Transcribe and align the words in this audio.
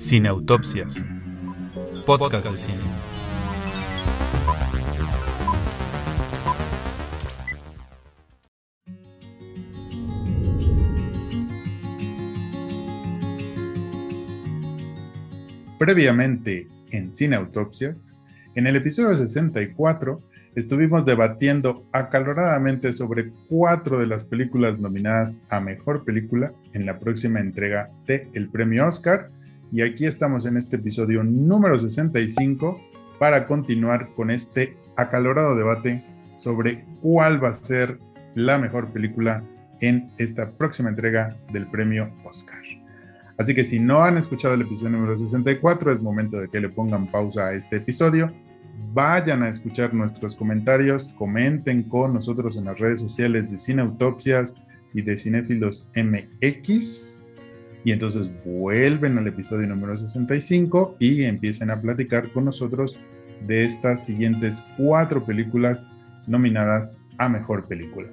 Cineautopsias. 0.00 1.06
Podcast 2.06 2.50
de 2.50 2.56
cine. 2.56 2.84
Previamente 15.78 16.66
en 16.92 17.14
Cineautopsias, 17.14 18.16
en 18.54 18.66
el 18.66 18.76
episodio 18.76 19.18
64 19.18 20.22
estuvimos 20.54 21.04
debatiendo 21.04 21.86
acaloradamente 21.92 22.94
sobre 22.94 23.32
cuatro 23.50 24.00
de 24.00 24.06
las 24.06 24.24
películas 24.24 24.80
nominadas 24.80 25.38
a 25.50 25.60
Mejor 25.60 26.06
Película 26.06 26.54
en 26.72 26.86
la 26.86 26.98
próxima 26.98 27.40
entrega 27.40 27.90
de 28.06 28.28
el 28.32 28.48
Premio 28.48 28.88
Oscar. 28.88 29.28
Y 29.72 29.82
aquí 29.82 30.06
estamos 30.06 30.46
en 30.46 30.56
este 30.56 30.76
episodio 30.76 31.22
número 31.22 31.78
65 31.78 32.80
para 33.18 33.46
continuar 33.46 34.14
con 34.14 34.30
este 34.30 34.76
acalorado 34.96 35.56
debate 35.56 36.04
sobre 36.36 36.84
cuál 37.00 37.42
va 37.42 37.50
a 37.50 37.54
ser 37.54 37.98
la 38.34 38.58
mejor 38.58 38.92
película 38.92 39.42
en 39.80 40.10
esta 40.18 40.50
próxima 40.50 40.90
entrega 40.90 41.36
del 41.52 41.66
Premio 41.68 42.10
Oscar. 42.24 42.62
Así 43.38 43.54
que 43.54 43.64
si 43.64 43.78
no 43.78 44.04
han 44.04 44.18
escuchado 44.18 44.54
el 44.54 44.62
episodio 44.62 44.90
número 44.90 45.16
64, 45.16 45.92
es 45.92 46.02
momento 46.02 46.38
de 46.38 46.48
que 46.48 46.60
le 46.60 46.68
pongan 46.68 47.10
pausa 47.10 47.46
a 47.46 47.54
este 47.54 47.76
episodio 47.76 48.30
vayan 48.92 49.42
a 49.42 49.48
escuchar 49.48 49.94
nuestros 49.94 50.34
comentarios, 50.34 51.14
comenten 51.16 51.84
con 51.84 52.14
nosotros 52.14 52.56
en 52.56 52.64
las 52.64 52.78
redes 52.78 53.00
sociales 53.00 53.50
de 53.50 53.58
Cineautopsias 53.58 54.56
y 54.92 55.02
de 55.02 55.16
Cinéfilos 55.16 55.92
MX. 55.94 57.28
Y 57.84 57.92
entonces 57.92 58.30
vuelven 58.44 59.16
al 59.18 59.26
episodio 59.26 59.66
número 59.66 59.96
65 59.96 60.96
y 60.98 61.24
empiecen 61.24 61.70
a 61.70 61.80
platicar 61.80 62.30
con 62.30 62.44
nosotros 62.44 62.98
de 63.46 63.64
estas 63.64 64.04
siguientes 64.04 64.62
cuatro 64.76 65.24
películas 65.24 65.96
nominadas 66.26 66.98
a 67.18 67.28
Mejor 67.28 67.66
Película. 67.66 68.08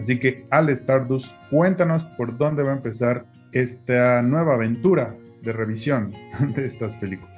Así 0.00 0.18
que, 0.18 0.46
Al 0.50 0.68
Stardust, 0.70 1.34
cuéntanos 1.50 2.04
por 2.16 2.36
dónde 2.36 2.62
va 2.62 2.72
a 2.72 2.76
empezar 2.76 3.26
esta 3.52 4.20
nueva 4.22 4.54
aventura 4.54 5.16
de 5.42 5.52
revisión 5.52 6.12
de 6.56 6.66
estas 6.66 6.96
películas. 6.96 7.33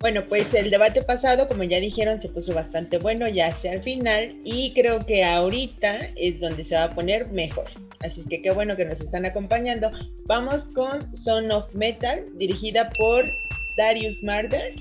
Bueno, 0.00 0.24
pues 0.28 0.54
el 0.54 0.70
debate 0.70 1.02
pasado, 1.02 1.48
como 1.48 1.64
ya 1.64 1.80
dijeron, 1.80 2.20
se 2.22 2.28
puso 2.28 2.54
bastante 2.54 2.98
bueno 2.98 3.28
ya 3.28 3.48
hacia 3.48 3.72
el 3.72 3.82
final 3.82 4.36
y 4.44 4.72
creo 4.72 5.00
que 5.00 5.24
ahorita 5.24 6.10
es 6.14 6.38
donde 6.38 6.64
se 6.64 6.76
va 6.76 6.84
a 6.84 6.94
poner 6.94 7.32
mejor. 7.32 7.64
Así 8.04 8.22
que 8.22 8.40
qué 8.40 8.52
bueno 8.52 8.76
que 8.76 8.84
nos 8.84 9.00
están 9.00 9.26
acompañando. 9.26 9.90
Vamos 10.26 10.68
con 10.68 11.16
Son 11.16 11.50
of 11.50 11.74
Metal, 11.74 12.24
dirigida 12.36 12.90
por 12.96 13.24
Darius 13.76 14.22
Marder. 14.22 14.72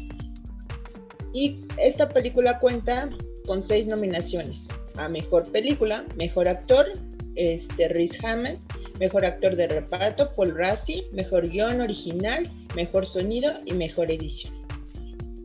Y 1.33 1.61
esta 1.77 2.07
película 2.09 2.59
cuenta 2.59 3.09
con 3.47 3.65
seis 3.65 3.88
nominaciones 3.88 4.67
a 4.97 5.09
Mejor 5.09 5.51
Película, 5.51 6.05
Mejor 6.15 6.47
Actor, 6.47 6.85
este, 7.33 7.88
Rhys 7.88 8.23
Hammond, 8.23 8.59
Mejor 8.99 9.25
Actor 9.25 9.55
de 9.55 9.67
Reparto, 9.67 10.35
Paul 10.35 10.55
Rassi, 10.55 11.05
Mejor 11.11 11.49
Guión 11.49 11.81
Original, 11.81 12.47
Mejor 12.75 13.07
Sonido 13.07 13.53
y 13.65 13.73
Mejor 13.73 14.11
Edición. 14.11 14.66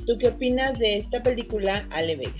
¿Tú 0.07 0.19
qué 0.19 0.29
opinas 0.29 0.79
de 0.79 0.97
esta 0.97 1.23
película, 1.23 1.87
Ale 1.91 2.17
Vega? 2.17 2.33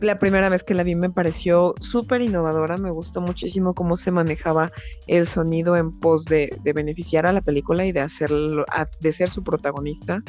La 0.00 0.18
primera 0.18 0.50
vez 0.50 0.64
que 0.64 0.74
la 0.74 0.82
vi 0.82 0.94
me 0.96 1.08
pareció 1.08 1.74
súper 1.80 2.20
innovadora, 2.20 2.76
me 2.76 2.90
gustó 2.90 3.22
muchísimo 3.22 3.74
cómo 3.74 3.96
se 3.96 4.10
manejaba 4.10 4.70
el 5.06 5.26
sonido 5.26 5.76
en 5.76 5.98
pos 5.98 6.26
de, 6.26 6.50
beneficiar 6.74 7.26
a 7.26 7.32
la 7.32 7.40
película 7.40 7.86
y 7.86 7.92
de, 7.92 8.00
hacerlo, 8.00 8.66
de 9.00 9.12
ser 9.12 9.30
su 9.30 9.42
protagonista. 9.42 10.22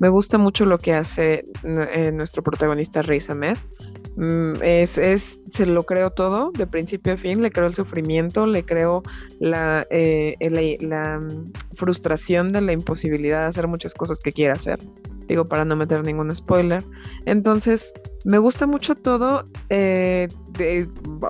Me 0.00 0.10
gusta 0.10 0.36
mucho 0.36 0.66
lo 0.66 0.76
que 0.76 0.92
hace 0.92 1.46
eh, 1.64 2.10
nuestro 2.12 2.42
protagonista 2.42 3.00
Riz 3.00 3.30
Ahmed. 3.30 3.56
Mm, 4.16 4.54
es, 4.60 5.40
se 5.48 5.66
lo 5.66 5.84
creo 5.84 6.10
todo, 6.10 6.50
de 6.50 6.66
principio 6.66 7.14
a 7.14 7.16
fin, 7.16 7.42
le 7.42 7.50
creo 7.50 7.68
el 7.68 7.74
sufrimiento, 7.74 8.46
le 8.46 8.64
creo 8.64 9.02
la, 9.40 9.86
eh, 9.88 10.36
la 10.80 11.20
mm, 11.20 11.52
frustración 11.74 12.52
de 12.52 12.60
la 12.60 12.72
imposibilidad 12.72 13.42
de 13.42 13.46
hacer 13.46 13.66
muchas 13.66 13.94
cosas 13.94 14.20
que 14.20 14.32
quiere 14.32 14.52
hacer 14.52 14.78
digo 15.28 15.48
para 15.48 15.64
no 15.64 15.76
meter 15.76 16.04
ningún 16.04 16.34
spoiler. 16.34 16.82
Entonces, 17.26 17.92
me 18.24 18.38
gusta 18.38 18.66
mucho 18.66 18.94
todo. 18.94 19.46
Eh, 19.68 20.28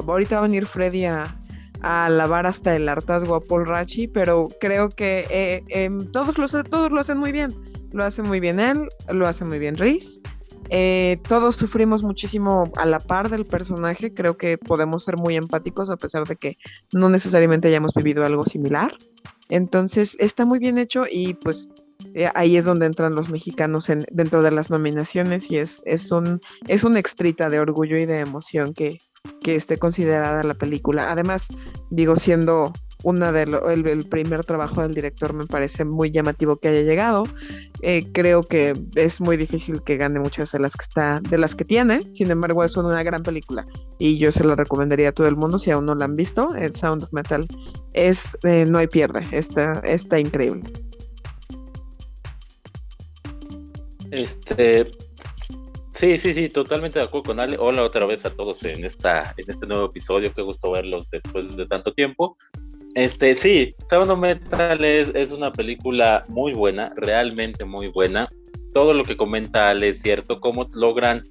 ahorita 0.07 0.37
va 0.37 0.39
a 0.41 0.49
venir 0.49 0.67
Freddy 0.67 1.05
a, 1.05 1.25
a 1.83 2.09
lavar 2.09 2.47
hasta 2.47 2.75
el 2.75 2.89
hartazgo 2.89 3.35
a 3.35 3.41
Paul 3.41 3.67
Rachi, 3.67 4.09
pero 4.09 4.49
creo 4.61 4.89
que 4.89 5.27
eh, 5.31 5.65
em, 5.69 6.11
todos, 6.11 6.39
lo, 6.39 6.47
todos 6.65 6.93
lo 6.93 7.01
hacen 7.01 7.19
muy 7.19 7.33
bien. 7.33 7.53
Lo 7.93 8.05
hace 8.05 8.23
muy 8.23 8.41
bien 8.41 8.59
él, 8.59 8.89
lo 9.11 9.27
hace 9.29 9.45
muy 9.45 9.59
bien 9.59 9.77
Reese. 9.77 10.21
Eh, 10.71 11.19
todos 11.29 11.57
sufrimos 11.57 12.03
muchísimo 12.03 12.73
a 12.77 12.87
la 12.87 12.99
par 12.99 13.29
del 13.29 13.45
personaje, 13.45 14.15
creo 14.15 14.39
que 14.39 14.57
podemos 14.57 15.05
ser 15.05 15.19
muy 15.19 15.37
empáticos 15.37 15.91
a 15.91 15.99
pesar 15.99 16.27
de 16.27 16.37
que 16.37 16.57
no 16.95 17.11
necesariamente 17.11 17.69
hayamos 17.69 17.93
vivido 17.93 18.25
algo 18.25 18.47
similar. 18.47 18.97
Entonces 19.51 20.17
está 20.19 20.47
muy 20.47 20.59
bien 20.59 20.79
hecho 20.79 21.05
y 21.11 21.35
pues 21.35 21.71
eh, 22.15 22.29
ahí 22.35 22.57
es 22.57 22.65
donde 22.65 22.87
entran 22.87 23.15
los 23.15 23.31
mexicanos 23.31 23.89
en, 23.89 24.05
dentro 24.11 24.43
de 24.43 24.51
las 24.51 24.71
nominaciones 24.71 25.51
y 25.51 25.59
es, 25.59 25.83
es, 25.87 26.11
un, 26.11 26.41
es 26.69 26.85
una 26.85 26.99
extrita 26.99 27.49
de 27.49 27.61
orgullo 27.61 27.97
y 27.97 28.07
de 28.07 28.21
emoción 28.21 28.75
que, 28.75 28.99
que 29.43 29.57
esté 29.57 29.79
considerada 29.79 30.43
la 30.43 30.55
película. 30.55 31.11
Además, 31.11 31.49
digo, 31.91 32.17
siendo 32.17 32.73
una 33.05 33.33
de 33.33 33.43
el, 33.43 34.05
primer 34.07 34.45
trabajo 34.45 34.83
del 34.83 34.95
director 34.95 35.33
me 35.33 35.47
parece 35.47 35.85
muy 35.85 36.11
llamativo 36.11 36.57
que 36.57 36.69
haya 36.69 36.83
llegado. 36.83 37.25
Eh, 37.81 38.07
creo 38.13 38.43
que 38.45 38.75
es 38.95 39.21
muy 39.21 39.37
difícil 39.37 39.83
que 39.83 39.97
gane 39.97 40.21
muchas 40.21 40.53
de 40.53 40.61
las 40.61 40.77
que 40.77 40.85
está, 40.85 41.21
de 41.29 41.39
las 41.39 41.55
que 41.55 41.65
tiene. 41.65 42.01
Sin 42.13 42.31
embargo, 42.31 42.63
es 42.63 42.77
una 42.77 43.03
gran 43.03 43.23
película 43.23 43.67
y 43.99 44.19
yo 44.19 44.31
se 44.33 44.45
la 44.45 44.55
recomendaría 44.55 45.09
a 45.09 45.13
todo 45.13 45.27
el 45.27 45.37
mundo 45.37 45.59
si 45.59 45.71
aún 45.71 45.87
no 45.87 45.95
la 45.95 46.05
han 46.05 46.17
visto. 46.17 46.55
El 46.55 46.73
Sound 46.73 47.05
of 47.05 47.13
Metal 47.13 47.47
es 47.93 48.39
eh, 48.45 48.65
no 48.67 48.79
hay 48.79 48.87
pierde, 48.87 49.27
está, 49.33 49.81
está 49.85 50.19
increíble. 50.19 50.63
Este, 54.13 54.91
sí, 55.91 56.19
sí, 56.19 56.35
sí, 56.35 56.51
totalmente 56.51 56.99
de 56.99 57.07
acuerdo 57.07 57.29
con 57.29 57.41
Ale. 57.41 57.57
Hola 57.59 57.83
otra 57.83 58.05
vez 58.05 58.27
a 58.27 58.31
todos 58.31 58.63
en 58.63 58.85
esta, 58.85 59.35
en 59.39 59.51
este 59.51 59.67
nuevo 59.67 59.87
episodio. 59.87 60.33
Qué 60.35 60.43
gusto 60.43 60.71
verlos 60.71 61.09
después 61.11 61.57
de 61.57 61.67
tanto 61.67 61.95
tiempo. 61.95 62.37
Este, 62.95 63.35
sí, 63.35 63.75
Sound 63.89 64.19
Metal 64.19 64.85
es, 64.85 65.31
una 65.31 65.51
película 65.51 66.27
muy 66.29 66.53
buena, 66.53 66.93
realmente 66.95 67.65
muy 67.65 67.89
buena. 67.89 68.29
Todo 68.75 68.93
lo 68.93 69.03
que 69.03 69.17
comenta 69.17 69.71
Ale 69.71 69.89
es 69.89 70.03
cierto, 70.03 70.41
cómo 70.41 70.69
logran, 70.75 71.27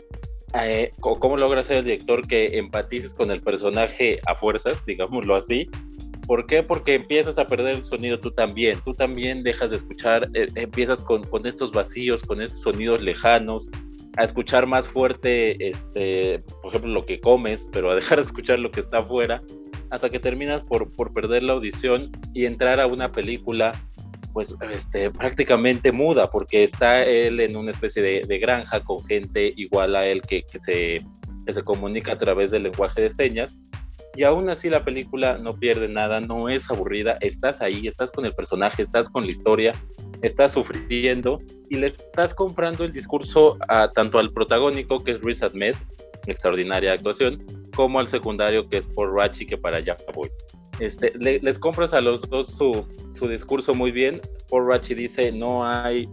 eh, 0.59 0.92
cómo 1.02 1.38
logra 1.38 1.63
ser 1.63 1.78
el 1.78 1.86
director 1.86 2.28
que 2.28 2.58
empatices 2.58 3.13
con 3.13 3.30
el 3.30 3.44
personaje 3.44 4.19
a 4.25 4.34
fuerzas, 4.34 4.84
digámoslo 4.88 5.36
así, 5.36 5.69
¿Por 6.31 6.47
qué? 6.47 6.64
Porque 6.64 6.96
empiezas 6.96 7.38
a 7.38 7.46
perder 7.46 7.75
el 7.75 7.84
sonido 7.84 8.18
tú 8.18 8.31
también. 8.31 8.80
Tú 8.86 8.94
también 8.94 9.44
dejas 9.44 9.69
de 9.69 9.75
escuchar, 9.75 10.30
eh, 10.34 10.47
empiezas 10.56 11.02
con, 11.02 11.25
con, 11.25 11.46
estos 11.46 11.74
vacíos, 11.74 12.22
con 12.22 12.42
estos 12.42 12.62
sonidos 12.62 13.02
lejanos, 13.02 13.68
a 14.16 14.24
escuchar 14.24 14.66
más 14.66 14.88
fuerte, 14.88 15.58
este, 15.72 16.40
por 16.62 16.69
ejemplo, 16.69 16.90
lo 16.92 17.06
que 17.06 17.19
comes, 17.19 17.68
pero 17.74 17.92
a 17.92 17.96
dejar 17.96 18.19
de 18.19 18.24
escuchar 18.28 18.59
lo 18.59 18.72
que 18.72 18.80
está 18.80 19.00
afuera, 19.00 19.44
hasta 19.90 20.09
que 20.09 20.22
terminas 20.22 20.64
por, 20.64 20.90
por 20.94 21.12
perder 21.12 21.44
la 21.44 21.52
audición 21.52 22.14
y 22.34 22.46
entrar 22.46 22.80
a 22.80 22.88
una 22.88 23.12
película 23.12 23.74
pues 24.31 24.56
este, 24.72 25.12
prácticamente 25.12 25.92
muda, 25.92 26.31
porque 26.31 26.63
está 26.63 27.03
él 27.03 27.42
en 27.42 27.58
una 27.58 27.72
especie 27.72 28.02
de, 28.02 28.22
de 28.25 28.40
granja 28.40 28.80
con 28.80 29.03
gente 29.03 29.52
igual 29.58 29.98
a 29.98 30.06
él 30.06 30.22
que, 30.22 30.40
que, 30.50 30.59
se, 30.59 31.06
que 31.46 31.53
se 31.53 31.62
comunica 31.63 32.13
a 32.13 32.18
través 32.18 32.52
del 32.52 32.63
lenguaje 32.63 33.02
de 33.02 33.09
señas 33.09 33.59
y 34.16 34.24
aún 34.24 34.50
así 34.50 34.70
la 34.70 34.84
película 34.84 35.38
no 35.38 35.58
pierde 35.58 35.88
nada, 35.88 36.19
no 36.19 36.50
es 36.50 36.69
aburrida, 36.69 37.18
estás 37.22 37.62
ahí, 37.62 37.88
estás 37.88 38.12
con 38.12 38.25
el 38.25 38.34
personaje, 38.34 38.81
estás 38.81 39.10
con 39.10 39.25
la 39.25 39.31
historia, 39.31 39.72
estás 40.22 40.54
sufriendo 40.54 41.40
y 41.69 41.78
le 41.78 41.88
estás 41.88 42.34
comprando 42.34 42.84
el 42.84 42.92
discurso 42.92 43.58
a, 43.69 43.92
tanto 43.92 44.19
al 44.19 44.31
protagónico 44.34 45.04
que 45.04 45.12
es 45.12 45.22
Riz 45.22 45.42
Ahmed, 45.42 45.75
extraordinaria 46.28 46.94
actuación, 46.94 47.44
como 47.75 48.00
al 48.00 48.08
secundario 48.08 48.68
que 48.68 48.78
es 48.78 48.88
Paul 48.88 49.16
Rachi, 49.16 49.46
que 49.46 49.58
para 49.58 49.78
allá 49.78 49.96
voy. 50.14 50.30
Este, 50.80 51.14
les 51.18 51.60
compras 51.60 51.94
a 51.94 52.02
los 52.02 52.22
dos 52.30 52.48
su, 52.48 52.86
su 53.12 53.28
discurso 53.28 53.74
muy 53.74 53.92
bien. 53.92 54.19
Paul 54.50 54.68
Rachi 54.68 54.94
dice 54.94 55.31
no 55.31 55.66
hay, 55.66 56.10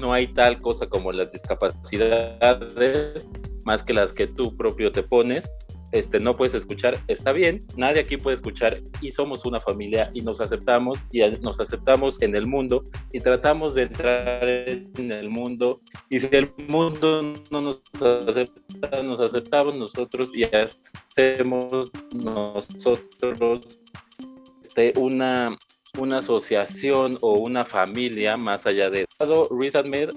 no 0.00 0.12
hay 0.12 0.26
tal 0.28 0.60
cosa 0.60 0.86
como 0.86 1.12
las 1.12 1.30
discapacidades 1.30 3.26
más 3.64 3.82
que 3.82 3.94
las 3.94 4.12
que 4.12 4.26
tú 4.26 4.56
propio 4.56 4.90
te 4.90 5.02
pones 5.02 5.50
este, 5.92 6.18
no 6.18 6.36
puedes 6.36 6.54
escuchar, 6.54 6.98
está 7.08 7.32
bien, 7.32 7.64
nadie 7.76 8.00
aquí 8.00 8.16
puede 8.16 8.36
escuchar 8.36 8.80
y 9.00 9.10
somos 9.12 9.44
una 9.44 9.60
familia 9.60 10.10
y 10.14 10.22
nos 10.22 10.40
aceptamos 10.40 10.98
y 11.10 11.20
nos 11.42 11.60
aceptamos 11.60 12.20
en 12.22 12.34
el 12.34 12.46
mundo 12.46 12.84
y 13.12 13.20
tratamos 13.20 13.74
de 13.74 13.82
entrar 13.82 14.48
en 14.48 15.12
el 15.12 15.28
mundo 15.28 15.80
y 16.10 16.18
si 16.18 16.28
el 16.32 16.50
mundo 16.68 17.34
no 17.50 17.60
nos 17.60 17.82
acepta, 18.00 19.02
nos 19.02 19.20
aceptamos 19.20 19.76
nosotros 19.76 20.32
y 20.34 20.44
hacemos 20.44 21.90
nosotros 22.14 23.60
este, 24.62 24.98
una, 24.98 25.58
una 25.98 26.18
asociación 26.18 27.18
o 27.20 27.34
una 27.34 27.64
familia 27.64 28.36
más 28.36 28.64
allá 28.66 28.88
de 28.88 29.06
Riz 29.50 29.74
Ahmed 29.74 30.10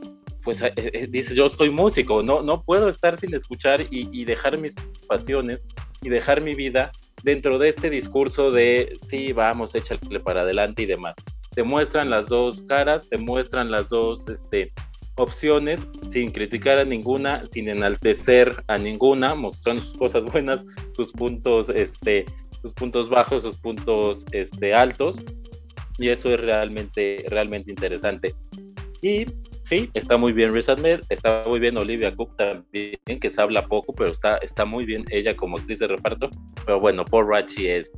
pues 0.46 0.62
eh, 0.62 0.74
eh, 0.78 1.08
dice 1.10 1.36
yo 1.36 1.50
soy 1.50 1.70
músico 1.70 2.24
no 2.24 2.42
no 2.42 2.64
puedo 2.64 2.88
estar 2.88 3.20
sin 3.20 3.34
escuchar 3.34 3.82
y, 3.82 4.08
y, 4.14 4.24
dejar 4.24 4.58
mis 4.58 4.74
pasiones 5.08 5.66
y 6.02 6.10
dejar 6.10 6.40
mi 6.40 6.54
vida 6.54 6.92
dentro 7.24 7.58
de 7.58 7.70
este 7.70 7.90
discurso 7.90 8.52
de 8.52 8.98
sí 9.10 9.34
vamos 9.34 9.76
échale 9.76 10.20
para 10.22 10.42
adelante 10.42 10.84
y 10.84 10.86
demás 10.86 11.16
te 11.54 11.64
muestran 11.64 12.10
las 12.10 12.28
dos 12.28 12.62
caras 12.64 13.10
te 13.10 13.18
muestran 13.18 13.70
las 13.72 13.90
dos 13.90 14.28
este 14.30 14.72
opciones 15.18 15.88
sin 16.12 16.32
criticar 16.32 16.78
a 16.78 16.86
ninguna, 16.86 17.44
sin 17.52 17.70
enaltecer 17.70 18.64
a 18.68 18.78
ninguna, 18.78 19.36
mostrando 19.36 19.82
sus 19.82 19.98
cosas 19.98 20.24
buenas, 20.32 20.64
sus 20.92 21.12
puntos, 21.12 21.70
este, 21.70 22.26
sus 22.62 22.74
puntos 22.74 23.10
bajos, 23.10 23.44
sus 23.44 23.58
puntos 23.58 24.26
este, 24.32 24.74
altos. 24.74 25.18
Y 25.98 26.10
eso 26.10 26.34
es 26.34 26.40
realmente, 26.42 27.24
realmente 27.30 27.72
interesante. 27.72 28.36
Y 29.02 29.26
sí, 29.66 29.90
está 29.94 30.18
muy 30.18 30.32
bien 30.32 30.54
Riz 30.54 30.70
Ahmed, 30.70 31.02
está 31.10 31.44
muy 31.46 31.60
bien 31.60 31.78
Olivia 31.78 32.16
Cook 32.16 32.38
también, 32.38 33.20
que 33.20 33.30
se 33.30 33.42
habla 33.42 33.68
poco, 33.68 33.94
pero 33.94 34.12
está, 34.12 34.38
está 34.38 34.64
muy 34.64 34.86
bien 34.86 35.04
ella 35.10 35.36
como 35.36 35.58
actriz 35.58 35.80
de 35.80 35.88
reparto. 35.88 36.30
Pero 36.66 36.80
bueno, 36.80 37.04
Paul 37.04 37.28
Rachi 37.28 37.68
es 37.68 37.92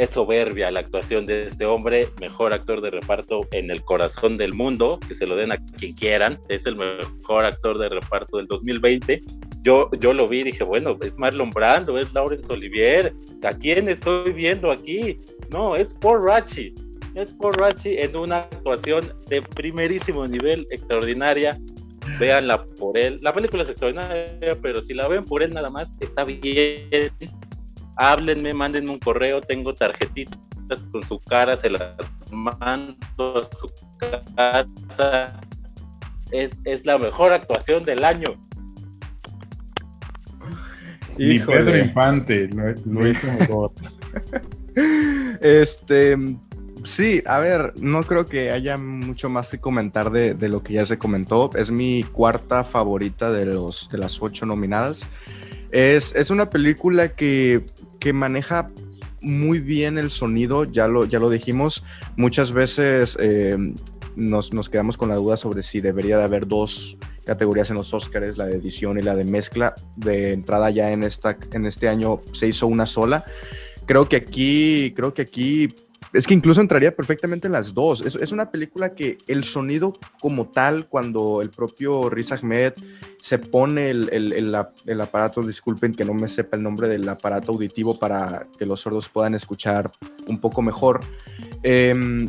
es 0.00 0.10
soberbia 0.10 0.70
la 0.70 0.80
actuación 0.80 1.26
de 1.26 1.46
este 1.46 1.66
hombre, 1.66 2.08
mejor 2.20 2.54
actor 2.54 2.80
de 2.80 2.90
reparto 2.90 3.46
en 3.52 3.70
el 3.70 3.82
corazón 3.82 4.38
del 4.38 4.54
mundo, 4.54 4.98
que 5.06 5.14
se 5.14 5.26
lo 5.26 5.36
den 5.36 5.52
a 5.52 5.58
quien 5.78 5.94
quieran, 5.94 6.40
es 6.48 6.64
el 6.64 6.76
mejor 6.76 7.44
actor 7.44 7.78
de 7.78 7.90
reparto 7.90 8.38
del 8.38 8.46
2020. 8.46 9.20
Yo, 9.60 9.90
yo 9.98 10.14
lo 10.14 10.26
vi 10.26 10.40
y 10.40 10.44
dije, 10.44 10.64
bueno, 10.64 10.96
es 11.02 11.18
Marlon 11.18 11.50
Brando, 11.50 11.98
es 11.98 12.12
Laurence 12.14 12.50
Olivier, 12.50 13.12
¿a 13.42 13.52
quién 13.52 13.90
estoy 13.90 14.32
viendo 14.32 14.70
aquí? 14.70 15.20
No, 15.50 15.76
es 15.76 15.92
Paul 15.94 16.24
Rachi, 16.24 16.72
es 17.14 17.32
Paul 17.34 17.54
Rachi 17.54 17.96
en 17.98 18.16
una 18.16 18.38
actuación 18.38 19.12
de 19.28 19.42
primerísimo 19.42 20.26
nivel, 20.26 20.66
extraordinaria, 20.70 21.58
véanla 22.18 22.64
por 22.78 22.96
él. 22.96 23.18
La 23.22 23.32
película 23.32 23.62
es 23.62 23.70
extraordinaria, 23.70 24.56
pero 24.60 24.80
si 24.80 24.94
la 24.94 25.08
ven 25.08 25.24
por 25.24 25.42
él 25.42 25.52
nada 25.52 25.70
más, 25.70 25.90
está 26.00 26.24
bien 26.24 27.12
háblenme, 27.96 28.54
mándenme 28.54 28.90
un 28.92 28.98
correo, 28.98 29.42
tengo 29.42 29.74
tarjetitas 29.74 30.38
con 30.90 31.02
su 31.02 31.18
cara, 31.20 31.56
se 31.56 31.70
las 31.70 31.94
mando 32.30 33.04
a 33.18 33.44
su 33.44 33.68
casa. 33.98 35.38
Es, 36.30 36.84
la 36.84 36.96
mejor 36.96 37.32
actuación 37.32 37.84
del 37.84 38.04
año. 38.04 38.36
Y 41.18 41.40
Pedro 41.40 41.76
Infante 41.76 42.48
lo, 42.86 43.06
hizo 43.06 43.26
mejor. 43.32 43.72
este, 45.40 46.16
sí, 46.84 47.22
a 47.26 47.38
ver, 47.38 47.72
no 47.80 48.02
creo 48.02 48.26
que 48.26 48.50
haya 48.50 48.76
mucho 48.76 49.28
más 49.28 49.50
que 49.50 49.58
comentar 49.58 50.10
de, 50.10 50.34
lo 50.48 50.62
que 50.62 50.74
ya 50.74 50.86
se 50.86 50.98
comentó. 50.98 51.50
Es 51.54 51.70
mi 51.70 52.02
cuarta 52.02 52.64
favorita 52.64 53.32
de, 53.32 53.46
los, 53.46 53.88
de 53.90 53.98
las 53.98 54.20
ocho 54.22 54.46
nominadas. 54.46 55.06
Es, 55.70 56.14
es 56.14 56.30
una 56.30 56.50
película 56.50 57.14
que 57.14 57.64
que 58.00 58.12
maneja 58.12 58.70
muy 59.20 59.60
bien 59.60 59.98
el 59.98 60.10
sonido, 60.10 60.64
ya 60.64 60.88
lo, 60.88 61.04
ya 61.04 61.20
lo 61.20 61.28
dijimos, 61.28 61.84
muchas 62.16 62.52
veces 62.52 63.16
eh, 63.20 63.56
nos, 64.16 64.52
nos, 64.52 64.70
quedamos 64.70 64.96
con 64.96 65.10
la 65.10 65.16
duda 65.16 65.36
sobre 65.36 65.62
si 65.62 65.80
debería 65.80 66.16
de 66.16 66.24
haber 66.24 66.48
dos 66.48 66.96
categorías 67.26 67.68
en 67.70 67.76
los 67.76 67.92
Oscars, 67.92 68.38
la 68.38 68.46
de 68.46 68.56
edición 68.56 68.98
y 68.98 69.02
la 69.02 69.14
de 69.14 69.24
mezcla. 69.24 69.74
De 69.94 70.32
entrada 70.32 70.70
ya 70.70 70.90
en, 70.90 71.04
esta, 71.04 71.36
en 71.52 71.66
este 71.66 71.86
año 71.88 72.22
se 72.32 72.48
hizo 72.48 72.66
una 72.66 72.86
sola. 72.86 73.24
Creo 73.84 74.08
que 74.08 74.16
aquí, 74.16 74.94
creo 74.96 75.12
que 75.12 75.22
aquí 75.22 75.68
es 76.12 76.26
que 76.26 76.34
incluso 76.34 76.60
entraría 76.60 76.94
perfectamente 76.94 77.46
en 77.46 77.52
las 77.52 77.72
dos. 77.72 78.00
Es, 78.00 78.16
es, 78.16 78.32
una 78.32 78.50
película 78.50 78.94
que 78.94 79.18
el 79.28 79.44
sonido 79.44 79.92
como 80.20 80.48
tal, 80.48 80.88
cuando 80.88 81.40
el 81.40 81.50
propio 81.50 82.10
Riz 82.10 82.32
Ahmed 82.32 82.72
se 83.22 83.38
pone 83.38 83.90
el, 83.90 84.08
el, 84.12 84.32
el, 84.86 85.00
aparato, 85.00 85.42
disculpen 85.42 85.94
que 85.94 86.04
no 86.04 86.14
me 86.14 86.28
sepa 86.28 86.56
el 86.56 86.62
nombre 86.62 86.88
del 86.88 87.08
aparato 87.08 87.52
auditivo 87.52 87.98
para 87.98 88.46
que 88.58 88.66
los 88.66 88.80
sordos 88.80 89.08
puedan 89.08 89.34
escuchar 89.34 89.90
un 90.26 90.40
poco 90.40 90.62
mejor, 90.62 91.00
em, 91.62 92.28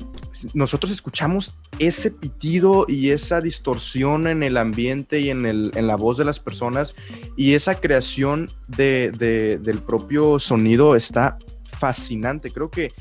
nosotros 0.54 0.92
escuchamos 0.92 1.58
ese 1.80 2.12
pitido 2.12 2.86
y 2.88 3.10
esa 3.12 3.42
distorsión 3.42 4.28
en 4.28 4.44
el 4.44 4.58
ambiente 4.58 5.20
y 5.20 5.30
en, 5.30 5.46
en 5.46 5.88
la 5.88 5.96
voz 5.96 6.18
de 6.18 6.26
las 6.26 6.40
personas 6.40 6.94
y 7.38 7.54
esa 7.54 7.76
creación 7.76 8.50
de, 8.68 9.12
de, 9.18 9.58
del 9.58 9.80
propio 9.80 10.40
sonido 10.40 10.96
está 10.96 11.38
fascinante. 11.80 12.52
Creo 12.52 12.70
que 12.70 12.92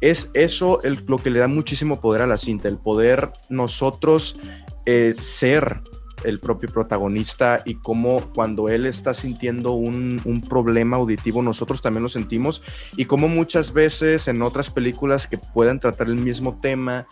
es 0.00 0.30
eso 0.34 0.80
lo 1.06 1.18
que 1.18 1.30
le 1.30 1.38
da 1.38 1.48
muchísimo 1.48 2.00
poder 2.00 2.22
a 2.22 2.26
la 2.26 2.38
cinta, 2.38 2.68
el 2.68 2.78
poder 2.78 3.32
nosotros 3.48 4.38
eh, 4.84 5.14
ser 5.20 5.82
el 6.24 6.40
propio 6.40 6.70
protagonista 6.70 7.62
y 7.64 7.74
cómo 7.76 8.32
cuando 8.34 8.68
él 8.68 8.86
está 8.86 9.14
sintiendo 9.14 9.72
un, 9.72 10.20
un, 10.24 10.40
problema 10.40 10.96
auditivo 10.96 11.42
nosotros 11.42 11.82
también 11.82 12.02
lo 12.02 12.08
sentimos 12.08 12.62
y 12.96 13.04
cómo 13.04 13.28
muchas 13.28 13.72
veces 13.72 14.26
en 14.26 14.42
otras 14.42 14.70
películas 14.70 15.26
que 15.26 15.38
puedan 15.38 15.78
tratar 15.78 16.08
el 16.08 16.16
mismo 16.16 16.58
tema 16.60 17.06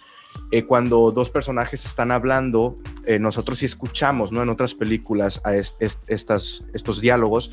eh, 0.51 0.65
cuando 0.65 1.11
dos 1.11 1.31
personajes 1.31 1.85
están 1.85 2.11
hablando, 2.11 2.79
eh, 3.07 3.19
nosotros 3.19 3.59
sí 3.59 3.65
escuchamos, 3.65 4.31
¿no? 4.31 4.43
En 4.43 4.49
otras 4.49 4.75
películas 4.75 5.41
a 5.45 5.57
estas, 5.57 6.63
estos 6.75 7.01
diálogos, 7.01 7.51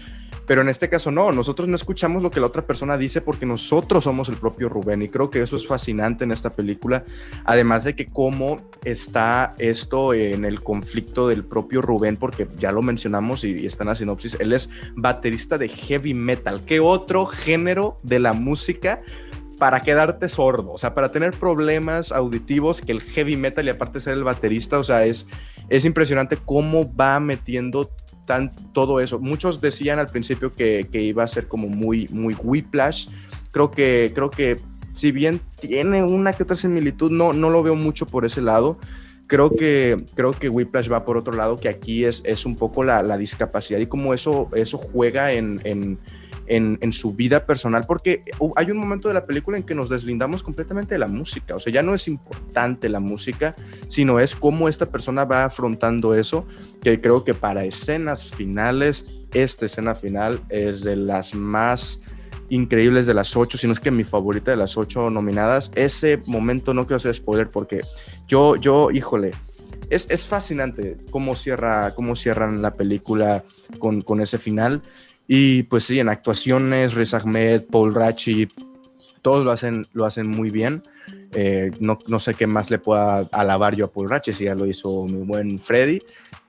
pero 0.51 0.63
en 0.63 0.67
este 0.67 0.89
caso 0.89 1.11
no, 1.11 1.31
nosotros 1.31 1.69
no 1.69 1.77
escuchamos 1.77 2.21
lo 2.21 2.29
que 2.29 2.41
la 2.41 2.47
otra 2.47 2.63
persona 2.63 2.97
dice 2.97 3.21
porque 3.21 3.45
nosotros 3.45 4.03
somos 4.03 4.27
el 4.27 4.35
propio 4.35 4.67
Rubén 4.67 5.01
y 5.01 5.07
creo 5.07 5.29
que 5.29 5.41
eso 5.41 5.55
es 5.55 5.65
fascinante 5.65 6.25
en 6.25 6.33
esta 6.33 6.49
película, 6.49 7.05
además 7.45 7.85
de 7.85 7.95
que 7.95 8.07
cómo 8.07 8.59
está 8.83 9.55
esto 9.59 10.13
en 10.13 10.43
el 10.43 10.61
conflicto 10.61 11.29
del 11.29 11.45
propio 11.45 11.81
Rubén, 11.81 12.17
porque 12.17 12.49
ya 12.57 12.73
lo 12.73 12.81
mencionamos 12.81 13.45
y, 13.45 13.61
y 13.61 13.65
está 13.65 13.85
en 13.85 13.87
la 13.91 13.95
sinopsis, 13.95 14.35
él 14.41 14.51
es 14.51 14.69
baterista 14.93 15.57
de 15.57 15.69
heavy 15.69 16.13
metal, 16.13 16.65
¿qué 16.65 16.81
otro 16.81 17.27
género 17.27 17.97
de 18.03 18.19
la 18.19 18.33
música? 18.33 18.99
para 19.57 19.81
quedarte 19.81 20.27
sordo, 20.27 20.71
o 20.71 20.77
sea, 20.79 20.95
para 20.95 21.11
tener 21.11 21.33
problemas 21.33 22.11
auditivos 22.11 22.81
que 22.81 22.91
el 22.91 22.99
heavy 22.99 23.37
metal 23.37 23.67
y 23.67 23.69
aparte 23.69 24.01
ser 24.01 24.15
el 24.15 24.23
baterista, 24.23 24.79
o 24.79 24.83
sea, 24.83 25.05
es, 25.05 25.27
es 25.69 25.85
impresionante 25.85 26.35
cómo 26.35 26.91
va 26.95 27.19
metiendo 27.19 27.87
tan, 28.25 28.53
todo 28.73 28.99
eso. 28.99 29.19
Muchos 29.19 29.61
decían 29.61 29.99
al 29.99 30.07
principio 30.07 30.53
que, 30.53 30.87
que 30.91 31.01
iba 31.01 31.23
a 31.23 31.27
ser 31.27 31.47
como 31.47 31.67
muy, 31.67 32.07
muy 32.09 32.35
whiplash. 32.35 33.07
Creo 33.51 33.71
que, 33.71 34.11
creo 34.13 34.29
que 34.29 34.57
si 34.93 35.11
bien 35.11 35.41
tiene 35.59 36.03
una 36.03 36.33
que 36.33 36.43
otra 36.43 36.55
similitud, 36.55 37.11
no, 37.11 37.33
no 37.33 37.49
lo 37.49 37.63
veo 37.63 37.75
mucho 37.75 38.05
por 38.05 38.25
ese 38.25 38.41
lado. 38.41 38.77
Creo 39.27 39.49
que, 39.51 39.95
creo 40.13 40.33
que 40.33 40.49
Whiplash 40.49 40.91
va 40.91 41.05
por 41.05 41.15
otro 41.15 41.33
lado, 41.33 41.55
que 41.55 41.69
aquí 41.69 42.03
es, 42.03 42.21
es 42.25 42.45
un 42.45 42.57
poco 42.57 42.83
la, 42.83 43.01
la 43.01 43.17
discapacidad 43.17 43.79
y 43.79 43.85
cómo 43.85 44.13
eso, 44.13 44.49
eso 44.53 44.77
juega 44.77 45.31
en, 45.31 45.61
en 45.63 45.99
en, 46.47 46.91
su 46.91 47.13
vida 47.13 47.45
personal, 47.45 47.85
porque 47.87 48.23
hay 48.55 48.71
un 48.71 48.77
momento 48.77 49.07
de 49.07 49.13
la 49.13 49.25
película 49.25 49.57
en 49.57 49.63
que 49.63 49.75
nos 49.75 49.89
deslindamos 49.89 50.43
completamente 50.43 50.95
de 50.95 50.99
la 50.99 51.07
música, 51.07 51.55
o 51.55 51.59
sea, 51.59 51.71
ya 51.71 51.81
no 51.81 51.93
es 51.93 52.07
importante 52.07 52.89
la 52.89 52.99
música, 52.99 53.55
sino 53.87 54.19
es 54.19 54.35
cómo 54.35 54.67
esta 54.67 54.87
persona 54.87 55.25
va 55.25 55.45
afrontando 55.45 56.15
eso, 56.15 56.45
que 56.81 56.99
creo 56.99 57.23
que 57.23 57.33
para 57.33 57.63
escenas 57.63 58.29
finales, 58.31 59.15
esta 59.33 59.65
escena 59.65 59.95
final 59.95 60.41
es 60.49 60.83
de 60.83 60.95
las 60.95 61.33
más 61.33 62.01
increíbles 62.49 63.05
de 63.05 63.13
las 63.13 63.37
ocho, 63.37 63.57
si 63.57 63.65
no 63.65 63.73
es 63.73 63.79
que 63.79 63.91
mi 63.91 64.03
favorita 64.03 64.51
de 64.51 64.57
las 64.57 64.77
ocho 64.77 65.09
nominadas. 65.09 65.71
Ese 65.73 66.17
momento 66.25 66.73
no 66.73 66.85
quiero 66.85 66.97
hacer 66.97 67.15
spoiler 67.15 67.49
porque 67.49 67.79
yo, 68.27 68.57
yo, 68.57 68.91
híjole, 68.91 69.31
es, 69.89 70.05
es 70.09 70.25
fascinante 70.25 70.97
cómo, 71.11 71.35
cierra, 71.35 71.95
cómo 71.95 72.15
cierran 72.15 72.61
la 72.61 72.75
película 72.75 73.43
con, 73.79 74.01
con 74.01 74.19
ese 74.21 74.37
final. 74.37 74.81
Y 75.33 75.63
pues 75.63 75.85
sí, 75.85 75.97
en 75.97 76.09
actuaciones, 76.09 76.93
Riz 76.93 77.13
Ahmed, 77.13 77.61
Paul 77.71 77.95
Rachi, 77.95 78.49
todos 79.21 79.45
lo 79.45 79.51
hacen, 79.51 79.87
lo 79.93 80.03
hacen 80.03 80.27
muy 80.27 80.49
bien. 80.49 80.83
Eh, 81.33 81.71
no, 81.79 81.97
no, 82.09 82.19
sé 82.19 82.33
qué 82.33 82.47
más 82.47 82.69
le 82.69 82.79
pueda 82.79 83.29
alabar 83.31 83.73
yo 83.73 83.85
a 83.85 83.91
Paul 83.93 84.09
Rachi, 84.09 84.33
si 84.33 84.43
ya 84.43 84.55
lo 84.55 84.65
hizo 84.65 85.05
mi 85.05 85.23
buen 85.23 85.57
Freddy, 85.57 86.01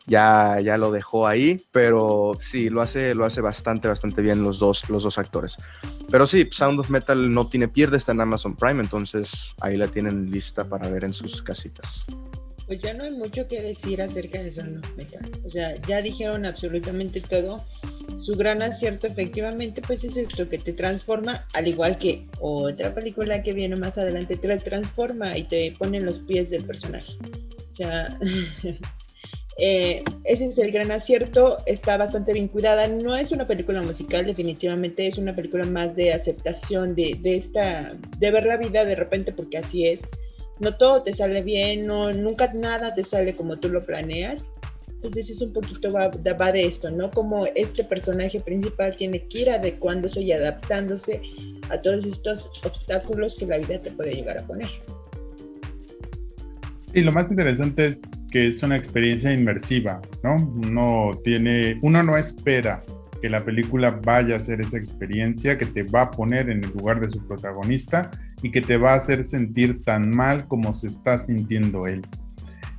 ya, 0.09 0.59
ya 0.59 0.79
lo 0.79 0.91
dejó 0.91 1.29
ahí, 1.29 1.63
pero 1.71 2.37
sí, 2.41 2.71
lo 2.71 2.83
hace, 2.83 3.15
lo 3.15 3.25
hace 3.25 3.41
bastante, 3.41 3.87
bastante 3.87 4.21
bien 4.21 4.43
los 4.43 4.59
dos, 4.59 4.91
los 4.91 5.05
dos 5.05 5.17
actores. 5.17 5.59
Pero 6.11 6.27
sí, 6.27 6.49
Sound 6.51 6.81
of 6.81 6.91
Metal 6.91 7.33
no 7.33 7.47
tiene 7.47 7.69
pierde, 7.69 7.99
está 7.99 8.11
en 8.11 8.21
Amazon 8.21 8.57
Prime, 8.57 8.83
entonces 8.83 9.55
ahí 9.61 9.77
la 9.77 9.87
tienen 9.87 10.29
lista 10.29 10.69
para 10.69 10.89
ver 10.89 11.05
en 11.05 11.13
sus 11.13 11.41
casitas. 11.41 12.05
Pues 12.67 12.81
ya 12.81 12.95
no 12.95 13.05
hay 13.05 13.13
mucho 13.13 13.47
que 13.47 13.63
decir 13.63 14.03
acerca 14.03 14.43
de 14.43 14.51
Sound 14.51 14.85
of 14.85 14.97
Metal. 14.97 15.31
O 15.45 15.51
sea, 15.51 15.81
ya 15.83 16.03
dijeron 16.03 16.47
absolutamente 16.47 17.21
todo 17.21 17.65
su 18.25 18.35
gran 18.35 18.63
acierto 18.63 19.07
efectivamente 19.07 19.83
pues 19.83 20.05
es 20.05 20.17
esto 20.17 20.49
que 20.49 20.59
te 20.59 20.73
transforma 20.73 21.47
al 21.55 21.67
igual 21.67 21.99
que 21.99 22.27
otra 22.41 22.95
película 22.95 23.43
que 23.43 23.53
viene 23.53 23.77
más 23.77 23.99
adelante 23.99 24.37
te 24.37 24.49
la 24.49 24.59
transforma 24.59 25.37
y 25.37 25.45
te 25.45 25.73
pone 25.79 25.99
en 25.99 26.07
los 26.07 26.21
pies 26.21 26.51
del 26.51 26.65
personaje 26.65 27.13
o 27.73 27.75
sea 27.75 28.19
Eh, 29.59 30.03
ese 30.25 30.47
es 30.47 30.59
el 30.59 30.73
gran 30.73 30.91
acierto, 30.91 31.59
está 31.67 31.97
bastante 31.97 32.33
bien 32.33 32.49
cuidada, 32.49 32.89
no 32.89 33.17
es 33.17 33.33
una 33.33 33.47
película 33.47 33.83
musical, 33.83 34.25
definitivamente 34.25 35.07
es 35.07 35.19
una 35.19 35.37
película 35.37 35.65
más 35.65 35.95
de 35.95 36.13
aceptación 36.13 36.95
de, 36.95 37.19
de 37.21 37.37
esta, 37.37 37.91
de 38.19 38.31
ver 38.31 38.47
la 38.47 38.57
vida 38.57 38.85
de 38.85 38.95
repente 38.95 39.33
porque 39.33 39.59
así 39.59 39.87
es. 39.87 40.01
No 40.61 40.77
todo 40.77 41.03
te 41.03 41.13
sale 41.13 41.43
bien, 41.43 41.87
no, 41.87 42.13
nunca 42.13 42.53
nada 42.55 42.95
te 42.95 43.05
sale 43.05 43.35
como 43.37 43.59
tú 43.59 43.69
lo 43.69 43.85
planeas. 43.85 44.45
Entonces 45.03 45.31
es 45.31 45.43
un 45.43 45.53
poquito 45.53 45.89
va, 45.91 46.53
de 46.53 46.63
esto, 46.63 46.89
¿no? 46.89 47.11
Como 47.11 47.47
este 47.47 47.83
personaje 47.83 48.39
principal 48.39 48.95
tiene 48.97 49.27
que 49.27 49.41
ir 49.41 49.51
adecuándose 49.51 50.23
y 50.23 50.31
adaptándose 50.31 51.21
a 51.71 51.83
todos 51.83 52.05
estos 52.05 52.49
obstáculos 52.65 53.37
que 53.37 53.47
la 53.47 53.59
vida 53.59 53.81
te 53.81 53.91
puede 53.91 54.13
llegar 54.13 54.39
a 54.39 54.47
poner. 54.47 54.69
Y 56.95 57.01
lo 57.01 57.11
más 57.11 57.33
interesante 57.33 57.87
es 57.87 58.03
que 58.31 58.47
es 58.47 58.63
una 58.63 58.77
experiencia 58.77 59.33
inmersiva, 59.33 60.01
¿no? 60.23 60.37
Uno 60.37 61.11
tiene, 61.25 61.81
uno 61.83 62.01
no 62.05 62.17
espera 62.17 62.85
que 63.21 63.29
la 63.29 63.45
película 63.45 63.91
vaya 63.91 64.37
a 64.37 64.39
ser 64.39 64.61
esa 64.61 64.79
experiencia 64.79 65.59
que 65.59 65.67
te 65.67 65.83
va 65.83 66.03
a 66.03 66.11
poner 66.13 66.49
en 66.49 66.63
el 66.63 66.71
lugar 66.71 67.01
de 67.01 67.11
su 67.11 67.27
protagonista 67.27 68.11
y 68.41 68.53
que 68.53 68.61
te 68.61 68.77
va 68.77 68.93
a 68.93 68.97
hacer 68.97 69.25
sentir 69.25 69.83
tan 69.83 70.11
mal 70.11 70.47
como 70.47 70.73
se 70.75 70.87
está 70.87 71.19
sintiendo 71.19 71.89
él. 71.89 72.07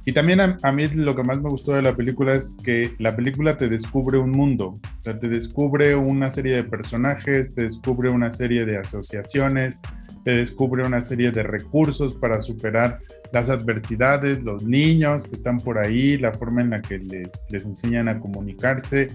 Y 0.05 0.11
también 0.11 0.41
a, 0.41 0.71
mí 0.71 0.87
lo 0.89 1.15
que 1.15 1.23
más 1.23 1.41
me 1.41 1.49
gustó 1.49 1.73
de 1.73 1.81
la 1.81 1.95
película 1.95 2.33
es 2.33 2.57
que 2.61 2.93
la 2.99 3.15
película 3.15 3.55
te 3.55 3.69
descubre 3.69 4.17
un 4.17 4.31
mundo, 4.31 4.79
o 4.99 5.03
sea, 5.03 5.17
te 5.17 5.29
descubre 5.29 5.95
una 5.95 6.29
serie 6.29 6.55
de 6.55 6.63
personajes, 6.63 7.53
te 7.53 7.63
descubre 7.63 8.09
una 8.09 8.31
serie 8.33 8.65
de 8.65 8.77
asociaciones, 8.77 9.79
te 10.25 10.31
descubre 10.31 10.85
una 10.85 11.01
serie 11.01 11.31
de 11.31 11.43
recursos 11.43 12.15
para 12.15 12.41
superar 12.41 12.99
las 13.31 13.49
adversidades, 13.49 14.43
los 14.43 14.63
niños 14.65 15.25
que 15.25 15.35
están 15.35 15.57
por 15.57 15.77
ahí, 15.77 16.17
la 16.17 16.33
forma 16.33 16.61
en 16.61 16.71
la 16.71 16.81
que 16.81 16.99
les, 16.99 17.29
les 17.49 17.65
enseñan 17.65 18.09
a 18.09 18.19
comunicarse. 18.19 19.07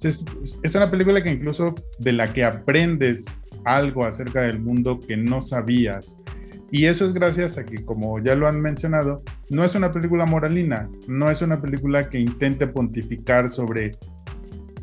Es, 0.00 0.24
es 0.62 0.74
una 0.76 0.90
película 0.90 1.22
que 1.24 1.32
incluso 1.32 1.74
de 1.98 2.12
la 2.12 2.32
que 2.32 2.44
aprendes 2.44 3.26
algo 3.64 4.04
acerca 4.04 4.42
del 4.42 4.60
mundo 4.60 5.00
que 5.00 5.16
no 5.16 5.42
sabías. 5.42 6.22
Y 6.70 6.86
eso 6.86 7.06
es 7.06 7.12
gracias 7.12 7.58
a 7.58 7.64
que, 7.64 7.84
como 7.84 8.18
ya 8.18 8.34
lo 8.34 8.48
han 8.48 8.60
mencionado, 8.60 9.22
no 9.50 9.64
es 9.64 9.74
una 9.74 9.90
película 9.90 10.26
moralina, 10.26 10.88
no 11.06 11.30
es 11.30 11.42
una 11.42 11.60
película 11.60 12.08
que 12.08 12.18
intente 12.18 12.66
pontificar 12.66 13.50
sobre 13.50 13.92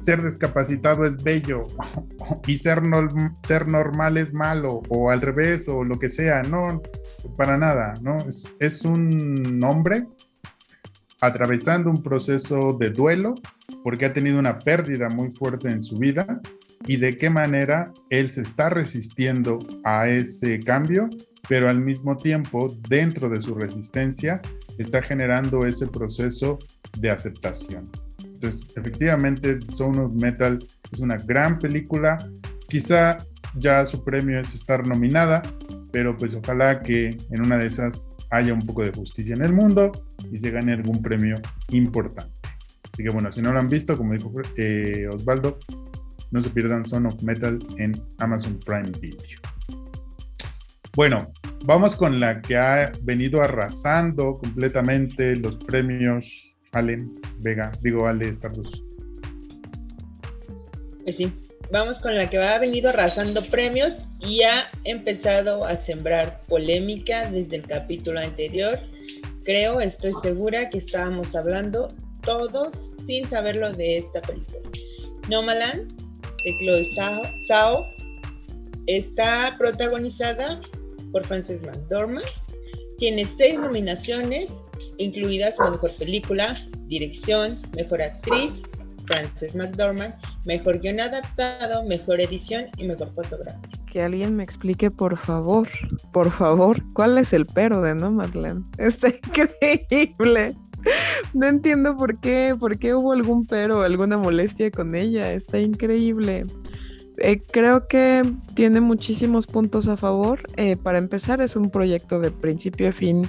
ser 0.03 0.21
discapacitado 0.21 1.05
es 1.05 1.23
bello 1.23 1.65
y 2.47 2.57
ser, 2.57 2.83
normal 2.83 4.17
es 4.17 4.33
malo 4.33 4.81
o 4.89 5.09
al 5.09 5.21
revés 5.21 5.67
o 5.69 5.83
lo 5.83 5.97
que 5.97 6.09
sea, 6.09 6.43
no, 6.43 6.81
para 7.37 7.57
nada, 7.57 7.93
¿no? 8.01 8.17
Es, 8.27 8.53
es 8.59 8.83
un 8.85 9.61
hombre 9.63 10.05
atravesando 11.21 11.89
un 11.89 12.03
proceso 12.03 12.73
de 12.73 12.89
duelo 12.89 13.35
porque 13.81 14.05
ha 14.05 14.13
tenido 14.13 14.39
una 14.39 14.59
pérdida 14.59 15.09
muy 15.09 15.31
fuerte 15.31 15.69
en 15.69 15.81
su 15.81 15.97
vida 15.97 16.41
y 16.85 16.97
de 16.97 17.15
qué 17.15 17.29
manera 17.29 17.93
él 18.09 18.29
se 18.29 18.41
está 18.41 18.69
resistiendo 18.69 19.59
a 19.85 20.09
ese 20.09 20.59
cambio, 20.59 21.09
pero 21.47 21.69
al 21.69 21.79
mismo 21.79 22.15
tiempo 22.15 22.73
dentro 22.87 23.29
de 23.29 23.41
su 23.41 23.55
resistencia 23.55 24.41
está 24.77 25.01
generando 25.01 25.65
ese 25.65 25.87
proceso 25.87 26.59
de 26.97 27.11
aceptación. 27.11 27.89
Entonces, 28.23 28.65
efectivamente, 28.75 29.59
Son 29.73 29.99
of 29.99 30.13
Metal 30.13 30.59
es 30.91 30.99
una 30.99 31.17
gran 31.17 31.59
película. 31.59 32.17
Quizá 32.67 33.17
ya 33.55 33.85
su 33.85 34.03
premio 34.03 34.39
es 34.39 34.53
estar 34.53 34.85
nominada, 34.87 35.41
pero 35.91 36.15
pues 36.15 36.35
ojalá 36.35 36.81
que 36.81 37.15
en 37.29 37.41
una 37.41 37.57
de 37.57 37.67
esas 37.67 38.09
haya 38.31 38.53
un 38.53 38.65
poco 38.65 38.83
de 38.83 38.91
justicia 38.91 39.35
en 39.35 39.43
el 39.43 39.53
mundo 39.53 39.91
y 40.31 40.39
se 40.39 40.49
gane 40.49 40.73
algún 40.73 41.01
premio 41.01 41.35
importante. 41.69 42.33
Así 42.91 43.03
que 43.03 43.09
bueno, 43.09 43.31
si 43.31 43.41
no 43.41 43.53
lo 43.53 43.59
han 43.59 43.69
visto, 43.69 43.97
como 43.97 44.13
dijo 44.13 44.31
eh, 44.57 45.07
Osvaldo, 45.11 45.59
no 46.31 46.41
se 46.41 46.49
pierdan 46.49 46.85
Son 46.85 47.05
of 47.05 47.21
Metal 47.21 47.59
en 47.77 47.93
Amazon 48.17 48.59
Prime 48.65 48.91
Video. 48.99 49.39
Bueno, 50.95 51.33
vamos 51.65 51.95
con 51.95 52.19
la 52.19 52.39
que 52.39 52.55
ha 52.55 52.91
venido 53.01 53.41
arrasando 53.41 54.37
completamente 54.37 55.35
los 55.37 55.57
premios 55.57 56.55
Ale 56.71 57.03
Vega, 57.39 57.71
digo 57.81 58.05
Ale 58.07 58.29
Stardust. 58.29 58.75
Pues 61.03 61.17
sí, 61.17 61.33
vamos 61.71 61.97
con 61.97 62.15
la 62.15 62.29
que 62.29 62.37
ha 62.37 62.59
venido 62.59 62.89
arrasando 62.89 63.43
premios 63.47 63.95
y 64.19 64.43
ha 64.43 64.69
empezado 64.83 65.65
a 65.65 65.73
sembrar 65.73 66.41
polémica 66.47 67.27
desde 67.31 67.55
el 67.55 67.63
capítulo 67.65 68.19
anterior. 68.19 68.79
Creo, 69.45 69.81
estoy 69.81 70.13
segura 70.21 70.69
que 70.69 70.77
estábamos 70.77 71.35
hablando 71.35 71.87
todos 72.21 72.91
sin 73.07 73.25
saberlo 73.25 73.71
de 73.71 73.97
esta 73.97 74.21
película. 74.21 74.61
Nomaland 75.27 75.91
de 75.91 76.57
Chloe 76.59 76.87
Zhao 77.47 77.83
está 78.85 79.55
protagonizada 79.57 80.61
por 81.13 81.25
Frances 81.25 81.61
McDormand. 81.61 82.25
Tiene 82.97 83.25
seis 83.37 83.57
nominaciones 83.57 84.51
incluidas 84.97 85.55
Mejor 85.59 85.95
Película, 85.95 86.55
Dirección, 86.87 87.61
Mejor 87.77 88.01
Actriz, 88.01 88.51
Frances 89.07 89.55
McDormand, 89.55 90.13
Mejor 90.45 90.79
Guión 90.79 90.99
Adaptado, 90.99 91.83
Mejor 91.85 92.19
Edición 92.21 92.65
y 92.77 92.85
Mejor 92.85 93.13
Fotografía. 93.13 93.61
Que 93.91 94.01
alguien 94.01 94.35
me 94.35 94.43
explique, 94.43 94.89
por 94.89 95.17
favor, 95.17 95.67
por 96.11 96.31
favor, 96.31 96.81
cuál 96.93 97.17
es 97.17 97.31
el 97.33 97.45
pero 97.45 97.81
de 97.81 97.95
Nomadland. 97.95 98.65
Está 98.77 99.09
increíble. 99.09 100.55
No 101.33 101.47
entiendo 101.47 101.95
por 101.95 102.19
qué, 102.19 102.55
por 102.59 102.77
qué 102.77 102.93
hubo 102.93 103.13
algún 103.13 103.45
pero, 103.45 103.83
alguna 103.83 104.17
molestia 104.17 104.69
con 104.69 104.95
ella. 104.95 105.31
Está 105.31 105.59
increíble. 105.59 106.45
Eh, 107.17 107.41
creo 107.51 107.87
que 107.87 108.23
tiene 108.55 108.81
muchísimos 108.81 109.45
puntos 109.45 109.87
a 109.87 109.97
favor. 109.97 110.41
Eh, 110.57 110.75
para 110.75 110.97
empezar, 110.97 111.41
es 111.41 111.55
un 111.55 111.69
proyecto 111.69 112.19
de 112.19 112.31
principio 112.31 112.89
a 112.89 112.91
fin 112.91 113.27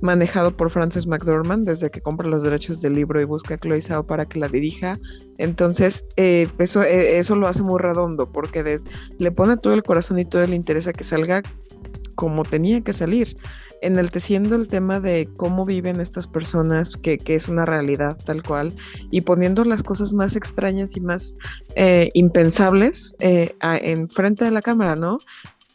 manejado 0.00 0.56
por 0.56 0.70
Frances 0.70 1.06
McDormand 1.06 1.66
desde 1.66 1.90
que 1.90 2.00
compra 2.00 2.28
los 2.28 2.42
derechos 2.42 2.80
del 2.80 2.94
libro 2.94 3.20
y 3.20 3.24
busca 3.24 3.54
a 3.54 3.58
Chloe 3.58 3.82
Zhao 3.82 4.04
para 4.06 4.26
que 4.26 4.38
la 4.38 4.48
dirija. 4.48 4.98
Entonces, 5.38 6.04
eh, 6.16 6.48
eso, 6.58 6.82
eso 6.82 7.34
lo 7.34 7.48
hace 7.48 7.62
muy 7.62 7.80
redondo 7.80 8.30
porque 8.30 8.78
le 9.18 9.30
pone 9.32 9.56
todo 9.56 9.74
el 9.74 9.82
corazón 9.82 10.18
y 10.18 10.24
todo 10.24 10.42
el 10.42 10.54
interés 10.54 10.86
a 10.86 10.92
que 10.92 11.04
salga 11.04 11.42
como 12.14 12.44
tenía 12.44 12.80
que 12.82 12.92
salir 12.92 13.36
enalteciendo 13.84 14.56
el 14.56 14.68
tema 14.68 15.00
de 15.00 15.28
cómo 15.36 15.64
viven 15.64 16.00
estas 16.00 16.26
personas, 16.26 16.96
que, 17.02 17.20
es 17.26 17.48
una 17.48 17.66
realidad 17.66 18.16
tal 18.24 18.42
cual, 18.42 18.72
y 19.10 19.20
poniendo 19.20 19.64
las 19.64 19.82
cosas 19.82 20.12
más 20.12 20.36
extrañas 20.36 20.96
y 20.96 21.00
más 21.00 21.36
eh, 21.76 22.10
impensables 22.14 23.14
eh, 23.20 23.54
en 23.60 24.08
frente 24.08 24.44
de 24.44 24.50
la 24.50 24.62
cámara, 24.62 24.96
¿no? 24.96 25.18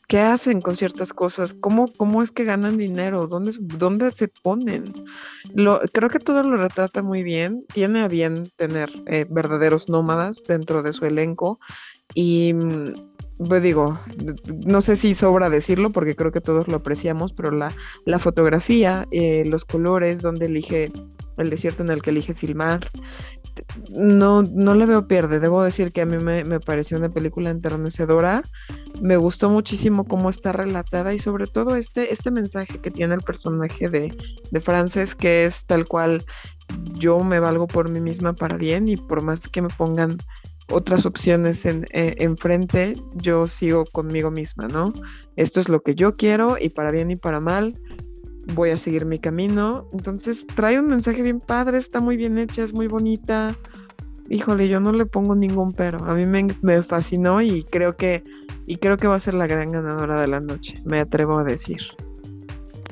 ¿Qué 0.09 0.19
hacen 0.19 0.59
con 0.59 0.75
ciertas 0.75 1.13
cosas? 1.13 1.53
¿Cómo, 1.53 1.93
cómo 1.95 2.23
es 2.23 2.31
que 2.31 2.43
ganan 2.43 2.77
dinero? 2.77 3.27
¿Dónde, 3.27 3.51
dónde 3.59 4.11
se 4.11 4.27
ponen? 4.27 4.91
Lo, 5.53 5.81
creo 5.93 6.09
que 6.09 6.17
todo 6.17 6.41
lo 6.41 6.57
retrata 6.57 7.03
muy 7.03 7.21
bien. 7.21 7.63
Tiene 7.71 7.99
a 7.99 8.07
bien 8.07 8.49
tener 8.55 8.89
eh, 9.05 9.27
verdaderos 9.29 9.87
nómadas 9.87 10.41
dentro 10.47 10.81
de 10.81 10.93
su 10.93 11.05
elenco. 11.05 11.59
Y 12.13 12.53
mm, 12.53 12.93
pues 13.47 13.63
digo, 13.63 13.97
no 14.65 14.81
sé 14.81 14.95
si 14.95 15.13
sobra 15.13 15.49
decirlo 15.49 15.91
porque 15.91 16.15
creo 16.15 16.31
que 16.31 16.41
todos 16.41 16.67
lo 16.67 16.77
apreciamos, 16.77 17.33
pero 17.33 17.51
la, 17.51 17.71
la 18.05 18.19
fotografía, 18.19 19.07
eh, 19.11 19.45
los 19.45 19.65
colores, 19.65 20.21
donde 20.21 20.47
elige 20.47 20.91
el 21.37 21.49
desierto 21.49 21.83
en 21.83 21.89
el 21.89 22.01
que 22.01 22.09
elige 22.09 22.33
filmar, 22.33 22.89
no, 23.91 24.41
no 24.41 24.75
le 24.75 24.85
veo 24.85 25.07
pierde. 25.07 25.39
Debo 25.39 25.63
decir 25.63 25.91
que 25.91 26.01
a 26.01 26.05
mí 26.05 26.17
me, 26.17 26.43
me, 26.43 26.59
pareció 26.59 26.97
una 26.97 27.09
película 27.09 27.49
enternecedora. 27.49 28.43
Me 29.01 29.17
gustó 29.17 29.49
muchísimo 29.49 30.05
cómo 30.05 30.29
está 30.29 30.51
relatada 30.51 31.13
y 31.13 31.19
sobre 31.19 31.47
todo 31.47 31.75
este, 31.75 32.11
este 32.11 32.31
mensaje 32.31 32.79
que 32.79 32.91
tiene 32.91 33.15
el 33.15 33.21
personaje 33.21 33.87
de, 33.87 34.15
de 34.51 34.59
Frances, 34.59 35.15
que 35.15 35.45
es 35.45 35.65
tal 35.65 35.87
cual 35.87 36.25
yo 36.93 37.19
me 37.19 37.39
valgo 37.39 37.67
por 37.67 37.89
mí 37.89 37.99
misma 37.99 38.33
para 38.33 38.57
bien 38.57 38.87
y 38.87 38.95
por 38.95 39.21
más 39.21 39.47
que 39.47 39.61
me 39.61 39.69
pongan 39.69 40.17
otras 40.69 41.05
opciones 41.05 41.65
en, 41.65 41.85
eh, 41.91 42.15
enfrente, 42.19 42.95
yo 43.15 43.47
sigo 43.47 43.85
conmigo 43.85 44.31
misma, 44.31 44.67
¿no? 44.67 44.93
Esto 45.35 45.59
es 45.59 45.69
lo 45.69 45.81
que 45.81 45.95
yo 45.95 46.15
quiero 46.15 46.57
y 46.59 46.69
para 46.69 46.91
bien 46.91 47.11
y 47.11 47.15
para 47.15 47.39
mal 47.39 47.79
voy 48.53 48.71
a 48.71 48.77
seguir 48.77 49.05
mi 49.05 49.19
camino. 49.19 49.87
Entonces 49.93 50.45
trae 50.55 50.79
un 50.79 50.87
mensaje 50.87 51.21
bien 51.21 51.39
padre, 51.39 51.77
está 51.77 51.99
muy 51.99 52.17
bien 52.17 52.37
hecha, 52.37 52.63
es 52.63 52.73
muy 52.73 52.87
bonita. 52.87 53.55
Híjole, 54.29 54.67
yo 54.67 54.79
no 54.79 54.91
le 54.91 55.05
pongo 55.05 55.35
ningún 55.35 55.73
pero. 55.73 56.03
A 56.05 56.13
mí 56.13 56.25
me, 56.25 56.47
me 56.61 56.83
fascinó 56.83 57.41
y 57.41 57.63
creo 57.63 57.95
que 57.95 58.23
y 58.65 58.77
creo 58.77 58.97
que 58.97 59.07
va 59.07 59.15
a 59.15 59.19
ser 59.19 59.33
la 59.33 59.47
gran 59.47 59.71
ganadora 59.71 60.21
de 60.21 60.27
la 60.27 60.39
noche. 60.39 60.75
Me 60.85 60.99
atrevo 60.99 61.39
a 61.39 61.43
decir. 61.43 61.79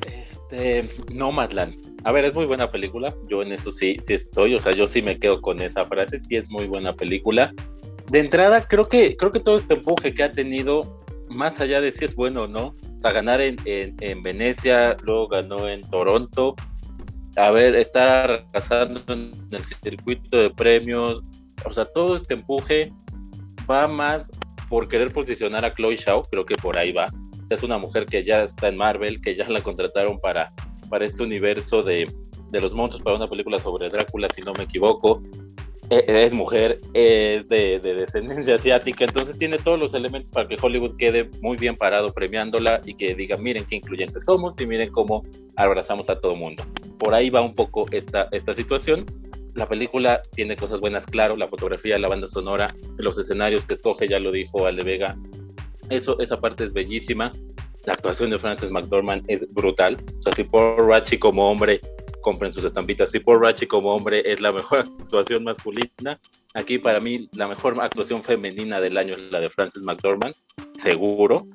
Este, 0.04 0.90
Nomadland 1.14 1.87
a 2.04 2.12
ver, 2.12 2.24
es 2.24 2.34
muy 2.34 2.46
buena 2.46 2.70
película. 2.70 3.14
Yo 3.28 3.42
en 3.42 3.52
eso 3.52 3.70
sí, 3.70 3.98
sí 4.02 4.14
estoy. 4.14 4.54
O 4.54 4.58
sea, 4.58 4.72
yo 4.72 4.86
sí 4.86 5.02
me 5.02 5.18
quedo 5.18 5.40
con 5.40 5.60
esa 5.60 5.84
frase. 5.84 6.20
Sí 6.20 6.36
es 6.36 6.48
muy 6.48 6.66
buena 6.66 6.94
película. 6.94 7.52
De 8.10 8.20
entrada, 8.20 8.66
creo 8.66 8.88
que, 8.88 9.16
creo 9.16 9.30
que 9.30 9.40
todo 9.40 9.56
este 9.56 9.74
empuje 9.74 10.14
que 10.14 10.22
ha 10.22 10.30
tenido, 10.30 11.02
más 11.28 11.60
allá 11.60 11.80
de 11.80 11.92
si 11.92 12.06
es 12.06 12.14
bueno 12.14 12.44
o 12.44 12.48
no, 12.48 12.74
o 12.96 13.00
sea, 13.00 13.12
ganar 13.12 13.40
en, 13.40 13.56
en, 13.66 14.22
Venecia, 14.22 14.96
luego 15.02 15.28
ganó 15.28 15.68
en 15.68 15.82
Toronto. 15.82 16.54
a 17.36 17.50
ver, 17.50 17.74
estar 17.74 18.46
arrasando 18.54 19.02
en 19.12 19.30
el 19.50 19.62
circuito 19.82 20.38
de 20.38 20.48
premios, 20.48 21.22
o 21.66 21.72
sea, 21.74 21.84
todo 21.84 22.16
este 22.16 22.34
empuje 22.34 22.92
va 23.70 23.86
más 23.86 24.30
por 24.70 24.88
querer 24.88 25.12
posicionar 25.12 25.64
a 25.64 25.74
Chloe 25.74 25.96
Shaw, 25.96 26.22
creo 26.30 26.46
que 26.46 26.56
por 26.56 26.78
ahí 26.78 26.92
va. 26.92 27.12
Es 27.50 27.62
una 27.62 27.78
mujer 27.78 28.06
que 28.06 28.24
ya 28.24 28.42
está 28.42 28.68
en 28.68 28.76
Marvel, 28.76 29.20
que 29.20 29.34
ya 29.34 29.48
la 29.48 29.60
contrataron 29.60 30.18
para, 30.20 30.52
para 30.88 31.04
este 31.04 31.22
universo 31.22 31.82
de, 31.82 32.12
de 32.50 32.60
los 32.60 32.74
monstruos, 32.74 33.02
para 33.02 33.16
una 33.16 33.28
película 33.28 33.58
sobre 33.58 33.88
Drácula, 33.88 34.28
si 34.34 34.42
no 34.42 34.52
me 34.54 34.64
equivoco. 34.64 35.22
Eh, 35.90 36.04
es 36.06 36.34
mujer, 36.34 36.80
es 36.92 37.48
de, 37.48 37.80
descendencia 37.80 38.54
asiática, 38.56 39.04
entonces 39.06 39.38
tiene 39.38 39.56
todos 39.58 39.78
los 39.78 39.94
elementos 39.94 40.30
para 40.30 40.46
que 40.46 40.56
Hollywood 40.60 40.96
quede 40.98 41.30
muy 41.40 41.56
bien 41.56 41.76
parado 41.76 42.12
premiándola 42.12 42.82
y 42.84 42.94
que 42.94 43.14
diga, 43.14 43.38
miren 43.38 43.64
qué 43.64 43.76
incluyentes 43.76 44.24
somos 44.24 44.60
y 44.60 44.66
miren 44.66 44.90
cómo 44.90 45.24
abrazamos 45.56 46.10
a 46.10 46.20
todo 46.20 46.34
mundo. 46.34 46.62
Por 46.98 47.14
ahí 47.14 47.30
va 47.30 47.40
un 47.40 47.54
poco 47.54 47.86
esta, 47.90 48.28
esta 48.32 48.54
situación. 48.54 49.06
La 49.54 49.66
película 49.66 50.20
tiene 50.34 50.56
cosas 50.56 50.80
buenas, 50.80 51.06
claro, 51.06 51.36
la 51.36 51.48
fotografía, 51.48 51.98
la 51.98 52.08
banda 52.08 52.26
sonora, 52.26 52.74
los 52.98 53.18
escenarios 53.18 53.64
que 53.64 53.74
escoge, 53.74 54.08
ya 54.08 54.18
lo 54.18 54.30
dijo 54.30 54.66
Ale 54.66 54.84
Vega, 54.84 55.16
eso, 55.88 56.20
esa 56.20 56.38
parte 56.38 56.64
es 56.64 56.72
bellísima. 56.74 57.32
La 57.88 57.94
actuación 57.94 58.28
de 58.28 58.38
Frances 58.38 58.70
McDormand 58.70 59.24
es 59.28 59.50
brutal. 59.50 59.96
O 60.18 60.22
sea, 60.22 60.34
si 60.34 60.44
por 60.44 60.86
Rachi 60.86 61.18
como 61.18 61.50
hombre 61.50 61.80
compren 62.20 62.52
sus 62.52 62.62
estampitas. 62.62 63.10
Si 63.10 63.18
por 63.18 63.40
Rachi 63.40 63.66
como 63.66 63.94
hombre 63.94 64.30
es 64.30 64.42
la 64.42 64.52
mejor 64.52 64.80
actuación 65.00 65.44
masculina, 65.44 66.20
aquí 66.52 66.76
para 66.76 67.00
mí 67.00 67.30
la 67.32 67.48
mejor 67.48 67.80
actuación 67.80 68.22
femenina 68.22 68.78
del 68.78 68.98
año 68.98 69.14
es 69.14 69.32
la 69.32 69.40
de 69.40 69.48
Frances 69.48 69.80
McDormand, 69.80 70.34
seguro. 70.68 71.46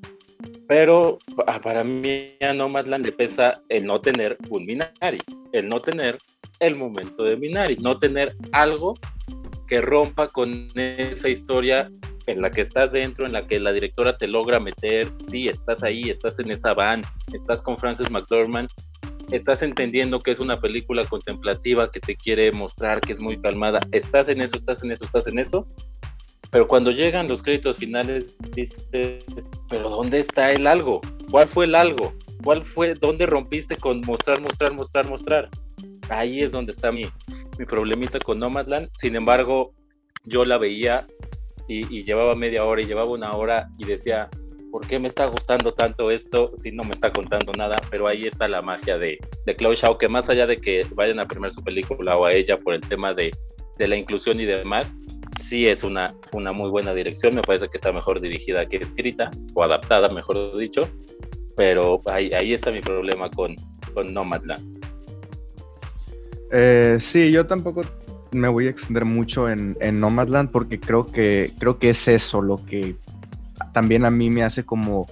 Pero 0.67 1.19
para 1.61 1.83
mí 1.83 2.29
a 2.41 2.51
Nomadland 2.51 3.05
le 3.05 3.11
pesa 3.11 3.61
el 3.69 3.85
no 3.85 4.01
tener 4.01 4.35
un 4.49 4.65
Minari, 4.65 5.19
el 5.51 5.69
no 5.69 5.81
tener 5.81 6.17
el 6.59 6.75
momento 6.75 7.25
de 7.25 7.37
Minari, 7.37 7.75
no 7.75 7.99
tener 7.99 8.33
algo 8.53 8.95
que 9.67 9.81
rompa 9.81 10.27
con 10.29 10.65
esa 10.73 11.29
historia 11.29 11.91
en 12.27 12.41
la 12.41 12.51
que 12.51 12.61
estás 12.61 12.91
dentro, 12.91 13.25
en 13.25 13.33
la 13.33 13.47
que 13.47 13.59
la 13.59 13.71
directora 13.71 14.17
te 14.17 14.27
logra 14.27 14.59
meter, 14.59 15.07
sí, 15.29 15.47
estás 15.47 15.83
ahí, 15.83 16.09
estás 16.09 16.39
en 16.39 16.51
esa 16.51 16.73
van, 16.73 17.01
estás 17.33 17.61
con 17.61 17.77
Frances 17.77 18.09
McDormand 18.09 18.69
estás 19.31 19.61
entendiendo 19.61 20.19
que 20.19 20.31
es 20.31 20.39
una 20.39 20.59
película 20.59 21.05
contemplativa 21.05 21.91
que 21.91 21.99
te 21.99 22.15
quiere 22.15 22.51
mostrar 22.51 23.01
que 23.01 23.13
es 23.13 23.19
muy 23.19 23.39
calmada, 23.39 23.79
estás 23.91 24.29
en 24.29 24.41
eso, 24.41 24.53
estás 24.55 24.83
en 24.83 24.91
eso, 24.91 25.05
estás 25.05 25.27
en 25.27 25.39
eso, 25.39 25.67
pero 26.51 26.67
cuando 26.67 26.91
llegan 26.91 27.27
los 27.27 27.41
créditos 27.41 27.77
finales 27.77 28.37
dices, 28.51 28.87
pero 28.91 29.89
¿dónde 29.89 30.19
está 30.19 30.51
el 30.51 30.67
algo? 30.67 31.01
¿Cuál 31.31 31.47
fue 31.47 31.65
el 31.65 31.75
algo? 31.75 32.13
¿Cuál 32.43 32.63
fue, 32.63 32.93
dónde 32.93 33.25
rompiste 33.25 33.75
con 33.75 34.01
mostrar, 34.01 34.41
mostrar, 34.41 34.73
mostrar, 34.73 35.09
mostrar? 35.09 35.49
Ahí 36.09 36.43
es 36.43 36.51
donde 36.51 36.73
está 36.73 36.91
mi, 36.91 37.05
mi 37.57 37.65
problemita 37.65 38.19
con 38.19 38.39
Nomadland, 38.39 38.89
sin 38.99 39.15
embargo, 39.15 39.73
yo 40.25 40.45
la 40.45 40.57
veía 40.57 41.07
y, 41.67 41.99
y 41.99 42.03
llevaba 42.03 42.35
media 42.35 42.63
hora 42.65 42.81
y 42.81 42.85
llevaba 42.85 43.11
una 43.11 43.31
hora 43.31 43.69
y 43.77 43.85
decía, 43.85 44.29
¿por 44.71 44.87
qué 44.87 44.97
me 44.97 45.07
está 45.07 45.27
gustando 45.27 45.73
tanto 45.73 46.09
esto 46.09 46.51
si 46.57 46.71
no 46.71 46.83
me 46.83 46.93
está 46.93 47.11
contando 47.11 47.53
nada? 47.53 47.77
Pero 47.91 48.07
ahí 48.07 48.25
está 48.25 48.47
la 48.47 48.61
magia 48.61 48.97
de, 48.97 49.19
de 49.45 49.55
Chloe 49.55 49.75
Shaw, 49.75 49.97
que 49.97 50.09
más 50.09 50.29
allá 50.29 50.47
de 50.47 50.57
que 50.57 50.85
vayan 50.95 51.19
a 51.19 51.27
premiar 51.27 51.51
su 51.51 51.63
película 51.63 52.17
o 52.17 52.25
a 52.25 52.33
ella 52.33 52.57
por 52.57 52.73
el 52.73 52.81
tema 52.81 53.13
de, 53.13 53.31
de 53.77 53.87
la 53.87 53.95
inclusión 53.95 54.39
y 54.39 54.45
demás, 54.45 54.93
sí 55.39 55.67
es 55.67 55.83
una, 55.83 56.15
una 56.31 56.51
muy 56.51 56.69
buena 56.69 56.93
dirección, 56.93 57.35
me 57.35 57.41
parece 57.41 57.67
que 57.69 57.77
está 57.77 57.91
mejor 57.91 58.19
dirigida 58.19 58.65
que 58.65 58.77
escrita, 58.77 59.29
o 59.53 59.63
adaptada, 59.63 60.09
mejor 60.09 60.57
dicho, 60.57 60.89
pero 61.55 62.01
ahí, 62.05 62.31
ahí 62.33 62.53
está 62.53 62.71
mi 62.71 62.81
problema 62.81 63.29
con, 63.29 63.55
con 63.93 64.13
Nomadland. 64.13 64.83
Eh, 66.51 66.97
sí, 66.99 67.31
yo 67.31 67.45
tampoco 67.45 67.83
me 68.33 68.47
voy 68.47 68.67
a 68.67 68.69
extender 68.69 69.05
mucho 69.05 69.49
en, 69.49 69.77
Nomadland 69.99 70.49
porque 70.51 70.79
creo 70.79 71.05
que, 71.05 71.53
creo 71.59 71.79
que 71.79 71.89
es 71.89 72.07
eso 72.07 72.41
lo 72.41 72.63
que 72.65 72.95
también 73.73 74.05
a 74.05 74.11
mí 74.11 74.29
me 74.29 74.43
hace 74.43 74.63
como... 74.63 75.07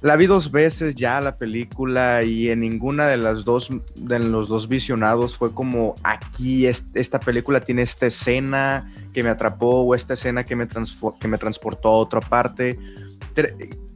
La 0.00 0.16
vi 0.16 0.26
dos 0.26 0.50
veces 0.50 0.96
ya 0.96 1.20
la 1.20 1.36
película 1.36 2.24
y 2.24 2.48
en 2.48 2.58
ninguna 2.58 3.06
de 3.06 3.16
las 3.18 3.44
dos, 3.44 3.70
de 3.94 4.18
los 4.18 4.48
dos 4.48 4.68
visionados 4.68 5.36
fue 5.36 5.54
como 5.54 5.94
aquí 6.02 6.66
esta 6.66 7.20
película 7.20 7.60
tiene 7.60 7.82
esta 7.82 8.06
escena 8.06 8.92
que 9.12 9.22
me 9.22 9.28
atrapó 9.28 9.82
o 9.82 9.94
esta 9.94 10.14
escena 10.14 10.42
que 10.42 10.56
me, 10.56 10.66
que 10.66 11.28
me 11.28 11.38
transportó 11.38 11.88
a 11.88 11.98
otra 11.98 12.18
parte. 12.18 12.80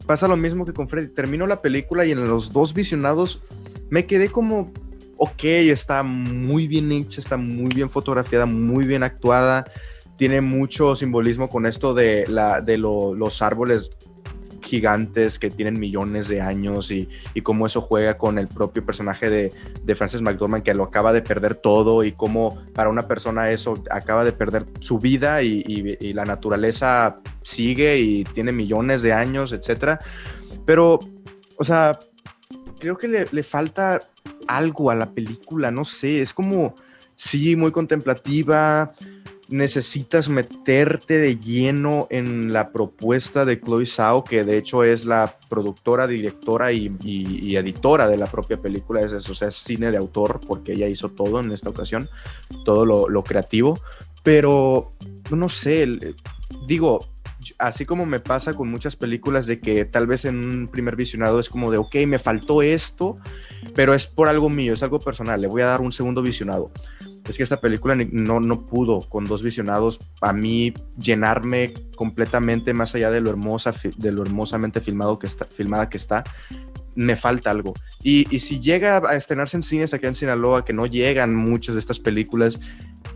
pasa 0.07 0.29
lo 0.29 0.37
mismo 0.37 0.65
que 0.65 0.73
con 0.73 0.89
Freddy. 0.89 1.09
Termino 1.09 1.45
la 1.49 1.61
película 1.61 2.07
y 2.07 2.13
en 2.13 2.25
los 2.29 2.53
dos 2.53 2.73
visionados 2.73 3.43
me 3.91 4.07
quedé 4.07 4.29
como, 4.29 4.73
ok, 5.17 5.45
está 5.45 6.03
muy 6.03 6.67
bien 6.67 6.93
hecha, 6.93 7.21
está 7.21 7.37
muy 7.37 7.75
bien 7.75 7.91
fotografiada, 7.91 8.47
muy 8.47 8.87
bien 8.87 9.03
actuada 9.03 9.67
tiene 10.17 10.41
mucho 10.41 10.97
simbolismo 10.97 11.49
con 11.49 11.67
esto 11.67 11.95
de, 11.95 12.25
la, 12.29 12.61
de 12.61 12.79
los 12.79 13.43
árboles 13.43 13.91
gigantes 14.63 15.39
que 15.39 15.49
tienen 15.49 15.79
millones 15.79 16.27
de 16.27 16.41
años 16.41 16.91
y, 16.91 17.09
cómo 17.45 17.67
eso 17.67 17.81
juega 17.81 18.19
con 18.19 18.39
el 18.39 18.49
propio 18.49 18.85
personaje 18.85 19.31
de, 19.31 19.53
de, 19.85 19.95
Frances 19.95 20.23
McDormand 20.23 20.65
que 20.65 20.75
lo 20.75 20.83
acaba 20.83 21.13
de 21.13 21.23
perder 21.23 21.55
todo 21.55 22.03
y 22.03 22.11
cómo 22.11 22.59
para 22.75 22.91
una 22.91 23.07
persona 23.07 23.51
eso 23.53 23.81
acaba 23.91 24.25
de 24.25 24.33
perder 24.33 24.67
su 24.81 24.99
vida 24.99 25.43
y, 25.43 25.63
y, 26.01 26.13
la 26.13 26.25
naturaleza 26.25 27.21
sigue 27.43 27.99
y 28.01 28.25
tiene 28.25 28.51
millones 28.51 29.03
de 29.03 29.13
años, 29.13 29.53
etc. 29.53 30.01
Pero, 30.65 30.99
o 31.57 31.65
sea, 31.65 31.99
creo 32.79 32.97
que 32.97 33.09
le, 33.09 33.43
falta 33.43 34.01
algo 34.47 34.91
a 34.91 34.95
la 34.95 35.11
película, 35.11 35.71
no 35.71 35.85
sé, 35.85 36.21
es 36.21 36.33
como, 36.33 36.75
sí, 37.17 37.57
muy 37.57 37.73
contemplativa, 37.73 38.93
necesitas 39.49 40.29
meterte 40.29 41.19
de 41.19 41.39
lleno 41.39 42.09
en 42.11 42.53
la 42.53 42.73
propuesta 42.73 43.45
de 43.45 43.61
Chloe 43.61 43.87
Zhao, 43.87 44.25
que 44.25 44.45
de 44.45 44.59
hecho 44.59 44.83
es 44.83 45.05
la 45.05 45.39
productora, 45.49 46.07
directora 46.07 46.73
y, 46.73 47.57
editora 47.57 48.09
de 48.09 48.17
la 48.17 48.27
propia 48.27 48.57
película, 48.57 49.03
es 49.03 49.13
eso, 49.13 49.33
o 49.33 49.35
sea, 49.35 49.49
es 49.49 49.57
cine 49.57 49.91
de 49.91 49.99
autor, 49.99 50.41
porque 50.47 50.73
ella 50.73 50.89
hizo 50.89 51.11
todo 51.11 51.41
en 51.41 51.53
esta 51.53 51.71
ocasión, 51.71 52.09
todo 52.65 52.85
lo, 52.85 53.25
creativo, 53.25 53.81
pero 54.23 54.93
no 55.31 55.49
sé, 55.49 56.15
digo, 56.67 57.07
así 57.59 57.85
como 57.85 58.07
me 58.07 58.21
pasa 58.21 58.55
con 58.55 58.71
muchas 58.71 58.97
películas 58.97 59.47
de 59.47 59.61
que 59.61 59.85
tal 59.85 60.07
vez 60.07 60.25
en 60.25 60.37
un 60.37 60.69
primer 60.69 60.97
visionado 60.97 61.41
es 61.41 61.49
como 61.49 61.71
de, 61.71 61.79
ok, 61.79 61.95
me 62.07 62.19
faltó 62.19 62.63
esto, 62.63 63.19
pero 63.75 63.95
es 63.95 64.07
por 64.07 64.29
algo 64.29 64.49
mío, 64.49 64.75
es 64.75 64.83
algo 64.83 65.01
personal, 65.01 65.41
le 65.41 65.49
voy 65.49 65.63
a 65.63 65.67
dar 65.67 65.81
un 65.81 65.93
segundo 65.93 66.23
visionado. 66.23 66.71
Es 67.29 67.37
que 67.37 67.43
esta 67.43 67.61
película 67.61 67.97
no, 67.97 68.39
no 68.41 68.67
pudo 68.67 69.01
con 69.01 69.27
dos 69.27 69.43
visionados 69.43 69.99
a 70.21 70.33
mí 70.33 70.73
llenarme 70.97 71.75
completamente 71.97 72.73
más 72.73 72.95
allá 72.95 73.11
de 73.11 73.21
lo 73.21 73.31
hermosa 73.31 73.75
de 73.97 74.13
lo 74.13 74.23
hermosamente 74.23 74.81
filmado 74.81 75.19
que 75.19 75.27
está 75.27 75.45
filmada 75.45 75.89
que 75.89 75.97
está 75.97 76.23
me 76.95 77.15
falta 77.15 77.51
algo. 77.51 77.75
Y, 78.03 78.35
y 78.35 78.41
si 78.41 78.59
llega 78.59 78.99
a 78.99 79.17
estrenarse 79.17 79.57
en 79.57 79.63
cines 79.63 79.93
aquí 79.93 80.07
en 80.07 80.15
Sinaloa 80.15 80.65
que 80.65 80.73
no 80.73 80.87
llegan 80.87 81.35
muchas 81.35 81.75
de 81.75 81.81
estas 81.81 82.01
películas 82.01 82.59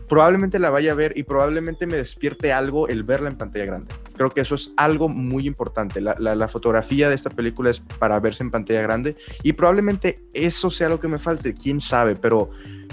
probablemente 0.07 0.59
la 0.59 0.69
vaya 0.69 0.91
a 0.91 0.95
ver 0.95 1.13
y 1.15 1.23
probablemente 1.23 1.87
me 1.87 1.97
despierte 1.97 2.51
algo 2.51 2.87
el 2.87 3.03
verla 3.03 3.29
en 3.29 3.37
pantalla 3.37 3.65
grande. 3.65 3.93
Creo 4.15 4.29
que 4.29 4.41
eso 4.41 4.55
es 4.55 4.71
algo 4.77 5.09
muy 5.09 5.47
importante. 5.47 6.01
La, 6.01 6.47
fotografía 6.47 7.07
de 7.09 7.15
esta 7.15 7.29
película 7.29 7.69
es 7.69 7.79
para 7.79 8.19
verse 8.19 8.43
en 8.43 8.51
pantalla 8.51 8.81
grande 8.81 9.15
y 9.43 9.53
probablemente 9.53 10.19
eso 10.33 10.69
sea 10.69 10.89
lo 10.89 10.99
que 10.99 11.07
me 11.07 11.17
falte, 11.17 11.53
quién 11.53 11.79
sabe, 11.79 12.15
pero 12.15 12.49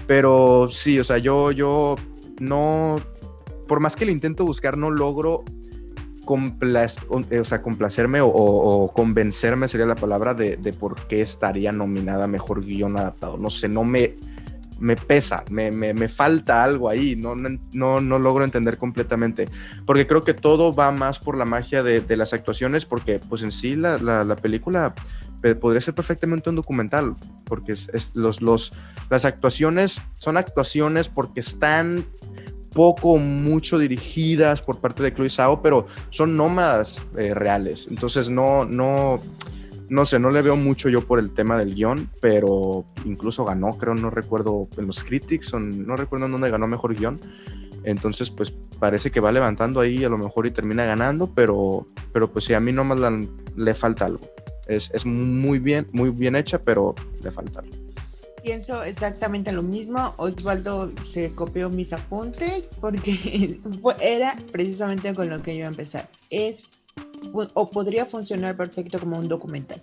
pero 0.06 0.68
sí, 0.70 0.98
o 0.98 1.04
sea, 1.04 1.18
yo, 1.18 1.52
yo 1.52 1.96
no, 2.40 2.96
por 3.66 3.78
más 3.78 3.94
que 3.94 4.06
lo 4.06 4.11
intento 4.11 4.44
buscar, 4.44 4.78
no 4.78 4.90
logro 4.90 5.44
o 6.30 7.44
sea, 7.44 7.62
complacerme 7.62 8.20
o, 8.22 8.90
convencerme, 8.94 9.68
sería 9.68 9.87
la 9.87 9.94
palabra, 9.94 10.34
de, 10.34 10.56
por 10.78 11.06
qué 11.06 11.20
estaría 11.20 11.72
nominada 11.72 12.26
Mejor 12.26 12.64
Guión 12.64 12.98
Adaptado. 12.98 13.38
No 13.38 13.50
sé, 13.50 13.68
no 13.68 13.84
me, 13.84 14.14
me 14.78 14.96
pesa, 14.96 15.44
me, 15.50 15.70
me, 15.70 16.08
falta 16.08 16.62
algo 16.62 16.88
ahí, 16.88 17.16
no, 17.16 17.34
no, 17.34 18.00
no, 18.00 18.18
logro 18.18 18.44
entender 18.44 18.78
completamente, 18.78 19.48
porque 19.86 20.06
creo 20.06 20.22
que 20.22 20.34
todo 20.34 20.72
va 20.72 20.92
más 20.92 21.18
por 21.18 21.36
la 21.36 21.44
magia 21.44 21.82
de, 21.82 22.00
de 22.00 22.16
las 22.16 22.32
actuaciones, 22.32 22.84
porque 22.84 23.18
pues 23.18 23.42
en 23.42 23.52
sí 23.52 23.74
la, 23.74 23.98
la, 23.98 24.24
la 24.24 24.36
película 24.36 24.94
podría 25.60 25.80
ser 25.80 25.94
perfectamente 25.94 26.50
un 26.50 26.56
documental, 26.56 27.14
porque 27.44 27.72
es, 27.72 28.10
los, 28.14 28.42
los, 28.42 28.72
las 29.10 29.24
actuaciones 29.24 30.00
son 30.16 30.36
actuaciones 30.36 31.08
porque 31.08 31.40
están 31.40 32.04
poco 32.72 33.12
o 33.12 33.18
mucho 33.18 33.78
dirigidas 33.78 34.62
por 34.62 34.80
parte 34.80 35.02
de 35.02 35.14
Chloe 35.14 35.30
Zhao, 35.30 35.62
pero 35.62 35.86
son 36.10 36.36
nómadas 36.36 36.96
eh, 37.16 37.34
reales. 37.34 37.86
Entonces 37.90 38.28
no, 38.28 38.64
no, 38.64 39.20
no 39.88 40.07
sé, 40.07 40.18
no 40.18 40.31
le 40.31 40.42
veo 40.42 40.57
mucho 40.57 40.88
yo 40.88 41.03
por 41.03 41.18
el 41.18 41.33
tema 41.33 41.59
del 41.59 41.74
guion, 41.74 42.11
pero 42.20 42.85
incluso 43.05 43.44
ganó, 43.44 43.77
creo, 43.79 43.94
no 43.94 44.11
recuerdo 44.11 44.68
en 44.77 44.87
los 44.87 45.03
critics, 45.03 45.55
no 45.55 45.96
recuerdo 45.96 46.27
en 46.27 46.33
dónde 46.33 46.51
ganó 46.51 46.66
mejor 46.66 46.94
guion. 46.94 47.20
Entonces, 47.85 48.31
pues 48.31 48.53
parece 48.79 49.11
que 49.11 49.20
va 49.20 49.33
levantando 49.33 49.81
ahí 49.81 50.05
a 50.05 50.09
lo 50.09 50.18
mejor 50.18 50.46
y 50.46 50.51
termina 50.51 50.85
ganando, 50.85 51.29
pero, 51.35 51.87
pero 52.12 52.31
pues 52.31 52.44
sí, 52.44 52.55
a 52.55 52.61
mí 52.61 52.72
nomás 52.72 52.98
le 53.57 53.74
falta 53.74 54.07
algo. 54.07 54.27
Es, 54.66 55.07
muy 55.07 55.59
bien, 55.59 55.88
muy 55.92 56.11
bien 56.11 56.37
hecha, 56.37 56.59
pero 56.59 56.94
le 57.22 57.31
falta. 57.31 57.62
Pienso 58.42 58.83
exactamente 58.83 59.51
lo 59.53 59.62
mismo. 59.62 60.14
Osvaldo 60.18 60.92
se 61.03 61.35
copió 61.35 61.70
mis 61.70 61.92
apuntes 61.92 62.68
porque 62.81 63.57
era 64.01 64.35
precisamente 64.53 65.14
con 65.14 65.31
lo 65.31 65.42
que 65.42 65.53
yo 65.53 65.59
iba 65.61 65.68
a 65.68 65.70
empezar. 65.70 66.09
Es 66.29 66.70
o 67.54 67.70
podría 67.70 68.06
funcionar 68.06 68.56
perfecto 68.56 68.98
como 68.98 69.18
un 69.18 69.28
documental. 69.28 69.82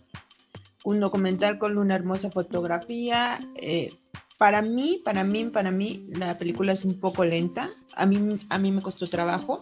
Un 0.83 0.99
documental 0.99 1.57
con 1.57 1.77
una 1.77 1.95
hermosa 1.95 2.29
fotografía. 2.29 3.39
Eh, 3.55 3.93
para 4.37 4.61
mí, 4.61 5.01
para 5.03 5.23
mí, 5.23 5.45
para 5.45 5.71
mí, 5.71 6.05
la 6.09 6.37
película 6.37 6.73
es 6.73 6.85
un 6.85 6.99
poco 6.99 7.23
lenta. 7.23 7.69
A 7.95 8.05
mí, 8.05 8.37
a 8.49 8.57
mí 8.57 8.71
me 8.71 8.81
costó 8.81 9.07
trabajo. 9.07 9.61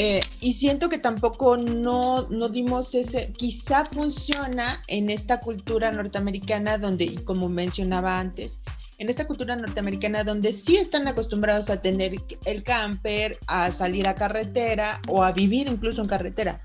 Eh, 0.00 0.20
y 0.40 0.52
siento 0.52 0.88
que 0.88 0.98
tampoco 0.98 1.56
no, 1.56 2.28
no, 2.28 2.48
dimos 2.48 2.94
ese, 2.94 3.32
quizá 3.32 3.84
funciona 3.84 4.80
en 4.86 5.10
esta 5.10 5.40
cultura 5.40 5.90
norteamericana 5.90 6.78
donde, 6.78 7.16
como 7.24 7.48
mencionaba 7.48 8.20
antes, 8.20 8.60
en 8.98 9.08
esta 9.08 9.26
cultura 9.26 9.54
norteamericana 9.54 10.24
donde 10.24 10.52
sí 10.52 10.76
están 10.76 11.06
acostumbrados 11.06 11.70
a 11.70 11.80
tener 11.80 12.14
el 12.44 12.62
camper, 12.64 13.38
a 13.46 13.70
salir 13.70 14.08
a 14.08 14.14
carretera 14.16 15.00
o 15.08 15.22
a 15.22 15.32
vivir 15.32 15.68
incluso 15.68 16.02
en 16.02 16.08
carretera. 16.08 16.60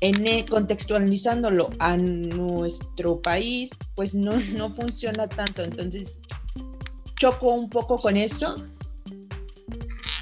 En, 0.00 0.26
e, 0.26 0.44
contextualizándolo 0.44 1.70
a 1.78 1.96
nuestro 1.96 3.22
país, 3.22 3.70
pues 3.94 4.14
no, 4.14 4.32
no 4.56 4.74
funciona 4.74 5.28
tanto. 5.28 5.62
Entonces, 5.62 6.18
choco 7.16 7.54
un 7.54 7.70
poco 7.70 7.96
con 7.98 8.16
eso 8.16 8.56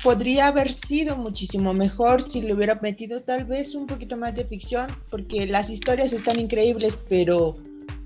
podría 0.03 0.49
haber 0.49 0.73
sido 0.73 1.17
muchísimo 1.17 1.73
mejor 1.73 2.23
si 2.23 2.43
le 2.43 2.55
hubiera 2.55 2.75
metido 2.77 3.23
tal 3.23 3.45
vez 3.45 3.75
un 3.75 3.87
poquito 3.87 4.19
más 4.19 4.35
de 4.35 4.45
ficción, 4.45 4.87
porque 5.11 5.47
las 5.47 5.71
historias 5.71 6.13
están 6.13 6.39
increíbles, 6.39 6.99
pero 7.09 7.57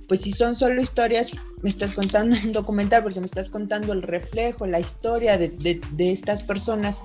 pues 0.09 0.21
si 0.23 0.33
son 0.33 0.55
solo 0.55 0.81
historias, 0.81 1.33
me 1.62 1.71
estás 1.71 1.95
contando 1.95 2.37
un 2.45 2.53
documental, 2.53 3.03
porque 3.03 3.21
me 3.21 3.27
estás 3.27 3.51
contando 3.51 3.93
el 3.93 4.03
reflejo, 4.03 4.67
la 4.67 4.81
historia 4.81 5.38
de, 5.38 5.49
de 5.49 6.12
estas 6.12 6.43
personas, 6.43 6.99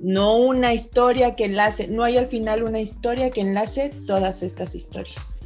no 0.00 0.36
una 0.38 0.72
historia 0.74 1.34
que 1.34 1.44
enlace, 1.44 1.88
no 1.88 2.04
hay 2.04 2.16
al 2.16 2.28
final 2.28 2.62
una 2.62 2.80
historia 2.80 3.30
que 3.30 3.40
enlace 3.40 3.90
todas 4.06 4.42
estas 4.42 4.74
historias. 4.74 5.38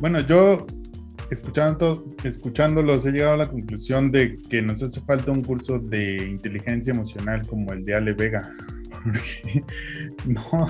Bueno, 0.00 0.20
yo 0.20 0.66
escuchando, 1.30 2.04
escuchándolos 2.24 3.06
he 3.06 3.12
llegado 3.12 3.34
a 3.34 3.38
la 3.38 3.48
conclusión 3.48 4.10
de 4.10 4.38
que 4.48 4.62
nos 4.62 4.82
hace 4.82 5.00
falta 5.00 5.30
un 5.30 5.42
curso 5.42 5.78
de 5.78 6.28
inteligencia 6.28 6.92
emocional 6.92 7.46
como 7.46 7.72
el 7.72 7.84
de 7.84 7.94
Ale 7.94 8.12
Vega. 8.12 8.42
No, 10.26 10.68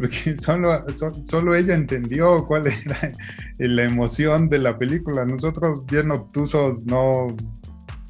porque 0.00 0.36
solo, 0.36 0.84
solo 1.24 1.54
ella 1.54 1.74
entendió 1.74 2.46
cuál 2.46 2.66
era 2.66 3.12
la 3.58 3.84
emoción 3.84 4.48
de 4.48 4.58
la 4.58 4.78
película. 4.78 5.24
Nosotros 5.24 5.84
bien 5.86 6.10
obtusos 6.10 6.86
no, 6.86 7.36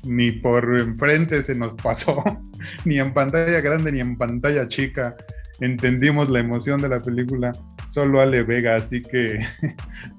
ni 0.04 0.32
por 0.32 0.78
enfrente 0.78 1.42
se 1.42 1.54
nos 1.54 1.74
pasó, 1.74 2.22
ni 2.84 2.98
en 2.98 3.12
pantalla 3.12 3.60
grande 3.60 3.92
ni 3.92 4.00
en 4.00 4.16
pantalla 4.16 4.68
chica 4.68 5.16
entendimos 5.60 6.30
la 6.30 6.40
emoción 6.40 6.80
de 6.80 6.88
la 6.88 7.02
película 7.02 7.52
solo 7.88 8.20
Ale 8.20 8.42
Vega, 8.42 8.76
así 8.76 9.02
que 9.02 9.40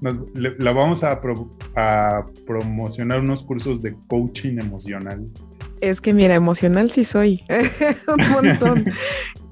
la 0.00 0.72
vamos 0.72 1.02
a, 1.04 1.20
promocionar 2.46 3.20
unos 3.20 3.42
cursos 3.42 3.82
de 3.82 3.96
coaching 4.06 4.58
emocional. 4.58 5.26
Es 5.82 6.00
que 6.00 6.14
mira, 6.14 6.36
emocional 6.36 6.92
sí 6.92 7.04
soy, 7.04 7.42
un 8.06 8.30
montón. 8.30 8.84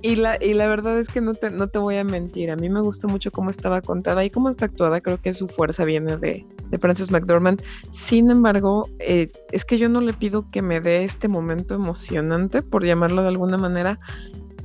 y, 0.00 0.14
la, 0.14 0.38
y 0.40 0.54
la 0.54 0.68
verdad 0.68 0.96
es 1.00 1.08
que 1.08 1.20
no 1.20 1.34
te, 1.34 1.50
no 1.50 1.66
te 1.66 1.80
voy 1.80 1.96
a 1.96 2.04
mentir, 2.04 2.52
a 2.52 2.56
mí 2.56 2.68
me 2.68 2.80
gustó 2.80 3.08
mucho 3.08 3.32
cómo 3.32 3.50
estaba 3.50 3.82
contada 3.82 4.24
y 4.24 4.30
cómo 4.30 4.48
está 4.48 4.66
actuada, 4.66 5.00
creo 5.00 5.20
que 5.20 5.32
su 5.32 5.48
fuerza 5.48 5.84
viene 5.84 6.16
de, 6.18 6.46
de 6.70 6.78
Frances 6.78 7.10
McDormand. 7.10 7.60
Sin 7.90 8.30
embargo, 8.30 8.88
eh, 9.00 9.32
es 9.50 9.64
que 9.64 9.76
yo 9.76 9.88
no 9.88 10.00
le 10.00 10.12
pido 10.12 10.48
que 10.52 10.62
me 10.62 10.80
dé 10.80 11.02
este 11.02 11.26
momento 11.26 11.74
emocionante, 11.74 12.62
por 12.62 12.84
llamarlo 12.84 13.22
de 13.22 13.28
alguna 13.28 13.58
manera, 13.58 13.98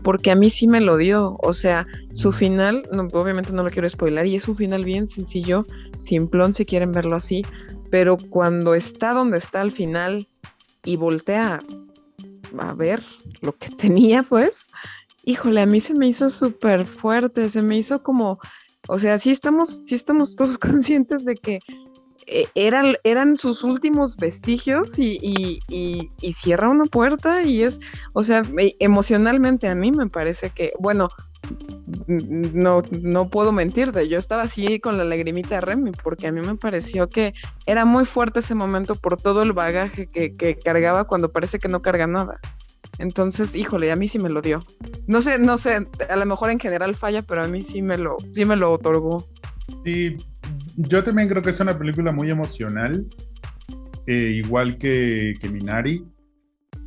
porque 0.03 0.29
a 0.29 0.35
mí 0.35 0.51
sí 0.51 0.67
me 0.67 0.81
lo 0.81 0.97
dio. 0.97 1.35
O 1.41 1.51
sea, 1.51 1.87
su 2.11 2.31
final, 2.31 2.87
obviamente 3.11 3.51
no 3.53 3.63
lo 3.63 3.71
quiero 3.71 3.89
spoiler, 3.89 4.27
y 4.27 4.35
es 4.35 4.47
un 4.47 4.55
final 4.55 4.85
bien 4.85 5.07
sencillo, 5.07 5.65
simplón 5.97 6.53
si 6.53 6.63
quieren 6.63 6.91
verlo 6.91 7.15
así, 7.15 7.43
pero 7.89 8.17
cuando 8.17 8.75
está 8.75 9.13
donde 9.13 9.39
está 9.39 9.61
al 9.61 9.71
final 9.71 10.27
y 10.85 10.95
voltea 10.95 11.61
a 12.57 12.73
ver 12.73 13.03
lo 13.41 13.57
que 13.57 13.69
tenía, 13.75 14.23
pues, 14.23 14.67
híjole, 15.25 15.61
a 15.61 15.65
mí 15.65 15.79
se 15.79 15.93
me 15.93 16.07
hizo 16.07 16.29
súper 16.29 16.85
fuerte, 16.85 17.49
se 17.49 17.61
me 17.61 17.77
hizo 17.77 18.01
como, 18.01 18.39
o 18.87 18.99
sea, 18.99 19.17
sí 19.17 19.31
estamos, 19.31 19.81
sí 19.85 19.95
estamos 19.95 20.35
todos 20.37 20.57
conscientes 20.57 21.25
de 21.25 21.35
que 21.35 21.59
eh, 22.27 22.47
eran, 22.55 22.95
eran 23.03 23.37
sus 23.37 23.63
últimos 23.63 24.17
vestigios 24.17 24.97
y, 24.97 25.59
cierra 26.35 26.69
una 26.69 26.85
puerta 26.85 27.43
y 27.43 27.63
es, 27.63 27.79
o 28.13 28.23
sea, 28.23 28.41
emocionalmente 28.79 29.67
a 29.67 29.75
mí 29.75 29.91
me 29.91 30.07
parece 30.07 30.49
que, 30.49 30.71
bueno, 30.79 31.07
no, 32.07 32.83
no 33.01 33.29
puedo 33.29 33.51
mentirte, 33.51 34.07
yo 34.07 34.17
estaba 34.17 34.43
así 34.43 34.79
con 34.79 34.97
la 34.97 35.03
lagrimita 35.03 35.55
de 35.55 35.61
Remy 35.61 35.91
porque 36.03 36.27
a 36.27 36.31
mí 36.31 36.41
me 36.41 36.55
pareció 36.55 37.09
que 37.09 37.33
era 37.65 37.85
muy 37.85 38.05
fuerte 38.05 38.39
ese 38.39 38.55
momento 38.55 38.95
por 38.95 39.21
todo 39.21 39.41
el 39.41 39.53
bagaje 39.53 40.07
que, 40.07 40.35
que 40.35 40.57
cargaba 40.57 41.05
cuando 41.05 41.31
parece 41.31 41.59
que 41.59 41.67
no 41.67 41.81
carga 41.81 42.07
nada. 42.07 42.39
Entonces, 42.97 43.55
híjole, 43.55 43.91
a 43.91 43.95
mí 43.95 44.07
sí 44.07 44.19
me 44.19 44.29
lo 44.29 44.41
dio. 44.41 44.63
No 45.07 45.21
sé, 45.21 45.37
no 45.37 45.57
sé, 45.57 45.87
a 46.09 46.15
lo 46.15 46.25
mejor 46.25 46.49
en 46.49 46.59
general 46.59 46.95
falla, 46.95 47.21
pero 47.21 47.43
a 47.43 47.47
mí 47.47 47.61
sí 47.61 47.81
me 47.81 47.97
lo, 47.97 48.17
sí 48.33 48.45
me 48.45 48.55
lo 48.55 48.71
otorgó. 48.71 49.27
Sí, 49.83 50.15
yo 50.77 51.03
también 51.03 51.27
creo 51.27 51.41
que 51.41 51.49
es 51.49 51.59
una 51.59 51.77
película 51.77 52.11
muy 52.11 52.29
emocional, 52.29 53.05
eh, 54.07 54.41
igual 54.43 54.77
que, 54.77 55.35
Minari. 55.51 56.05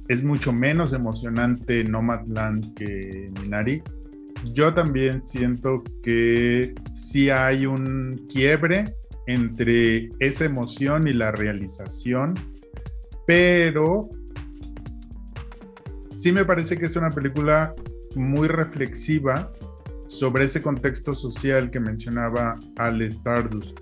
Es 0.09 0.25
mucho 0.25 0.53
menos 0.53 0.95
emocionante 0.95 1.85
Nomadland 1.85 2.75
que 2.75 3.31
Minari. 3.43 3.83
Yo 4.45 4.73
también 4.73 5.23
siento 5.23 5.83
que 6.03 6.75
sí 6.95 7.31
hay 7.31 7.67
un 7.67 8.27
quiebre 8.33 8.95
entre 9.27 10.11
esa 10.21 10.45
emoción 10.45 11.07
y 11.07 11.13
la 11.13 11.33
realización, 11.33 12.35
pero 13.27 14.09
sí 16.11 16.33
me 16.33 16.45
parece 16.45 16.79
que 16.79 16.87
es 16.87 16.97
una 16.97 17.11
película 17.11 17.75
muy 18.15 18.49
reflexiva 18.49 19.53
sobre 20.07 20.45
ese 20.45 20.63
contexto 20.63 21.13
social 21.13 21.71
que 21.71 21.81
mencionaba 21.81 22.59
Al 22.77 23.03
Stardust. 23.03 23.79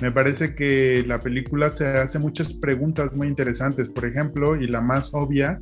Me 0.00 0.12
parece 0.12 0.54
que 0.54 1.04
la 1.06 1.18
película 1.18 1.70
se 1.70 1.86
hace 1.86 2.18
muchas 2.18 2.54
preguntas 2.54 3.12
muy 3.14 3.26
interesantes, 3.26 3.88
por 3.88 4.06
ejemplo, 4.06 4.56
y 4.56 4.68
la 4.68 4.80
más 4.80 5.12
obvia, 5.12 5.60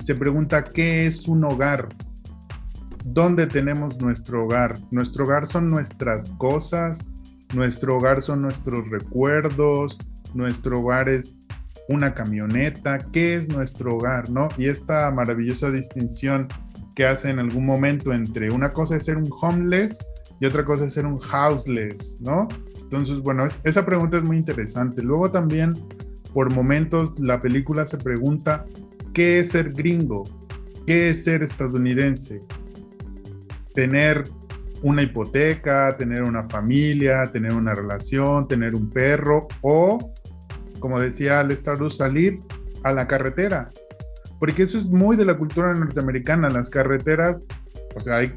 se 0.00 0.14
pregunta 0.14 0.64
qué 0.64 1.06
es 1.06 1.28
un 1.28 1.44
hogar, 1.44 1.90
dónde 3.04 3.46
tenemos 3.46 4.00
nuestro 4.00 4.44
hogar. 4.44 4.78
Nuestro 4.90 5.24
hogar 5.24 5.46
son 5.46 5.70
nuestras 5.70 6.32
cosas, 6.32 7.06
nuestro 7.54 7.96
hogar 7.96 8.22
son 8.22 8.42
nuestros 8.42 8.88
recuerdos, 8.90 9.98
nuestro 10.34 10.80
hogar 10.80 11.08
es 11.08 11.42
una 11.88 12.14
camioneta, 12.14 12.98
¿qué 13.12 13.34
es 13.34 13.48
nuestro 13.48 13.96
hogar? 13.96 14.30
¿no? 14.30 14.48
Y 14.56 14.66
esta 14.66 15.10
maravillosa 15.10 15.70
distinción 15.70 16.48
que 16.94 17.06
hace 17.06 17.30
en 17.30 17.38
algún 17.38 17.66
momento 17.66 18.12
entre 18.12 18.50
una 18.50 18.72
cosa 18.72 18.96
es 18.96 19.04
ser 19.04 19.16
un 19.16 19.30
homeless 19.40 20.04
y 20.40 20.46
otra 20.46 20.64
cosa 20.64 20.86
es 20.86 20.92
ser 20.94 21.06
un 21.06 21.18
houseless, 21.18 22.20
¿no? 22.20 22.48
Entonces, 22.80 23.20
bueno, 23.20 23.46
esa 23.64 23.86
pregunta 23.86 24.18
es 24.18 24.24
muy 24.24 24.36
interesante. 24.36 25.02
Luego 25.02 25.30
también, 25.30 25.72
por 26.34 26.52
momentos, 26.52 27.18
la 27.18 27.40
película 27.40 27.86
se 27.86 27.96
pregunta, 27.96 28.66
¿qué 29.14 29.38
es 29.38 29.50
ser 29.50 29.72
gringo? 29.72 30.24
¿Qué 30.86 31.10
es 31.10 31.24
ser 31.24 31.42
estadounidense? 31.42 32.42
Tener 33.74 34.24
una 34.82 35.02
hipoteca, 35.02 35.96
tener 35.96 36.22
una 36.22 36.48
familia, 36.48 37.30
tener 37.32 37.52
una 37.54 37.74
relación, 37.74 38.48
tener 38.48 38.74
un 38.74 38.90
perro 38.90 39.46
o, 39.60 40.12
como 40.80 40.98
decía 40.98 41.40
Al 41.40 41.52
Stardust, 41.52 41.98
salir 41.98 42.40
a 42.82 42.92
la 42.92 43.06
carretera, 43.06 43.70
porque 44.40 44.64
eso 44.64 44.76
es 44.76 44.86
muy 44.86 45.16
de 45.16 45.24
la 45.24 45.38
cultura 45.38 45.72
norteamericana, 45.72 46.50
las 46.50 46.68
carreteras, 46.68 47.46
o 47.94 48.00
sea, 48.00 48.16
hay, 48.16 48.32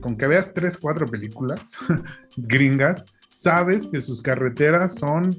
con 0.00 0.16
que 0.16 0.26
veas 0.26 0.52
tres, 0.52 0.76
cuatro 0.76 1.06
películas 1.06 1.72
gringas, 2.36 3.06
sabes 3.30 3.86
que 3.86 4.02
sus 4.02 4.20
carreteras 4.20 4.96
son 4.96 5.34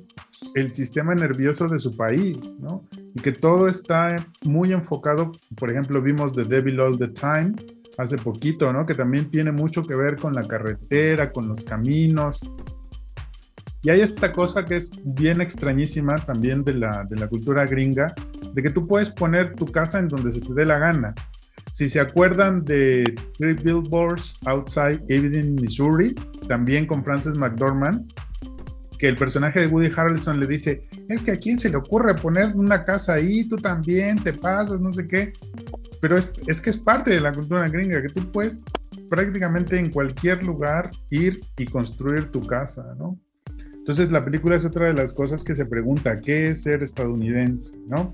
el 0.56 0.74
sistema 0.74 1.14
nervioso 1.14 1.68
de 1.68 1.80
su 1.80 1.96
país, 1.96 2.56
¿no? 2.60 2.88
Y 3.14 3.20
que 3.22 3.34
todo 3.34 3.68
está 3.68 4.16
muy 4.44 4.72
enfocado, 4.72 5.32
por 5.58 5.70
ejemplo, 5.70 6.02
vimos 6.02 6.34
The 6.34 6.46
Devil 6.46 6.80
All 6.80 6.98
the 6.98 7.10
Time 7.10 7.54
hace 8.00 8.18
poquito, 8.18 8.72
¿no? 8.72 8.86
Que 8.86 8.96
también 8.96 9.30
tiene 9.30 9.52
mucho 9.52 9.84
que 9.84 9.96
ver 9.96 10.16
con 10.16 10.34
la 10.34 10.48
carretera, 10.48 11.32
con 11.32 11.50
los 11.50 11.64
caminos. 11.64 12.40
Y 13.82 13.90
hay 13.90 14.02
esta 14.02 14.32
cosa 14.32 14.66
que 14.66 14.78
es 14.78 14.92
bien 15.04 15.42
extrañísima 15.42 16.16
también 16.16 16.64
de 16.64 16.76
la, 16.76 17.04
de 17.04 17.18
la 17.18 17.28
cultura 17.28 17.66
gringa, 17.66 18.14
de 18.54 18.64
que 18.64 18.70
tú 18.70 18.88
puedes 18.88 19.10
poner 19.10 19.54
tu 19.56 19.66
casa 19.66 20.00
en 20.00 20.08
donde 20.08 20.32
se 20.32 20.40
te 20.40 20.54
dé 20.54 20.66
la 20.66 20.80
gana. 20.80 21.14
Si 21.74 21.90
se 21.90 22.00
acuerdan 22.00 22.64
de 22.64 23.04
Three 23.38 23.54
Billboards 23.54 24.40
Outside 24.46 25.04
Ebbing, 25.10 25.56
Missouri, 25.56 26.16
también 26.48 26.86
con 26.86 27.04
Frances 27.04 27.36
McDormand, 27.36 28.12
que 29.00 29.08
el 29.08 29.16
personaje 29.16 29.62
de 29.62 29.68
Woody 29.68 29.90
Harrelson 29.96 30.40
le 30.40 30.46
dice, 30.46 30.84
es 31.08 31.22
que 31.22 31.32
a 31.32 31.40
quién 31.40 31.58
se 31.58 31.70
le 31.70 31.78
ocurre 31.78 32.14
poner 32.16 32.54
una 32.56 32.84
casa 32.84 33.14
ahí, 33.14 33.48
tú 33.48 33.56
también 33.56 34.22
te 34.22 34.34
pasas, 34.34 34.82
no 34.82 34.92
sé 34.92 35.08
qué. 35.08 35.32
Pero 36.02 36.18
es, 36.18 36.30
es 36.46 36.62
que 36.62 36.70
es 36.70 36.78
parte 36.78 37.10
de 37.10 37.22
la 37.22 37.32
cultura 37.32 37.68
gringa, 37.70 38.02
que 38.02 38.10
tú 38.10 38.30
puedes 38.30 38.62
prácticamente 39.10 39.80
en 39.80 39.90
cualquier 39.90 40.44
lugar 40.44 40.92
ir 41.10 41.40
y 41.58 41.66
construir 41.66 42.26
tu 42.26 42.46
casa, 42.46 42.94
¿no? 42.98 43.18
Entonces 43.74 44.12
la 44.12 44.24
película 44.24 44.58
es 44.58 44.66
otra 44.66 44.88
de 44.88 44.94
las 44.94 45.14
cosas 45.14 45.44
que 45.44 45.56
se 45.56 45.66
pregunta, 45.66 46.20
¿qué 46.20 46.50
es 46.50 46.64
ser 46.64 46.84
estadounidense, 46.84 47.78
¿no? 47.88 48.14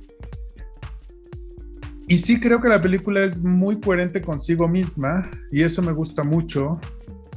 Y 2.08 2.19
sí 2.19 2.39
creo 2.39 2.62
que 2.62 2.69
la 2.69 2.82
película 2.82 3.24
es 3.24 3.41
muy 3.41 3.80
coherente 3.80 4.21
consigo 4.21 4.67
misma 4.67 5.30
y 5.52 5.63
eso 5.63 5.82
me 5.82 5.91
gusta 5.91 6.24
mucho, 6.24 6.80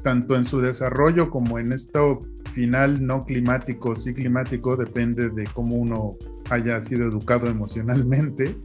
tanto 0.03 0.37
en 0.37 0.45
su 0.45 0.61
desarrollo 0.61 1.31
como 1.31 1.59
en 1.59 1.73
esto 1.73 2.21
final 2.55 3.07
no 3.07 3.25
climático, 3.25 3.95
sí 3.97 4.15
climático, 4.15 4.77
depende 4.77 5.31
de 5.31 5.45
cómo 5.45 5.77
uno 5.77 6.17
haya 6.51 6.81
sido 6.83 7.09
educado 7.09 7.49
emocionalmente, 7.49 8.57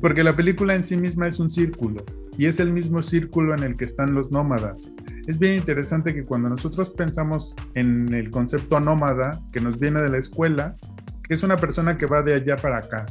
porque 0.00 0.22
la 0.22 0.34
película 0.34 0.74
en 0.74 0.84
sí 0.84 0.96
misma 0.96 1.26
es 1.26 1.40
un 1.40 1.50
círculo 1.50 2.04
y 2.38 2.46
es 2.46 2.60
el 2.60 2.72
mismo 2.72 3.02
círculo 3.02 3.54
en 3.54 3.64
el 3.64 3.76
que 3.76 3.84
están 3.84 4.14
los 4.14 4.30
nómadas. 4.30 4.92
Es 5.26 5.38
bien 5.38 5.56
interesante 5.56 6.14
que 6.14 6.24
cuando 6.24 6.48
nosotros 6.48 6.90
pensamos 6.90 7.54
en 7.74 8.14
el 8.14 8.30
concepto 8.30 8.80
nómada 8.80 9.40
que 9.52 9.60
nos 9.60 9.78
viene 9.78 10.00
de 10.00 10.08
la 10.08 10.18
escuela, 10.18 10.76
que 11.22 11.34
es 11.34 11.42
una 11.42 11.56
persona 11.56 11.98
que 11.98 12.06
va 12.06 12.22
de 12.22 12.34
allá 12.34 12.56
para 12.56 12.78
acá. 12.78 13.06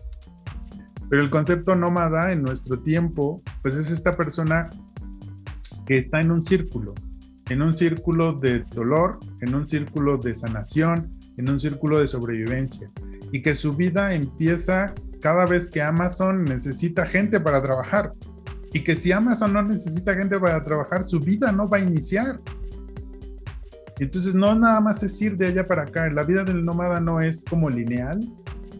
Pero 1.09 1.21
el 1.21 1.29
concepto 1.29 1.75
nómada 1.75 2.31
en 2.31 2.43
nuestro 2.43 2.79
tiempo, 2.79 3.41
pues 3.61 3.75
es 3.75 3.91
esta 3.91 4.15
persona 4.15 4.69
que 5.85 5.95
está 5.95 6.19
en 6.19 6.31
un 6.31 6.43
círculo, 6.43 6.93
en 7.49 7.61
un 7.61 7.73
círculo 7.73 8.33
de 8.33 8.59
dolor, 8.75 9.19
en 9.41 9.55
un 9.55 9.67
círculo 9.67 10.17
de 10.17 10.35
sanación, 10.35 11.11
en 11.37 11.49
un 11.49 11.59
círculo 11.59 11.99
de 11.99 12.07
sobrevivencia 12.07 12.91
y 13.31 13.41
que 13.41 13.55
su 13.55 13.73
vida 13.73 14.13
empieza 14.13 14.93
cada 15.21 15.45
vez 15.45 15.67
que 15.67 15.81
Amazon 15.81 16.43
necesita 16.45 17.05
gente 17.05 17.39
para 17.39 17.61
trabajar 17.61 18.13
y 18.71 18.83
que 18.83 18.95
si 18.95 19.11
Amazon 19.11 19.53
no 19.53 19.63
necesita 19.63 20.13
gente 20.13 20.39
para 20.39 20.63
trabajar, 20.63 21.03
su 21.03 21.19
vida 21.19 21.51
no 21.51 21.67
va 21.67 21.77
a 21.77 21.81
iniciar. 21.81 22.39
Entonces 23.99 24.33
no 24.33 24.55
nada 24.55 24.79
más 24.79 25.03
es 25.03 25.21
ir 25.21 25.35
de 25.35 25.47
allá 25.47 25.67
para 25.67 25.83
acá, 25.83 26.09
la 26.09 26.23
vida 26.23 26.43
del 26.43 26.63
nómada 26.63 26.99
no 26.99 27.19
es 27.19 27.43
como 27.43 27.69
lineal, 27.69 28.19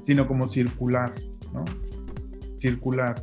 sino 0.02 0.28
como 0.28 0.48
circular, 0.48 1.14
¿no? 1.54 1.66
Circular. 2.58 3.22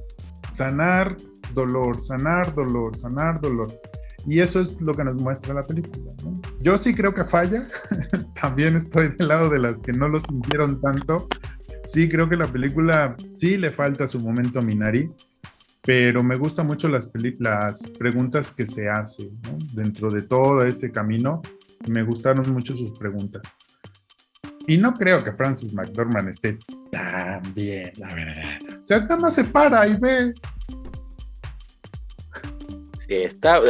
Sanar 0.53 1.17
dolor, 1.55 2.01
sanar 2.01 2.55
dolor, 2.55 2.99
sanar 2.99 3.41
dolor. 3.41 3.69
Y 4.27 4.41
eso 4.41 4.61
es 4.61 4.81
lo 4.81 4.93
que 4.93 5.05
nos 5.05 5.21
muestra 5.23 5.55
la 5.55 5.67
película. 5.67 6.13
Yo 6.61 6.77
sí 6.79 6.95
creo 6.95 7.15
que 7.15 7.25
falla. 7.25 7.67
También 8.41 8.77
estoy 8.77 9.15
del 9.17 9.29
lado 9.29 9.49
de 9.49 9.61
las 9.61 9.81
que 9.81 9.93
no 9.93 10.09
lo 10.09 10.19
sintieron 10.19 10.81
tanto. 10.81 11.29
Sí 11.85 12.09
creo 12.09 12.29
que 12.29 12.37
la 12.37 12.49
película 12.49 13.17
sí 13.37 13.57
le 13.57 13.71
falta 13.71 14.09
su 14.09 14.19
momento 14.19 14.61
Minari, 14.61 15.09
pero 15.83 16.25
me 16.25 16.37
gustan 16.37 16.67
mucho 16.67 16.89
las, 16.89 17.09
preguntas 17.97 18.51
que 18.51 18.67
se 18.67 18.89
hacen 18.89 19.39
dentro 19.73 20.11
de 20.11 20.23
todo 20.23 20.65
ese 20.65 20.91
camino. 20.91 21.43
Me 21.89 22.03
gustaron 22.03 22.53
mucho 22.53 22.77
sus 22.77 22.99
preguntas. 22.99 23.43
Y 24.67 24.79
no 24.79 24.95
creo 24.95 25.23
que 25.23 25.33
Francis 25.33 25.73
McDormand 25.73 26.31
esté 26.31 26.59
tan 26.91 27.41
bien, 27.55 27.93
la 27.99 28.13
verdad. 28.13 28.59
O 28.83 28.85
sea, 28.85 28.99
nada 28.99 29.17
más 29.19 29.35
se 29.37 29.45
para 29.45 29.87
y 29.87 29.95
ve 29.95 30.35
está, 33.09 33.61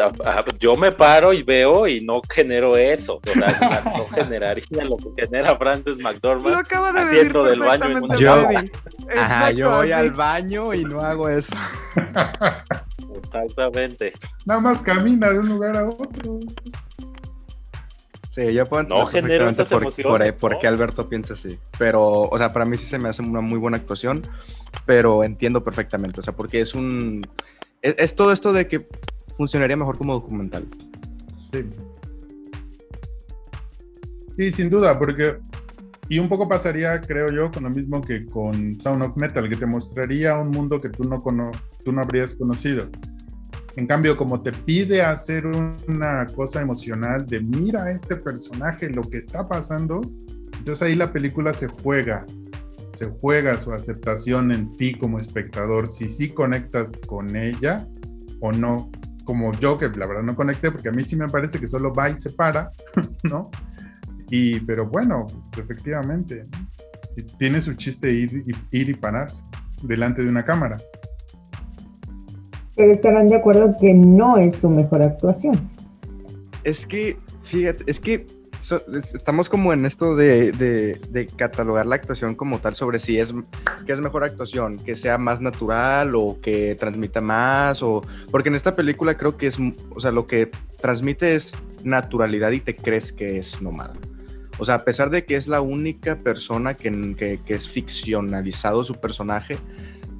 yo 0.59 0.77
me 0.77 0.93
paro 0.93 1.33
y 1.33 1.43
veo 1.43 1.87
y 1.87 2.01
no 2.01 2.23
genero 2.29 2.77
eso. 2.77 3.21
no 3.85 4.07
generaría 4.09 4.85
lo 4.85 4.97
que 4.97 5.25
genera 5.25 5.57
Francis 5.57 5.99
McDormand 5.99 6.67
haciendo 6.97 7.45
del 7.45 7.61
baño 7.61 7.85
en 7.87 8.03
una 8.03 8.17
yo, 8.17 8.49
ajá, 9.17 9.51
yo 9.51 9.71
voy 9.71 9.93
al 9.93 10.13
baño 10.13 10.73
y 10.73 10.85
no 10.85 11.01
hago 11.01 11.29
eso. 11.29 11.57
Exactamente. 13.23 14.13
Nada 14.45 14.61
más 14.61 14.83
camina 14.83 15.31
de 15.31 15.39
un 15.39 15.49
lugar 15.49 15.77
a 15.77 15.87
otro. 15.87 16.41
Sí, 18.31 18.53
yo 18.53 18.67
puedo 18.67 18.83
no 18.83 19.07
genera 19.07 19.51
por, 19.53 19.95
por, 20.03 20.35
por, 20.35 20.59
qué 20.59 20.67
Alberto 20.67 21.09
piensa 21.09 21.35
así. 21.35 21.59
Pero, 21.79 22.23
o 22.23 22.39
sea, 22.39 22.53
para 22.53 22.67
mí 22.67 22.77
sí 22.77 22.87
se 22.87 22.99
me 22.99 23.09
hace 23.09 23.23
una 23.23 23.41
muy 23.41 23.59
buena 23.59 23.79
actuación, 23.79 24.23
pero 24.85 25.25
entiendo 25.25 25.65
perfectamente. 25.65 26.21
O 26.21 26.23
sea, 26.23 26.35
porque 26.35 26.61
es 26.61 26.75
un. 26.75 27.27
es 27.81 28.15
todo 28.15 28.33
esto 28.33 28.53
de 28.53 28.69
que 28.69 28.87
funcionaría 29.37 29.77
mejor 29.77 29.99
como 29.99 30.15
documental. 30.15 30.67
Sí. 31.53 31.65
Sí, 34.37 34.51
sin 34.51 34.71
duda, 34.71 34.99
porque. 34.99 35.39
Y 36.09 36.21
un 36.21 36.29
poco 36.29 36.49
pasaría, 36.49 37.01
creo 37.01 37.31
yo, 37.31 37.51
con 37.51 37.65
lo 37.65 37.71
mismo 37.71 38.01
que 38.01 38.27
con 38.27 38.79
Sound 38.81 39.03
of 39.03 39.17
Metal, 39.17 39.49
que 39.49 39.57
te 39.57 39.67
mostraría 39.67 40.39
un 40.39 40.51
mundo 40.51 40.81
que 40.81 40.89
tú 40.89 41.03
no, 41.03 41.21
cono 41.21 41.51
tú 41.85 41.91
no 41.91 42.01
habrías 42.01 42.35
conocido. 42.35 42.89
En 43.75 43.87
cambio, 43.87 44.17
como 44.17 44.41
te 44.41 44.53
pide 44.53 45.03
hacer 45.03 45.47
una 45.47 46.27
cosa 46.35 46.63
emocional 46.63 47.27
de 47.27 47.41
mira 47.41 47.85
a 47.85 47.91
este 47.91 48.17
personaje, 48.17 48.89
lo 48.89 49.03
que 49.03 49.19
está 49.19 49.49
pasando, 49.49 50.01
entonces 50.59 50.83
ahí 50.83 50.95
la 50.95 51.13
película 51.13 51.53
se 51.53 51.67
juega, 51.67 52.25
se 52.95 53.07
juega 53.07 53.59
su 53.59 53.73
aceptación 53.73 54.53
en 54.53 54.77
ti 54.77 54.95
como 54.95 55.19
espectador, 55.19 55.89
si 55.89 56.09
sí 56.09 56.31
conectas 56.31 56.97
con 57.07 57.37
ella 57.37 57.87
o 58.41 58.51
no 58.51 58.91
como 59.27 59.53
yo, 59.53 59.77
que 59.77 59.89
la 59.91 60.07
verdad 60.07 60.23
no 60.23 60.35
conecté, 60.35 60.71
porque 60.71 60.89
a 60.89 60.93
mí 60.93 61.03
sí 61.03 61.17
me 61.17 61.29
parece 61.29 61.59
que 61.59 61.67
solo 61.67 61.93
va 61.93 62.09
y 62.09 62.19
se 62.19 62.31
para, 62.31 62.71
¿no? 63.25 63.51
Y, 64.31 64.61
pero 64.61 64.87
bueno, 64.87 65.27
pues, 65.51 65.65
efectivamente, 65.65 66.47
tiene 67.39 67.61
su 67.61 67.75
chiste 67.75 68.11
ir, 68.11 68.45
ir 68.71 68.89
y 68.89 68.95
pararse 68.95 69.43
delante 69.83 70.23
de 70.23 70.31
una 70.31 70.45
cámara. 70.45 70.77
Pero 72.77 72.93
estarán 72.93 73.29
de 73.29 73.37
acuerdo 73.37 73.75
que 73.79 73.93
no 73.93 74.39
es 74.39 74.57
su 74.57 74.71
mejor 74.71 75.03
actuación. 75.03 75.59
Es 76.63 76.87
que, 76.87 77.19
fíjate, 77.43 77.85
es 77.87 78.01
que 78.01 78.27
estamos 79.15 79.49
como 79.49 79.73
en 79.73 79.87
esto 79.87 80.17
de, 80.17 80.99
catalogar 81.37 81.87
la 81.87 81.97
actuación 81.97 82.35
como 82.35 82.59
tal 82.59 82.75
sobre 82.75 82.99
si 82.99 83.19
es 83.19 83.35
que 83.87 83.93
es 83.93 84.01
mejor 84.01 84.25
actuación, 84.25 84.77
que 84.79 84.97
sea 84.97 85.19
más 85.19 85.41
natural 85.41 86.15
o 86.15 86.39
que 86.41 86.75
transmita 86.75 87.21
más 87.21 87.83
o 87.83 88.03
porque 88.31 88.49
en 88.49 88.55
esta 88.55 88.77
película 88.77 89.17
creo 89.17 89.37
que 89.37 89.47
es, 89.47 89.59
o 89.95 90.01
sea, 90.01 90.11
lo 90.11 90.27
que 90.27 90.51
transmite 90.81 91.35
es 91.35 91.55
naturalidad 91.85 92.51
y 92.53 92.61
te 92.61 92.75
crees 92.75 93.13
que 93.13 93.39
es 93.39 93.61
nómada. 93.63 93.95
O 94.59 94.65
sea, 94.65 94.77
a 94.77 94.85
pesar 94.85 95.11
de 95.11 95.25
que 95.25 95.37
es 95.37 95.49
la 95.49 95.61
única 95.61 96.17
persona 96.17 96.75
que, 96.75 97.15
que, 97.17 97.41
que 97.45 97.55
es 97.55 97.69
ficcionalizado 97.69 98.85
su 98.85 98.95
personaje, 98.95 99.59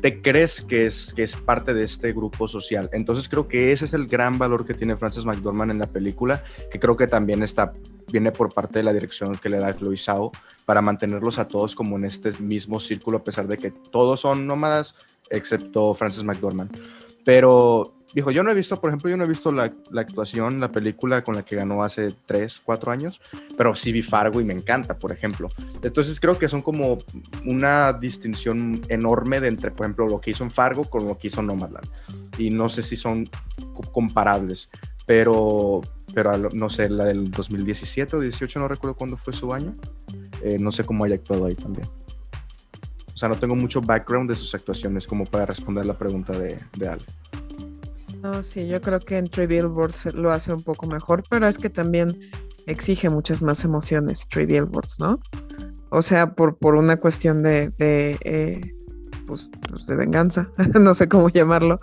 te 0.01 0.21
crees 0.21 0.63
que 0.63 0.87
es, 0.87 1.13
que 1.15 1.23
es 1.23 1.37
parte 1.37 1.75
de 1.75 1.85
este 1.85 2.13
grupo 2.13 2.47
social. 2.49 2.89
Entonces 2.93 3.29
creo 3.29 3.49
que 3.49 3.73
ese 3.73 3.87
es 3.87 3.95
el 3.95 4.07
gran 4.07 4.39
valor 4.39 4.67
que 4.67 4.75
tiene 4.75 4.97
Frances 4.97 5.25
McDormand 5.25 5.71
en 5.71 5.79
la 5.79 5.87
película, 5.87 6.45
que 6.71 6.79
creo 6.79 6.97
que 6.97 7.07
también 7.07 7.43
está, 7.43 7.73
viene 8.11 8.33
por 8.33 8.53
parte 8.53 8.79
de 8.79 8.85
la 8.85 8.93
dirección 8.93 9.37
que 9.37 9.49
le 9.49 9.59
da 9.59 9.77
Chloe 9.77 9.97
Zhao 9.97 10.33
para 10.65 10.83
mantenerlos 10.83 11.39
a 11.39 11.49
todos 11.49 11.75
como 11.75 11.97
en 11.97 12.05
este 12.05 12.33
mismo 12.39 12.81
círculo, 12.81 13.19
a 13.19 13.25
pesar 13.25 13.47
de 13.47 13.57
que 13.57 13.71
todos 13.71 14.21
son 14.21 14.47
nómadas, 14.47 14.95
excepto 15.31 15.95
Frances 15.95 16.25
McDormand. 16.25 16.77
Pero 17.25 17.97
dijo, 18.15 18.31
yo 18.31 18.43
no 18.43 18.51
he 18.51 18.55
visto, 18.55 18.81
por 18.81 18.91
ejemplo, 18.91 19.11
yo 19.11 19.17
no 19.17 19.25
he 19.25 19.29
visto 19.29 19.53
la, 19.53 19.73
la, 19.91 20.01
actuación, 20.01 20.61
la 20.61 20.73
película 20.73 21.23
con 21.23 21.35
la 21.35 21.45
que 21.45 21.57
ganó 21.57 21.83
hace 21.83 22.15
3, 22.27 22.61
4 22.65 22.93
años, 22.93 23.21
pero 23.57 23.75
sí 23.75 23.93
vi 23.93 24.03
Fargo 24.03 24.41
y 24.41 24.45
me 24.45 24.55
encanta, 24.55 24.99
por 24.99 25.13
ejemplo. 25.13 25.49
Entonces 25.83 26.19
creo 26.21 26.39
que 26.39 26.49
son 26.49 26.63
como 26.63 26.99
una 27.45 27.93
distinción 27.93 28.81
enorme 28.89 29.41
de 29.41 29.49
entre, 29.49 29.71
por 29.71 29.87
ejemplo, 29.87 30.09
lo 30.09 30.21
que 30.21 30.31
hizo 30.31 30.45
en 30.45 30.51
Fargo 30.51 30.85
con 30.85 31.07
lo 31.07 31.19
que 31.19 31.27
hizo 31.27 31.43
Nomadland. 31.43 31.89
Y 32.39 32.51
no 32.51 32.69
sé 32.69 32.83
si 32.83 32.97
son 32.97 33.29
comparables, 33.93 34.71
pero, 35.07 35.81
pero 36.17 36.35
no 36.55 36.71
sé, 36.71 36.89
la 36.89 37.05
del 37.05 37.31
2017 37.31 38.17
o 38.17 38.21
18, 38.21 38.59
no 38.59 38.69
recuerdo 38.69 38.97
cuándo 38.97 39.19
fue 39.19 39.35
su 39.35 39.53
año. 39.53 39.75
Eh, 40.41 40.57
no 40.59 40.73
sé 40.73 40.83
cómo 40.83 41.05
haya 41.05 41.17
actuado 41.17 41.45
ahí 41.45 41.55
también. 41.55 41.87
O 43.13 43.17
sea, 43.19 43.29
no 43.29 43.35
tengo 43.35 43.55
mucho 43.55 43.83
background 43.83 44.31
de 44.31 44.35
sus 44.35 44.55
actuaciones 44.55 45.07
como 45.07 45.27
para 45.27 45.45
responder 45.45 45.85
la 45.85 45.93
pregunta 45.93 46.33
de, 46.33 46.59
de 46.75 46.89
Ale. 46.89 47.05
No, 48.23 48.43
sí, 48.43 48.67
yo 48.67 48.81
creo 48.81 48.99
que 48.99 49.19
en 49.19 49.29
Three 49.29 49.47
Billboards 49.47 50.15
lo 50.15 50.33
hace 50.33 50.55
un 50.55 50.63
poco 50.63 50.87
mejor, 50.87 51.23
pero 51.29 51.47
es 51.47 51.59
que 51.59 51.69
también 51.69 52.19
exige 52.65 53.11
muchas 53.11 53.43
más 53.43 53.63
emociones 53.63 54.27
Three 54.27 54.47
Billboards, 54.47 54.99
¿no? 54.99 55.21
O 55.91 56.01
sea, 56.01 56.33
por, 56.33 56.57
por 56.57 56.77
una 56.77 56.97
cuestión 56.97 57.43
de, 57.43 57.69
de 57.77 58.17
eh, 58.25 58.75
pues, 59.27 59.51
pues, 59.69 59.87
de 59.87 59.97
venganza, 59.97 60.49
no 60.81 60.95
sé 60.95 61.11
cómo 61.11 61.29
llamarlo. 61.29 61.79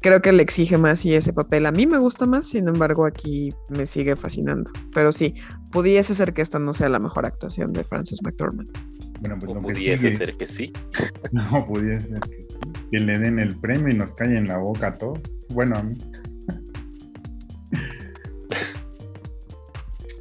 Creo 0.00 0.22
que 0.22 0.30
le 0.30 0.44
exige 0.44 0.78
más 0.78 1.04
y 1.04 1.14
ese 1.14 1.32
papel 1.32 1.66
a 1.66 1.72
mí 1.72 1.84
me 1.86 1.98
gusta 1.98 2.24
más, 2.24 2.48
sin 2.48 2.68
embargo 2.68 3.04
aquí 3.04 3.52
me 3.68 3.84
sigue 3.84 4.14
fascinando. 4.14 4.70
Pero 4.94 5.10
sí, 5.10 5.34
pudiese 5.72 6.14
ser 6.14 6.32
que 6.34 6.42
esta 6.42 6.60
no 6.60 6.72
sea 6.72 6.88
la 6.88 7.00
mejor 7.00 7.26
actuación 7.26 7.72
de 7.72 7.82
Frances 7.82 8.22
McDormand. 8.22 8.70
Bueno, 9.20 9.36
pues 9.40 9.54
no 9.54 9.60
pudiese 9.60 10.16
ser 10.16 10.36
que 10.36 10.46
sí. 10.46 10.72
No, 11.32 11.66
pudiese 11.66 12.08
ser 12.08 12.20
que 12.20 12.46
sí. 12.48 12.56
Que 12.92 13.00
le 13.00 13.18
den 13.18 13.40
el 13.40 13.56
premio 13.58 13.92
y 13.92 13.96
nos 13.96 14.14
cae 14.14 14.36
en 14.36 14.46
la 14.46 14.58
boca 14.58 14.96
todo. 14.96 15.14
Bueno, 15.50 15.76
a 15.76 15.82
mí. 15.82 15.96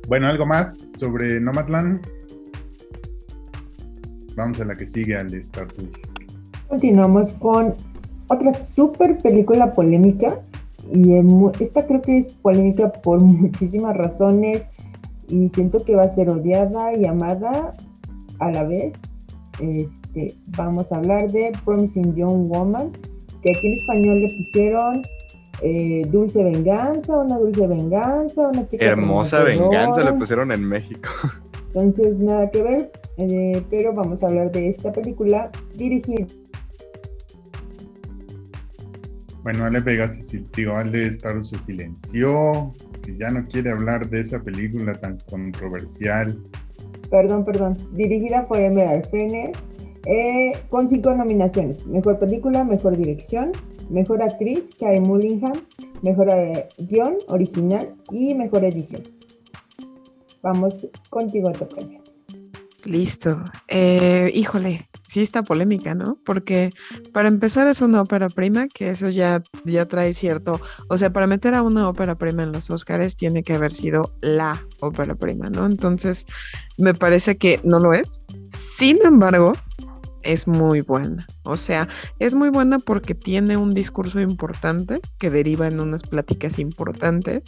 Bueno, 0.08 0.30
algo 0.30 0.46
más 0.46 0.88
sobre 0.98 1.38
Nomadland. 1.42 2.00
Vamos 4.38 4.58
a 4.62 4.64
la 4.64 4.74
que 4.74 4.86
sigue 4.86 5.18
al 5.18 5.34
Stardust. 5.34 5.98
Continuamos 6.70 7.34
con 7.34 7.76
otra 8.28 8.54
super 8.54 9.18
película 9.18 9.74
polémica. 9.74 10.40
Y 10.92 11.16
esta 11.60 11.86
creo 11.86 12.02
que 12.02 12.20
es 12.20 12.26
polémica 12.34 12.92
por 12.92 13.22
muchísimas 13.24 13.96
razones. 13.96 14.64
Y 15.30 15.50
siento 15.50 15.84
que 15.84 15.96
va 15.96 16.04
a 16.04 16.10
ser 16.10 16.30
odiada 16.30 16.94
y 16.94 17.06
amada 17.06 17.74
a 18.40 18.52
la 18.52 18.64
vez. 18.64 18.94
Este, 19.60 20.36
vamos 20.58 20.92
a 20.92 20.98
hablar 20.98 21.32
de 21.32 21.52
Promising 21.66 22.16
Young 22.16 22.48
Woman, 22.48 22.92
que 23.42 23.52
aquí 23.52 23.68
en 23.68 23.74
español 23.74 24.22
le 24.22 24.30
pusieron 24.38 25.02
eh, 25.62 26.06
Dulce 26.10 26.44
Venganza, 26.44 27.18
una 27.18 27.38
Dulce 27.38 27.68
Venganza, 27.68 28.48
una 28.48 28.68
chica. 28.68 28.86
Hermosa 28.86 29.44
Venganza 29.44 30.04
le 30.04 30.14
pusieron 30.14 30.52
en 30.52 30.64
México. 30.64 31.10
Entonces, 31.74 32.18
nada 32.18 32.50
que 32.50 32.62
ver, 32.62 32.92
eh, 33.18 33.62
pero 33.70 33.94
vamos 33.94 34.24
a 34.24 34.28
hablar 34.28 34.52
de 34.52 34.70
esta 34.70 34.92
película 34.92 35.52
dirigida. 35.76 36.26
Bueno, 39.48 39.64
Ale 39.64 39.80
Vega 39.80 40.10
se 40.10 40.44
digo, 40.58 40.76
Ale 40.76 41.08
Star 41.08 41.42
se 41.46 41.58
silenció, 41.58 42.76
que 43.02 43.18
ya 43.18 43.30
no 43.30 43.48
quiere 43.48 43.72
hablar 43.72 44.10
de 44.10 44.20
esa 44.20 44.44
película 44.44 45.00
tan 45.00 45.18
controversial. 45.32 46.38
Perdón, 47.10 47.46
perdón. 47.46 47.78
Dirigida 47.94 48.46
por 48.46 48.60
Emerald 48.60 49.10
Fenner, 49.10 49.54
eh, 50.06 50.52
con 50.68 50.90
cinco 50.90 51.16
nominaciones: 51.16 51.88
Mejor 51.88 52.20
película, 52.20 52.66
mejor 52.66 52.98
dirección, 52.98 53.54
mejor 53.90 54.22
actriz, 54.22 54.66
Karen 54.78 55.04
Mullingham, 55.04 55.62
mejor 56.02 56.28
eh, 56.30 56.68
guion 56.80 57.16
original 57.30 57.96
y 58.12 58.34
mejor 58.34 58.66
edición. 58.66 59.04
Vamos 60.42 60.90
contigo, 61.10 61.54
Tocayo. 61.54 62.02
Listo. 62.84 63.46
Eh, 63.70 64.30
híjole, 64.34 64.82
sí 65.08 65.22
está 65.22 65.44
polémica, 65.44 65.96
¿no? 65.96 66.18
Porque 66.26 66.72
para 67.14 67.28
empezar 67.28 67.68
es 67.68 67.82
una 67.82 68.02
ópera 68.02 68.30
prima, 68.30 68.68
que 68.68 68.90
eso 68.90 69.10
ya, 69.10 69.42
ya 69.66 69.86
trae 69.86 70.14
cierto, 70.14 70.60
o 70.90 70.98
sea, 70.98 71.12
para 71.12 71.28
meter 71.28 71.54
a 71.54 71.62
una 71.62 71.88
ópera 71.90 72.16
prima 72.16 72.44
en 72.44 72.52
los 72.52 72.70
Oscars 72.70 73.16
tiene 73.16 73.44
que 73.44 73.54
haber 73.54 73.72
sido 73.72 74.14
la 74.22 74.64
ópera 74.80 75.16
prima, 75.16 75.50
¿no? 75.50 75.66
Entonces, 75.66 76.26
me 76.78 76.94
parece 76.94 77.38
que 77.38 77.60
no 77.64 77.80
lo 77.80 77.94
es. 77.94 78.28
Sin 78.50 79.00
embargo, 79.04 79.54
es 80.28 80.48
muy 80.48 80.82
buena. 80.82 81.26
O 81.44 81.58
sea, 81.58 81.88
es 82.20 82.36
muy 82.36 82.50
buena 82.50 82.80
porque 82.80 83.16
tiene 83.16 83.58
un 83.58 83.74
discurso 83.74 84.20
importante 84.20 85.00
que 85.18 85.30
deriva 85.30 85.68
en 85.68 85.80
unas 85.80 86.04
pláticas 86.04 86.60
importantes. 86.60 87.44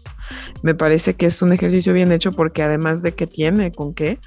Me 0.63 0.73
parece 0.73 1.15
que 1.15 1.27
es 1.27 1.41
un 1.41 1.51
ejercicio 1.51 1.93
bien 1.93 2.11
hecho 2.11 2.31
porque 2.31 2.63
además 2.63 3.01
de 3.01 3.13
que 3.13 3.27
tiene 3.27 3.71
con 3.71 3.93
qué, 3.93 4.19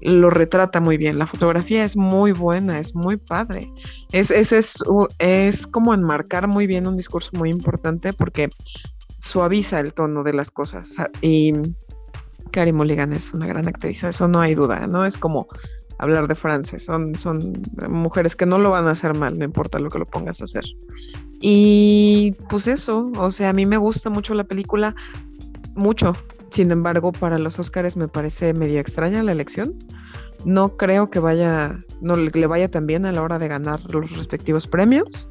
lo 0.00 0.30
retrata 0.30 0.80
muy 0.80 0.96
bien. 0.96 1.18
La 1.18 1.26
fotografía 1.26 1.84
es 1.84 1.96
muy 1.96 2.32
buena, 2.32 2.78
es 2.78 2.94
muy 2.94 3.16
padre. 3.16 3.72
Es, 4.12 4.30
es, 4.30 4.52
es, 4.52 4.82
es 5.18 5.66
como 5.66 5.94
enmarcar 5.94 6.46
muy 6.46 6.66
bien 6.66 6.86
un 6.86 6.96
discurso 6.96 7.30
muy 7.34 7.50
importante 7.50 8.12
porque 8.12 8.50
suaviza 9.16 9.80
el 9.80 9.92
tono 9.92 10.22
de 10.22 10.32
las 10.32 10.50
cosas. 10.50 10.94
Y 11.20 11.52
Carrie 12.50 12.72
Mulligan 12.72 13.12
es 13.12 13.34
una 13.34 13.46
gran 13.46 13.68
actriz, 13.68 14.04
eso 14.04 14.28
no 14.28 14.40
hay 14.40 14.54
duda, 14.54 14.86
¿no? 14.86 15.04
Es 15.04 15.18
como 15.18 15.48
hablar 15.98 16.28
de 16.28 16.34
Frances. 16.34 16.84
Son, 16.84 17.14
son 17.16 17.62
mujeres 17.88 18.36
que 18.36 18.46
no 18.46 18.58
lo 18.58 18.70
van 18.70 18.86
a 18.86 18.92
hacer 18.92 19.14
mal, 19.14 19.38
no 19.38 19.44
importa 19.44 19.78
lo 19.78 19.90
que 19.90 19.98
lo 19.98 20.06
pongas 20.06 20.40
a 20.40 20.44
hacer. 20.44 20.64
Y 21.40 22.34
pues 22.48 22.66
eso, 22.66 23.10
o 23.16 23.30
sea, 23.30 23.50
a 23.50 23.52
mí 23.52 23.66
me 23.66 23.76
gusta 23.76 24.10
mucho 24.10 24.34
la 24.34 24.44
película, 24.44 24.94
mucho. 25.74 26.14
Sin 26.50 26.70
embargo, 26.70 27.12
para 27.12 27.38
los 27.38 27.58
Oscars 27.58 27.96
me 27.96 28.08
parece 28.08 28.54
medio 28.54 28.80
extraña 28.80 29.22
la 29.22 29.32
elección. 29.32 29.74
No 30.44 30.76
creo 30.76 31.10
que 31.10 31.18
vaya, 31.18 31.84
no 32.00 32.16
le 32.16 32.46
vaya 32.46 32.70
tan 32.70 32.86
bien 32.86 33.06
a 33.06 33.12
la 33.12 33.22
hora 33.22 33.38
de 33.38 33.48
ganar 33.48 33.80
los 33.92 34.10
respectivos 34.16 34.66
premios, 34.66 35.30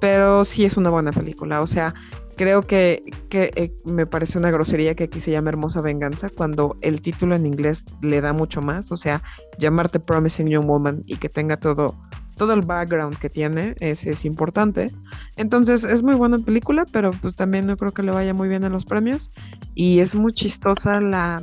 pero 0.00 0.44
sí 0.44 0.64
es 0.64 0.76
una 0.76 0.90
buena 0.90 1.10
película. 1.12 1.62
O 1.62 1.66
sea, 1.66 1.94
Creo 2.36 2.66
que, 2.66 3.02
eh, 3.30 3.72
me 3.84 4.04
parece 4.04 4.38
una 4.38 4.50
grosería 4.50 4.94
que 4.94 5.04
aquí 5.04 5.20
se 5.20 5.30
llame 5.30 5.48
Hermosa 5.48 5.80
Venganza 5.80 6.28
cuando 6.28 6.76
el 6.82 7.00
título 7.00 7.34
en 7.34 7.46
inglés 7.46 7.84
le 8.02 8.20
da 8.20 8.34
mucho 8.34 8.60
más. 8.60 8.92
O 8.92 8.96
sea, 8.96 9.22
llamarte 9.58 10.00
Promising 10.00 10.48
Young 10.48 10.66
Woman 10.66 11.02
y 11.06 11.16
que 11.16 11.30
tenga 11.30 11.56
todo, 11.56 11.98
todo 12.36 12.52
el 12.52 12.62
background 12.62 13.18
que 13.18 13.30
tiene 13.30 13.74
es, 13.80 14.06
es 14.06 14.24
importante. 14.24 14.92
Entonces 15.36 15.84
es 15.84 16.02
muy 16.02 16.14
buena 16.14 16.38
película, 16.38 16.86
pero 16.92 17.10
pues 17.10 17.34
también 17.34 17.66
no 17.66 17.76
creo 17.76 17.92
que 17.92 18.02
le 18.02 18.12
vaya 18.12 18.34
muy 18.34 18.48
bien 18.48 18.64
a 18.64 18.68
los 18.68 18.84
premios. 18.84 19.32
Y 19.74 20.00
es 20.00 20.14
muy 20.14 20.32
chistosa 20.32 21.00
la, 21.00 21.42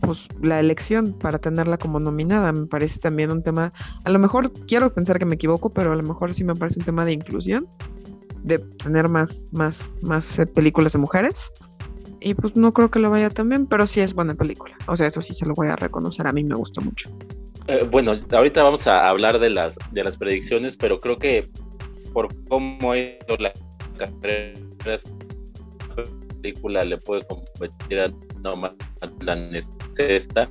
pues, 0.00 0.28
la 0.40 0.60
elección 0.60 1.12
para 1.14 1.38
tenerla 1.38 1.78
como 1.78 1.98
nominada. 2.00 2.52
Me 2.52 2.66
parece 2.66 3.00
también 3.00 3.30
un 3.30 3.42
tema, 3.42 3.72
a 4.04 4.10
lo 4.10 4.18
mejor 4.18 4.52
quiero 4.66 4.92
pensar 4.92 5.18
que 5.18 5.24
me 5.24 5.34
equivoco, 5.34 5.72
pero 5.72 5.92
a 5.92 5.96
lo 5.96 6.02
mejor 6.02 6.34
sí 6.34 6.44
me 6.44 6.54
parece 6.54 6.80
un 6.80 6.84
tema 6.84 7.04
de 7.04 7.12
inclusión 7.12 7.66
de 8.42 8.58
tener 8.58 9.08
más, 9.08 9.48
más, 9.52 9.92
más 10.02 10.38
eh, 10.38 10.46
películas 10.46 10.92
de 10.92 10.98
mujeres. 10.98 11.50
Y 12.20 12.34
pues 12.34 12.56
no 12.56 12.72
creo 12.72 12.90
que 12.90 12.98
lo 12.98 13.10
vaya 13.10 13.28
tan 13.28 13.48
bien, 13.48 13.66
pero 13.66 13.86
sí 13.86 14.00
es 14.00 14.14
buena 14.14 14.34
película. 14.34 14.74
O 14.86 14.96
sea, 14.96 15.06
eso 15.06 15.20
sí 15.20 15.34
se 15.34 15.44
lo 15.44 15.54
voy 15.54 15.68
a 15.68 15.76
reconocer. 15.76 16.26
A 16.26 16.32
mí 16.32 16.44
me 16.44 16.54
gustó 16.54 16.80
mucho. 16.80 17.10
Eh, 17.66 17.86
bueno, 17.90 18.18
ahorita 18.30 18.62
vamos 18.62 18.86
a 18.86 19.08
hablar 19.08 19.38
de 19.38 19.50
las, 19.50 19.76
de 19.90 20.04
las 20.04 20.16
predicciones, 20.16 20.76
pero 20.76 21.00
creo 21.00 21.18
que 21.18 21.48
por 22.12 22.28
cómo 22.48 22.92
ha 22.92 22.98
ido 22.98 23.36
la 23.38 23.52
carrera 23.96 24.60
película 26.42 26.84
le 26.84 26.98
puede 26.98 27.26
competir 27.26 28.00
a 28.00 28.12
no 28.42 28.56
más 28.56 28.72
la 29.20 29.34
esta. 29.98 30.50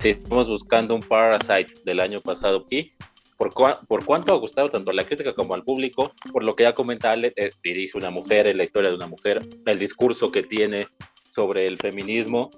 Si 0.00 0.10
estamos 0.10 0.48
buscando 0.48 0.94
un 0.94 1.02
Parasite 1.02 1.72
del 1.84 2.00
año 2.00 2.20
pasado 2.20 2.64
aquí, 2.64 2.92
por, 3.36 3.52
por 3.86 4.04
cuánto 4.04 4.32
ha 4.32 4.38
gustado 4.38 4.70
tanto 4.70 4.90
a 4.90 4.94
la 4.94 5.04
crítica 5.04 5.34
como 5.34 5.54
al 5.54 5.64
público, 5.64 6.12
por 6.32 6.44
lo 6.44 6.56
que 6.56 6.62
ya 6.62 6.72
comenta 6.72 7.14
eh, 7.14 7.50
dirige 7.62 7.98
una 7.98 8.10
mujer, 8.10 8.46
es 8.46 8.56
la 8.56 8.64
historia 8.64 8.90
de 8.90 8.96
una 8.96 9.06
mujer, 9.06 9.46
el 9.66 9.78
discurso 9.78 10.32
que 10.32 10.42
tiene 10.42 10.86
sobre 11.30 11.66
el 11.66 11.76
feminismo, 11.76 12.50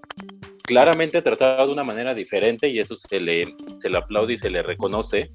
claramente 0.66 1.22
tratado 1.22 1.66
de 1.66 1.72
una 1.72 1.84
manera 1.84 2.12
diferente 2.14 2.68
y 2.68 2.80
eso 2.80 2.94
se 2.94 3.20
le, 3.20 3.54
se 3.80 3.88
le 3.88 3.98
aplaude 3.98 4.34
y 4.34 4.38
se 4.38 4.50
le 4.50 4.62
reconoce, 4.62 5.30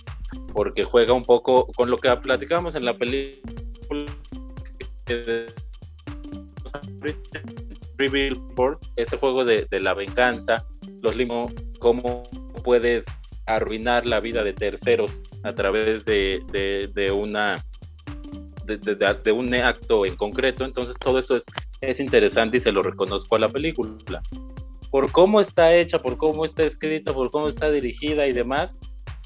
porque 0.54 0.84
juega 0.84 1.14
un 1.14 1.24
poco 1.24 1.68
con 1.68 1.90
lo 1.90 1.98
que 1.98 2.16
platicábamos 2.18 2.76
en 2.76 2.86
la 2.86 2.96
película 2.96 4.06
este 8.96 9.18
juego 9.18 9.46
de, 9.46 9.68
de 9.70 9.80
la 9.80 9.94
venganza, 9.94 10.66
los 11.02 11.16
limos, 11.16 11.54
cómo 11.80 12.24
puedes 12.64 13.06
arruinar 13.46 14.06
la 14.06 14.20
vida 14.20 14.44
de 14.44 14.54
terceros 14.54 15.22
a 15.44 15.54
través 15.54 16.06
de, 16.06 16.42
de, 16.94 17.12
una 17.12 17.64
de, 18.66 19.32
un 19.32 19.54
acto 19.56 20.06
en 20.06 20.16
concreto. 20.16 20.66
Entonces 20.66 20.96
todo 20.98 21.20
eso 21.20 21.36
es, 21.36 21.46
es 21.82 22.00
interesante 22.00 22.58
y 22.58 22.60
se 22.60 22.72
lo 22.72 22.82
reconozco 22.82 23.36
a 23.36 23.40
la 23.40 23.50
película. 23.50 24.22
Por 24.92 25.12
cómo 25.12 25.40
está 25.40 25.74
hecha, 25.74 26.00
por 26.00 26.18
cómo 26.18 26.46
está 26.46 26.64
escrita, 26.64 27.14
por 27.14 27.32
cómo 27.32 27.48
está 27.48 27.72
dirigida 27.72 28.28
y 28.28 28.34
demás, 28.34 28.76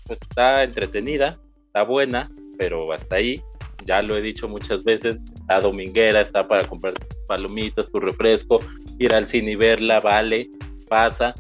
pues 0.06 0.21
está 0.21 0.63
entretenida, 0.63 1.39
está 1.65 1.84
buena, 1.84 2.32
pero 2.58 2.93
hasta 2.93 3.17
ahí, 3.17 3.41
ya 3.84 4.01
lo 4.01 4.15
he 4.15 4.21
dicho 4.21 4.47
muchas 4.47 4.84
veces, 4.84 5.19
está 5.34 5.60
dominguera, 5.60 6.21
está 6.21 6.47
para 6.47 6.67
comprar 6.67 6.93
palomitas, 7.28 7.91
tu 7.91 7.99
refresco, 7.99 8.60
ir 8.99 9.13
al 9.13 9.28
cine 9.28 9.51
y 9.51 9.56
verla, 9.56 9.99
vale, 9.99 10.49
pasa, 10.88 11.34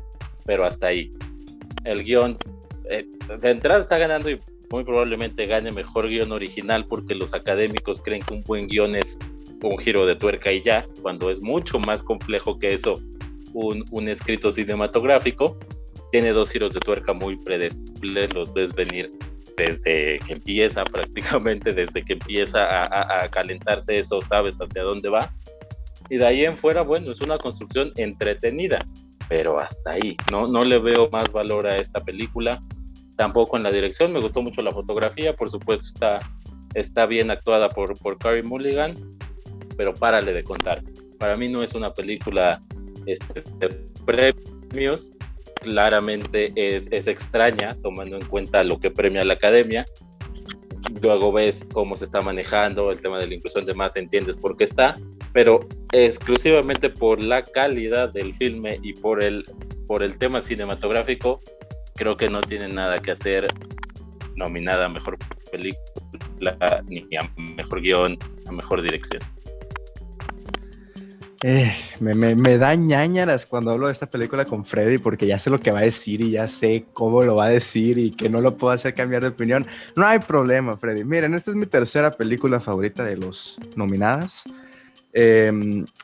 pero 0.45 0.65
hasta 0.65 0.87
ahí. 0.87 1.13
El 1.83 2.03
guion 2.03 2.37
eh, 2.89 3.05
de 3.39 3.49
entrada 3.51 3.81
está 3.81 3.97
ganando 3.97 4.29
y 4.29 4.39
muy 4.71 4.83
probablemente 4.83 5.45
gane 5.45 5.71
mejor 5.71 6.09
guion 6.09 6.31
original 6.31 6.85
porque 6.87 7.13
los 7.13 7.33
académicos 7.33 8.01
creen 8.01 8.21
que 8.21 8.33
un 8.33 8.43
buen 8.43 8.67
guion 8.67 8.95
es 8.95 9.19
un 9.61 9.77
giro 9.77 10.05
de 10.05 10.15
tuerca 10.15 10.51
y 10.51 10.61
ya, 10.61 10.85
cuando 11.01 11.31
es 11.31 11.41
mucho 11.41 11.79
más 11.79 12.03
complejo 12.03 12.59
que 12.59 12.73
eso 12.73 12.95
un, 13.55 14.07
escrito 14.07 14.51
cinematográfico. 14.51 15.57
Tiene 16.11 16.31
dos 16.31 16.49
giros 16.49 16.73
de 16.73 16.79
tuerca 16.79 17.13
muy 17.13 17.37
predecibles, 17.37 18.33
los 18.33 18.53
ves 18.53 18.73
venir 18.73 19.11
desde 19.57 20.19
que 20.19 20.33
empieza 20.33 20.83
prácticamente, 20.91 21.71
desde 21.71 22.03
que 22.03 22.13
empieza 22.13 22.63
a, 22.63 23.23
a, 23.23 23.29
calentarse 23.29 23.97
eso, 23.97 24.21
sabes 24.21 24.57
hacia 24.57 24.83
dónde 24.83 25.09
va. 25.09 25.33
Y 26.09 26.17
de 26.17 26.25
ahí 26.25 26.45
en 26.45 26.57
fuera, 26.57 26.81
bueno, 26.81 27.11
es 27.11 27.21
una 27.21 27.37
construcción 27.37 27.91
entretenida, 27.95 28.79
pero 29.27 29.59
hasta 29.59 29.91
ahí. 29.91 30.15
No, 30.31 30.47
no 30.47 30.63
le 30.63 30.79
veo 30.79 31.09
más 31.09 31.31
valor 31.31 31.67
a 31.67 31.77
esta 31.77 32.03
película 32.03 32.61
tampoco 33.15 33.57
en 33.57 33.63
la 33.63 33.71
dirección. 33.71 34.13
Me 34.13 34.19
gustó 34.19 34.41
mucho 34.41 34.61
la 34.61 34.71
fotografía, 34.71 35.35
por 35.35 35.49
supuesto 35.49 35.85
está, 35.87 36.19
está 36.73 37.05
bien 37.05 37.31
actuada 37.31 37.69
por, 37.69 37.97
por 37.99 38.17
Carrie 38.17 38.43
Mulligan, 38.43 38.93
pero 39.77 39.93
párale 39.93 40.33
de 40.33 40.43
contar. 40.43 40.83
Para 41.19 41.37
mí 41.37 41.47
no 41.47 41.63
es 41.63 41.73
una 41.73 41.93
película 41.93 42.61
este, 43.05 43.43
premios, 44.05 45.11
claramente 45.61 46.51
es, 46.55 46.87
es 46.91 47.07
extraña 47.07 47.75
tomando 47.81 48.17
en 48.17 48.25
cuenta 48.25 48.63
lo 48.63 48.79
que 48.79 48.91
premia 48.91 49.25
la 49.25 49.33
academia. 49.33 49.85
Luego 51.01 51.31
ves 51.31 51.65
cómo 51.73 51.97
se 51.97 52.05
está 52.05 52.21
manejando 52.21 52.91
el 52.91 53.01
tema 53.01 53.17
de 53.19 53.27
la 53.27 53.35
inclusión 53.35 53.65
de 53.65 53.73
más, 53.73 53.95
entiendes 53.95 54.37
por 54.37 54.55
qué 54.55 54.65
está, 54.65 54.95
pero 55.33 55.67
exclusivamente 55.91 56.89
por 56.89 57.21
la 57.21 57.43
calidad 57.43 58.13
del 58.13 58.33
filme 58.35 58.79
y 58.81 58.93
por 58.93 59.21
el, 59.21 59.43
por 59.87 60.03
el 60.03 60.17
tema 60.17 60.41
cinematográfico, 60.41 61.41
creo 61.95 62.15
que 62.15 62.29
no 62.29 62.41
tiene 62.41 62.67
nada 62.67 62.97
que 62.97 63.11
hacer 63.11 63.47
nominada 64.35 64.85
a 64.85 64.89
mejor 64.89 65.17
película, 65.51 66.83
ni 66.87 67.07
a 67.17 67.29
mejor 67.55 67.81
guion, 67.81 68.17
a 68.47 68.51
mejor 68.51 68.81
dirección. 68.81 69.21
Eh, 71.47 71.71
me, 71.99 72.15
me, 72.15 72.33
me, 72.33 72.57
da 72.57 72.73
ñañaras 72.73 73.45
cuando 73.45 73.69
hablo 73.69 73.85
de 73.85 73.93
esta 73.93 74.07
película 74.07 74.45
con 74.45 74.65
Freddy 74.65 74.97
porque 74.97 75.27
ya 75.27 75.37
sé 75.37 75.51
lo 75.51 75.59
que 75.59 75.69
va 75.69 75.77
a 75.77 75.83
decir 75.83 76.21
y 76.21 76.31
ya 76.31 76.47
sé 76.47 76.85
cómo 76.91 77.21
lo 77.21 77.35
va 77.35 77.45
a 77.45 77.49
decir 77.49 77.99
y 77.99 78.09
que 78.09 78.29
no 78.29 78.41
lo 78.41 78.57
puedo 78.57 78.73
hacer 78.73 78.95
cambiar 78.95 79.21
de 79.21 79.27
opinión. 79.27 79.67
No 79.95 80.07
hay 80.07 80.17
problema, 80.17 80.75
Freddy. 80.75 81.03
Miren, 81.03 81.35
esta 81.35 81.51
es 81.51 81.55
mi 81.55 81.67
tercera 81.67 82.09
película 82.09 82.59
favorita 82.59 83.03
de 83.03 83.17
los 83.17 83.59
nominadas. 83.75 84.43
Eh, 85.17 85.49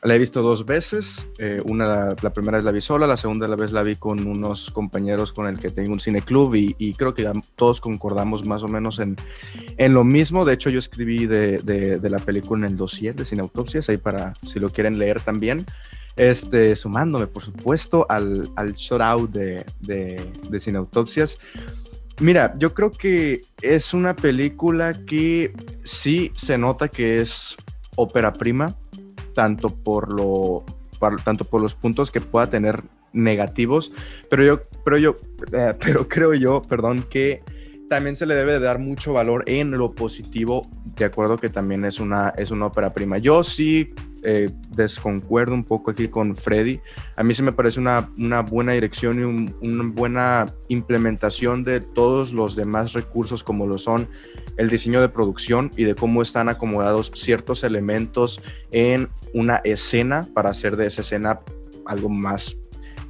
la 0.02 0.14
he 0.14 0.18
visto 0.18 0.40
dos 0.40 0.64
veces. 0.64 1.28
Eh, 1.38 1.60
una, 1.66 2.16
la, 2.22 2.32
primera 2.32 2.56
vez 2.56 2.64
la 2.64 2.72
vi 2.72 2.80
sola, 2.80 3.06
la 3.06 3.18
segunda 3.18 3.46
vez 3.54 3.70
la 3.70 3.82
vi 3.82 3.96
con 3.96 4.26
unos 4.26 4.70
compañeros 4.70 5.34
con 5.34 5.46
el 5.46 5.58
que 5.58 5.68
tengo 5.68 5.92
un 5.92 6.00
cineclub 6.00 6.54
y, 6.54 6.74
y 6.78 6.94
creo 6.94 7.12
que 7.12 7.24
ya 7.24 7.34
todos 7.54 7.82
concordamos 7.82 8.46
más 8.46 8.62
o 8.62 8.68
menos 8.68 8.98
en, 9.00 9.16
en 9.76 9.92
lo 9.92 10.02
mismo. 10.02 10.46
De 10.46 10.54
hecho, 10.54 10.70
yo 10.70 10.78
escribí 10.78 11.26
de, 11.26 11.58
de, 11.58 11.98
de 11.98 12.10
la 12.10 12.20
película 12.20 12.64
en 12.66 12.72
el 12.72 12.78
dossier 12.78 13.14
de 13.14 13.26
Cineautopsias, 13.26 13.90
ahí 13.90 13.98
para 13.98 14.32
si 14.50 14.58
lo 14.58 14.70
quieren 14.70 14.98
leer 14.98 15.20
también. 15.20 15.66
Este, 16.16 16.74
sumándome, 16.74 17.26
por 17.26 17.42
supuesto, 17.42 18.06
al, 18.08 18.50
al 18.56 18.72
shout 18.72 19.02
out 19.02 19.30
de, 19.30 19.66
de, 19.80 20.26
de 20.48 20.60
Cineautopsias. 20.60 21.38
Mira, 22.18 22.54
yo 22.58 22.72
creo 22.72 22.90
que 22.90 23.42
es 23.60 23.92
una 23.92 24.16
película 24.16 24.94
que 25.04 25.52
sí 25.84 26.30
se 26.34 26.56
nota 26.56 26.88
que 26.88 27.20
es 27.20 27.56
ópera 27.96 28.32
prima, 28.32 28.74
tanto 29.34 29.68
por, 29.70 30.12
lo, 30.12 30.64
tanto 31.24 31.44
por 31.44 31.62
los 31.62 31.74
puntos 31.74 32.10
que 32.10 32.20
pueda 32.20 32.48
tener 32.48 32.82
negativos, 33.12 33.92
pero 34.30 34.44
yo, 34.44 34.62
pero 34.84 34.98
yo, 34.98 35.16
eh, 35.52 35.74
pero 35.84 36.08
creo 36.08 36.34
yo, 36.34 36.62
perdón, 36.62 37.04
que 37.08 37.42
también 37.88 38.16
se 38.16 38.24
le 38.24 38.34
debe 38.34 38.52
de 38.52 38.60
dar 38.60 38.78
mucho 38.78 39.12
valor 39.12 39.44
en 39.46 39.70
lo 39.72 39.92
positivo, 39.92 40.62
de 40.96 41.04
acuerdo 41.04 41.36
que 41.36 41.50
también 41.50 41.84
es 41.84 42.00
una, 42.00 42.30
es 42.30 42.50
una 42.50 42.66
ópera 42.66 42.94
prima. 42.94 43.18
Yo 43.18 43.44
sí 43.44 43.92
eh, 44.24 44.48
desconcuerdo 44.70 45.52
un 45.52 45.64
poco 45.64 45.90
aquí 45.90 46.08
con 46.08 46.34
Freddy. 46.34 46.80
A 47.16 47.22
mí 47.22 47.34
se 47.34 47.42
me 47.42 47.52
parece 47.52 47.80
una, 47.80 48.08
una 48.16 48.40
buena 48.40 48.72
dirección 48.72 49.20
y 49.20 49.24
un, 49.24 49.54
una 49.60 49.84
buena 49.92 50.46
implementación 50.68 51.64
de 51.64 51.80
todos 51.80 52.32
los 52.32 52.56
demás 52.56 52.94
recursos 52.94 53.44
como 53.44 53.66
lo 53.66 53.76
son 53.76 54.08
el 54.56 54.68
diseño 54.68 55.00
de 55.00 55.08
producción 55.08 55.70
y 55.76 55.84
de 55.84 55.94
cómo 55.94 56.22
están 56.22 56.48
acomodados 56.48 57.10
ciertos 57.14 57.64
elementos 57.64 58.40
en 58.70 59.08
una 59.34 59.56
escena 59.64 60.26
para 60.34 60.50
hacer 60.50 60.76
de 60.76 60.86
esa 60.86 61.00
escena 61.00 61.40
algo 61.86 62.08
más 62.08 62.56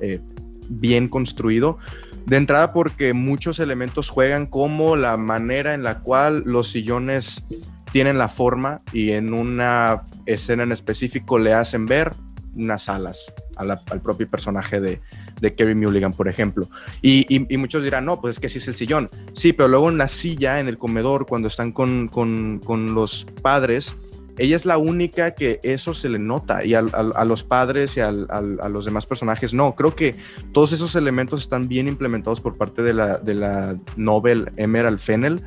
eh, 0.00 0.20
bien 0.68 1.08
construido. 1.08 1.78
De 2.26 2.36
entrada 2.36 2.72
porque 2.72 3.12
muchos 3.12 3.58
elementos 3.58 4.08
juegan 4.08 4.46
como 4.46 4.96
la 4.96 5.16
manera 5.16 5.74
en 5.74 5.82
la 5.82 6.00
cual 6.00 6.42
los 6.46 6.70
sillones 6.70 7.44
tienen 7.90 8.16
la 8.16 8.28
forma 8.28 8.82
y 8.92 9.10
en 9.10 9.34
una 9.34 10.04
escena 10.26 10.62
en 10.62 10.72
específico 10.72 11.38
le 11.38 11.52
hacen 11.52 11.86
ver 11.86 12.12
unas 12.54 12.88
alas 12.88 13.32
al 13.56 14.00
propio 14.02 14.28
personaje 14.28 14.80
de, 14.80 15.00
de 15.42 15.54
Kerry 15.54 15.74
Mulligan, 15.74 16.12
por 16.12 16.28
ejemplo. 16.28 16.68
Y, 17.02 17.26
muchos 17.58 17.82
dirán, 17.82 18.06
no, 18.06 18.20
pues 18.20 18.36
es 18.36 18.40
que 18.40 18.48
sí 18.48 18.58
es 18.58 18.68
el 18.68 18.76
sillón. 18.76 19.10
Sí, 19.34 19.52
pero 19.52 19.68
luego 19.68 19.90
en 19.90 19.98
la 19.98 20.08
silla, 20.08 20.60
en 20.60 20.68
el 20.68 20.78
comedor, 20.78 21.26
cuando 21.26 21.48
están 21.48 21.72
con, 21.72 22.08
con, 22.08 22.60
con 22.64 22.94
los 22.94 23.26
padres, 23.42 23.96
ella 24.38 24.56
es 24.56 24.64
la 24.64 24.78
única 24.78 25.32
que 25.32 25.58
eso 25.62 25.94
se 25.94 26.08
le 26.08 26.18
nota 26.18 26.64
y 26.64 26.74
a, 26.74 26.82
los 26.82 27.44
padres 27.44 27.96
y 27.96 28.00
a, 28.00 28.08
a, 28.08 28.68
los 28.68 28.84
demás 28.84 29.04
personajes 29.04 29.52
no. 29.52 29.74
Creo 29.74 29.94
que 29.94 30.14
todos 30.52 30.72
esos 30.72 30.94
elementos 30.94 31.42
están 31.42 31.68
bien 31.68 31.88
implementados 31.88 32.40
por 32.40 32.56
parte 32.56 32.82
de 32.82 32.94
la, 32.94 33.18
de 33.18 33.34
la 33.34 33.76
novel 33.96 34.52
Emerald 34.56 35.00
Fennel 35.00 35.42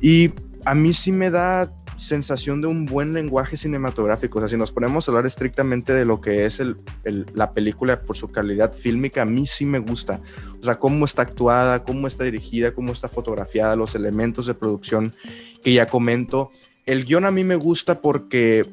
y 0.00 0.30
a 0.64 0.74
mí 0.74 0.94
sí 0.94 1.12
me 1.12 1.30
da 1.30 1.70
sensación 2.02 2.60
de 2.60 2.66
un 2.66 2.84
buen 2.84 3.12
lenguaje 3.12 3.56
cinematográfico. 3.56 4.38
O 4.38 4.42
sea, 4.42 4.48
si 4.48 4.56
nos 4.56 4.72
ponemos 4.72 5.08
a 5.08 5.12
hablar 5.12 5.26
estrictamente 5.26 5.92
de 5.92 6.04
lo 6.04 6.20
que 6.20 6.44
es 6.44 6.60
el, 6.60 6.76
la 7.34 7.52
película 7.52 8.02
por 8.02 8.16
su 8.16 8.30
calidad 8.30 8.72
fílmica, 8.72 9.22
a 9.22 9.26
mí 9.26 9.46
sí 9.46 9.64
me 9.64 9.78
gusta. 9.78 10.20
O 10.60 10.64
sea, 10.64 10.78
cómo 10.78 11.04
está 11.04 11.22
actuada, 11.22 11.84
cómo 11.84 12.06
está 12.06 12.24
dirigida, 12.24 12.74
cómo 12.74 12.92
está 12.92 13.08
fotografiada, 13.08 13.76
los 13.76 13.94
elementos 13.94 14.46
de 14.46 14.54
producción 14.54 15.14
que 15.62 15.72
ya 15.72 15.86
comento. 15.86 16.50
El 16.84 17.04
guion 17.04 17.24
a 17.24 17.30
mí 17.30 17.44
me 17.44 17.56
gusta 17.56 18.00
porque 18.00 18.66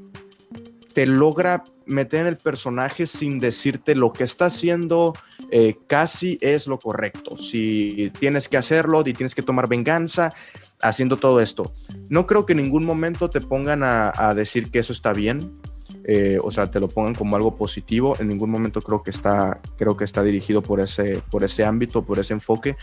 te 0.94 1.06
logra 1.06 1.64
meter 1.86 2.22
en 2.22 2.28
el 2.28 2.38
personaje 2.38 3.08
sin 3.08 3.40
decirte 3.40 3.96
lo 3.96 4.14
que 4.14 4.24
está 4.24 4.46
haciendo 4.46 5.14
eh, 5.52 5.78
casi 5.88 6.38
es 6.42 6.68
lo 6.68 6.78
correcto. 6.78 7.38
Si 7.38 8.12
tienes 8.20 8.48
que 8.50 8.58
hacerlo 8.58 9.04
y 9.06 9.14
tienes 9.14 9.34
que 9.34 9.42
tomar 9.42 9.68
venganza, 9.68 10.34
haciendo 10.82 11.18
todo 11.18 11.42
esto. 11.42 11.72
No 12.10 12.28
creo 12.28 12.46
que 12.46 12.54
en 12.54 12.58
ningún 12.58 12.86
momento 12.86 13.30
te 13.30 13.42
pongan 13.42 13.84
a, 13.84 14.12
a 14.16 14.34
decir 14.34 14.72
que 14.72 14.80
eso 14.80 14.94
está 14.94 15.14
bien, 15.14 15.60
eh, 16.12 16.40
o 16.42 16.50
sea, 16.50 16.72
te 16.72 16.80
lo 16.80 16.88
pongan 16.88 17.14
como 17.14 17.36
algo 17.36 17.56
positivo. 17.56 18.16
En 18.20 18.30
ningún 18.30 18.50
momento 18.50 18.82
creo 18.82 19.04
que 19.04 19.12
está, 19.12 19.60
creo 19.78 19.96
que 19.96 20.06
está 20.06 20.24
dirigido 20.24 20.64
por 20.64 20.80
ese, 20.80 21.22
por 21.30 21.44
ese 21.44 21.64
ámbito, 21.64 22.04
por 22.04 22.18
ese 22.18 22.34
enfoque. 22.34 22.78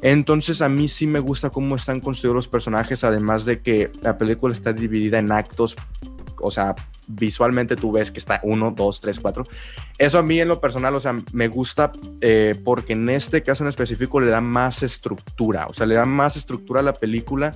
Entonces 0.00 0.62
a 0.62 0.70
mí 0.70 0.88
sí 0.88 1.06
me 1.06 1.20
gusta 1.20 1.50
cómo 1.50 1.74
están 1.74 2.00
construidos 2.00 2.34
los 2.34 2.48
personajes, 2.48 3.04
además 3.04 3.44
de 3.44 3.60
que 3.60 3.90
la 4.00 4.16
película 4.16 4.54
está 4.54 4.72
dividida 4.72 5.18
en 5.18 5.32
actos, 5.32 5.76
o 6.42 6.50
sea, 6.50 6.74
visualmente 7.06 7.76
tú 7.76 7.92
ves 7.92 8.10
que 8.10 8.18
está 8.18 8.40
uno, 8.42 8.70
dos, 8.70 9.00
tres, 9.00 9.18
cuatro. 9.20 9.46
Eso 9.98 10.18
a 10.18 10.22
mí 10.22 10.40
en 10.40 10.48
lo 10.48 10.60
personal, 10.60 10.94
o 10.94 11.00
sea, 11.00 11.16
me 11.32 11.48
gusta 11.48 11.92
eh, 12.20 12.54
porque 12.64 12.92
en 12.92 13.08
este 13.08 13.42
caso 13.42 13.64
en 13.64 13.68
específico 13.68 14.20
le 14.20 14.30
da 14.30 14.40
más 14.40 14.82
estructura, 14.82 15.66
o 15.66 15.72
sea, 15.72 15.86
le 15.86 15.94
da 15.94 16.06
más 16.06 16.36
estructura 16.36 16.80
a 16.80 16.82
la 16.82 16.94
película 16.94 17.54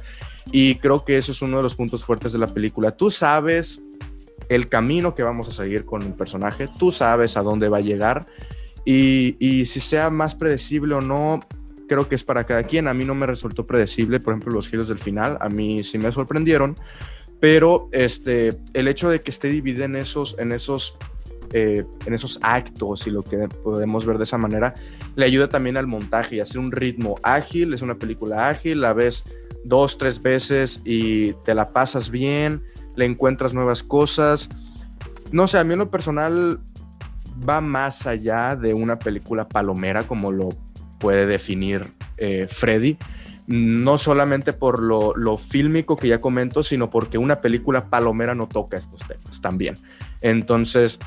y 0.51 0.77
creo 0.77 1.05
que 1.05 1.17
eso 1.19 1.33
es 1.33 1.43
uno 1.43 1.59
de 1.59 1.63
los 1.63 1.75
puntos 1.75 2.05
fuertes 2.05 2.33
de 2.33 2.39
la 2.39 2.49
película. 2.49 2.93
Tú 2.93 3.11
sabes 3.11 3.83
el 4.49 4.69
camino 4.69 5.15
que 5.15 5.23
vamos 5.23 5.49
a 5.49 5.53
seguir 5.53 5.85
con 5.85 6.03
el 6.03 6.15
personaje, 6.15 6.69
tú 6.79 6.93
sabes 6.93 7.37
a 7.37 7.43
dónde 7.43 7.69
va 7.69 7.79
a 7.79 7.81
llegar 7.81 8.27
y 8.85 9.65
si 9.67 9.81
sea 9.81 10.11
más 10.11 10.37
predecible 10.37 10.95
o 10.95 11.01
no, 11.01 11.41
creo 11.87 12.09
que 12.09 12.15
es 12.15 12.25
para 12.25 12.45
cada 12.45 12.65
quien. 12.65 12.89
A 12.89 12.95
mí 12.95 13.05
no 13.05 13.15
me 13.15 13.27
resultó 13.27 13.67
predecible, 13.67 14.21
por 14.21 14.33
ejemplo, 14.33 14.53
los 14.53 14.69
giros 14.69 14.89
del 14.89 14.99
final, 14.99 15.39
a 15.41 15.49
mí 15.49 15.85
sí 15.85 15.99
me 15.99 16.13
sorprendieron 16.13 16.77
pero 17.41 17.89
este, 17.93 18.51
el 18.73 18.89
hecho 18.89 19.09
de 19.09 19.23
que 19.23 19.31
esté 19.31 19.49
dividida 19.49 19.85
en 19.85 19.97
esos, 19.97 20.37
en 20.39 20.53
esos, 20.53 20.97
eh, 21.53 21.85
en 22.07 22.15
esos 22.15 22.39
actos 22.43 23.07
y 23.07 23.11
lo 23.11 23.23
que 23.23 23.49
podemos 23.63 24.05
ver 24.05 24.19
de 24.19 24.25
esa 24.25 24.39
manera, 24.39 24.75
le 25.17 25.27
ayuda 25.27 25.49
también 25.49 25.77
al 25.77 25.87
montaje 25.87 26.37
y 26.37 26.41
hacer 26.41 26.59
un 26.59 26.73
ritmo 26.73 27.17
ágil, 27.23 27.75
es 27.75 27.83
una 27.83 27.97
película 27.97 28.49
ágil, 28.49 28.81
la 28.81 28.93
ves 28.93 29.25
dos, 29.65 29.99
tres 29.99 30.23
veces 30.23 30.83
y 30.85 31.33
te 31.45 31.55
la 31.55 31.73
pasas 31.73 32.11
bien, 32.11 32.63
le 32.95 33.05
encuentras 33.05 33.53
nuevas 33.53 33.83
cosas. 33.83 34.49
No 35.33 35.47
sé, 35.47 35.59
a 35.59 35.65
mí 35.65 35.73
en 35.75 35.81
lo 35.81 35.91
personal 35.91 36.61
va 37.49 37.61
más 37.61 38.07
allá 38.07 38.57
de 38.57 38.73
una 38.73 38.99
película 38.99 39.47
palomera 39.47 40.05
como 40.05 40.33
lo 40.33 40.49
puede 40.99 41.27
definir 41.27 41.93
eh, 42.17 42.47
Freddy 42.49 42.97
no 43.47 43.99
solamente 43.99 44.53
por 44.53 44.83
lo, 44.83 45.15
lo, 45.17 45.39
fílmico 45.39 45.97
que 45.97 46.09
ya 46.09 46.21
comento, 46.21 46.63
sino 46.63 46.91
porque 46.91 47.19
una 47.19 47.41
película 47.41 47.89
palomera 47.89 48.35
no 48.35 48.49
toca 48.49 48.77
estos 48.77 49.01
temas 49.07 49.41
también. 49.41 49.77
Entonces, 50.21 50.99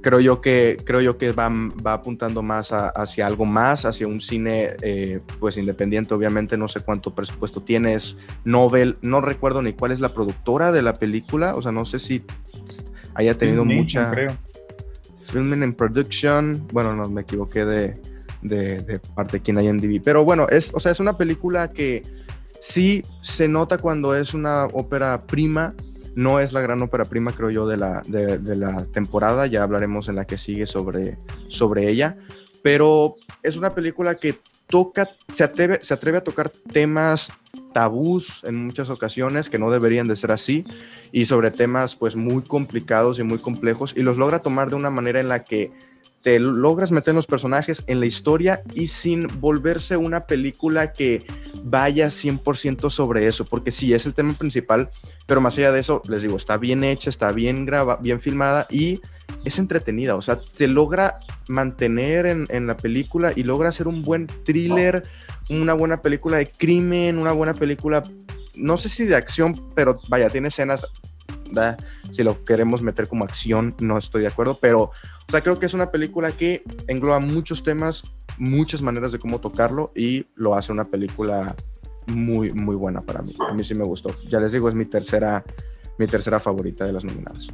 creo 0.00 0.20
yo 0.20 0.40
que, 0.40 0.76
creo 0.84 1.00
yo 1.00 1.18
que 1.18 1.32
va, 1.32 1.48
va 1.48 1.94
apuntando 1.94 2.42
más 2.42 2.72
a, 2.72 2.90
hacia 2.90 3.26
algo 3.26 3.44
más, 3.44 3.84
hacia 3.86 4.06
un 4.06 4.20
cine 4.20 4.76
eh, 4.82 5.20
pues 5.40 5.56
independiente, 5.56 6.14
obviamente 6.14 6.56
no 6.56 6.68
sé 6.68 6.80
cuánto 6.80 7.14
presupuesto 7.14 7.62
tiene, 7.62 7.94
es 7.94 8.16
Nobel, 8.44 8.98
no 9.02 9.20
recuerdo 9.20 9.62
ni 9.62 9.72
cuál 9.72 9.92
es 9.92 10.00
la 10.00 10.14
productora 10.14 10.72
de 10.72 10.82
la 10.82 10.92
película, 10.92 11.56
o 11.56 11.62
sea, 11.62 11.72
no 11.72 11.84
sé 11.84 11.98
si 11.98 12.22
haya 13.14 13.36
tenido 13.36 13.64
mucha... 13.64 14.10
Creo. 14.10 14.36
Filming 15.24 15.62
and 15.62 15.74
Production, 15.74 16.68
bueno, 16.70 16.94
no 16.94 17.08
me 17.08 17.22
equivoqué 17.22 17.64
de, 17.64 17.98
de, 18.44 19.00
parte 19.14 19.38
de 19.38 19.42
quien 19.42 19.58
hay 19.58 19.66
en 19.66 19.78
DB. 19.78 20.00
Pero 20.04 20.24
bueno, 20.24 20.46
es, 20.48 20.70
o 20.72 20.78
sea, 20.78 20.92
es 20.92 21.00
una 21.00 21.16
película 21.16 21.70
que 21.72 22.02
sí 22.60 23.02
se 23.22 23.48
nota 23.48 23.78
cuando 23.78 24.14
es 24.14 24.34
una 24.34 24.66
ópera 24.66 25.26
prima. 25.26 25.74
No 26.14 26.38
es 26.38 26.52
la 26.52 26.60
gran 26.60 26.80
ópera 26.80 27.04
prima, 27.04 27.32
creo 27.32 27.50
yo, 27.50 27.66
de 27.66 27.76
la, 27.76 28.02
de, 28.06 28.38
de 28.38 28.54
la 28.54 28.84
temporada. 28.92 29.48
Ya 29.48 29.64
hablaremos 29.64 30.08
en 30.08 30.14
la 30.14 30.26
que 30.26 30.38
sigue 30.38 30.66
sobre, 30.66 31.18
sobre 31.48 31.88
ella. 31.90 32.16
Pero 32.62 33.16
es 33.42 33.56
una 33.56 33.74
película 33.74 34.14
que 34.14 34.38
toca, 34.68 35.08
se 35.32 35.44
atreve, 35.44 35.80
se 35.82 35.94
atreve 35.94 36.18
a 36.18 36.24
tocar 36.24 36.50
temas 36.50 37.32
tabús 37.72 38.42
en 38.44 38.64
muchas 38.64 38.88
ocasiones 38.88 39.50
que 39.50 39.58
no 39.58 39.70
deberían 39.70 40.08
de 40.08 40.16
ser 40.16 40.30
así 40.30 40.64
y 41.12 41.26
sobre 41.26 41.50
temas 41.50 41.96
pues 41.96 42.16
muy 42.16 42.42
complicados 42.42 43.18
y 43.18 43.24
muy 43.24 43.38
complejos 43.38 43.92
y 43.96 44.02
los 44.02 44.16
logra 44.16 44.38
tomar 44.38 44.70
de 44.70 44.76
una 44.76 44.90
manera 44.90 45.20
en 45.20 45.28
la 45.28 45.44
que 45.44 45.72
te 46.24 46.40
logras 46.40 46.90
meter 46.90 47.10
en 47.10 47.16
los 47.16 47.26
personajes, 47.26 47.84
en 47.86 48.00
la 48.00 48.06
historia 48.06 48.62
y 48.72 48.86
sin 48.86 49.28
volverse 49.40 49.98
una 49.98 50.24
película 50.24 50.90
que 50.90 51.26
vaya 51.62 52.06
100% 52.06 52.88
sobre 52.88 53.26
eso, 53.26 53.44
porque 53.44 53.70
sí, 53.70 53.92
es 53.92 54.06
el 54.06 54.14
tema 54.14 54.32
principal, 54.32 54.88
pero 55.26 55.42
más 55.42 55.58
allá 55.58 55.70
de 55.70 55.80
eso, 55.80 56.00
les 56.08 56.22
digo, 56.22 56.36
está 56.36 56.56
bien 56.56 56.82
hecha, 56.82 57.10
está 57.10 57.30
bien 57.30 57.66
grabada, 57.66 58.00
bien 58.00 58.22
filmada 58.22 58.66
y 58.70 59.02
es 59.44 59.58
entretenida, 59.58 60.16
o 60.16 60.22
sea, 60.22 60.40
te 60.40 60.66
logra 60.66 61.18
mantener 61.46 62.24
en, 62.24 62.46
en, 62.48 62.66
la 62.66 62.78
película 62.78 63.34
y 63.36 63.42
logra 63.42 63.68
hacer 63.68 63.86
un 63.86 64.00
buen 64.00 64.26
thriller, 64.26 65.02
una 65.50 65.74
buena 65.74 66.00
película 66.00 66.38
de 66.38 66.46
crimen, 66.46 67.18
una 67.18 67.32
buena 67.32 67.52
película, 67.52 68.02
no 68.54 68.78
sé 68.78 68.88
si 68.88 69.04
de 69.04 69.14
acción, 69.14 69.60
pero 69.74 70.00
vaya, 70.08 70.30
tiene 70.30 70.48
escenas, 70.48 70.86
si 72.10 72.22
lo 72.22 72.44
queremos 72.44 72.82
meter 72.82 73.08
como 73.08 73.24
acción, 73.24 73.74
no 73.80 73.98
estoy 73.98 74.22
de 74.22 74.28
acuerdo, 74.28 74.58
pero, 74.60 74.82
o 74.82 75.30
sea, 75.30 75.42
creo 75.42 75.58
que 75.58 75.66
es 75.66 75.74
una 75.74 75.90
película 75.90 76.32
que 76.32 76.62
engloba 76.88 77.20
muchos 77.20 77.62
temas, 77.62 78.02
muchas 78.38 78.82
maneras 78.82 79.12
de 79.12 79.18
cómo 79.18 79.40
tocarlo 79.40 79.92
y 79.94 80.26
lo 80.34 80.54
hace 80.54 80.72
una 80.72 80.84
película 80.84 81.54
muy, 82.06 82.52
muy 82.52 82.76
buena 82.76 83.00
para 83.00 83.22
mí. 83.22 83.34
A 83.48 83.52
mí 83.52 83.64
sí 83.64 83.74
me 83.74 83.84
gustó. 83.84 84.10
Ya 84.28 84.40
les 84.40 84.52
digo, 84.52 84.68
es 84.68 84.74
mi 84.74 84.84
tercera, 84.84 85.44
mi 85.98 86.06
tercera 86.06 86.40
favorita 86.40 86.84
de 86.84 86.92
las 86.92 87.04
nominadas. 87.04 87.48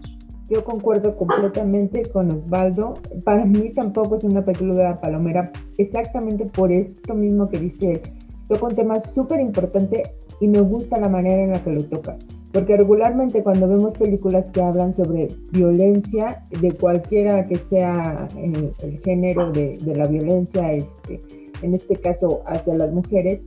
Yo 0.48 0.64
concuerdo 0.64 1.16
completamente 1.16 2.02
con 2.10 2.32
Osvaldo. 2.32 2.94
Para 3.24 3.44
mí 3.44 3.70
tampoco 3.70 4.16
es 4.16 4.24
una 4.24 4.44
película 4.44 4.88
de 4.88 4.94
palomera, 4.96 5.52
exactamente 5.78 6.44
por 6.46 6.72
esto 6.72 7.14
mismo 7.14 7.48
que 7.48 7.58
dice. 7.58 8.02
Toca 8.48 8.66
un 8.66 8.74
tema 8.74 8.98
súper 8.98 9.38
importante 9.38 10.02
y 10.40 10.48
me 10.48 10.60
gusta 10.60 10.98
la 10.98 11.08
manera 11.08 11.44
en 11.44 11.52
la 11.52 11.62
que 11.62 11.70
lo 11.70 11.84
toca. 11.84 12.16
Porque 12.52 12.76
regularmente 12.76 13.44
cuando 13.44 13.68
vemos 13.68 13.92
películas 13.92 14.50
que 14.50 14.60
hablan 14.60 14.92
sobre 14.92 15.28
violencia, 15.52 16.44
de 16.60 16.72
cualquiera 16.72 17.46
que 17.46 17.56
sea 17.56 18.28
el, 18.36 18.74
el 18.82 18.98
género 18.98 19.52
de, 19.52 19.78
la 19.84 20.06
violencia, 20.08 20.72
este, 20.72 21.22
en 21.62 21.74
este 21.74 21.96
caso 21.96 22.42
hacia 22.46 22.74
las 22.74 22.92
mujeres, 22.92 23.46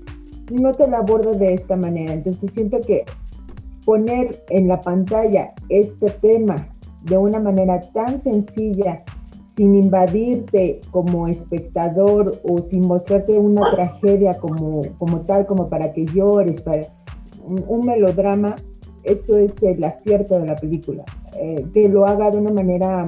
no 0.49 0.71
te 0.73 0.87
la 0.87 0.99
aborda 0.99 1.33
de 1.33 1.53
esta 1.53 1.75
manera. 1.75 2.13
Entonces 2.13 2.53
siento 2.53 2.79
que 2.79 3.03
poner 3.85 4.41
en 4.49 4.69
la 4.69 4.79
pantalla 4.79 5.53
este 5.67 6.09
tema 6.09 6.69
de 7.01 7.17
una 7.17 7.39
manera 7.39 7.81
tan 7.81 8.21
sencilla, 8.21 9.03
sin 9.45 9.75
invadirte 9.75 10.79
como 10.91 11.27
espectador 11.27 12.39
o 12.43 12.59
sin 12.59 12.87
mostrarte 12.87 13.37
una 13.37 13.69
tragedia 13.75 14.37
como, 14.37 14.81
como 14.97 15.21
tal, 15.21 15.45
como 15.45 15.69
para 15.69 15.91
que 15.91 16.05
llores, 16.05 16.61
para 16.61 16.87
un 17.45 17.85
melodrama, 17.85 18.55
eso 19.03 19.37
es 19.37 19.53
el 19.61 19.83
acierto 19.83 20.39
de 20.39 20.47
la 20.47 20.55
película. 20.55 21.03
Eh, 21.39 21.65
que 21.73 21.89
lo 21.89 22.05
haga 22.05 22.31
de 22.31 22.37
una 22.37 22.51
manera, 22.51 23.05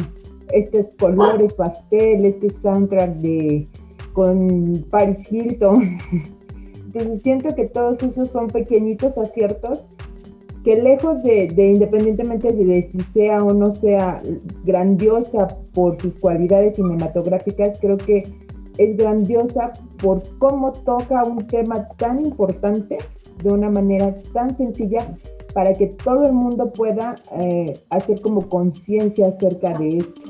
estos 0.51 0.89
colores 0.99 1.53
pastel, 1.53 2.25
este 2.25 2.49
soundtrack 2.49 3.15
de 3.17 3.67
con 4.13 4.85
Paris 4.89 5.31
Hilton. 5.31 5.97
Entonces 6.85 7.21
siento 7.21 7.53
que 7.55 7.65
todos 7.65 8.01
esos 8.03 8.29
son 8.29 8.47
pequeñitos 8.47 9.17
aciertos 9.17 9.85
que 10.63 10.81
lejos 10.81 11.21
de, 11.21 11.47
de, 11.49 11.69
independientemente 11.69 12.51
de 12.51 12.81
si 12.81 12.99
sea 13.01 13.43
o 13.43 13.53
no 13.53 13.71
sea 13.71 14.23
grandiosa 14.63 15.47
por 15.75 15.95
sus 15.95 16.15
cualidades 16.15 16.77
cinematográficas, 16.77 17.77
creo 17.79 17.97
que 17.97 18.23
es 18.79 18.97
grandiosa 18.97 19.73
por 20.01 20.23
cómo 20.39 20.73
toca 20.73 21.23
un 21.23 21.45
tema 21.45 21.87
tan 21.97 22.25
importante 22.25 22.97
de 23.43 23.49
una 23.49 23.69
manera 23.69 24.15
tan 24.33 24.57
sencilla 24.57 25.15
para 25.55 25.73
que 25.73 25.87
todo 25.87 26.25
el 26.25 26.33
mundo 26.33 26.73
pueda 26.73 27.15
eh, 27.31 27.79
hacer 27.89 28.19
como 28.19 28.49
conciencia 28.49 29.29
acerca 29.29 29.73
de 29.77 29.99
esto. 29.99 30.21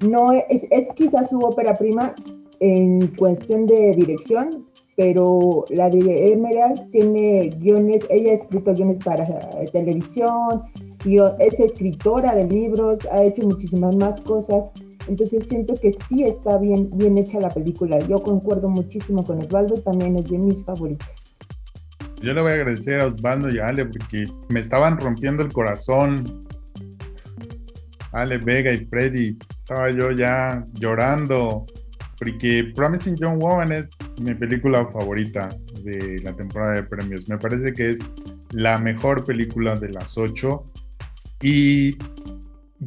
No 0.00 0.30
es, 0.30 0.66
es 0.70 0.90
quizás 0.94 1.30
su 1.30 1.40
ópera 1.40 1.74
prima 1.74 2.14
en 2.60 3.06
cuestión 3.16 3.64
de 3.64 3.94
dirección, 3.94 4.66
pero 4.94 5.64
la 5.70 5.88
de 5.88 6.32
Emerald 6.32 6.90
tiene 6.90 7.48
guiones, 7.58 8.04
ella 8.10 8.32
ha 8.32 8.34
escrito 8.34 8.74
guiones 8.74 8.98
para 9.02 9.24
eh, 9.24 9.70
televisión, 9.72 10.64
y 11.06 11.16
es 11.38 11.58
escritora 11.58 12.34
de 12.34 12.46
libros, 12.46 12.98
ha 13.10 13.24
hecho 13.24 13.42
muchísimas 13.42 13.96
más 13.96 14.20
cosas, 14.20 14.70
entonces 15.08 15.48
siento 15.48 15.76
que 15.76 15.92
sí 15.92 16.24
está 16.24 16.58
bien, 16.58 16.90
bien 16.92 17.16
hecha 17.16 17.40
la 17.40 17.48
película. 17.48 18.00
Yo 18.00 18.22
concuerdo 18.22 18.68
muchísimo 18.68 19.24
con 19.24 19.38
Osvaldo, 19.38 19.80
también 19.80 20.16
es 20.16 20.28
de 20.28 20.36
mis 20.36 20.62
favoritos. 20.62 21.25
Yo 22.22 22.34
le 22.34 22.40
voy 22.40 22.52
a 22.52 22.54
agradecer 22.54 23.00
a 23.00 23.06
Osvaldo 23.06 23.50
y 23.50 23.58
a 23.58 23.68
Ale 23.68 23.86
porque 23.86 24.24
me 24.48 24.60
estaban 24.60 24.98
rompiendo 24.98 25.42
el 25.42 25.52
corazón. 25.52 26.46
Ale 28.12 28.38
Vega 28.38 28.72
y 28.72 28.86
Freddy, 28.86 29.38
estaba 29.56 29.90
yo 29.90 30.10
ya 30.10 30.64
llorando 30.74 31.66
porque 32.18 32.72
Promising 32.74 33.16
Young 33.16 33.38
Woman 33.38 33.72
es 33.72 33.90
mi 34.20 34.34
película 34.34 34.86
favorita 34.86 35.50
de 35.82 36.20
la 36.22 36.34
temporada 36.34 36.72
de 36.72 36.82
premios. 36.84 37.28
Me 37.28 37.38
parece 37.38 37.74
que 37.74 37.90
es 37.90 38.00
la 38.52 38.78
mejor 38.78 39.24
película 39.24 39.74
de 39.74 39.90
las 39.90 40.16
ocho 40.16 40.72
y 41.42 41.98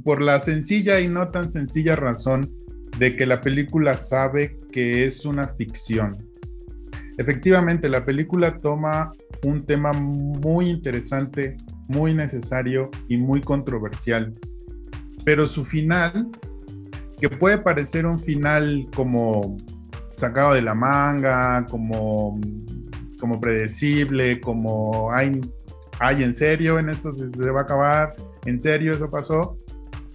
por 0.03 0.21
la 0.21 0.39
sencilla 0.39 0.99
y 0.99 1.07
no 1.07 1.29
tan 1.29 1.51
sencilla 1.51 1.95
razón 1.95 2.49
de 2.97 3.15
que 3.15 3.25
la 3.25 3.41
película 3.41 3.97
sabe 3.97 4.59
que 4.71 5.05
es 5.05 5.25
una 5.25 5.47
ficción. 5.47 6.28
Efectivamente, 7.19 7.89
la 7.89 8.05
película 8.05 8.59
toma 8.59 9.11
un 9.43 9.65
tema 9.65 9.91
muy 9.91 10.69
interesante, 10.69 11.57
muy 11.89 12.13
necesario 12.13 12.89
y 13.09 13.17
muy 13.17 13.41
controversial, 13.41 14.33
pero 15.25 15.45
su 15.45 15.65
final 15.65 16.29
que 17.19 17.27
puede 17.27 17.57
parecer 17.57 18.05
un 18.05 18.19
final 18.19 18.87
como 18.95 19.57
sacado 20.15 20.53
de 20.53 20.61
la 20.61 20.73
manga, 20.73 21.65
como, 21.69 22.39
como 23.19 23.37
predecible, 23.41 24.39
como 24.39 25.11
hay, 25.11 25.41
hay 25.99 26.23
en 26.23 26.33
serio, 26.33 26.79
en 26.79 26.87
esto 26.87 27.11
se, 27.11 27.27
se 27.27 27.51
va 27.51 27.59
a 27.59 27.63
acabar, 27.63 28.15
en 28.45 28.61
serio 28.61 28.93
eso 28.93 29.11
pasó. 29.11 29.57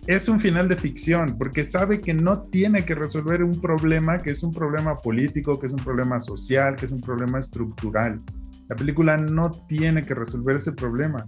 Es 0.06 0.28
un 0.28 0.38
final 0.38 0.68
de 0.68 0.76
ficción, 0.76 1.36
porque 1.38 1.64
sabe 1.64 2.00
que 2.00 2.12
no 2.12 2.42
tiene 2.42 2.84
que 2.84 2.94
resolver 2.94 3.42
un 3.42 3.60
problema 3.60 4.20
que 4.20 4.32
es 4.32 4.42
un 4.42 4.52
problema 4.52 4.98
político, 4.98 5.58
que 5.58 5.66
es 5.66 5.72
un 5.72 5.78
problema 5.78 6.20
social, 6.20 6.76
que 6.76 6.86
es 6.86 6.92
un 6.92 7.00
problema 7.00 7.38
estructural. 7.38 8.20
La 8.68 8.76
película 8.76 9.16
no 9.16 9.50
tiene 9.50 10.02
que 10.02 10.14
resolver 10.14 10.56
ese 10.56 10.72
problema 10.72 11.24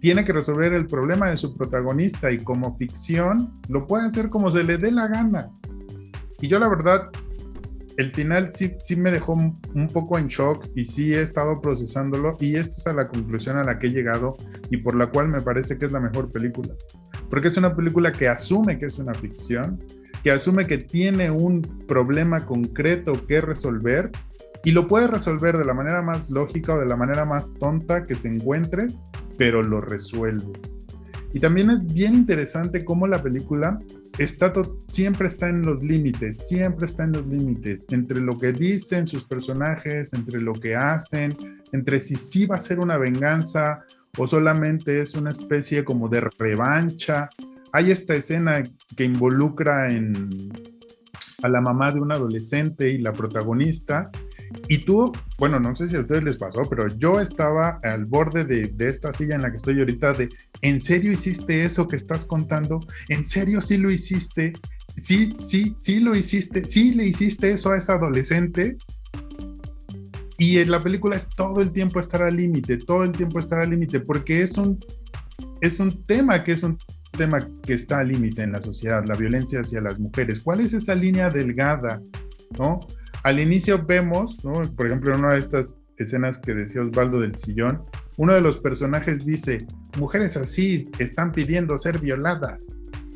tiene 0.00 0.24
que 0.24 0.32
resolver 0.32 0.72
el 0.72 0.86
problema 0.86 1.28
de 1.28 1.36
su 1.36 1.54
protagonista 1.54 2.32
y 2.32 2.38
como 2.38 2.76
ficción 2.76 3.60
lo 3.68 3.86
puede 3.86 4.06
hacer 4.06 4.30
como 4.30 4.50
se 4.50 4.64
le 4.64 4.78
dé 4.78 4.90
la 4.90 5.06
gana. 5.06 5.50
Y 6.40 6.48
yo 6.48 6.58
la 6.58 6.70
verdad, 6.70 7.10
el 7.98 8.10
final 8.12 8.50
sí, 8.52 8.72
sí 8.78 8.96
me 8.96 9.10
dejó 9.10 9.34
un 9.34 9.88
poco 9.92 10.18
en 10.18 10.28
shock 10.28 10.66
y 10.74 10.84
sí 10.84 11.12
he 11.12 11.20
estado 11.20 11.60
procesándolo 11.60 12.36
y 12.40 12.56
esta 12.56 12.90
es 12.90 12.96
la 12.96 13.08
conclusión 13.08 13.58
a 13.58 13.64
la 13.64 13.78
que 13.78 13.88
he 13.88 13.90
llegado 13.90 14.36
y 14.70 14.78
por 14.78 14.96
la 14.96 15.08
cual 15.08 15.28
me 15.28 15.42
parece 15.42 15.78
que 15.78 15.84
es 15.84 15.92
la 15.92 16.00
mejor 16.00 16.32
película. 16.32 16.74
Porque 17.30 17.48
es 17.48 17.56
una 17.56 17.74
película 17.74 18.12
que 18.12 18.28
asume 18.28 18.78
que 18.78 18.86
es 18.86 18.98
una 18.98 19.14
ficción, 19.14 19.78
que 20.22 20.30
asume 20.30 20.66
que 20.66 20.78
tiene 20.78 21.30
un 21.30 21.62
problema 21.86 22.44
concreto 22.44 23.12
que 23.26 23.40
resolver 23.40 24.10
y 24.64 24.72
lo 24.72 24.86
puede 24.86 25.06
resolver 25.06 25.56
de 25.56 25.64
la 25.64 25.72
manera 25.72 26.02
más 26.02 26.30
lógica 26.30 26.74
o 26.74 26.80
de 26.80 26.86
la 26.86 26.96
manera 26.96 27.24
más 27.24 27.54
tonta 27.54 28.04
que 28.04 28.14
se 28.14 28.28
encuentre, 28.28 28.88
pero 29.38 29.62
lo 29.62 29.80
resuelve. 29.80 30.52
Y 31.32 31.40
también 31.40 31.70
es 31.70 31.86
bien 31.92 32.14
interesante 32.14 32.84
cómo 32.84 33.06
la 33.06 33.22
película 33.22 33.78
está 34.18 34.52
siempre 34.88 35.28
está 35.28 35.48
en 35.48 35.62
los 35.62 35.82
límites, 35.82 36.48
siempre 36.48 36.86
está 36.86 37.04
en 37.04 37.12
los 37.12 37.26
límites, 37.26 37.86
entre 37.90 38.20
lo 38.20 38.36
que 38.36 38.52
dicen 38.52 39.06
sus 39.06 39.24
personajes, 39.24 40.12
entre 40.12 40.40
lo 40.40 40.52
que 40.52 40.76
hacen, 40.76 41.36
entre 41.72 42.00
si 42.00 42.16
sí 42.16 42.46
va 42.46 42.56
a 42.56 42.60
ser 42.60 42.80
una 42.80 42.98
venganza 42.98 43.84
o 44.18 44.26
solamente 44.26 45.00
es 45.00 45.14
una 45.14 45.30
especie 45.30 45.84
como 45.84 46.08
de 46.08 46.20
revancha. 46.38 47.28
Hay 47.72 47.90
esta 47.90 48.14
escena 48.14 48.62
que 48.96 49.04
involucra 49.04 49.88
a 51.42 51.48
la 51.48 51.60
mamá 51.60 51.92
de 51.92 52.00
un 52.00 52.12
adolescente 52.12 52.90
y 52.90 52.98
la 52.98 53.12
protagonista, 53.12 54.10
y 54.68 54.78
tú, 54.78 55.12
bueno, 55.38 55.60
no 55.60 55.74
sé 55.74 55.88
si 55.88 55.96
a 55.96 56.00
ustedes 56.00 56.24
les 56.24 56.36
pasó, 56.36 56.62
pero 56.68 56.88
yo 56.88 57.20
estaba 57.20 57.80
al 57.82 58.04
borde 58.04 58.44
de, 58.44 58.66
de, 58.66 58.88
esta 58.88 59.12
silla 59.12 59.36
en 59.36 59.42
la 59.42 59.50
que 59.50 59.56
estoy 59.56 59.78
ahorita 59.78 60.12
de, 60.14 60.28
¿en 60.60 60.80
serio 60.80 61.12
hiciste 61.12 61.64
eso 61.64 61.86
que 61.86 61.96
estás 61.96 62.24
contando? 62.24 62.80
¿En 63.08 63.24
serio 63.24 63.60
sí 63.60 63.76
lo 63.76 63.90
hiciste? 63.90 64.52
Sí, 64.96 65.36
sí, 65.38 65.74
sí 65.78 66.00
lo 66.00 66.16
hiciste, 66.16 66.66
sí 66.66 66.94
le 66.94 67.06
hiciste 67.06 67.52
eso 67.52 67.70
a 67.70 67.78
esa 67.78 67.94
adolescente. 67.94 68.76
Y 70.40 70.58
en 70.58 70.72
la 70.72 70.82
película 70.82 71.16
es 71.16 71.28
todo 71.28 71.60
el 71.60 71.70
tiempo 71.70 72.00
estar 72.00 72.22
al 72.22 72.34
límite, 72.34 72.78
todo 72.78 73.04
el 73.04 73.12
tiempo 73.12 73.38
estar 73.38 73.60
al 73.60 73.70
límite, 73.70 74.00
porque 74.00 74.42
es 74.42 74.58
un, 74.58 74.78
es 75.60 75.78
un 75.78 76.04
tema 76.06 76.42
que 76.42 76.52
es 76.52 76.64
un 76.64 76.76
tema 77.16 77.46
que 77.62 77.74
está 77.74 77.98
al 77.98 78.08
límite 78.08 78.42
en 78.42 78.52
la 78.52 78.60
sociedad, 78.60 79.04
la 79.06 79.14
violencia 79.14 79.60
hacia 79.60 79.80
las 79.80 80.00
mujeres. 80.00 80.40
¿Cuál 80.40 80.60
es 80.60 80.72
esa 80.72 80.94
línea 80.96 81.30
delgada? 81.30 82.02
¿No? 82.58 82.80
al 83.22 83.40
inicio 83.40 83.84
vemos, 83.84 84.44
¿no? 84.44 84.62
por 84.74 84.86
ejemplo, 84.86 85.14
en 85.14 85.20
una 85.20 85.34
de 85.34 85.40
estas 85.40 85.80
escenas 85.96 86.38
que 86.38 86.54
decía 86.54 86.82
Osvaldo 86.82 87.20
del 87.20 87.36
sillón, 87.36 87.82
uno 88.16 88.32
de 88.32 88.40
los 88.40 88.58
personajes 88.58 89.24
dice, 89.24 89.66
mujeres 89.98 90.36
así 90.36 90.90
están 90.98 91.32
pidiendo 91.32 91.76
ser 91.78 91.98
violadas. 91.98 92.58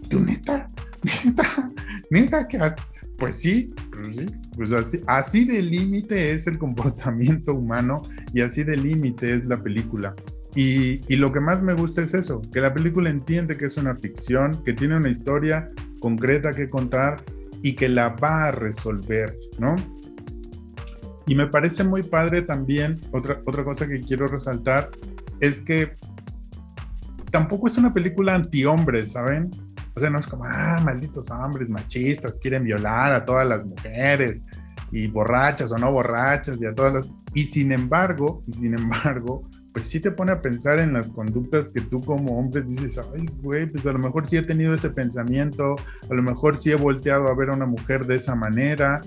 ¿Tú 0.08 0.20
neta? 0.20 0.70
¿Neta? 1.02 1.72
¿Neta? 2.10 2.48
Que, 2.48 2.58
pues 3.18 3.36
sí, 3.36 3.72
Pues 3.90 4.16
sí, 4.16 4.26
pues 4.56 4.72
así, 4.72 5.00
así 5.06 5.44
de 5.44 5.62
límite 5.62 6.32
es 6.32 6.46
el 6.46 6.58
comportamiento 6.64 7.54
humano 7.54 8.02
y 8.32 8.40
así 8.40 8.64
de 8.64 8.76
límite 8.76 9.34
es 9.34 9.44
la 9.44 9.62
película. 9.62 10.14
Y, 10.56 11.16
lo 11.16 11.32
que 11.32 11.40
más 11.40 11.62
me 11.62 11.74
gusta 11.74 12.02
es 12.02 12.14
eso, 12.14 12.40
que 12.52 12.60
la 12.60 12.72
película 12.72 13.10
entiende 13.10 13.56
que 13.56 13.66
es 13.66 13.76
una 13.76 13.96
ficción, 13.96 14.62
que 14.64 14.72
tiene 14.72 14.96
una 14.96 15.08
historia 15.08 15.68
concreta 15.98 16.52
que 16.52 16.70
contar 16.70 17.22
y 17.62 17.74
que 17.74 17.88
la 17.88 18.10
va 18.10 18.46
a 18.46 18.50
resolver, 18.52 19.36
¿no? 19.58 19.74
Y 21.26 21.34
me 21.34 21.48
parece 21.48 21.82
muy 21.82 22.02
padre 22.04 22.42
también, 22.42 23.00
otra, 23.10 23.42
otra 23.46 23.64
cosa 23.64 23.88
que 23.88 24.00
quiero 24.00 24.28
resaltar, 24.28 24.90
es 25.40 25.62
que 25.62 25.96
tampoco 27.32 27.66
es 27.66 27.76
una 27.76 27.92
película 27.92 28.36
anti-hombre, 28.36 29.06
¿saben? 29.06 29.50
O 29.96 30.00
sea, 30.00 30.10
no 30.10 30.18
es 30.18 30.26
como, 30.26 30.44
ah, 30.44 30.80
malditos 30.84 31.30
hombres 31.30 31.70
machistas, 31.70 32.38
quieren 32.38 32.64
violar 32.64 33.12
a 33.12 33.24
todas 33.24 33.46
las 33.46 33.64
mujeres, 33.64 34.44
y 34.90 35.08
borrachas 35.08 35.72
o 35.72 35.78
no 35.78 35.90
borrachas, 35.90 36.60
y 36.60 36.66
a 36.66 36.74
todas 36.74 36.94
las... 36.94 37.10
Y 37.32 37.44
sin 37.44 37.72
embargo, 37.72 38.42
y 38.46 38.52
sin 38.52 38.78
embargo, 38.78 39.48
pues 39.72 39.88
sí 39.88 39.98
te 39.98 40.12
pone 40.12 40.30
a 40.30 40.40
pensar 40.40 40.78
en 40.78 40.92
las 40.92 41.08
conductas 41.08 41.68
que 41.68 41.80
tú 41.80 42.00
como 42.00 42.38
hombre 42.38 42.62
dices, 42.62 43.00
ay, 43.12 43.26
güey, 43.42 43.66
pues 43.66 43.84
a 43.86 43.92
lo 43.92 43.98
mejor 43.98 44.26
sí 44.26 44.36
he 44.36 44.42
tenido 44.42 44.72
ese 44.72 44.90
pensamiento, 44.90 45.74
a 46.08 46.14
lo 46.14 46.22
mejor 46.22 46.58
sí 46.58 46.70
he 46.70 46.76
volteado 46.76 47.28
a 47.28 47.34
ver 47.34 47.50
a 47.50 47.54
una 47.54 47.66
mujer 47.66 48.06
de 48.06 48.16
esa 48.16 48.36
manera, 48.36 49.00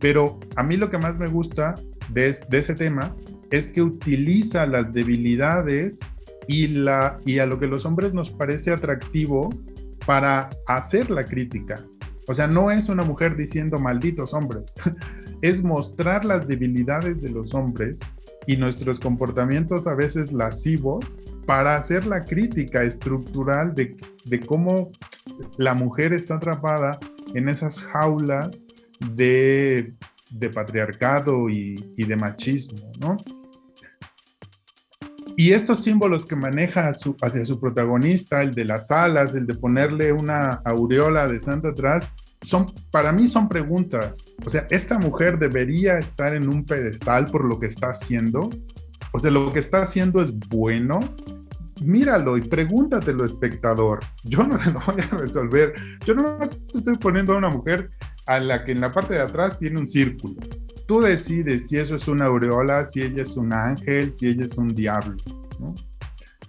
pero 0.00 0.38
a 0.54 0.62
mí 0.62 0.76
lo 0.76 0.88
que 0.88 0.98
más 0.98 1.18
me 1.18 1.26
gusta 1.26 1.74
de, 2.10 2.34
de 2.48 2.58
ese 2.58 2.74
tema 2.76 3.14
es 3.50 3.70
que 3.70 3.82
utiliza 3.82 4.66
las 4.66 4.92
debilidades 4.92 5.98
y, 6.46 6.68
la, 6.68 7.18
y 7.24 7.40
a 7.40 7.46
lo 7.46 7.58
que 7.58 7.66
los 7.66 7.84
hombres 7.84 8.14
nos 8.14 8.30
parece 8.30 8.72
atractivo 8.72 9.50
para 10.08 10.48
hacer 10.66 11.10
la 11.10 11.22
crítica. 11.22 11.74
O 12.26 12.32
sea, 12.32 12.46
no 12.46 12.70
es 12.70 12.88
una 12.88 13.04
mujer 13.04 13.36
diciendo 13.36 13.76
malditos 13.76 14.32
hombres, 14.32 14.72
es 15.42 15.62
mostrar 15.62 16.24
las 16.24 16.48
debilidades 16.48 17.20
de 17.20 17.28
los 17.28 17.52
hombres 17.52 18.00
y 18.46 18.56
nuestros 18.56 19.00
comportamientos 19.00 19.86
a 19.86 19.94
veces 19.94 20.32
lascivos 20.32 21.18
para 21.44 21.76
hacer 21.76 22.06
la 22.06 22.24
crítica 22.24 22.84
estructural 22.84 23.74
de, 23.74 23.96
cómo 24.46 24.92
la 25.58 25.74
mujer 25.74 26.14
está 26.14 26.36
atrapada 26.36 26.98
en 27.34 27.50
esas 27.50 27.78
jaulas 27.78 28.64
de, 29.12 29.92
de 30.30 30.48
patriarcado 30.48 31.50
y, 31.50 31.92
y, 31.98 32.04
de 32.04 32.16
machismo, 32.16 32.90
¿no? 32.98 33.18
Y 35.38 35.52
estos 35.52 35.84
símbolos 35.84 36.26
que 36.26 36.34
maneja 36.34 36.90
hacia 36.90 37.44
su 37.44 37.60
protagonista, 37.60 38.42
el 38.42 38.54
de 38.54 38.64
las 38.64 38.90
alas, 38.90 39.36
el 39.36 39.46
de 39.46 39.54
ponerle 39.54 40.12
una 40.12 40.60
aureola 40.64 41.28
de 41.28 41.38
santa 41.38 41.68
atrás, 41.68 42.12
son, 42.42 42.66
para 42.90 43.12
mí 43.12 43.28
son 43.28 43.48
preguntas. 43.48 44.24
O 44.44 44.50
sea, 44.50 44.66
¿esta 44.68 44.98
mujer 44.98 45.38
debería 45.38 45.96
estar 45.96 46.34
en 46.34 46.48
un 46.48 46.64
pedestal 46.64 47.26
por 47.26 47.44
lo 47.44 47.60
que 47.60 47.66
está 47.66 47.90
haciendo? 47.90 48.50
O 49.12 49.20
sea, 49.20 49.30
¿lo 49.30 49.52
que 49.52 49.60
está 49.60 49.80
haciendo 49.80 50.20
es 50.20 50.36
bueno? 50.36 50.98
Míralo 51.84 52.36
y 52.36 52.40
pregúntatelo, 52.40 53.24
espectador. 53.24 54.00
Yo 54.24 54.42
no 54.42 54.58
te 54.58 54.70
lo 54.72 54.80
voy 54.80 55.00
a 55.08 55.16
resolver. 55.18 55.72
Yo 56.04 56.16
no 56.16 56.36
estoy 56.74 56.98
poniendo 56.98 57.34
a 57.34 57.36
una 57.36 57.48
mujer 57.48 57.90
a 58.26 58.40
la 58.40 58.64
que 58.64 58.72
en 58.72 58.80
la 58.80 58.90
parte 58.90 59.14
de 59.14 59.20
atrás 59.20 59.56
tiene 59.56 59.78
un 59.78 59.86
círculo 59.86 60.34
tú 60.88 61.02
decides 61.02 61.68
si 61.68 61.76
eso 61.76 61.96
es 61.96 62.08
una 62.08 62.24
aureola, 62.24 62.82
si 62.82 63.02
ella 63.02 63.22
es 63.22 63.36
un 63.36 63.52
ángel, 63.52 64.14
si 64.14 64.26
ella 64.26 64.46
es 64.46 64.56
un 64.56 64.68
diablo. 64.68 65.16
¿no? 65.60 65.74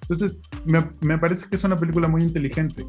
Entonces, 0.02 0.40
me, 0.66 0.90
me, 1.02 1.18
parece 1.18 1.50
que 1.50 1.58
es 1.58 1.64
una 1.66 1.76
película 1.76 2.08
muy 2.08 2.24
inteligente, 2.24 2.88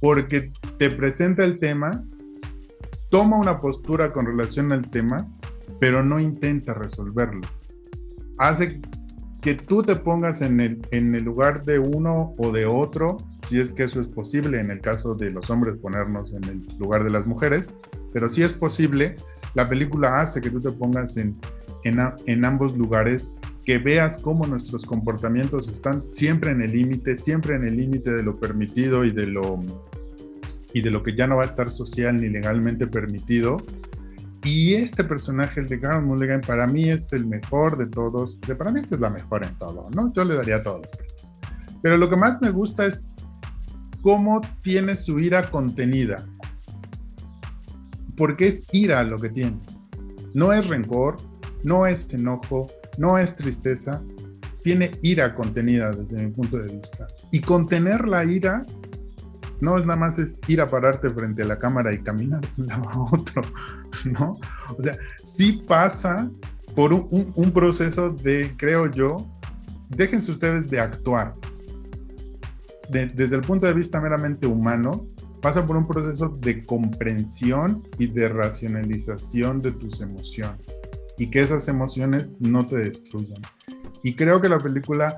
porque 0.00 0.50
te 0.76 0.90
presenta 0.90 1.44
el 1.44 1.60
tema, 1.60 2.04
toma 3.10 3.38
una 3.38 3.60
postura 3.60 4.12
con 4.12 4.26
relación 4.26 4.72
al 4.72 4.90
tema, 4.90 5.24
pero 5.78 6.02
no 6.02 6.18
intenta 6.18 6.74
resolverlo. 6.74 7.42
Hace 8.36 8.80
que 9.40 9.54
tú 9.54 9.84
te 9.84 9.94
pongas 9.94 10.42
en 10.42 10.58
el, 10.58 10.84
en 10.90 11.14
el 11.14 11.22
lugar 11.22 11.64
de 11.64 11.78
uno 11.78 12.34
o 12.38 12.50
de 12.50 12.66
otro, 12.66 13.18
si 13.48 13.60
es 13.60 13.70
que 13.70 13.84
eso 13.84 14.00
es 14.00 14.08
posible, 14.08 14.58
en 14.58 14.72
el 14.72 14.80
caso 14.80 15.14
de 15.14 15.30
los 15.30 15.48
hombres 15.48 15.76
ponernos 15.76 16.34
en 16.34 16.44
el 16.44 16.66
lugar 16.80 17.04
de 17.04 17.10
las 17.10 17.24
mujeres, 17.24 17.78
pero 18.12 18.28
si 18.28 18.42
es 18.42 18.52
posible, 18.52 19.14
la 19.54 19.68
película 19.68 20.20
hace 20.20 20.40
que 20.40 20.50
tú 20.50 20.60
te 20.60 20.70
pongas 20.70 21.16
en, 21.16 21.36
en, 21.84 22.44
ambos 22.44 22.76
lugares, 22.76 23.34
que 23.64 23.78
veas 23.78 24.18
cómo 24.18 24.46
nuestros 24.46 24.84
comportamientos 24.84 25.68
están 25.68 26.04
siempre 26.10 26.52
en 26.52 26.62
el 26.62 26.72
límite, 26.72 27.16
siempre 27.16 27.56
en 27.56 27.66
el 27.66 27.76
límite 27.76 28.12
de 28.12 28.22
lo 28.22 28.38
permitido 28.38 29.04
y 29.04 29.10
de 29.10 29.26
lo, 29.26 29.60
y 30.72 30.82
de 30.82 30.90
lo 30.90 31.02
que 31.02 31.14
ya 31.14 31.26
no 31.26 31.36
va 31.36 31.42
a 31.42 31.46
estar 31.46 31.70
social 31.70 32.16
ni 32.16 32.28
legalmente 32.28 32.86
permitido. 32.86 33.58
Y 34.42 34.74
este 34.74 35.04
personaje, 35.04 35.60
el 35.60 35.68
de 35.68 35.78
Carol 35.78 36.04
Mulligan, 36.04 36.40
para 36.40 36.66
mí 36.66 36.88
es 36.88 37.12
el 37.12 37.26
mejor 37.26 37.76
de 37.76 37.86
todos. 37.86 38.38
O 38.42 38.46
sea, 38.46 38.56
para 38.56 38.70
mí 38.70 38.80
este 38.80 38.94
es 38.94 39.00
la 39.00 39.10
mejor 39.10 39.44
en 39.44 39.54
todo, 39.58 39.90
¿no? 39.94 40.10
Yo 40.14 40.24
le 40.24 40.34
daría 40.34 40.62
todos 40.62 40.80
los 40.80 40.90
premios. 40.90 41.34
Pero 41.82 41.98
lo 41.98 42.08
que 42.08 42.16
más 42.16 42.40
me 42.40 42.50
gusta 42.50 42.86
es 42.86 43.04
cómo 44.00 44.40
tiene 44.62 44.96
su 44.96 45.20
ira 45.20 45.50
contenida 45.50 46.24
porque 48.20 48.48
es 48.48 48.66
ira 48.70 49.02
lo 49.02 49.18
que 49.18 49.30
tiene. 49.30 49.58
No 50.34 50.52
es 50.52 50.68
rencor, 50.68 51.16
no 51.64 51.86
es 51.86 52.12
enojo, 52.12 52.66
no 52.98 53.16
es 53.16 53.34
tristeza, 53.34 54.02
tiene 54.62 54.90
ira 55.00 55.34
contenida 55.34 55.90
desde 55.90 56.22
mi 56.22 56.30
punto 56.30 56.58
de 56.58 56.70
vista. 56.70 57.06
Y 57.32 57.40
contener 57.40 58.06
la 58.06 58.26
ira 58.26 58.66
no 59.62 59.78
es 59.78 59.86
nada 59.86 59.98
más 59.98 60.18
es 60.18 60.38
ir 60.48 60.60
a 60.60 60.66
pararte 60.66 61.08
frente 61.08 61.44
a 61.44 61.46
la 61.46 61.58
cámara 61.58 61.94
y 61.94 62.02
caminar 62.02 62.42
de 62.42 62.62
un 62.62 62.66
lado 62.66 62.90
a 62.90 63.02
otro, 63.04 63.40
¿no? 64.04 64.38
O 64.76 64.82
sea, 64.82 64.98
sí 65.22 65.64
pasa 65.66 66.30
por 66.76 66.92
un, 66.92 67.32
un 67.34 67.50
proceso 67.52 68.10
de, 68.10 68.54
creo 68.58 68.90
yo, 68.90 69.16
déjense 69.88 70.30
ustedes 70.30 70.68
de 70.68 70.78
actuar. 70.78 71.36
De, 72.90 73.06
desde 73.06 73.36
el 73.36 73.42
punto 73.42 73.66
de 73.66 73.72
vista 73.72 73.98
meramente 73.98 74.46
humano, 74.46 75.06
pasa 75.40 75.66
por 75.66 75.76
un 75.76 75.86
proceso 75.86 76.28
de 76.28 76.64
comprensión 76.64 77.82
y 77.98 78.06
de 78.06 78.28
racionalización 78.28 79.62
de 79.62 79.72
tus 79.72 80.00
emociones 80.00 80.82
y 81.18 81.30
que 81.30 81.40
esas 81.40 81.68
emociones 81.68 82.32
no 82.38 82.66
te 82.66 82.76
destruyan. 82.76 83.42
Y 84.02 84.14
creo 84.14 84.40
que 84.40 84.48
la 84.48 84.58
película 84.58 85.16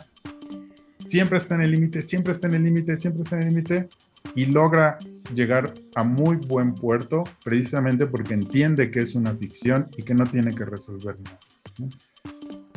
siempre 1.04 1.38
está 1.38 1.54
en 1.54 1.62
el 1.62 1.72
límite, 1.72 2.02
siempre 2.02 2.32
está 2.32 2.48
en 2.48 2.54
el 2.54 2.64
límite, 2.64 2.96
siempre 2.96 3.22
está 3.22 3.36
en 3.36 3.42
el 3.42 3.48
límite 3.50 3.88
y 4.34 4.46
logra 4.46 4.98
llegar 5.34 5.74
a 5.94 6.04
muy 6.04 6.36
buen 6.36 6.74
puerto 6.74 7.24
precisamente 7.44 8.06
porque 8.06 8.34
entiende 8.34 8.90
que 8.90 9.00
es 9.00 9.14
una 9.14 9.34
ficción 9.34 9.88
y 9.96 10.02
que 10.02 10.14
no 10.14 10.24
tiene 10.24 10.54
que 10.54 10.64
resolver 10.64 11.16
nada. 11.20 11.40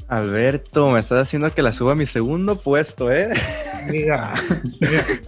Alberto, 0.07 0.91
me 0.91 0.99
estás 0.99 1.19
haciendo 1.19 1.51
que 1.51 1.61
la 1.61 1.73
suba 1.73 1.93
a 1.93 1.95
mi 1.95 2.05
segundo 2.05 2.59
puesto, 2.59 3.11
¿eh? 3.11 3.29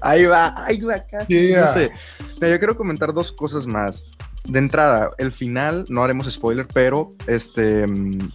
ahí 0.01 0.25
va, 0.25 0.65
ahí 0.65 0.81
va 0.81 0.99
casi. 0.99 1.53
No 1.53 1.73
sé. 1.73 1.91
Pero 2.39 2.53
yo 2.53 2.59
quiero 2.59 2.77
comentar 2.77 3.13
dos 3.13 3.31
cosas 3.31 3.65
más. 3.65 4.03
De 4.43 4.59
entrada, 4.59 5.11
el 5.17 5.31
final, 5.31 5.85
no 5.89 6.03
haremos 6.03 6.31
spoiler, 6.31 6.67
pero 6.67 7.13
este. 7.25 7.87
Mm, 7.87 8.31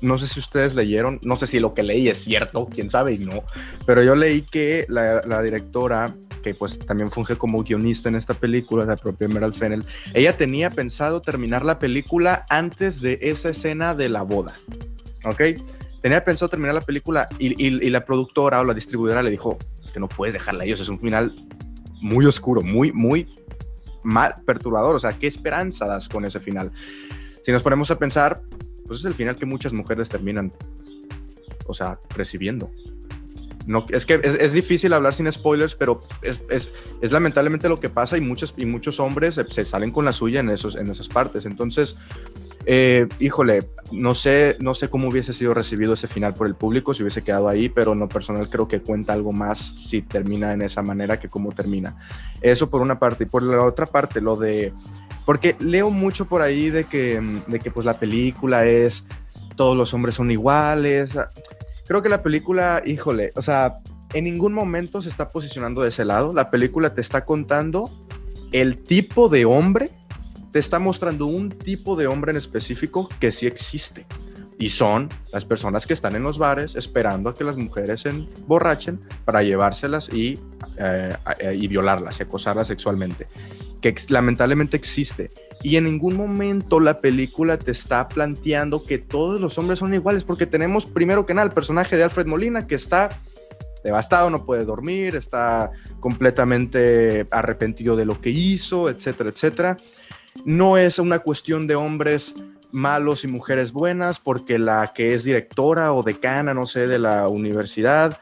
no 0.00 0.16
sé 0.16 0.28
si 0.28 0.38
ustedes 0.38 0.74
leyeron, 0.74 1.18
no 1.22 1.36
sé 1.36 1.46
si 1.46 1.58
lo 1.58 1.74
que 1.74 1.82
leí 1.82 2.08
es 2.08 2.18
cierto, 2.18 2.68
quién 2.72 2.88
sabe 2.88 3.14
y 3.14 3.18
no, 3.18 3.42
pero 3.84 4.00
yo 4.00 4.14
leí 4.14 4.42
que 4.42 4.86
la, 4.88 5.22
la 5.26 5.42
directora 5.42 6.14
que 6.42 6.54
pues 6.54 6.78
también 6.78 7.10
funge 7.10 7.36
como 7.36 7.64
guionista 7.64 8.08
en 8.08 8.14
esta 8.14 8.34
película, 8.34 8.84
la 8.84 8.96
propia 8.96 9.24
Emerald 9.24 9.54
Fennel, 9.54 9.84
ella 10.14 10.36
tenía 10.36 10.70
pensado 10.70 11.20
terminar 11.20 11.64
la 11.64 11.80
película 11.80 12.46
antes 12.48 13.00
de 13.00 13.18
esa 13.22 13.48
escena 13.48 13.96
de 13.96 14.08
la 14.08 14.22
boda. 14.22 14.54
¿Ok? 15.24 15.40
Tenía 16.00 16.24
pensado 16.24 16.48
terminar 16.48 16.74
la 16.74 16.80
película 16.80 17.28
y, 17.38 17.70
la 17.90 18.04
productora 18.04 18.60
o 18.60 18.64
la 18.64 18.74
distribuidora 18.74 19.22
le 19.22 19.30
dijo, 19.30 19.58
es 19.82 19.90
que 19.90 20.00
no 20.00 20.08
puedes 20.08 20.34
dejarla 20.34 20.64
ahí, 20.64 20.72
es 20.72 20.88
un 20.88 21.00
final 21.00 21.34
muy 22.00 22.26
oscuro, 22.26 22.62
muy, 22.62 22.92
muy 22.92 23.28
mal, 24.02 24.34
perturbador, 24.46 24.96
o 24.96 25.00
sea, 25.00 25.12
¿qué 25.12 25.26
esperanza 25.26 25.86
das 25.86 26.08
con 26.08 26.24
ese 26.24 26.40
final? 26.40 26.70
Si 27.44 27.52
nos 27.52 27.62
ponemos 27.62 27.90
a 27.90 27.98
pensar, 27.98 28.40
pues 28.86 29.00
es 29.00 29.04
el 29.04 29.14
final 29.14 29.34
que 29.34 29.46
muchas 29.46 29.72
mujeres 29.72 30.08
terminan, 30.08 30.52
o 31.66 31.74
sea, 31.74 31.98
recibiendo. 32.14 32.70
No, 33.66 33.84
es 33.90 34.06
que 34.06 34.18
es, 34.22 34.52
difícil 34.54 34.94
hablar 34.94 35.12
sin 35.12 35.30
spoilers, 35.30 35.74
pero 35.74 36.00
es, 36.22 36.42
es, 36.48 36.72
es, 37.02 37.12
lamentablemente 37.12 37.68
lo 37.68 37.78
que 37.78 37.90
pasa 37.90 38.16
y 38.16 38.22
muchos, 38.22 38.54
y 38.56 38.64
muchos 38.64 38.98
hombres 38.98 39.34
se, 39.34 39.44
se, 39.50 39.66
salen 39.66 39.90
con 39.90 40.06
la 40.06 40.14
suya 40.14 40.40
en, 40.40 40.48
esos, 40.48 40.74
en 40.74 40.88
esas 40.88 41.06
partes. 41.08 41.44
Entonces, 41.44 41.94
eh, 42.70 43.08
híjole, 43.18 43.70
no 43.92 44.14
sé, 44.14 44.58
no 44.60 44.74
sé 44.74 44.90
cómo 44.90 45.08
hubiese 45.08 45.32
sido 45.32 45.54
recibido 45.54 45.94
ese 45.94 46.06
final 46.06 46.34
por 46.34 46.46
el 46.46 46.54
público 46.54 46.92
si 46.92 47.02
hubiese 47.02 47.22
quedado 47.22 47.48
ahí, 47.48 47.70
pero 47.70 47.94
en 47.94 48.00
lo 48.00 48.10
personal 48.10 48.50
creo 48.50 48.68
que 48.68 48.82
cuenta 48.82 49.14
algo 49.14 49.32
más 49.32 49.74
si 49.78 50.02
termina 50.02 50.52
en 50.52 50.60
esa 50.60 50.82
manera 50.82 51.18
que 51.18 51.30
cómo 51.30 51.52
termina. 51.52 51.96
Eso 52.42 52.68
por 52.68 52.82
una 52.82 52.98
parte. 52.98 53.24
Y 53.24 53.26
por 53.26 53.42
la 53.42 53.64
otra 53.64 53.86
parte, 53.86 54.20
lo 54.20 54.36
de... 54.36 54.74
Porque 55.24 55.56
leo 55.60 55.88
mucho 55.88 56.26
por 56.26 56.42
ahí 56.42 56.68
de 56.68 56.84
que, 56.84 57.22
de 57.46 57.58
que 57.58 57.70
pues 57.70 57.86
la 57.86 57.98
película 57.98 58.66
es 58.66 59.06
todos 59.56 59.74
los 59.74 59.94
hombres 59.94 60.16
son 60.16 60.30
iguales. 60.30 61.12
Creo 61.86 62.02
que 62.02 62.10
la 62.10 62.22
película, 62.22 62.82
híjole, 62.84 63.32
o 63.34 63.40
sea, 63.40 63.78
en 64.12 64.24
ningún 64.24 64.52
momento 64.52 65.00
se 65.00 65.08
está 65.08 65.32
posicionando 65.32 65.80
de 65.80 65.88
ese 65.88 66.04
lado. 66.04 66.34
La 66.34 66.50
película 66.50 66.94
te 66.94 67.00
está 67.00 67.24
contando 67.24 67.90
el 68.52 68.82
tipo 68.82 69.30
de 69.30 69.46
hombre 69.46 69.90
te 70.58 70.62
está 70.62 70.80
mostrando 70.80 71.26
un 71.26 71.50
tipo 71.50 71.94
de 71.94 72.08
hombre 72.08 72.32
en 72.32 72.36
específico 72.36 73.08
que 73.20 73.30
sí 73.30 73.46
existe. 73.46 74.06
Y 74.58 74.70
son 74.70 75.08
las 75.32 75.44
personas 75.44 75.86
que 75.86 75.94
están 75.94 76.16
en 76.16 76.24
los 76.24 76.36
bares 76.36 76.74
esperando 76.74 77.30
a 77.30 77.34
que 77.36 77.44
las 77.44 77.56
mujeres 77.56 78.00
se 78.00 78.08
emborrachen 78.08 78.98
para 79.24 79.44
llevárselas 79.44 80.12
y, 80.12 80.36
eh, 80.76 81.16
y 81.54 81.68
violarlas, 81.68 82.18
y 82.18 82.24
acosarlas 82.24 82.66
sexualmente. 82.66 83.28
Que 83.80 83.94
lamentablemente 84.08 84.76
existe. 84.76 85.30
Y 85.62 85.76
en 85.76 85.84
ningún 85.84 86.16
momento 86.16 86.80
la 86.80 87.00
película 87.00 87.56
te 87.56 87.70
está 87.70 88.08
planteando 88.08 88.82
que 88.82 88.98
todos 88.98 89.40
los 89.40 89.56
hombres 89.58 89.78
son 89.78 89.94
iguales, 89.94 90.24
porque 90.24 90.46
tenemos 90.46 90.86
primero 90.86 91.24
que 91.24 91.34
nada 91.34 91.46
el 91.46 91.54
personaje 91.54 91.96
de 91.96 92.02
Alfred 92.02 92.26
Molina 92.26 92.66
que 92.66 92.74
está 92.74 93.10
devastado, 93.84 94.28
no 94.28 94.44
puede 94.44 94.64
dormir, 94.64 95.14
está 95.14 95.70
completamente 96.00 97.28
arrepentido 97.30 97.94
de 97.94 98.06
lo 98.06 98.20
que 98.20 98.30
hizo, 98.30 98.90
etcétera, 98.90 99.30
etcétera. 99.30 99.76
No 100.44 100.76
es 100.76 100.98
una 100.98 101.18
cuestión 101.20 101.66
de 101.66 101.74
hombres 101.74 102.34
malos 102.70 103.24
y 103.24 103.28
mujeres 103.28 103.72
buenas, 103.72 104.18
porque 104.18 104.58
la 104.58 104.92
que 104.94 105.14
es 105.14 105.24
directora 105.24 105.92
o 105.92 106.02
decana, 106.02 106.54
no 106.54 106.66
sé, 106.66 106.86
de 106.86 106.98
la 106.98 107.28
universidad 107.28 108.18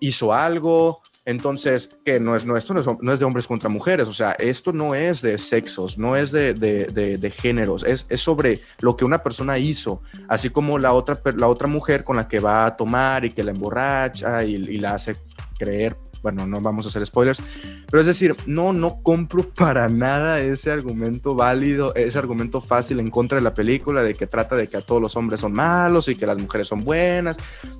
hizo 0.00 0.34
algo, 0.34 1.00
entonces, 1.26 1.90
que 2.04 2.20
no 2.20 2.36
es, 2.36 2.46
no, 2.46 2.56
esto 2.56 2.72
no 2.72 3.12
es, 3.12 3.18
de 3.18 3.24
hombres 3.24 3.48
contra 3.48 3.68
mujeres, 3.68 4.06
o 4.06 4.12
sea, 4.12 4.32
esto 4.32 4.72
no 4.72 4.94
es 4.94 5.22
de 5.22 5.38
sexos, 5.38 5.98
no 5.98 6.14
es 6.14 6.30
de, 6.30 7.34
géneros, 7.36 7.82
es, 7.84 8.06
sobre 8.20 8.60
lo 8.78 8.96
que 8.96 9.04
una 9.04 9.18
persona 9.18 9.58
hizo, 9.58 10.02
así 10.28 10.50
como 10.50 10.78
la 10.78 10.92
otra, 10.92 11.18
la 11.36 11.48
otra 11.48 11.66
mujer 11.66 12.04
con 12.04 12.14
la 12.14 12.28
que 12.28 12.38
va 12.38 12.66
a 12.66 12.76
tomar 12.76 13.24
y 13.24 13.30
que 13.30 13.42
la 13.42 13.50
emborracha 13.50 14.44
y, 14.44 14.54
y 14.54 14.78
la 14.78 14.94
hace 14.94 15.16
creer 15.58 15.96
bueno, 16.26 16.44
no 16.44 16.60
vamos 16.60 16.84
a 16.84 16.88
hacer 16.88 17.06
spoilers, 17.06 17.40
pero 17.88 18.00
es 18.00 18.06
decir, 18.08 18.34
no, 18.46 18.72
no 18.72 19.00
compro 19.00 19.48
para 19.54 19.88
nada 19.88 20.40
ese 20.40 20.72
argumento 20.72 21.36
válido, 21.36 21.94
ese 21.94 22.18
argumento 22.18 22.60
fácil 22.60 22.98
en 22.98 23.10
contra 23.10 23.38
de 23.38 23.44
la 23.44 23.54
película 23.54 24.02
de 24.02 24.14
que 24.14 24.26
trata 24.26 24.56
de 24.56 24.66
que 24.66 24.76
a 24.76 24.80
todos 24.80 25.00
los 25.00 25.14
hombres 25.14 25.40
son 25.40 25.52
malos 25.52 26.08
y 26.08 26.16
que 26.16 26.26
las 26.26 26.36
mujeres 26.36 26.66
son 26.66 26.80
buenas, 26.80 27.36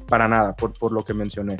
para 0.06 0.28
nada, 0.28 0.54
por, 0.54 0.72
por 0.74 0.92
lo 0.92 1.04
que 1.04 1.12
mencioné. 1.12 1.56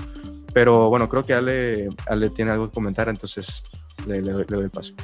Pero 0.55 0.89
bueno, 0.89 1.09
creo 1.09 1.25
que 1.25 1.35
Ale, 1.35 1.89
Ale 2.07 2.31
tiene 2.31 2.53
algo 2.53 2.69
que 2.69 2.75
comentar, 2.75 3.09
entonces 3.09 3.65
le, 4.07 4.23
le, 4.23 4.31
doy, 4.31 4.47
el 4.49 4.71
paso. 4.71 4.95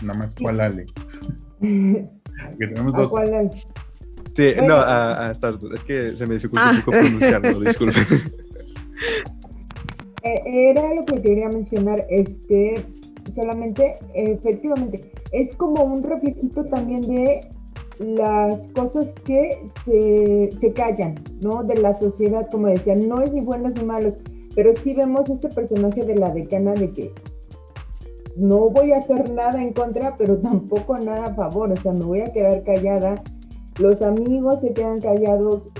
Nada 0.00 0.18
más, 0.18 0.34
¿cuál 0.34 0.62
Ale? 0.62 0.86
que 1.60 2.08
tenemos 2.58 2.94
dos. 2.94 3.10
¿Cuál 3.10 3.34
Ale? 3.34 3.50
Sí, 4.34 4.54
no, 4.66 4.76
a, 4.76 5.26
a 5.26 5.30
Es 5.30 5.84
que 5.86 6.16
se 6.16 6.26
me 6.26 6.36
dificulta 6.36 6.70
un 6.70 6.76
ah. 6.76 6.82
poco 6.86 6.98
pronunciarlo, 6.98 7.60
disculpe. 7.66 8.00
Eh, 10.24 10.70
era 10.70 10.94
lo 10.94 11.04
que 11.04 11.20
quería 11.20 11.50
mencionar, 11.50 12.06
este, 12.08 12.82
solamente, 13.32 13.98
efectivamente, 14.14 15.12
es 15.32 15.54
como 15.54 15.84
un 15.84 16.02
reflejito 16.02 16.64
también 16.64 17.02
de 17.02 17.42
las 17.98 18.66
cosas 18.68 19.12
que 19.24 19.66
se, 19.84 20.72
callan, 20.72 21.22
¿no? 21.42 21.62
De 21.62 21.76
la 21.76 21.92
sociedad, 21.92 22.48
como 22.50 22.68
decía, 22.68 22.96
no 22.96 23.20
es 23.20 23.32
ni 23.34 23.42
buenos 23.42 23.74
ni 23.74 23.84
malos, 23.84 24.18
pero 24.54 24.72
sí 24.72 24.94
vemos 24.94 25.28
este 25.28 25.50
personaje 25.50 26.04
de 26.04 26.16
la 26.16 26.30
decana 26.30 26.72
de 26.72 26.90
que 26.92 27.12
no 28.36 28.70
voy 28.70 28.92
a 28.92 28.98
hacer 28.98 29.30
nada 29.30 29.62
en 29.62 29.74
contra, 29.74 30.16
pero 30.16 30.38
tampoco 30.38 30.98
nada 30.98 31.26
a 31.26 31.34
favor, 31.34 31.70
o 31.70 31.76
sea, 31.76 31.92
me 31.92 32.04
voy 32.04 32.22
a 32.22 32.32
quedar 32.32 32.64
callada, 32.64 33.22
los 33.78 34.00
amigos 34.00 34.62
se 34.62 34.72
quedan 34.72 35.00
callados, 35.00 35.70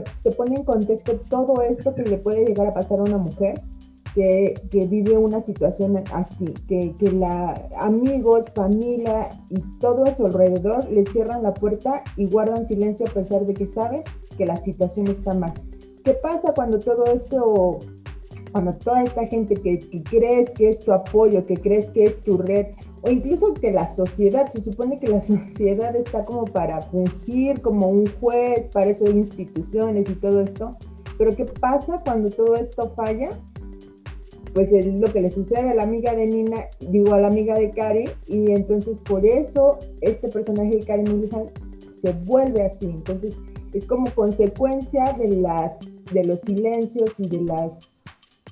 te, 0.00 0.10
te 0.22 0.30
pone 0.32 0.56
en 0.56 0.64
contexto 0.64 1.20
todo 1.28 1.62
esto 1.62 1.94
que 1.94 2.02
le 2.02 2.18
puede 2.18 2.44
llegar 2.44 2.66
a 2.66 2.74
pasar 2.74 3.00
a 3.00 3.02
una 3.02 3.18
mujer 3.18 3.60
que, 4.14 4.86
vive 4.88 5.18
una 5.18 5.40
situación 5.40 6.02
así, 6.12 6.46
que, 6.68 6.94
que 6.98 7.10
la 7.12 7.68
amigos, 7.78 8.46
familia 8.54 9.30
y 9.48 9.60
todo 9.80 10.04
a 10.04 10.14
su 10.14 10.26
alrededor 10.26 10.88
le 10.90 11.04
cierran 11.06 11.42
la 11.42 11.52
puerta 11.52 12.02
y 12.16 12.26
guardan 12.26 12.66
silencio 12.66 13.06
a 13.06 13.10
pesar 13.10 13.44
de 13.44 13.54
que 13.54 13.66
saben 13.66 14.02
que 14.38 14.46
la 14.46 14.56
situación 14.58 15.08
está 15.08 15.34
mal. 15.34 15.52
¿Qué 16.04 16.12
pasa 16.12 16.52
cuando 16.54 16.78
todo 16.78 17.04
esto, 17.06 17.78
cuando 18.52 18.76
toda 18.76 19.02
esta 19.02 19.26
gente 19.26 19.56
que, 19.56 19.80
que 19.80 20.02
crees 20.02 20.50
que 20.50 20.68
es 20.68 20.80
tu 20.80 20.92
apoyo, 20.92 21.44
que 21.46 21.56
crees 21.56 21.90
que 21.90 22.04
es 22.04 22.22
tu 22.22 22.38
red, 22.38 22.66
o 23.04 23.10
incluso 23.10 23.52
que 23.54 23.70
la 23.70 23.86
sociedad, 23.86 24.50
se 24.50 24.60
supone 24.60 24.98
que 24.98 25.08
la 25.08 25.20
sociedad 25.22 25.94
está 25.94 26.24
como 26.24 26.44
para 26.44 26.80
fungir 26.82 27.60
como 27.60 27.88
un 27.88 28.06
juez, 28.20 28.68
para 28.68 28.90
eso 28.90 29.04
hay 29.06 29.12
instituciones 29.12 30.08
y 30.08 30.14
todo 30.14 30.40
esto, 30.40 30.76
pero 31.18 31.36
¿qué 31.36 31.44
pasa 31.44 32.00
cuando 32.04 32.30
todo 32.30 32.56
esto 32.56 32.92
falla? 32.96 33.30
pues 34.54 34.72
es 34.72 34.86
lo 34.86 35.12
que 35.12 35.20
le 35.20 35.30
sucede 35.30 35.70
a 35.70 35.74
la 35.74 35.82
amiga 35.82 36.14
de 36.14 36.26
Nina, 36.26 36.68
digo 36.78 37.12
a 37.12 37.20
la 37.20 37.26
amiga 37.26 37.58
de 37.58 37.72
Karen, 37.72 38.08
y 38.28 38.52
entonces 38.52 38.98
por 38.98 39.26
eso 39.26 39.78
este 40.00 40.28
personaje 40.28 40.76
de 40.76 40.84
Karen 40.84 41.10
Mulligan 41.10 41.50
se 42.00 42.12
vuelve 42.12 42.62
así. 42.62 42.86
Entonces 42.86 43.36
es 43.72 43.84
como 43.84 44.08
consecuencia 44.14 45.12
de, 45.14 45.28
las, 45.40 45.72
de 46.12 46.24
los 46.24 46.40
silencios 46.40 47.10
y 47.18 47.28
de 47.28 47.42
las 47.42 47.93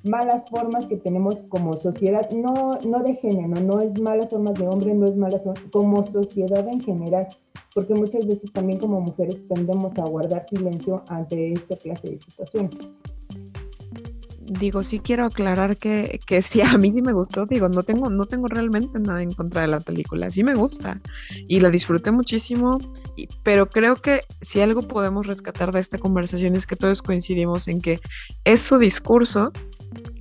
malas 0.03 0.43
formas 0.49 0.85
que 0.87 0.97
tenemos 0.97 1.43
como 1.49 1.77
sociedad, 1.77 2.29
no, 2.31 2.77
no 2.85 3.03
de 3.03 3.15
género, 3.15 3.61
no 3.61 3.79
es 3.79 3.99
malas 3.99 4.29
formas 4.29 4.55
de 4.55 4.67
hombre, 4.67 4.93
no 4.93 5.07
es 5.07 5.15
malas 5.15 5.43
formas, 5.43 5.63
como 5.71 6.03
sociedad 6.03 6.67
en 6.67 6.81
general, 6.81 7.27
porque 7.73 7.93
muchas 7.93 8.27
veces 8.27 8.51
también 8.51 8.79
como 8.79 8.99
mujeres 8.99 9.41
tendemos 9.47 9.97
a 9.97 10.05
guardar 10.05 10.45
silencio 10.49 11.03
ante 11.07 11.53
esta 11.53 11.77
clase 11.77 12.11
de 12.11 12.17
situaciones. 12.17 12.77
Digo, 14.45 14.83
sí 14.83 14.99
quiero 14.99 15.23
aclarar 15.23 15.77
que, 15.77 16.19
que 16.27 16.41
sí, 16.41 16.59
a 16.61 16.77
mí 16.77 16.91
sí 16.91 17.01
me 17.01 17.13
gustó, 17.13 17.45
digo, 17.45 17.69
no 17.69 17.81
tengo, 17.81 18.09
no 18.09 18.25
tengo 18.25 18.47
realmente 18.47 18.99
nada 18.99 19.21
en 19.21 19.31
contra 19.31 19.61
de 19.61 19.69
la 19.69 19.79
película, 19.79 20.29
sí 20.29 20.43
me 20.43 20.53
gusta 20.53 20.99
y 21.47 21.61
la 21.61 21.69
disfruté 21.69 22.11
muchísimo, 22.11 22.77
pero 23.43 23.67
creo 23.67 23.95
que 23.95 24.19
si 24.41 24.59
algo 24.59 24.81
podemos 24.81 25.27
rescatar 25.27 25.71
de 25.71 25.79
esta 25.79 25.97
conversación 25.97 26.57
es 26.57 26.67
que 26.67 26.75
todos 26.75 27.01
coincidimos 27.01 27.69
en 27.69 27.79
que 27.79 28.01
es 28.43 28.59
su 28.59 28.77
discurso 28.77 29.53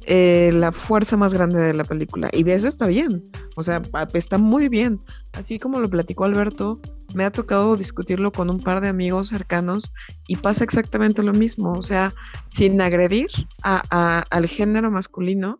eh, 0.06 0.50
la 0.52 0.72
fuerza 0.72 1.16
más 1.16 1.34
grande 1.34 1.60
de 1.60 1.74
la 1.74 1.84
película. 1.84 2.28
Y 2.32 2.48
eso 2.50 2.68
está 2.68 2.86
bien, 2.86 3.30
o 3.56 3.62
sea, 3.62 3.82
está 4.14 4.38
muy 4.38 4.68
bien. 4.68 5.00
Así 5.32 5.58
como 5.58 5.80
lo 5.80 5.88
platicó 5.88 6.24
Alberto, 6.24 6.80
me 7.14 7.24
ha 7.24 7.30
tocado 7.30 7.76
discutirlo 7.76 8.32
con 8.32 8.50
un 8.50 8.60
par 8.60 8.80
de 8.80 8.88
amigos 8.88 9.28
cercanos 9.28 9.92
y 10.28 10.36
pasa 10.36 10.64
exactamente 10.64 11.22
lo 11.22 11.32
mismo. 11.32 11.72
O 11.72 11.82
sea, 11.82 12.12
sin 12.46 12.80
agredir 12.80 13.28
al 13.62 14.46
género 14.46 14.90
masculino, 14.90 15.58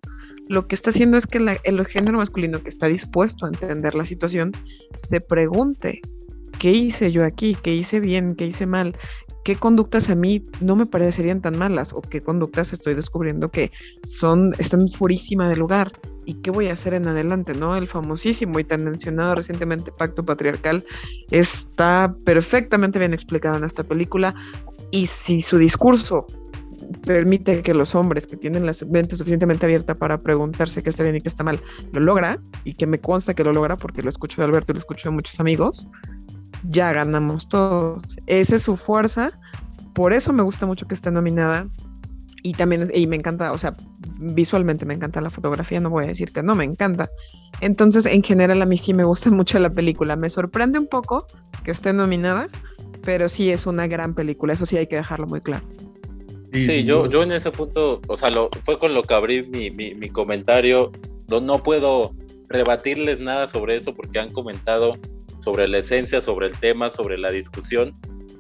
lo 0.49 0.67
que 0.67 0.75
está 0.75 0.91
haciendo 0.91 1.17
es 1.17 1.27
que 1.27 1.39
el 1.65 1.87
género 1.87 2.19
masculino 2.19 2.63
que 2.63 2.69
está 2.69 2.87
dispuesto 2.87 3.47
a 3.47 3.49
entender 3.49 3.95
la 3.95 4.07
situación 4.07 4.53
se 4.97 5.21
pregunte, 5.21 6.01
¿qué 6.59 6.71
hice 6.71 7.11
yo 7.13 7.25
aquí? 7.25 7.57
¿Qué 7.61 7.75
hice 7.75 8.01
bien? 8.01 8.35
¿Qué 8.35 8.47
hice 8.47 8.67
mal? 8.67 8.97
Qué 9.45 9.57
conductas 9.57 10.11
a 10.11 10.15
mí 10.15 10.45
no 10.61 10.77
me 10.77 10.87
parecerían 10.87 11.41
tan 11.41 11.59
malas 11.59 11.93
o 11.93 12.01
qué 12.01 12.23
conductas 12.23 12.73
estoy 12.73 12.95
descubriendo 12.95 13.51
que 13.51 13.73
son 14.03 14.55
están 14.59 14.89
furísima 14.89 15.49
de 15.49 15.57
lugar 15.57 15.93
y 16.25 16.35
qué 16.35 16.51
voy 16.51 16.69
a 16.69 16.75
hacer 16.75 16.95
en 16.95 17.09
adelante, 17.09 17.55
¿no? 17.55 17.77
El 17.77 17.89
famosísimo 17.89 18.59
y 18.61 18.65
tan 18.65 18.85
mencionado 18.85 19.35
recientemente 19.35 19.91
pacto 19.91 20.25
patriarcal 20.25 20.85
está 21.31 22.15
perfectamente 22.25 22.99
bien 22.99 23.13
explicado 23.13 23.57
en 23.57 23.65
esta 23.65 23.83
película 23.83 24.35
y 24.91 25.07
si 25.07 25.43
su 25.43 25.59
discurso 25.59 26.27
permite 27.07 27.63
que 27.63 27.75
los 27.75 27.95
hombres 27.95 28.27
que 28.27 28.37
tienen 28.37 28.67
la 28.67 28.73
mente 28.89 29.17
suficientemente 29.17 29.67
abierta 29.67 29.95
para 29.95 30.21
preguntarse 30.21 30.83
qué 30.83 30.91
está 30.91 31.03
bien 31.03 31.17
y 31.17 31.21
qué 31.21 31.29
está 31.29 31.45
mal, 31.45 31.61
lo 31.93 32.01
logra, 32.01 32.41
y 32.65 32.75
que 32.75 32.87
me 32.87 33.01
consta 33.01 33.35
que 33.35 33.45
lo 33.45 33.53
logra 33.53 33.77
porque 33.77 34.03
lo 34.03 34.09
escucho 34.09 34.41
de 34.41 34.47
Alberto 34.47 34.73
y 34.73 34.75
lo 34.75 34.81
escucho 34.81 35.09
de 35.09 35.15
muchos 35.15 35.39
amigos, 35.41 35.89
ya 36.65 36.93
ganamos 36.93 37.49
todos. 37.49 38.03
Esa 38.27 38.57
es 38.57 38.63
su 38.63 38.77
fuerza. 38.77 39.31
Por 39.95 40.13
eso 40.13 40.33
me 40.33 40.43
gusta 40.43 40.67
mucho 40.67 40.87
que 40.87 40.95
esté 40.95 41.11
nominada. 41.11 41.69
Y 42.43 42.55
también, 42.55 42.91
y 42.93 43.07
me 43.07 43.17
encanta, 43.17 43.53
o 43.53 43.59
sea, 43.59 43.77
visualmente 44.21 44.85
me 44.85 44.95
encanta 44.95 45.21
la 45.21 45.31
fotografía, 45.31 45.79
no 45.79 45.91
voy 45.91 46.05
a 46.05 46.09
decir 46.09 46.33
que 46.33 46.43
no, 46.43 46.57
me 46.57 46.65
encanta. 46.65 47.09
Entonces, 47.61 48.05
en 48.05 48.23
general, 48.23 48.61
a 48.63 48.67
mí 48.67 48.77
sí 48.77 48.95
me 48.95 49.05
gusta 49.05 49.31
mucho 49.33 49.59
la 49.59 49.71
película. 49.71 50.17
Me 50.17 50.29
sorprende 50.29 50.79
un 50.79 50.89
poco 50.89 51.27
que 51.63 51.71
esté 51.71 51.93
nominada, 51.93 52.49
pero 53.03 53.29
sí 53.29 53.51
es 53.51 53.67
una 53.67 53.87
gran 53.87 54.15
película, 54.15 54.55
eso 54.55 54.67
sí 54.67 54.77
hay 54.77 54.87
que 54.87 54.97
dejarlo 54.97 55.27
muy 55.27 55.41
claro. 55.41 55.65
Sí, 56.53 56.85
yo, 56.85 57.09
yo 57.09 57.23
en 57.23 57.33
ese 57.33 57.51
punto, 57.51 58.03
o 58.09 58.17
sea, 58.17 58.29
lo, 58.29 58.51
fue 58.65 58.77
con 58.77 58.93
lo 58.93 59.03
que 59.03 59.15
abrí 59.15 59.43
mi, 59.43 59.71
mi, 59.71 60.09
comentario. 60.11 60.93
No, 61.31 61.41
no 61.41 61.63
puedo 61.63 62.15
rebatirles 62.49 63.23
nada 63.23 63.47
sobre 63.47 63.77
eso 63.77 63.95
porque 63.95 64.19
han 64.19 64.31
comentado 64.31 64.99
sobre 65.43 65.67
la 65.69 65.79
esencia, 65.79 66.21
sobre 66.21 66.49
el 66.49 66.59
tema, 66.59 66.89
sobre 66.89 67.19
la 67.19 67.31
discusión. 67.31 67.95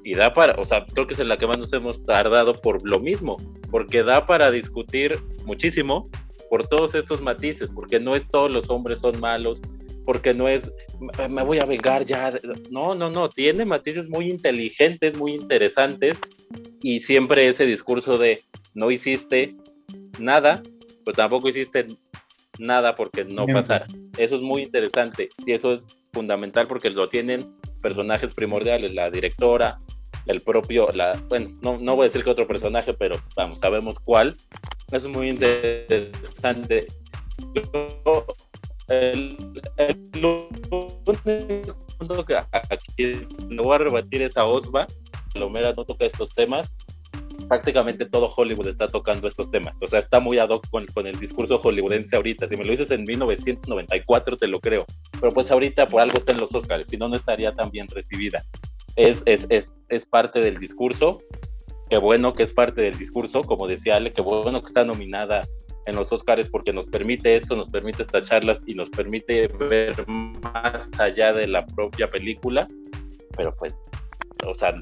Y 0.05 0.15
da 0.15 0.33
para, 0.35 0.61
o 0.61 0.65
sea, 0.65 0.85
creo 0.87 1.07
que 1.07 1.15
es 1.15 1.21
en 1.21 1.29
la 1.29 1.37
que 1.37 1.47
más 1.47 1.59
nos 1.59 1.73
hemos 1.73 2.05
tardado 2.05 2.61
por 2.61 2.87
lo 2.89 2.99
mismo, 2.99 3.37
porque 3.71 4.03
da 4.03 4.27
para 4.27 4.51
discutir 4.51 5.17
muchísimo 5.45 6.09
por 6.51 6.67
todos 6.67 6.95
estos 6.95 7.23
matices, 7.23 7.71
porque 7.71 8.01
no 8.01 8.17
es 8.17 8.29
todos 8.29 8.51
los 8.51 8.69
hombres 8.69 8.99
son 8.99 9.19
malos, 9.21 9.63
porque 10.05 10.35
no 10.35 10.49
es, 10.49 10.71
me 11.31 11.43
voy 11.43 11.59
a 11.59 11.65
vengar 11.65 12.05
ya. 12.05 12.33
No, 12.71 12.95
no, 12.95 13.11
no, 13.11 13.29
tiene 13.29 13.65
matices 13.65 14.09
muy 14.09 14.29
inteligentes, 14.29 15.17
muy 15.17 15.35
interesantes, 15.35 16.19
y 16.83 17.01
siempre 17.01 17.49
ese 17.49 17.65
discurso 17.65 18.19
de 18.19 18.43
no 18.75 18.91
hiciste 18.91 19.55
nada, 20.19 20.63
pues 21.05 21.17
tampoco 21.17 21.49
hiciste 21.49 21.87
nada 22.59 22.97
porque 22.97 23.25
no 23.25 23.47
pasara. 23.47 23.87
Eso 24.19 24.37
es 24.37 24.43
muy 24.43 24.63
interesante 24.63 25.29
y 25.47 25.53
eso 25.53 25.73
es 25.73 25.87
fundamental 26.13 26.67
porque 26.67 26.91
lo 26.91 27.09
tienen 27.09 27.57
personajes 27.81 28.35
primordiales, 28.35 28.95
la 28.95 29.11
directora, 29.11 29.81
el 30.27 30.41
propio, 30.41 30.89
la, 30.95 31.19
bueno, 31.29 31.51
no, 31.63 31.79
no 31.79 31.97
voy 31.97 32.05
a 32.05 32.09
decir 32.09 32.23
que 32.23 32.31
otro 32.31 32.47
personaje, 32.47 32.93
pero 32.95 33.17
vamos, 33.35 33.59
sabemos 33.59 33.99
cuál. 33.99 34.37
Es 34.93 35.07
muy 35.09 35.31
interesante. 35.31 36.87
el, 38.89 39.37
único 42.01 42.25
que 42.27 42.37
aquí 42.37 43.27
no 43.49 43.63
voy 43.65 43.75
a 43.75 43.79
rebatir 43.79 44.23
es 44.23 44.37
a 44.37 44.45
Osva, 44.45 44.87
Lomera 45.35 45.73
no 45.73 45.85
toca 45.85 46.05
estos 46.05 46.35
temas, 46.35 46.75
prácticamente 47.53 48.07
todo 48.07 48.33
Hollywood 48.35 48.69
está 48.69 48.89
tocando 48.89 49.29
estos 49.29 49.51
temas. 49.51 49.77
O 49.83 49.87
sea, 49.87 49.99
está 49.99 50.21
muy 50.21 50.39
ad 50.39 50.49
hoc 50.49 50.67
con, 50.71 50.87
con, 50.87 51.07
el 51.07 51.21
discurso 51.21 51.59
hollywoodense 51.59 52.17
ahorita. 52.17 52.49
Si 52.49 52.57
me 52.57 52.65
lo 52.65 52.71
dices 52.71 52.91
en 52.91 53.05
1994, 53.05 54.39
te 54.39 54.47
lo 54.47 54.59
creo. 54.59 54.87
Pero 55.21 55.35
pues 55.35 55.51
ahorita 55.51 55.87
por 55.87 56.01
algo 56.01 56.17
está 56.17 56.33
en 56.33 56.41
los 56.41 56.55
Oscars, 56.55 56.89
si 56.89 56.97
no, 56.97 57.09
no 57.09 57.17
estaría 57.17 57.53
tan 57.53 57.71
bien 57.71 57.89
recibida. 57.89 58.43
Es, 58.97 59.23
es, 59.27 59.47
es, 59.51 59.75
es 59.91 60.07
parte 60.07 60.41
del 60.41 60.57
discurso. 60.57 61.19
Qué 61.91 61.99
bueno 61.99 62.33
que 62.33 62.45
es 62.45 62.55
parte 62.55 62.81
del 62.81 62.97
discurso, 62.97 63.43
como 63.43 63.69
decía 63.69 63.97
Ale, 63.97 64.15
qué 64.15 64.23
bueno 64.23 64.59
que 64.63 64.69
está 64.69 64.87
nominada 64.87 65.43
en 65.85 65.95
los 65.95 66.11
Oscars 66.11 66.49
porque 66.49 66.73
nos 66.73 66.87
permite 66.87 67.37
esto, 67.37 67.55
nos 67.55 67.69
permite 67.69 68.01
estas 68.01 68.31
charlas 68.31 68.63
y 68.65 68.73
nos 68.73 68.89
permite 68.89 69.49
ver 69.49 70.09
más 70.09 70.89
allá 70.99 71.35
de 71.35 71.49
la 71.49 71.67
propia 71.67 72.11
película. 72.11 72.67
Pero 73.37 73.55
pues, 73.57 73.77
o 74.47 74.55
sea, 74.55 74.73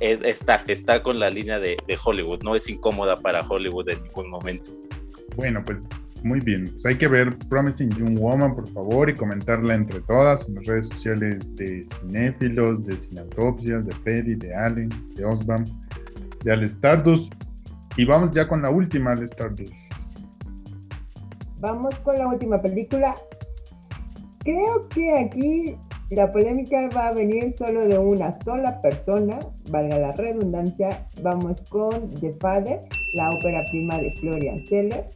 está, 0.00 0.64
está 0.66 1.02
con 1.02 1.20
la 1.20 1.30
línea 1.30 1.58
de, 1.58 1.76
Hollywood, 2.02 2.42
no 2.42 2.54
es 2.54 2.68
incómoda 2.68 3.16
para 3.16 3.40
Hollywood 3.40 3.88
en 3.90 4.02
ningún 4.02 4.30
momento. 4.30 4.72
Bueno, 5.36 5.62
pues 5.64 5.78
muy 6.22 6.40
bien. 6.40 6.64
Pues 6.64 6.86
hay 6.86 6.96
que 6.96 7.08
ver 7.08 7.36
Promising 7.48 7.90
Young 7.90 8.18
Woman, 8.18 8.54
por 8.54 8.68
favor, 8.68 9.08
y 9.10 9.14
comentarla 9.14 9.74
entre 9.74 10.00
todas 10.00 10.48
en 10.48 10.56
las 10.56 10.66
redes 10.66 10.88
sociales 10.88 11.54
de 11.56 11.84
Cinéfilos, 11.84 12.84
de 12.84 12.98
Cineautopsias, 12.98 13.86
de 13.86 13.94
Pedi, 14.04 14.34
de 14.34 14.54
Allen, 14.54 14.90
de 15.14 15.24
Osbam, 15.24 15.64
de 16.42 16.52
Al 16.52 16.62
Stardust. 16.64 17.32
Y 17.96 18.04
vamos 18.04 18.30
ya 18.34 18.48
con 18.48 18.62
la 18.62 18.70
última, 18.70 19.12
Al 19.12 19.22
Stardust. 19.22 19.74
Vamos 21.58 21.98
con 22.00 22.16
la 22.16 22.26
última 22.26 22.60
película. 22.60 23.14
Creo 24.42 24.88
que 24.88 25.18
aquí 25.18 25.76
la 26.10 26.32
polémica 26.32 26.88
va 26.94 27.08
a 27.08 27.12
venir 27.12 27.52
solo 27.52 27.86
de 27.86 27.96
una 27.98 28.36
sola 28.42 28.82
persona, 28.82 29.38
valga 29.70 29.98
la 29.98 30.12
redundancia. 30.12 31.06
Vamos 31.22 31.62
con 31.68 32.10
The 32.20 32.34
Father, 32.40 32.80
la 33.14 33.30
ópera 33.30 33.64
prima 33.70 33.96
de 33.98 34.12
Florian 34.16 34.66
Zeller, 34.66 35.08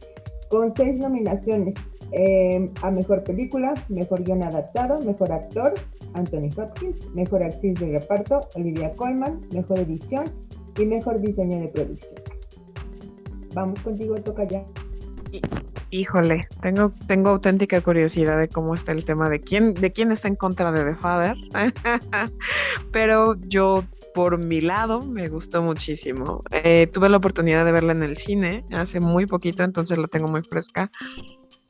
con 0.49 0.73
seis 0.73 0.97
nominaciones 0.97 1.75
em, 2.11 2.71
a 2.81 2.91
Mejor 2.91 3.23
Película, 3.23 3.73
Mejor 3.89 4.23
Guión 4.23 4.43
Adaptado, 4.43 5.01
Mejor 5.01 5.33
Actor, 5.33 5.73
Anthony 6.13 6.49
Hopkins, 6.57 7.13
Mejor 7.13 7.43
Actriz 7.43 7.77
de 7.77 7.99
Reparto, 7.99 8.39
Olivia 8.55 8.93
Colman, 8.95 9.41
Mejor 9.51 9.79
Edición 9.79 10.25
y 10.79 10.85
Mejor 10.85 11.19
Diseño 11.19 11.59
de 11.59 11.67
Producción. 11.67 12.21
Vamos 13.53 13.79
contigo, 13.81 14.15
toca 14.21 14.45
ya. 14.45 14.65
Híjole, 15.91 16.47
tengo, 16.61 16.93
tengo 17.07 17.29
auténtica 17.29 17.79
curiosidad 17.81 18.39
de 18.39 18.49
cómo 18.49 18.73
está 18.73 18.91
el 18.91 19.05
tema 19.05 19.29
de 19.29 19.39
quién, 19.39 19.73
de 19.73 19.91
quién 19.91 20.11
está 20.11 20.27
en 20.27 20.35
contra 20.35 20.71
de 20.71 20.83
The 20.83 20.95
Father. 20.95 21.35
Pero 22.91 23.35
yo, 23.47 23.83
por 24.13 24.43
mi 24.43 24.61
lado, 24.61 25.01
me 25.01 25.29
gustó 25.29 25.61
muchísimo. 25.61 26.43
Eh, 26.51 26.87
tuve 26.91 27.09
la 27.09 27.17
oportunidad 27.17 27.65
de 27.65 27.71
verla 27.71 27.91
en 27.91 28.03
el 28.03 28.17
cine 28.17 28.65
hace 28.71 28.99
muy 28.99 29.25
poquito, 29.25 29.63
entonces 29.63 29.97
la 29.97 30.07
tengo 30.07 30.27
muy 30.27 30.41
fresca. 30.41 30.91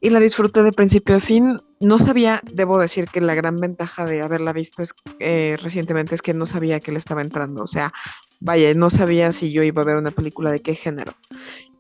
Y 0.01 0.09
la 0.11 0.20
disfruté 0.20 0.61
de 0.61 0.72
principio 0.72 1.16
a 1.16 1.20
fin. 1.20 1.59
No 1.80 1.97
sabía, 1.97 2.41
debo 2.51 2.78
decir 2.78 3.05
que 3.05 3.22
la 3.22 3.34
gran 3.34 3.57
ventaja 3.57 4.05
de 4.05 4.22
haberla 4.22 4.53
visto 4.53 4.82
es, 4.82 4.93
eh, 5.20 5.57
recientemente 5.61 6.16
es 6.16 6.22
que 6.22 6.34
no 6.34 6.45
sabía 6.45 6.80
que 6.80 6.91
le 6.91 6.99
estaba 6.99 7.22
entrando. 7.22 7.63
O 7.63 7.68
sea, 7.68 7.91
vaya, 8.40 8.74
no 8.74 8.90
sabía 8.90 9.32
si 9.32 9.52
yo 9.52 9.64
iba 9.64 9.82
a 9.82 9.86
ver 9.86 9.98
una 9.98 10.12
película 10.12 10.52
de 10.52 10.62
qué 10.62 10.76
género. 10.76 11.14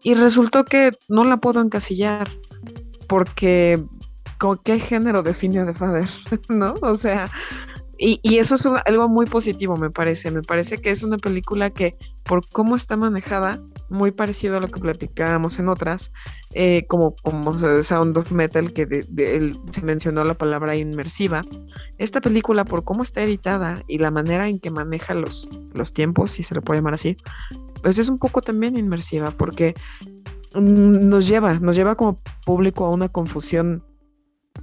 Y 0.03 0.13
resultó 0.13 0.65
que 0.65 0.91
no 1.09 1.23
la 1.23 1.37
puedo 1.37 1.61
encasillar 1.61 2.29
porque 3.07 3.83
¿con 4.37 4.57
qué 4.57 4.79
género 4.79 5.23
define 5.23 5.59
a 5.59 5.65
The 5.65 5.73
Father? 5.73 6.09
¿No? 6.49 6.75
O 6.81 6.95
sea, 6.95 7.29
y, 7.97 8.37
eso 8.37 8.55
es 8.55 8.65
algo 8.85 9.07
muy 9.07 9.25
positivo, 9.25 9.77
me 9.77 9.89
parece. 9.89 10.31
Me 10.31 10.41
parece 10.41 10.77
que 10.77 10.91
es 10.91 11.03
una 11.03 11.17
película 11.17 11.69
que, 11.69 11.97
por 12.23 12.47
cómo 12.49 12.75
está 12.75 12.97
manejada, 12.97 13.61
muy 13.95 14.11
parecido 14.11 14.57
a 14.57 14.59
lo 14.59 14.67
que 14.67 14.79
platicábamos 14.79 15.57
en 15.57 15.69
otras, 15.69 16.11
eh, 16.53 16.85
como, 16.87 17.15
como 17.15 17.57
Sound 17.81 18.17
of 18.17 18.31
Metal, 18.31 18.71
que 18.73 19.03
se 19.71 19.81
mencionó 19.81 20.23
la 20.23 20.35
palabra 20.35 20.75
inmersiva. 20.75 21.41
Esta 21.97 22.21
película, 22.21 22.65
por 22.65 22.83
cómo 22.83 23.01
está 23.01 23.23
editada 23.23 23.83
y 23.87 23.97
la 23.97 24.11
manera 24.11 24.47
en 24.47 24.59
que 24.59 24.69
maneja 24.69 25.13
los, 25.13 25.49
los 25.73 25.93
tiempos, 25.93 26.31
si 26.31 26.43
se 26.43 26.53
le 26.53 26.61
puede 26.61 26.79
llamar 26.79 26.93
así, 26.93 27.17
pues 27.81 27.97
es 27.97 28.09
un 28.09 28.19
poco 28.19 28.41
también 28.41 28.77
inmersiva 28.77 29.31
porque 29.31 29.73
mm, 30.53 31.07
nos 31.07 31.27
lleva, 31.27 31.59
nos 31.59 31.75
lleva 31.75 31.95
como 31.95 32.19
público 32.45 32.85
a 32.85 32.89
una 32.89 33.09
confusión 33.09 33.83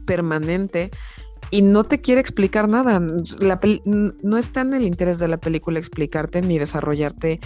permanente 0.06 0.90
y 1.50 1.62
no 1.62 1.84
te 1.84 2.00
quiere 2.00 2.20
explicar 2.20 2.68
nada. 2.68 2.98
no 2.98 4.38
está 4.38 4.62
en 4.62 4.74
el 4.74 4.84
interés 4.84 5.18
de 5.18 5.28
la 5.28 5.38
película 5.38 5.78
explicarte 5.78 6.40
ni 6.40 6.58
desarrollarte 6.58 7.40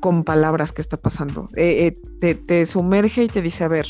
con 0.00 0.24
palabras 0.24 0.72
qué 0.72 0.80
está 0.80 0.96
pasando. 0.96 1.48
Eh, 1.56 1.86
eh, 1.86 1.98
te, 2.20 2.34
te, 2.34 2.66
sumerge 2.66 3.24
y 3.24 3.28
te 3.28 3.42
dice, 3.42 3.64
a 3.64 3.68
ver, 3.68 3.86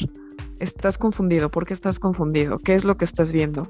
estás 0.58 0.98
confundido, 0.98 1.50
¿por 1.50 1.66
qué 1.66 1.74
estás 1.74 2.00
confundido? 2.00 2.58
¿Qué 2.58 2.74
es 2.74 2.84
lo 2.84 2.96
que 2.96 3.04
estás 3.04 3.32
viendo? 3.32 3.68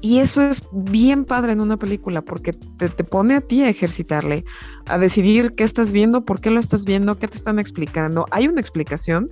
Y 0.00 0.18
eso 0.20 0.42
es 0.42 0.62
bien 0.72 1.24
padre 1.24 1.52
en 1.52 1.60
una 1.60 1.78
película 1.78 2.22
porque 2.22 2.52
te, 2.52 2.88
pone 2.88 3.34
a 3.34 3.40
ti 3.40 3.62
a 3.62 3.68
ejercitarle, 3.68 4.44
a 4.86 4.98
decidir 4.98 5.54
qué 5.54 5.64
estás 5.64 5.90
viendo, 5.90 6.24
por 6.24 6.40
qué 6.40 6.50
lo 6.50 6.60
estás 6.60 6.84
viendo, 6.84 7.18
qué 7.18 7.28
te 7.28 7.36
están 7.36 7.58
explicando. 7.58 8.26
Hay 8.30 8.46
una 8.46 8.60
explicación 8.60 9.30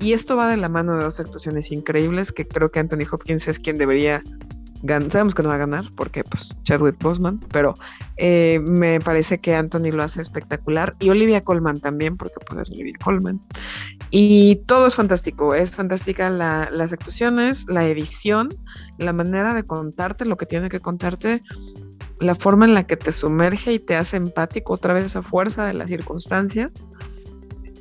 y 0.00 0.12
esto 0.12 0.36
va 0.36 0.48
de 0.48 0.56
la 0.56 0.68
mano 0.68 0.96
de 0.96 1.04
dos 1.04 1.20
actuaciones 1.20 1.70
increíbles 1.70 2.32
que 2.32 2.46
creo 2.46 2.70
que 2.70 2.80
Anthony 2.80 3.06
Hopkins 3.10 3.46
es 3.48 3.58
quien 3.58 3.78
debería 3.78 4.22
sabemos 4.86 5.34
que 5.34 5.42
no 5.42 5.48
va 5.48 5.56
a 5.56 5.58
ganar 5.58 5.90
porque 5.94 6.24
pues 6.24 6.56
Chadwick 6.62 6.98
Boseman, 7.02 7.40
pero 7.52 7.74
eh, 8.16 8.60
me 8.66 9.00
parece 9.00 9.38
que 9.38 9.54
Anthony 9.54 9.92
lo 9.92 10.02
hace 10.02 10.20
espectacular 10.20 10.96
y 10.98 11.10
Olivia 11.10 11.42
Colman 11.42 11.80
también 11.80 12.16
porque 12.16 12.34
pues 12.46 12.60
es 12.60 12.70
Olivia 12.70 12.94
Colman. 13.02 13.40
Y 14.10 14.56
todo 14.66 14.86
es 14.86 14.96
fantástico, 14.96 15.54
es 15.54 15.76
fantástica 15.76 16.30
las 16.30 16.92
actuaciones, 16.92 17.66
la 17.68 17.86
edición, 17.86 18.48
la 18.98 19.12
manera 19.12 19.54
de 19.54 19.64
contarte 19.64 20.24
lo 20.24 20.36
que 20.36 20.46
tiene 20.46 20.68
que 20.68 20.80
contarte, 20.80 21.42
la 22.18 22.34
forma 22.34 22.64
en 22.64 22.74
la 22.74 22.86
que 22.86 22.96
te 22.96 23.12
sumerge 23.12 23.72
y 23.72 23.78
te 23.78 23.96
hace 23.96 24.16
empático 24.16 24.74
otra 24.74 24.94
vez 24.94 25.14
a 25.16 25.22
fuerza 25.22 25.64
de 25.66 25.74
las 25.74 25.88
circunstancias 25.88 26.88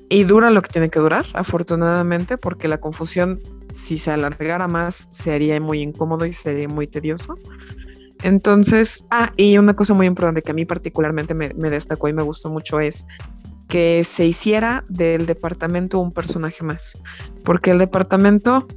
y 0.09 0.23
dura 0.23 0.49
lo 0.49 0.61
que 0.61 0.69
tiene 0.69 0.89
que 0.89 0.99
durar, 0.99 1.25
afortunadamente, 1.33 2.37
porque 2.37 2.67
la 2.67 2.79
confusión, 2.79 3.39
si 3.69 3.97
se 3.97 4.11
alargara 4.11 4.67
más, 4.67 5.07
sería 5.11 5.59
muy 5.61 5.81
incómodo 5.81 6.25
y 6.25 6.33
sería 6.33 6.67
muy 6.67 6.87
tedioso. 6.87 7.37
Entonces, 8.23 9.05
ah, 9.11 9.31
y 9.37 9.57
una 9.57 9.75
cosa 9.75 9.93
muy 9.93 10.07
importante 10.07 10.41
que 10.41 10.51
a 10.51 10.55
mí 10.55 10.65
particularmente 10.65 11.33
me, 11.33 11.53
me 11.53 11.69
destacó 11.69 12.09
y 12.09 12.13
me 12.13 12.23
gustó 12.23 12.49
mucho 12.49 12.79
es 12.79 13.05
que 13.69 14.03
se 14.03 14.25
hiciera 14.25 14.83
del 14.89 15.27
departamento 15.27 15.99
un 15.99 16.11
personaje 16.11 16.63
más, 16.63 16.97
porque 17.43 17.71
el 17.71 17.77
departamento 17.77 18.67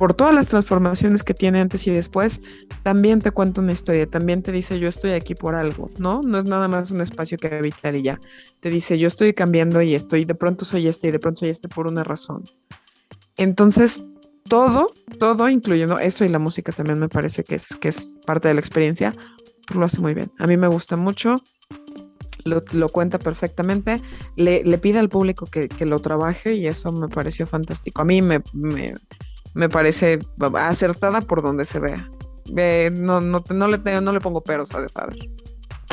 por 0.00 0.14
todas 0.14 0.34
las 0.34 0.46
transformaciones 0.46 1.22
que 1.22 1.34
tiene 1.34 1.60
antes 1.60 1.86
y 1.86 1.90
después, 1.90 2.40
también 2.82 3.20
te 3.20 3.32
cuenta 3.32 3.60
una 3.60 3.72
historia, 3.72 4.06
también 4.06 4.42
te 4.42 4.50
dice 4.50 4.80
yo 4.80 4.88
estoy 4.88 5.10
aquí 5.10 5.34
por 5.34 5.54
algo, 5.54 5.90
¿no? 5.98 6.22
No 6.22 6.38
es 6.38 6.46
nada 6.46 6.68
más 6.68 6.90
un 6.90 7.02
espacio 7.02 7.36
que 7.36 7.54
habitar 7.54 7.94
y 7.94 8.00
ya. 8.00 8.18
Te 8.60 8.70
dice 8.70 8.98
yo 8.98 9.08
estoy 9.08 9.34
cambiando 9.34 9.82
y 9.82 9.94
estoy, 9.94 10.24
de 10.24 10.34
pronto 10.34 10.64
soy 10.64 10.88
este 10.88 11.08
y 11.08 11.10
de 11.10 11.18
pronto 11.18 11.40
soy 11.40 11.50
este 11.50 11.68
por 11.68 11.86
una 11.86 12.02
razón. 12.02 12.44
Entonces, 13.36 14.02
todo, 14.48 14.94
todo, 15.18 15.50
incluyendo 15.50 15.98
eso 15.98 16.24
y 16.24 16.30
la 16.30 16.38
música 16.38 16.72
también 16.72 16.98
me 16.98 17.10
parece 17.10 17.44
que 17.44 17.56
es, 17.56 17.76
que 17.76 17.88
es 17.88 18.18
parte 18.24 18.48
de 18.48 18.54
la 18.54 18.60
experiencia, 18.60 19.14
lo 19.74 19.84
hace 19.84 20.00
muy 20.00 20.14
bien. 20.14 20.32
A 20.38 20.46
mí 20.46 20.56
me 20.56 20.68
gusta 20.68 20.96
mucho. 20.96 21.34
Lo, 22.44 22.88
cuenta 22.88 23.18
perfectamente, 23.18 24.00
le, 24.36 24.78
pide 24.78 24.98
al 24.98 25.10
público 25.10 25.44
que, 25.44 25.68
lo 25.84 26.00
trabaje 26.00 26.54
y 26.54 26.68
eso 26.68 26.90
me 26.90 27.06
pareció 27.06 27.46
fantástico. 27.46 28.00
A 28.00 28.06
mí 28.06 28.22
me 28.22 28.40
parece 29.68 30.18
acertada 30.54 31.20
por 31.20 31.42
donde 31.42 31.64
se 31.64 31.80
vea. 31.80 32.10
no, 32.92 33.20
no, 33.20 33.44
no, 33.50 33.68
le, 33.68 34.00
no 34.00 34.12
le 34.12 34.20
pongo 34.20 34.42
peros 34.42 34.74
a 34.74 34.82
The 34.82 34.88
Father. 34.88 35.18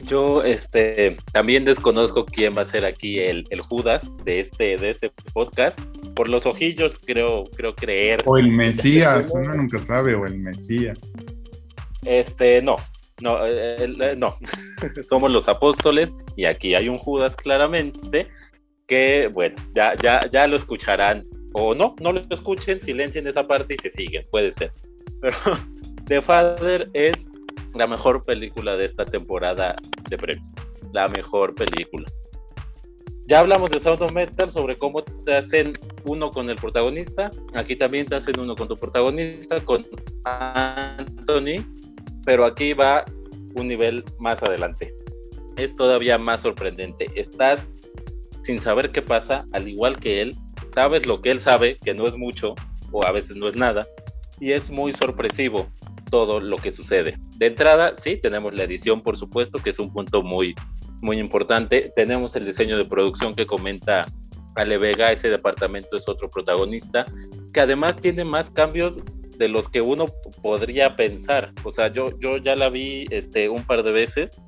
Yo 0.05 0.43
este, 0.43 1.17
también 1.33 1.65
desconozco 1.65 2.25
quién 2.25 2.55
va 2.55 2.61
a 2.61 2.65
ser 2.65 2.85
aquí 2.85 3.19
el, 3.19 3.45
el, 3.49 3.61
Judas 3.61 4.11
de 4.23 4.41
este, 4.41 4.77
de 4.77 4.91
este 4.91 5.11
podcast. 5.33 5.79
Por 6.15 6.29
los 6.29 6.45
ojillos 6.45 6.99
creo, 7.03 7.45
creo 7.55 7.75
creer. 7.75 8.21
O 8.25 8.37
el 8.37 8.49
Mesías, 8.49 9.31
uno 9.33 9.55
nunca 9.55 9.79
sabe, 9.79 10.13
o 10.13 10.25
el 10.25 10.37
Mesías. 10.37 10.99
Este, 12.05 12.61
no, 12.61 12.77
no, 13.21 13.39
eh, 13.43 14.15
no. 14.17 14.37
Somos 15.09 15.31
los 15.31 15.47
apóstoles 15.47 16.13
y 16.35 16.45
aquí 16.45 16.75
hay 16.75 16.89
un 16.89 16.99
Judas 16.99 17.35
claramente 17.35 18.27
que, 18.87 19.29
bueno, 19.33 19.55
ya, 19.73 19.95
ya, 20.01 20.21
ya 20.31 20.47
lo 20.47 20.55
escucharán 20.55 21.25
O 21.59 21.73
no, 21.73 21.95
no 21.99 22.11
lo 22.11 22.21
escuchen, 22.29 22.79
silencien 22.79 23.25
esa 23.25 23.47
parte 23.47 23.73
y 23.73 23.77
se 23.81 23.89
siguen, 23.89 24.23
puede 24.29 24.53
ser. 24.53 24.71
Pero 25.19 25.35
The 26.05 26.21
Father 26.21 26.87
es 26.93 27.15
la 27.73 27.87
mejor 27.87 28.23
película 28.23 28.77
de 28.77 28.85
esta 28.85 29.05
temporada 29.05 29.75
de 30.07 30.17
premios. 30.17 30.51
La 30.93 31.07
mejor 31.07 31.55
película. 31.55 32.05
Ya 33.25 33.39
hablamos 33.39 33.71
de 33.71 33.79
Sound 33.79 34.03
of 34.03 34.11
Metal 34.13 34.51
sobre 34.51 34.77
cómo 34.77 35.03
te 35.03 35.35
hacen 35.35 35.73
uno 36.05 36.29
con 36.29 36.47
el 36.51 36.57
protagonista. 36.57 37.31
Aquí 37.55 37.75
también 37.75 38.05
te 38.05 38.15
hacen 38.15 38.39
uno 38.39 38.55
con 38.55 38.67
tu 38.67 38.77
protagonista, 38.77 39.59
con 39.65 39.83
Anthony. 40.25 41.65
Pero 42.23 42.45
aquí 42.45 42.73
va 42.73 43.03
un 43.55 43.67
nivel 43.67 44.05
más 44.19 44.41
adelante. 44.43 44.93
Es 45.57 45.75
todavía 45.75 46.19
más 46.19 46.41
sorprendente. 46.41 47.09
Estás 47.15 47.67
sin 48.43 48.59
saber 48.59 48.91
qué 48.91 49.01
pasa, 49.01 49.43
al 49.53 49.67
igual 49.67 49.99
que 49.99 50.21
él. 50.21 50.35
Sabes 50.77 51.07
lo 51.07 51.23
que 51.23 51.31
él 51.31 51.39
sabe, 51.39 51.79
que 51.79 51.95
no 51.95 52.05
es 52.05 52.15
mucho, 52.15 52.53
o 52.91 53.03
a 53.03 53.11
veces 53.11 53.35
no 53.35 53.47
es 53.47 53.55
nada. 53.55 53.87
Y 54.39 54.51
es 54.51 54.69
muy 54.69 54.93
sorpresivo 54.93 55.65
todo 56.11 56.39
lo 56.39 56.57
que 56.57 56.69
sucede. 56.69 57.17
De 57.37 57.47
entrada, 57.47 57.95
sí, 57.97 58.17
tenemos 58.17 58.53
la 58.53 58.65
edición, 58.65 59.01
por 59.01 59.17
supuesto, 59.17 59.57
que 59.57 59.71
es 59.71 59.79
un 59.79 59.91
punto 59.91 60.21
muy, 60.21 60.53
muy 61.01 61.17
importante. 61.17 61.91
Tenemos 61.95 62.35
el 62.35 62.45
diseño 62.45 62.77
de 62.77 62.85
producción 62.85 63.33
que 63.33 63.47
comenta 63.47 64.05
Ale 64.53 64.77
Vega, 64.77 65.09
ese 65.09 65.29
departamento 65.29 65.97
es 65.97 66.07
otro 66.07 66.29
protagonista, 66.29 67.07
que 67.53 67.61
además 67.61 67.99
tiene 67.99 68.23
más 68.23 68.51
cambios 68.51 68.99
de 69.39 69.47
los 69.47 69.67
que 69.69 69.81
uno 69.81 70.05
podría 70.43 70.95
pensar. 70.95 71.53
O 71.63 71.71
sea, 71.71 71.91
yo, 71.91 72.11
yo 72.19 72.37
ya 72.37 72.55
la 72.55 72.69
vi 72.69 73.07
este, 73.09 73.49
un 73.49 73.63
par 73.63 73.81
de 73.81 73.93
veces 73.93 74.39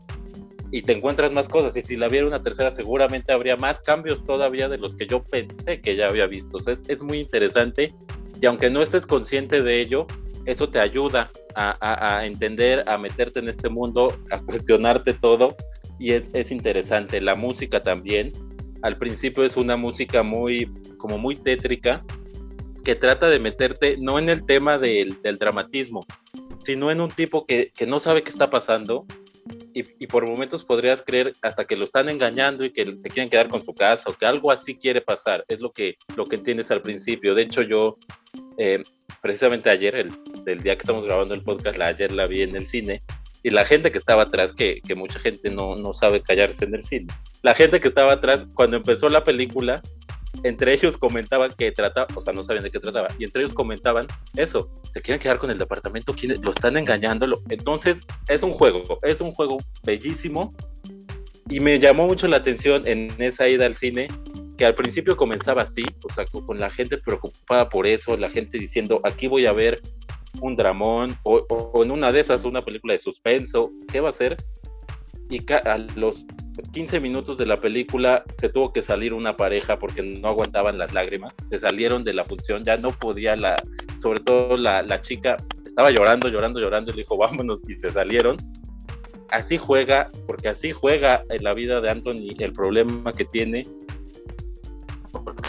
y 0.71 0.81
te 0.81 0.93
encuentras 0.93 1.31
más 1.31 1.49
cosas. 1.49 1.75
Y 1.75 1.81
si 1.81 1.95
la 1.95 2.07
viera 2.07 2.27
una 2.27 2.43
tercera, 2.43 2.71
seguramente 2.71 3.33
habría 3.33 3.55
más 3.55 3.81
cambios 3.81 4.23
todavía 4.25 4.69
de 4.69 4.77
los 4.77 4.95
que 4.95 5.07
yo 5.07 5.23
pensé 5.23 5.81
que 5.81 5.95
ya 5.95 6.07
había 6.07 6.27
visto. 6.27 6.57
O 6.57 6.59
sea, 6.59 6.73
es, 6.73 6.81
es 6.87 7.01
muy 7.01 7.19
interesante 7.19 7.93
y 8.41 8.45
aunque 8.45 8.69
no 8.69 8.81
estés 8.81 9.05
consciente 9.05 9.61
de 9.61 9.81
ello, 9.81 10.07
eso 10.45 10.69
te 10.69 10.79
ayuda 10.79 11.31
a, 11.55 12.25
entender, 12.25 12.83
a 12.87 12.97
meterte 12.97 13.39
en 13.39 13.49
este 13.49 13.69
mundo, 13.69 14.17
a 14.31 14.39
cuestionarte 14.39 15.13
todo 15.13 15.55
y 15.99 16.13
es, 16.13 16.51
interesante. 16.51 17.19
La 17.21 17.35
música 17.35 17.83
también, 17.83 18.31
al 18.81 18.97
principio 18.97 19.43
es 19.43 19.57
una 19.57 19.75
música 19.75 20.23
muy, 20.23 20.71
como 20.97 21.17
muy 21.17 21.35
tétrica, 21.35 22.03
que 22.83 22.95
trata 22.95 23.27
de 23.27 23.39
meterte 23.39 23.97
no 23.97 24.17
en 24.17 24.29
el 24.29 24.45
tema 24.45 24.77
del, 24.77 25.17
dramatismo, 25.37 26.05
sino 26.63 26.89
en 26.89 27.01
un 27.01 27.11
tipo 27.11 27.45
que, 27.45 27.71
no 27.85 27.99
sabe 27.99 28.23
qué 28.23 28.29
está 28.29 28.49
pasando 28.49 29.05
y, 29.73 30.07
por 30.07 30.27
momentos 30.27 30.63
podrías 30.63 31.01
creer 31.01 31.33
hasta 31.41 31.65
que 31.65 31.75
lo 31.75 31.83
están 31.83 32.09
engañando 32.09 32.65
y 32.65 32.71
que 32.71 32.85
se 32.85 33.09
quieren 33.09 33.29
quedar 33.29 33.49
con 33.49 33.63
su 33.63 33.73
casa 33.73 34.09
o 34.09 34.13
que 34.13 34.25
algo 34.25 34.51
así 34.51 34.75
quiere 34.75 35.01
pasar. 35.01 35.45
Es 35.47 35.61
lo 35.61 35.71
que, 35.71 35.95
lo 36.15 36.25
que 36.25 36.35
entiendes 36.35 36.71
al 36.71 36.81
principio. 36.81 37.35
De 37.35 37.43
hecho, 37.43 37.61
yo 37.61 37.97
eh, 38.57 38.83
precisamente 39.21 39.69
ayer, 39.69 39.95
el, 39.95 40.59
día 40.61 40.75
que 40.75 40.81
estamos 40.81 41.05
grabando 41.05 41.33
el 41.33 41.43
podcast, 41.43 41.77
la, 41.77 41.87
ayer 41.87 42.11
la 42.11 42.25
vi 42.25 42.41
en 42.41 42.55
el 42.55 42.67
cine, 42.67 43.01
y 43.43 43.49
la 43.51 43.65
gente 43.65 43.91
que 43.91 43.97
estaba 43.97 44.23
atrás, 44.23 44.51
que, 44.53 44.81
mucha 44.95 45.19
gente 45.19 45.49
no, 45.49 45.75
no 45.75 45.93
sabe 45.93 46.21
callarse 46.21 46.65
en 46.65 46.75
el 46.75 46.83
cine, 46.83 47.07
la 47.41 47.53
gente 47.53 47.79
que 47.79 47.87
estaba 47.87 48.13
atrás, 48.13 48.45
cuando 48.53 48.77
empezó 48.77 49.07
la 49.09 49.23
película, 49.23 49.81
entre 50.43 50.73
ellos 50.73 50.97
comentaban 50.97 51.53
que 51.57 51.71
trataba, 51.71 52.07
o 52.15 52.21
sea, 52.21 52.33
no 52.33 52.43
sabían 52.43 52.63
de 52.63 52.71
qué 52.71 52.79
trataba, 52.79 53.07
y 53.17 53.23
entre 53.23 53.43
ellos 53.43 53.53
comentaban 53.53 54.07
eso, 54.35 54.69
se 54.93 55.01
quieren 55.01 55.21
quedar 55.21 55.37
con 55.37 55.49
el 55.51 55.57
departamento, 55.57 56.15
lo 56.41 56.51
están 56.51 56.77
engañándolo. 56.77 57.39
Entonces, 57.49 57.97
es 58.27 58.43
un 58.43 58.51
juego, 58.51 58.99
es 59.03 59.21
un 59.21 59.31
juego 59.31 59.57
bellísimo, 59.83 60.55
y 61.49 61.59
me 61.59 61.79
llamó 61.79 62.05
mucho 62.05 62.27
la 62.27 62.37
atención 62.37 62.87
en 62.87 63.11
esa 63.17 63.49
ida 63.49 63.65
al 63.65 63.75
cine 63.75 64.07
que 64.57 64.65
al 64.65 64.75
principio 64.75 65.15
comenzaba 65.15 65.61
así, 65.61 65.83
o 66.03 66.13
sea, 66.13 66.25
con 66.25 66.59
la 66.59 66.69
gente 66.69 66.97
preocupada 66.97 67.69
por 67.69 67.87
eso, 67.87 68.17
la 68.17 68.29
gente 68.29 68.57
diciendo, 68.57 68.99
aquí 69.03 69.27
voy 69.27 69.45
a 69.45 69.53
ver 69.53 69.79
un 70.41 70.55
dramón, 70.55 71.17
o, 71.23 71.81
en 71.81 71.91
una 71.91 72.11
de 72.11 72.19
esas, 72.19 72.43
una 72.43 72.63
película 72.63 72.93
de 72.93 72.99
suspenso, 72.99 73.71
¿qué 73.91 74.01
va 74.01 74.09
a 74.09 74.13
ser? 74.13 74.35
Y 75.29 75.43
a 75.51 75.77
los 75.95 76.25
15 76.71 76.99
minutos 76.99 77.37
de 77.37 77.45
la 77.45 77.61
película 77.61 78.23
se 78.37 78.49
tuvo 78.49 78.73
que 78.73 78.81
salir 78.81 79.13
una 79.13 79.37
pareja 79.37 79.77
porque 79.77 80.01
no 80.01 80.29
aguantaban 80.29 80.77
las 80.77 80.93
lágrimas, 80.93 81.33
se 81.49 81.57
salieron 81.59 82.03
de 82.03 82.13
la 82.13 82.25
función, 82.25 82.63
ya 82.63 82.77
no 82.77 82.89
podía 82.89 83.35
la, 83.35 83.55
sobre 84.01 84.19
todo 84.19 84.57
la, 84.57 84.81
la 84.81 85.01
chica, 85.01 85.37
estaba 85.65 85.91
llorando, 85.91 86.27
llorando, 86.27 86.59
llorando, 86.59 86.91
y 86.91 86.95
le 86.95 87.01
dijo, 87.03 87.17
vámonos, 87.17 87.61
y 87.69 87.75
se 87.75 87.89
salieron. 87.89 88.37
Así 89.29 89.57
juega, 89.57 90.09
porque 90.25 90.49
así 90.49 90.71
juega 90.71 91.23
en 91.29 91.43
la 91.43 91.53
vida 91.53 91.79
de 91.81 91.91
Anthony, 91.91 92.35
el 92.39 92.51
problema 92.51 93.13
que 93.13 93.25
tiene 93.25 93.63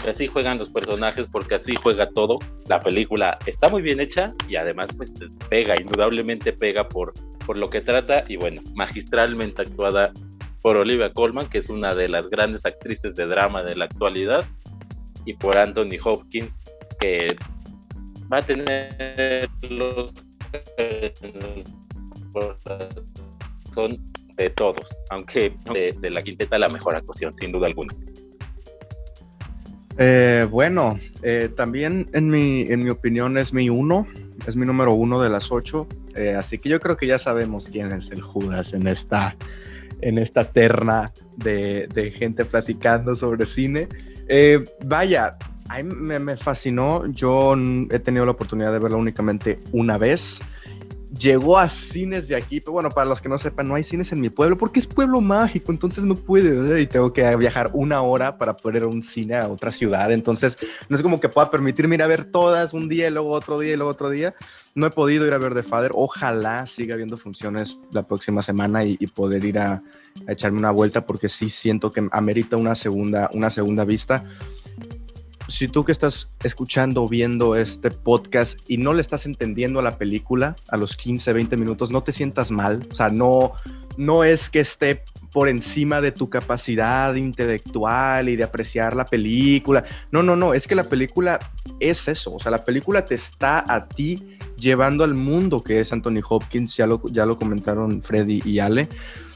así 0.07 0.27
juegan 0.27 0.57
los 0.57 0.69
personajes, 0.69 1.27
porque 1.31 1.55
así 1.55 1.75
juega 1.75 2.09
todo. 2.09 2.39
La 2.67 2.81
película 2.81 3.37
está 3.45 3.69
muy 3.69 3.81
bien 3.81 3.99
hecha 3.99 4.33
y 4.47 4.55
además 4.55 4.89
pues 4.95 5.13
pega, 5.49 5.75
indudablemente 5.79 6.53
pega 6.53 6.87
por, 6.87 7.13
por 7.51 7.57
lo 7.57 7.69
que 7.69 7.81
trata 7.81 8.23
y 8.29 8.37
bueno, 8.37 8.61
magistralmente 8.75 9.63
actuada 9.63 10.13
por 10.61 10.77
Olivia 10.77 11.11
Colman, 11.11 11.49
que 11.49 11.57
es 11.57 11.67
una 11.67 11.93
de 11.93 12.07
las 12.07 12.29
grandes 12.29 12.65
actrices 12.65 13.17
de 13.17 13.25
drama 13.25 13.61
de 13.61 13.75
la 13.75 13.83
actualidad, 13.83 14.45
y 15.25 15.33
por 15.33 15.57
Anthony 15.57 15.99
Hopkins, 16.01 16.57
que 17.01 17.35
va 18.31 18.37
a 18.37 18.41
tener 18.41 19.49
los 19.69 20.13
son 23.73 23.99
de 24.37 24.49
todos, 24.51 24.87
aunque 25.09 25.53
de, 25.73 25.93
de 25.99 26.09
la 26.09 26.23
quinteta 26.23 26.57
la 26.57 26.69
mejor 26.69 26.95
actuación, 26.95 27.35
sin 27.35 27.51
duda 27.51 27.67
alguna. 27.67 27.93
Eh, 29.97 30.47
bueno, 30.49 30.97
eh, 31.21 31.49
también 31.53 32.09
en 32.13 32.29
mi, 32.29 32.61
en 32.61 32.81
mi 32.81 32.91
opinión 32.91 33.37
es 33.37 33.51
mi 33.51 33.69
uno, 33.69 34.07
es 34.47 34.55
mi 34.55 34.65
número 34.65 34.93
uno 34.93 35.19
de 35.19 35.29
las 35.29 35.51
ocho, 35.51 35.89
eh, 36.15 36.35
así 36.35 36.57
que 36.57 36.69
yo 36.69 36.79
creo 36.79 36.97
que 36.97 37.07
ya 37.07 37.19
sabemos 37.19 37.69
quién 37.69 37.91
es 37.91 38.11
el 38.11 38.21
Judas 38.21 38.73
en 38.73 38.87
esta, 38.87 39.35
en 40.01 40.17
esta 40.17 40.45
terna 40.45 41.11
de, 41.37 42.13
gente 42.15 42.45
platicando 42.45 43.15
sobre 43.15 43.45
cine. 43.45 43.87
vaya, 44.83 45.37
me, 45.83 46.19
me 46.19 46.37
fascinó, 46.37 47.05
yo 47.07 47.55
he 47.89 47.99
tenido 47.99 48.25
la 48.25 48.31
oportunidad 48.31 48.71
de 48.71 48.79
verla 48.79 48.97
únicamente 48.97 49.59
una 49.71 49.97
vez 49.97 50.41
llegó 51.17 51.57
a 51.57 51.67
cines 51.67 52.27
de 52.27 52.35
aquí, 52.35 52.61
pero 52.61 52.73
bueno, 52.73 52.89
para 52.89 53.09
los 53.09 53.21
que 53.21 53.27
no 53.27 53.37
sepan, 53.37 53.67
no 53.67 53.75
hay 53.75 53.83
cines 53.83 54.11
en 54.11 54.21
mi 54.21 54.29
pueblo 54.29 54.57
porque 54.57 54.79
es 54.79 54.87
pueblo 54.87 55.19
mágico, 55.19 55.71
entonces 55.71 56.03
no 56.03 56.15
puede, 56.15 56.81
y 56.81 56.87
tengo 56.87 57.11
que 57.11 57.35
viajar 57.35 57.71
una 57.73 58.01
hora 58.01 58.37
para 58.37 58.55
poder 58.55 58.77
ir 58.77 58.83
a 58.83 58.87
un 58.87 59.03
cine 59.03 59.35
a 59.35 59.47
otra 59.47 59.71
ciudad, 59.71 60.11
entonces 60.11 60.57
no 60.87 60.95
es 60.95 61.01
como 61.01 61.19
que 61.19 61.29
pueda 61.29 61.51
permitirme 61.51 61.95
ir 61.95 62.03
a 62.03 62.07
ver 62.07 62.25
todas 62.25 62.73
un 62.73 62.87
día 62.87 63.07
y 63.07 63.11
luego 63.11 63.31
otro 63.31 63.59
día 63.59 63.73
y 63.73 63.75
luego 63.75 63.91
otro 63.91 64.09
día. 64.09 64.33
No 64.73 64.87
he 64.87 64.89
podido 64.89 65.27
ir 65.27 65.33
a 65.33 65.37
ver 65.37 65.53
The 65.53 65.63
Father, 65.63 65.91
ojalá 65.93 66.65
siga 66.65 66.93
habiendo 66.93 67.17
funciones 67.17 67.77
la 67.91 68.03
próxima 68.03 68.41
semana 68.41 68.85
y, 68.85 68.95
poder 69.07 69.43
ir 69.43 69.59
a, 69.59 69.83
a, 70.25 70.31
echarme 70.31 70.59
una 70.59 70.71
vuelta 70.71 71.05
porque 71.05 71.27
sí 71.27 71.49
siento 71.49 71.91
que 71.91 72.07
amerita 72.11 72.55
una 72.55 72.73
segunda, 72.75 73.29
una 73.33 73.49
segunda 73.49 73.83
vista 73.83 74.23
si 75.51 75.67
tú 75.67 75.83
que 75.83 75.91
estás 75.91 76.29
escuchando 76.43 77.03
o 77.03 77.09
viendo 77.09 77.55
este 77.55 77.91
podcast 77.91 78.57
y 78.67 78.77
no 78.77 78.93
le 78.93 79.01
estás 79.01 79.25
entendiendo 79.25 79.79
a 79.79 79.83
la 79.83 79.97
película 79.97 80.55
a 80.69 80.77
los 80.77 80.95
15, 80.95 81.33
20 81.33 81.57
minutos, 81.57 81.91
no 81.91 82.03
te 82.03 82.11
sientas 82.11 82.51
mal. 82.51 82.87
O 82.89 82.95
sea, 82.95 83.09
no, 83.09 83.53
no 83.97 84.23
es 84.23 84.49
que 84.49 84.61
esté 84.61 85.03
por 85.31 85.49
encima 85.49 86.01
de 86.01 86.11
tu 86.11 86.29
capacidad 86.29 87.13
intelectual 87.15 88.29
y 88.29 88.35
de 88.35 88.43
apreciar 88.43 88.95
la 88.95 89.05
película. 89.05 89.83
No, 90.11 90.23
no, 90.23 90.35
no, 90.35 90.53
es 90.53 90.67
que 90.67 90.75
la 90.75 90.85
película 90.85 91.39
es 91.79 92.07
eso. 92.07 92.33
O 92.33 92.39
sea, 92.39 92.51
la 92.51 92.63
película 92.63 93.05
te 93.05 93.15
está 93.15 93.63
a 93.67 93.87
ti 93.87 94.37
llevando 94.57 95.03
al 95.03 95.13
mundo 95.13 95.63
que 95.63 95.79
es 95.79 95.91
Anthony 95.91 96.21
Hopkins, 96.27 96.77
ya 96.77 96.87
lo, 96.87 97.01
ya 97.11 97.25
lo 97.25 97.37
comentaron 97.37 98.01
Freddy 98.01 98.41
y 98.45 98.59
Ale. 98.59 98.87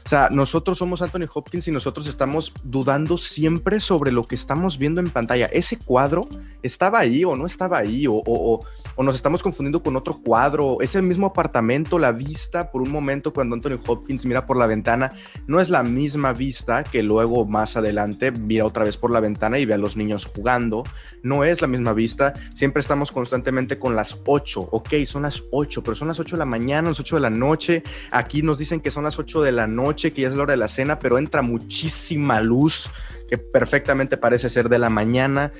O 0.06 0.08
sea, 0.08 0.28
nosotros 0.30 0.78
somos 0.78 1.02
Anthony 1.02 1.26
Hopkins 1.34 1.66
y 1.66 1.72
nosotros 1.72 2.06
estamos 2.06 2.54
dudando 2.62 3.18
siempre 3.18 3.80
sobre 3.80 4.12
lo 4.12 4.22
que 4.28 4.36
estamos 4.36 4.78
viendo 4.78 5.00
en 5.00 5.10
pantalla. 5.10 5.46
Ese 5.46 5.78
cuadro 5.78 6.28
estaba 6.62 7.00
ahí 7.00 7.24
o 7.24 7.34
no 7.34 7.44
estaba 7.44 7.78
ahí, 7.78 8.06
o, 8.06 8.22
o, 8.24 9.02
nos 9.02 9.16
estamos 9.16 9.42
confundiendo 9.42 9.82
con 9.82 9.96
otro 9.96 10.14
cuadro. 10.22 10.78
Ese 10.80 11.02
mismo 11.02 11.26
apartamento, 11.26 11.98
la 11.98 12.12
vista 12.12 12.70
por 12.70 12.82
un 12.82 12.92
momento 12.92 13.32
cuando 13.32 13.56
Anthony 13.56 13.80
Hopkins 13.84 14.24
mira 14.26 14.46
por 14.46 14.56
la 14.56 14.68
ventana, 14.68 15.12
no 15.48 15.60
es 15.60 15.70
la 15.70 15.82
misma 15.82 16.32
vista 16.32 16.84
que 16.84 17.02
luego 17.02 17.44
más 17.44 17.76
adelante 17.76 18.30
mira 18.30 18.64
otra 18.64 18.84
vez 18.84 18.96
por 18.96 19.10
la 19.10 19.18
ventana 19.18 19.58
y 19.58 19.66
ve 19.66 19.74
a 19.74 19.78
los 19.78 19.96
niños 19.96 20.24
jugando. 20.24 20.84
No 21.24 21.42
es 21.42 21.60
la 21.60 21.66
misma 21.66 21.92
vista. 21.94 22.32
Siempre 22.54 22.80
estamos 22.80 23.10
constantemente 23.10 23.80
con 23.80 23.96
las 23.96 24.20
8. 24.24 24.68
Ok, 24.70 24.90
son 25.04 25.22
las 25.22 25.42
8, 25.50 25.82
pero 25.82 25.96
son 25.96 26.06
las 26.06 26.20
8 26.20 26.36
de 26.36 26.38
la 26.38 26.46
mañana, 26.46 26.90
las 26.90 27.00
8 27.00 27.16
de 27.16 27.22
la 27.22 27.30
noche. 27.30 27.82
Aquí 28.12 28.42
nos 28.42 28.58
dicen 28.58 28.78
que 28.80 28.92
son 28.92 29.02
las 29.02 29.18
8 29.18 29.42
de 29.42 29.50
la 29.50 29.66
noche 29.66 29.95
que 29.96 30.22
ya 30.22 30.28
es 30.28 30.34
la 30.34 30.44
hora 30.44 30.52
de 30.52 30.58
la 30.58 30.68
cena, 30.68 30.98
pero 30.98 31.18
entra 31.18 31.42
muchísima 31.42 32.40
luz 32.40 32.90
que 33.28 33.38
perfectamente 33.38 34.16
parece 34.16 34.48
ser 34.48 34.68
de 34.68 34.78
la 34.78 34.90
mañana. 34.90 35.52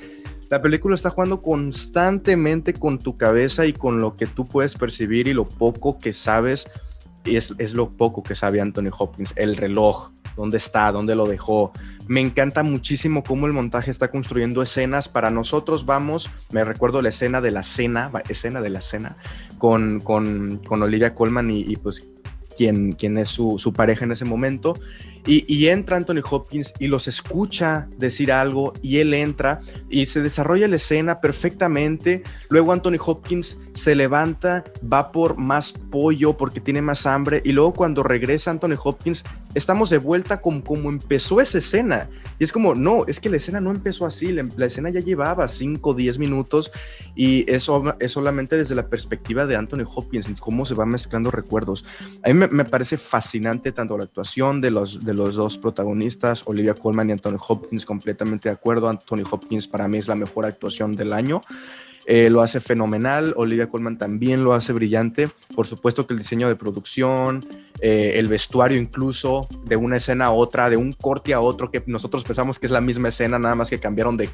La 0.49 0.63
película 0.63 0.95
está 0.95 1.11
jugando 1.11 1.43
constantemente 1.43 2.73
con 2.75 2.99
tu 2.99 3.17
cabeza 3.17 3.67
y 3.67 3.73
con 3.73 4.01
lo 4.01 4.17
que 4.17 4.27
tú 4.27 4.47
puedes 4.47 4.77
percibir 4.77 5.27
y 5.27 5.35
lo 5.35 5.49
poco 5.49 5.99
que 5.99 6.13
sabes, 6.13 6.69
y 7.25 7.37
es, 7.37 7.53
es 7.59 7.75
lo 7.75 7.91
poco 7.91 8.23
que 8.23 8.37
sabe 8.37 8.61
Anthony 8.61 8.91
Hopkins, 8.97 9.33
el 9.37 9.57
reloj. 9.57 10.13
dónde 10.37 10.59
está, 10.59 10.93
dónde 10.93 11.15
lo 11.17 11.27
dejó. 11.27 11.73
Me 12.07 12.21
encanta 12.21 12.63
muchísimo 12.63 13.25
cómo 13.25 13.47
el 13.47 13.53
montaje 13.53 13.91
está 13.91 14.09
construyendo 14.09 14.63
escenas. 14.63 15.09
Para 15.09 15.31
nosotros 15.31 15.87
vamos, 15.87 16.31
me 16.53 16.63
recuerdo 16.63 17.03
la 17.03 17.09
escena 17.09 17.41
de 17.41 17.51
la 17.51 17.65
cena, 17.65 18.13
escena 18.29 18.61
de 18.61 18.71
la 18.71 18.81
cena, 18.81 19.17
con, 19.59 19.99
con, 20.01 20.61
con 20.69 20.83
Olivia 20.83 21.15
Colman 21.15 21.51
y, 21.51 21.63
y 21.63 21.77
pues 21.77 22.05
quien, 22.57 23.19
es 23.19 23.29
su, 23.29 23.59
su, 23.59 23.73
pareja 23.73 24.05
en 24.05 24.13
ese 24.13 24.25
momento. 24.25 24.75
Y, 25.27 25.45
y, 25.53 25.69
entra 25.69 25.97
Anthony 25.97 26.23
Hopkins 26.29 26.73
y 26.79 26.87
los 26.87 27.09
escucha 27.09 27.89
decir 27.99 28.31
algo 28.31 28.73
y 28.81 28.99
él 28.99 29.13
entra 29.13 29.61
y 29.91 30.07
se 30.07 30.23
desarrolla 30.23 30.69
la 30.69 30.77
escena 30.77 31.21
perfectamente. 31.21 32.23
Luego 32.49 32.73
Anthony 32.73 32.99
Hopkins 33.05 33.59
se 33.75 33.97
levanta, 33.97 34.65
va 34.93 35.11
por 35.11 35.37
más 35.37 35.73
pollo 35.73 36.37
porque 36.37 36.61
tiene 36.61 36.81
más 36.81 37.07
hambre 37.07 37.43
y 37.45 37.53
luego 37.53 37.75
cuando 37.75 38.05
regresa 38.05 38.53
Anthony 38.53 38.77
Hopkins 38.83 39.25
estamos 39.57 39.89
de 39.89 39.99
vuelta 39.99 40.41
como, 40.41 40.63
como 40.63 40.91
empezó 40.91 41.41
esa 41.41 41.59
escena. 41.59 42.09
Y 42.39 42.45
es 42.45 42.53
como, 42.53 42.75
no, 42.75 43.07
es 43.07 43.21
que 43.21 43.31
la 43.31 43.39
escena 43.39 43.59
no 43.61 43.71
empezó 43.71 44.05
así, 44.05 44.31
la, 44.31 44.67
escena 44.67 44.91
ya 44.91 45.01
llevaba 45.01 45.49
5 45.49 45.91
o 45.91 45.95
10 45.95 46.19
minutos 46.19 46.71
y 47.15 47.51
eso 47.51 47.97
es 47.99 48.13
solamente 48.13 48.57
desde 48.57 48.75
la 48.75 48.89
perspectiva 48.89 49.47
de 49.47 49.57
Anthony 49.57 49.87
Hopkins 49.93 50.29
cómo 50.39 50.67
se 50.67 50.75
van 50.75 50.91
mezclando 50.91 51.31
recuerdos. 51.31 51.85
A 52.23 52.29
mí 52.29 52.35
me, 52.35 52.49
me 52.49 52.67
parece 52.67 52.99
fascinante 52.99 53.73
tanto 53.73 53.97
la 53.97 54.05
actuación 54.05 54.61
de 54.61 54.71
los, 54.71 55.05
de 55.05 55.15
los 55.15 55.37
dos 55.37 55.57
protagonistas, 55.57 56.43
Olivia 56.45 56.75
Colman 56.75 57.09
y 57.09 57.13
Anthony 57.13 57.39
Hopkins, 57.49 57.87
completamente 57.87 58.51
de 58.51 58.55
acuerdo. 58.55 58.91
Anthony 58.91 59.25
Hopkins 59.31 59.67
para 59.67 59.89
mí 59.89 59.99
es 59.99 60.09
la 60.09 60.17
mejor 60.17 60.45
actuación 60.45 60.95
del 60.95 61.15
año. 61.15 61.41
Eh, 62.09 62.31
lo 62.31 62.41
hace 62.41 62.61
fenomenal, 62.61 63.35
Olivia 63.37 63.69
Colman 63.69 63.99
también 63.99 64.45
lo 64.45 64.55
hace 64.55 64.73
brillante. 64.73 65.29
Por 65.57 65.67
supuesto 65.67 66.07
que 66.07 66.15
el 66.15 66.19
diseño 66.19 66.47
de 66.47 66.55
producción, 66.55 67.45
eh, 67.81 68.13
el 68.15 68.29
vestuario 68.29 68.79
incluso, 68.79 69.49
de 69.65 69.75
una 69.75 69.97
escena 69.97 70.27
a 70.27 70.31
otra, 70.31 70.71
de 70.71 70.77
un 70.77 70.93
corte 70.93 71.35
a 71.35 71.41
otro, 71.41 71.69
que 71.73 71.83
nosotros 71.87 72.23
pensamos 72.23 72.61
que 72.61 72.67
es 72.67 72.73
la 72.73 72.81
misma 72.81 73.09
escena, 73.09 73.41
nada 73.41 73.57
más 73.57 73.71
que 73.71 73.81
cambiaron 73.81 74.17
de, 74.17 74.29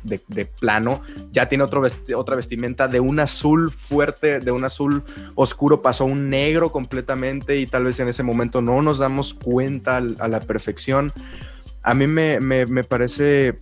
plano. 0.61 1.01
Ya 1.33 1.49
tiene 1.49 1.64
otro 1.64 1.83
otra 2.14 2.37
vestimenta 2.37 2.89
de 2.89 3.01
un 3.01 3.18
azul 3.20 3.70
fuerte, 3.70 4.41
de 4.41 4.51
un 4.51 4.64
azul 4.64 5.03
oscuro, 5.35 5.81
pasó 5.81 6.05
a 6.05 6.09
un 6.09 6.29
negro 6.29 6.70
completamente 6.73 7.59
y 7.59 7.66
tal 7.66 7.85
vez 7.85 7.99
en 8.01 8.09
ese 8.09 8.23
momento 8.23 8.61
no 8.61 8.83
nos 8.83 8.99
damos 8.99 9.33
cuenta 9.33 9.97
a 9.97 10.29
la 10.29 10.41
perfección. 10.41 11.11
A 11.83 11.95
mí 11.95 12.07
me, 12.07 12.39
me, 12.39 12.66
me 12.66 12.85
parece 12.85 13.61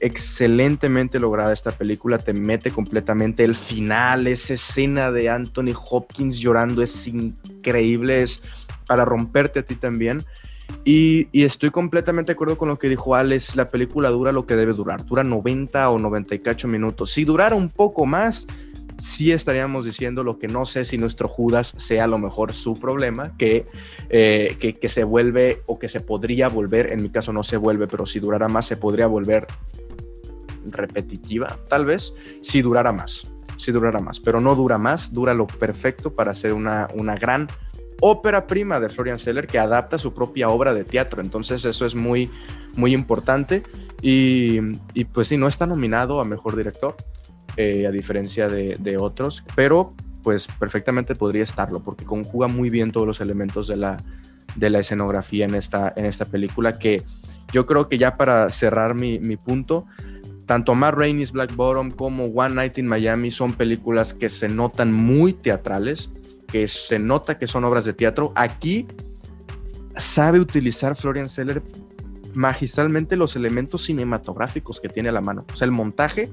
excelentemente 0.00 1.20
lograda 1.20 1.52
esta 1.52 1.72
película, 1.72 2.18
te 2.18 2.32
mete 2.32 2.70
completamente 2.70 3.44
el 3.44 3.54
final, 3.54 4.26
esa 4.26 4.54
escena 4.54 5.12
de 5.12 5.28
Anthony 5.28 5.74
Hopkins 5.90 6.38
llorando 6.38 6.82
es 6.82 7.06
increíble, 7.06 8.22
es 8.22 8.42
para 8.86 9.04
romperte 9.04 9.60
a 9.60 9.62
ti 9.62 9.74
también. 9.76 10.24
Y, 10.84 11.28
estoy 11.32 11.70
completamente 11.70 12.32
de 12.32 12.34
acuerdo 12.34 12.56
con 12.56 12.68
lo 12.68 12.78
que 12.78 12.88
dijo 12.88 13.14
Alex, 13.14 13.56
la 13.56 13.70
película 13.70 14.08
dura 14.10 14.32
lo 14.32 14.46
que 14.46 14.56
debe 14.56 14.72
durar, 14.72 15.04
dura 15.04 15.22
90 15.22 15.90
o 15.90 15.98
98 15.98 16.68
minutos. 16.68 17.10
Si 17.10 17.24
durara 17.24 17.54
un 17.54 17.68
poco 17.68 18.06
más, 18.06 18.46
sí 18.98 19.32
estaríamos 19.32 19.84
diciendo 19.84 20.22
lo 20.22 20.38
que 20.38 20.46
no 20.46 20.66
sé 20.66 20.84
si 20.84 20.96
nuestro 20.96 21.28
Judas 21.28 21.74
sea 21.76 22.04
a 22.04 22.06
lo 22.06 22.18
mejor 22.18 22.54
su 22.54 22.78
problema, 22.78 23.36
que, 23.36 23.66
eh, 24.08 24.56
que, 24.60 24.74
que, 24.74 24.88
se 24.88 25.04
vuelve 25.04 25.62
o 25.66 25.78
que 25.78 25.88
se 25.88 26.00
podría 26.00 26.48
volver, 26.48 26.92
en 26.92 27.02
mi 27.02 27.10
caso 27.10 27.32
no 27.32 27.42
se 27.42 27.56
vuelve, 27.56 27.86
pero 27.86 28.06
si 28.06 28.20
durara 28.20 28.48
más 28.48 28.66
se 28.66 28.76
podría 28.76 29.06
volver 29.06 29.46
repetitiva, 30.66 31.58
tal 31.68 31.84
vez, 31.84 32.12
si 32.42 32.62
durara 32.62 32.92
más, 32.92 33.30
si 33.56 33.72
durara 33.72 34.00
más, 34.00 34.20
pero 34.20 34.40
no 34.40 34.54
dura 34.54 34.78
más, 34.78 35.12
dura 35.12 35.34
lo 35.34 35.46
perfecto 35.46 36.14
para 36.14 36.32
hacer 36.32 36.52
una, 36.52 36.88
una 36.94 37.14
gran 37.14 37.48
ópera 38.00 38.46
prima 38.46 38.80
de 38.80 38.88
Florian 38.88 39.18
Seller 39.18 39.46
que 39.46 39.58
adapta 39.58 39.98
su 39.98 40.14
propia 40.14 40.48
obra 40.48 40.72
de 40.74 40.84
teatro, 40.84 41.20
entonces 41.20 41.64
eso 41.64 41.84
es 41.84 41.94
muy, 41.94 42.30
muy 42.76 42.94
importante. 42.94 43.62
Y, 44.02 44.58
y 44.94 45.04
pues 45.04 45.28
sí, 45.28 45.36
no 45.36 45.46
está 45.46 45.66
nominado 45.66 46.20
a 46.20 46.24
Mejor 46.24 46.56
Director, 46.56 46.96
eh, 47.58 47.86
a 47.86 47.90
diferencia 47.90 48.48
de, 48.48 48.76
de 48.78 48.96
otros, 48.96 49.44
pero 49.54 49.92
pues 50.22 50.46
perfectamente 50.58 51.14
podría 51.14 51.42
estarlo, 51.42 51.80
porque 51.80 52.04
conjuga 52.04 52.48
muy 52.48 52.70
bien 52.70 52.92
todos 52.92 53.06
los 53.06 53.20
elementos 53.20 53.68
de 53.68 53.76
la, 53.76 53.98
de 54.56 54.70
la 54.70 54.78
escenografía 54.78 55.44
en 55.44 55.54
esta, 55.54 55.92
en 55.96 56.06
esta 56.06 56.24
película, 56.24 56.78
que 56.78 57.02
yo 57.52 57.66
creo 57.66 57.88
que 57.88 57.98
ya 57.98 58.16
para 58.16 58.50
cerrar 58.50 58.94
mi, 58.94 59.18
mi 59.18 59.36
punto, 59.36 59.86
tanto 60.50 60.74
Matt 60.74 60.94
Rainey's 60.96 61.30
Black 61.30 61.54
Bottom 61.54 61.92
como 61.92 62.24
One 62.24 62.56
Night 62.56 62.76
in 62.76 62.88
Miami 62.88 63.30
son 63.30 63.52
películas 63.52 64.12
que 64.12 64.28
se 64.28 64.48
notan 64.48 64.92
muy 64.92 65.32
teatrales, 65.32 66.10
que 66.48 66.66
se 66.66 66.98
nota 66.98 67.38
que 67.38 67.46
son 67.46 67.62
obras 67.62 67.84
de 67.84 67.92
teatro. 67.92 68.32
Aquí 68.34 68.88
sabe 69.96 70.40
utilizar 70.40 70.96
Florian 70.96 71.28
Seller 71.28 71.62
magistralmente 72.34 73.14
los 73.14 73.36
elementos 73.36 73.84
cinematográficos 73.84 74.80
que 74.80 74.88
tiene 74.88 75.10
a 75.10 75.12
la 75.12 75.20
mano. 75.20 75.46
O 75.52 75.56
sea, 75.56 75.66
el 75.66 75.70
montaje 75.70 76.28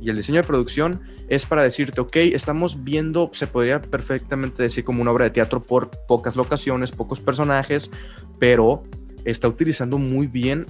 y 0.00 0.08
el 0.08 0.16
diseño 0.16 0.40
de 0.40 0.46
producción 0.46 1.02
es 1.28 1.44
para 1.44 1.62
decirte, 1.62 2.00
ok, 2.00 2.16
estamos 2.16 2.82
viendo, 2.82 3.28
se 3.34 3.46
podría 3.46 3.82
perfectamente 3.82 4.62
decir 4.62 4.84
como 4.84 5.02
una 5.02 5.10
obra 5.10 5.26
de 5.26 5.32
teatro 5.32 5.62
por 5.62 5.90
pocas 6.08 6.34
locaciones, 6.34 6.92
pocos 6.92 7.20
personajes, 7.20 7.90
pero 8.38 8.84
está 9.26 9.48
utilizando 9.48 9.98
muy 9.98 10.28
bien 10.28 10.64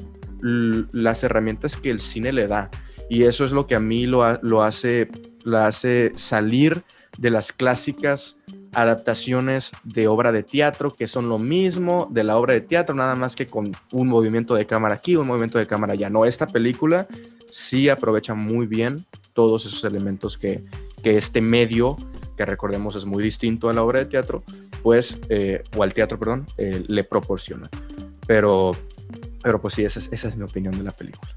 las 0.45 1.25
herramientas 1.25 1.77
que 1.77 1.91
el 1.91 2.01
cine 2.01 2.33
le 2.33 2.47
da. 2.47 2.71
Y 3.09 3.25
eso 3.25 3.45
es 3.45 3.53
lo 3.53 3.67
que 3.67 3.75
a 3.75 3.81
mí 3.81 4.07
lo, 4.07 4.39
lo 4.43 4.63
hace, 4.63 5.09
la 5.45 5.67
hace 5.67 6.13
salir 6.15 6.83
de 7.19 7.31
las 7.31 7.53
clásicas 7.53 8.39
adaptaciones 8.73 9.71
de 9.85 10.09
obra 10.09 10.33
de 10.33 10.43
teatro 10.43 10.91
que 10.91 11.07
son 11.07 11.29
lo 11.29 11.39
mismo 11.39 12.09
de 12.11 12.25
la 12.25 12.37
obra 12.37 12.55
de 12.55 12.61
teatro, 12.61 12.95
nada 12.95 13.15
más 13.15 13.37
que 13.37 13.47
con 13.47 13.73
un 13.93 14.09
movimiento 14.09 14.55
de 14.55 14.67
cámara 14.67 14.97
aquí, 14.97 15.17
un 15.17 15.27
movimiento 15.27 15.59
de 15.59 15.67
cámara 15.67 15.93
allá. 15.93 16.11
No, 16.11 16.25
esta 16.25 16.47
película 16.47 17.07
sí 17.51 17.89
aprovecha 17.89 18.35
muy 18.35 18.67
bien 18.67 19.05
todos 19.33 19.65
esos 19.67 19.85
elementos 19.85 20.37
que, 20.37 20.65
que 21.03 21.17
este 21.17 21.41
medio, 21.41 21.97
que 22.37 22.45
recordemos 22.45 22.97
es 22.97 23.05
muy 23.05 23.23
distinto 23.23 23.69
a 23.69 23.73
la 23.73 23.83
obra 23.83 24.01
de 24.01 24.07
teatro, 24.07 24.43
pues, 24.83 25.19
eh, 25.29 25.63
o 25.77 25.83
al 25.83 25.95
teatro, 25.95 26.19
perdón, 26.19 26.47
eh, 26.59 26.85
le 26.87 27.05
proporciona. 27.05 27.71
Pero 28.27 28.73
pero 29.45 29.61
pues 29.61 29.75
sí, 29.75 29.85
esa 29.85 30.01
es, 30.01 30.09
esa 30.11 30.29
es 30.29 30.37
mi 30.37 30.43
opinión 30.43 30.77
de 30.77 30.83
la 30.83 30.91
película. 30.91 31.31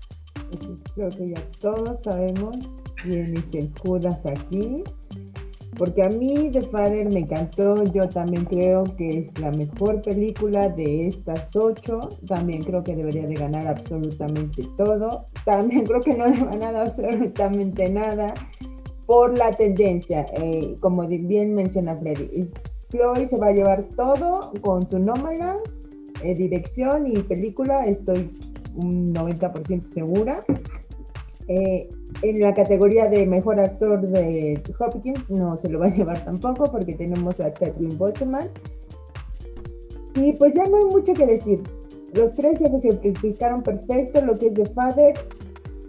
Creo 0.96 1.10
que 1.10 1.30
ya 1.30 1.42
todos 1.60 2.02
sabemos 2.04 2.56
quién 3.04 3.36
es 3.38 3.54
el 3.54 3.72
Judas 3.80 4.26
aquí. 4.26 4.84
Porque 5.78 6.02
a 6.02 6.10
mí 6.10 6.50
The 6.52 6.62
Father 6.62 7.08
me 7.12 7.20
encantó, 7.20 7.84
yo 7.84 8.10
también 8.10 8.46
creo 8.46 8.84
que 8.96 9.20
es 9.20 9.40
la 9.40 9.52
mejor 9.52 10.02
película 10.02 10.70
de 10.70 11.10
estas 11.10 11.56
ocho, 11.56 12.10
también 12.26 12.64
creo 12.64 12.84
que 12.84 12.96
debería 12.96 13.28
de 13.28 13.36
ganar 13.36 13.68
absolutamente 13.68 14.64
todo, 14.76 15.28
también 15.46 15.86
creo 15.86 16.02
que 16.02 16.16
no 16.18 16.28
le 16.30 16.44
van 16.44 16.64
a 16.64 16.72
dar 16.72 16.88
absolutamente 16.88 17.90
nada 17.90 18.34
por 19.06 19.38
la 19.38 19.52
tendencia, 19.52 20.26
eh, 20.34 20.78
como 20.80 21.08
bien 21.08 21.54
menciona 21.54 21.96
Freddy, 21.96 22.50
Chloe 22.90 23.28
se 23.28 23.38
va 23.38 23.48
a 23.48 23.52
llevar 23.52 23.84
todo 23.96 24.52
con 24.62 24.90
su 24.90 24.98
Nomadland 24.98 25.60
eh, 26.24 26.36
dirección 26.36 27.08
y 27.08 27.18
película 27.20 27.86
estoy 27.86 28.32
un 28.76 29.14
90% 29.14 29.86
segura. 29.86 30.44
Eh, 31.48 31.90
en 32.24 32.40
la 32.42 32.54
categoría 32.54 33.08
de 33.08 33.26
mejor 33.26 33.60
actor 33.60 34.02
de 34.02 34.62
Hopkins 34.80 35.30
no 35.30 35.56
se 35.58 35.70
lo 35.70 35.80
va 35.80 35.86
a 35.86 35.90
llevar 35.96 36.24
tampoco 36.26 36.66
porque 36.72 36.94
tenemos 36.94 37.40
a 37.40 37.54
Chadwick 37.54 37.98
Boseman. 37.98 38.50
Y 40.16 40.34
pues 40.34 40.54
ya 40.54 40.66
no 40.66 40.78
hay 40.78 40.86
mucho 40.86 41.14
que 41.14 41.26
decir. 41.26 41.62
Los 42.14 42.34
tres 42.36 42.60
ya 42.60 42.68
ejemplificaron 42.68 43.62
perfecto 43.62 44.22
lo 44.22 44.38
que 44.38 44.48
es 44.48 44.54
The 44.54 44.66
Father. 44.68 45.14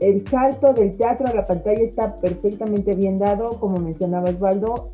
El 0.01 0.25
salto 0.29 0.75
del 0.75 0.97
teatro 0.97 1.27
a 1.27 1.35
la 1.35 1.47
pantalla 1.47 1.81
está 1.81 2.21
perfectamente 2.21 2.95
bien 2.95 3.19
dado, 3.19 3.51
como 3.59 3.79
mencionaba 3.79 4.31
Osvaldo. 4.31 4.91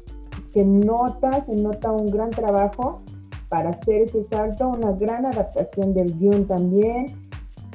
Se 0.50 0.64
nota, 0.64 1.44
se 1.44 1.56
nota 1.56 1.90
un 1.90 2.10
gran 2.10 2.30
trabajo 2.30 3.02
para 3.54 3.70
hacer 3.70 4.02
ese 4.02 4.24
salto, 4.24 4.66
una 4.66 4.90
gran 4.90 5.24
adaptación 5.26 5.94
del 5.94 6.12
guion 6.18 6.44
también. 6.48 7.06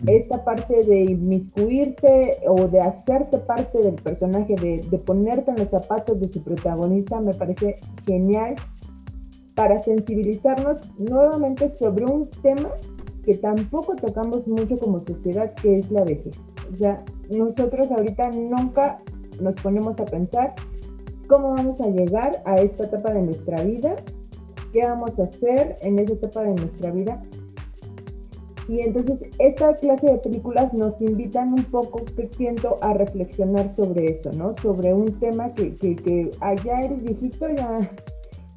Esta 0.05 0.43
parte 0.43 0.83
de 0.83 1.03
inmiscuirte 1.03 2.37
o 2.45 2.67
de 2.67 2.81
hacerte 2.81 3.37
parte 3.37 3.81
del 3.81 3.95
personaje, 3.95 4.57
de, 4.57 4.81
de 4.81 4.97
ponerte 4.97 5.51
en 5.51 5.57
los 5.57 5.69
zapatos 5.69 6.19
de 6.19 6.27
su 6.27 6.43
protagonista, 6.43 7.21
me 7.21 7.33
parece 7.33 7.79
genial 8.05 8.55
para 9.55 9.81
sensibilizarnos 9.81 10.81
nuevamente 10.97 11.69
sobre 11.77 12.03
un 12.03 12.29
tema 12.43 12.71
que 13.23 13.35
tampoco 13.35 13.95
tocamos 13.95 14.49
mucho 14.49 14.77
como 14.79 14.99
sociedad, 14.99 15.53
que 15.61 15.79
es 15.79 15.89
la 15.91 16.03
vejez. 16.03 16.37
O 16.73 16.77
sea, 16.77 17.05
nosotros 17.29 17.89
ahorita 17.89 18.31
nunca 18.31 18.99
nos 19.39 19.55
ponemos 19.55 19.97
a 20.01 20.03
pensar 20.03 20.55
cómo 21.27 21.53
vamos 21.53 21.79
a 21.79 21.87
llegar 21.87 22.43
a 22.43 22.57
esta 22.57 22.83
etapa 22.83 23.13
de 23.13 23.21
nuestra 23.21 23.63
vida 23.63 23.95
qué 24.71 24.85
vamos 24.85 25.19
a 25.19 25.23
hacer 25.23 25.77
en 25.81 25.99
esa 25.99 26.13
etapa 26.13 26.43
de 26.43 26.53
nuestra 26.53 26.91
vida. 26.91 27.21
Y 28.67 28.81
entonces 28.81 29.21
esta 29.39 29.77
clase 29.77 30.05
de 30.11 30.17
películas 30.19 30.73
nos 30.73 31.01
invitan 31.01 31.53
un 31.53 31.63
poco, 31.65 32.05
que 32.05 32.29
siento, 32.37 32.77
a 32.81 32.93
reflexionar 32.93 33.67
sobre 33.69 34.11
eso, 34.11 34.31
¿no? 34.33 34.55
Sobre 34.57 34.93
un 34.93 35.19
tema 35.19 35.53
que, 35.55 35.75
que, 35.75 35.95
que 35.95 36.31
ah, 36.41 36.55
ya 36.55 36.81
eres 36.81 37.01
viejito, 37.01 37.49
ya... 37.49 37.79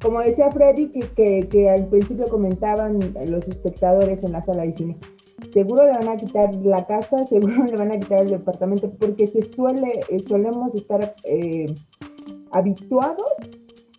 Como 0.03 0.19
decía 0.19 0.51
Freddy, 0.51 0.89
que, 0.89 0.99
que, 1.15 1.47
que 1.47 1.69
al 1.69 1.87
principio 1.87 2.27
comentaban 2.27 2.99
los 3.27 3.47
espectadores 3.47 4.21
en 4.23 4.33
la 4.33 4.43
sala 4.43 4.63
de 4.63 4.73
cine, 4.73 4.97
seguro 5.51 5.85
le 5.85 5.93
van 5.93 6.09
a 6.09 6.17
quitar 6.17 6.53
la 6.55 6.85
casa, 6.85 7.25
seguro 7.27 7.63
le 7.63 7.77
van 7.77 7.91
a 7.91 7.99
quitar 7.99 8.23
el 8.23 8.31
departamento, 8.31 8.91
porque 8.91 9.27
se 9.27 9.41
suele, 9.41 10.01
eh, 10.09 10.19
solemos 10.27 10.75
estar 10.75 11.15
eh, 11.23 11.65
habituados 12.51 13.31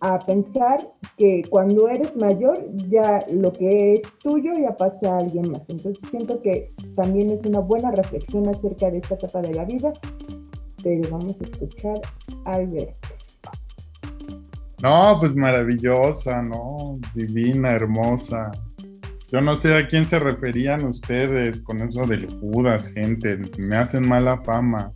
a 0.05 0.19
pensar 0.19 0.87
que 1.17 1.43
cuando 1.49 1.89
eres 1.89 2.15
mayor 2.15 2.63
ya 2.87 3.25
lo 3.33 3.51
que 3.51 3.95
es 3.95 4.01
tuyo 4.21 4.53
ya 4.55 4.77
pasa 4.77 5.15
a 5.15 5.19
alguien 5.19 5.49
más. 5.49 5.63
Entonces 5.67 6.07
siento 6.11 6.43
que 6.43 6.71
también 6.95 7.31
es 7.31 7.43
una 7.43 7.59
buena 7.59 7.89
reflexión 7.89 8.47
acerca 8.47 8.91
de 8.91 8.99
esta 8.99 9.15
etapa 9.15 9.41
de 9.41 9.55
la 9.55 9.65
vida, 9.65 9.93
pero 10.83 11.09
vamos 11.09 11.35
a 11.41 11.43
escuchar 11.45 11.99
a 12.45 12.53
Albert. 12.53 12.95
No, 14.83 15.17
pues 15.19 15.35
maravillosa, 15.35 16.39
¿no? 16.43 16.99
Divina, 17.15 17.71
hermosa. 17.71 18.51
Yo 19.31 19.41
no 19.41 19.55
sé 19.55 19.75
a 19.75 19.87
quién 19.87 20.05
se 20.05 20.19
referían 20.19 20.85
ustedes 20.85 21.61
con 21.61 21.81
eso 21.81 22.05
del 22.05 22.27
Judas, 22.39 22.89
gente. 22.93 23.39
Me 23.57 23.77
hacen 23.77 24.07
mala 24.07 24.39
fama. 24.41 24.93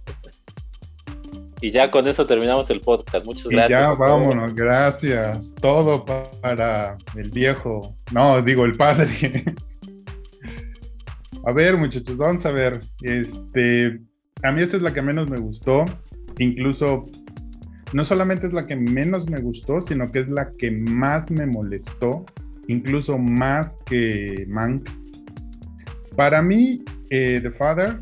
Y 1.62 1.72
ya 1.72 1.92
con 1.92 2.08
eso 2.08 2.26
terminamos 2.26 2.70
el 2.70 2.80
podcast. 2.80 3.26
Muchas 3.26 3.48
gracias. 3.48 3.82
ya 3.82 3.94
vámonos, 3.94 4.54
gracias. 4.56 5.54
Todo 5.60 6.06
para 6.06 6.98
el 7.16 7.32
viejo. 7.32 7.96
No, 8.14 8.42
digo 8.42 8.64
el 8.64 8.78
padre. 8.78 9.10
a 11.46 11.52
ver, 11.52 11.76
muchachos, 11.76 12.16
vamos 12.16 12.46
a 12.46 12.52
ver. 12.52 12.80
Este, 13.02 14.00
a 14.42 14.52
mí 14.52 14.62
esta 14.62 14.78
es 14.78 14.84
la 14.84 14.94
que 14.94 15.02
menos 15.02 15.30
me 15.30 15.38
gustó. 15.38 15.84
Incluso, 16.38 17.08
no 17.92 18.06
solamente 18.06 18.48
es 18.48 18.54
la 18.54 18.66
que 18.66 18.78
menos 18.78 19.30
me 19.30 19.42
gustó, 19.42 19.82
sino 19.82 20.12
que 20.12 20.20
es 20.20 20.30
la 20.30 20.54
que 20.54 20.72
más 20.72 21.30
me 21.30 21.46
molestó. 21.46 22.26
Incluso 22.68 23.18
más 23.18 23.80
que 23.86 24.46
Mank. 24.48 24.90
Para 26.16 26.42
mí, 26.42 26.86
eh, 27.10 27.40
The 27.42 27.52
Father 27.52 28.00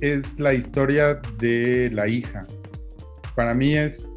es 0.00 0.40
la 0.40 0.54
historia 0.54 1.20
de 1.38 1.90
la 1.92 2.08
hija 2.08 2.46
para 3.36 3.54
mí 3.54 3.74
es 3.74 4.12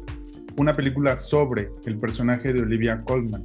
una 0.56 0.72
película 0.72 1.16
sobre 1.16 1.70
el 1.84 1.98
personaje 1.98 2.52
de 2.52 2.62
Olivia 2.62 3.02
Colman, 3.04 3.44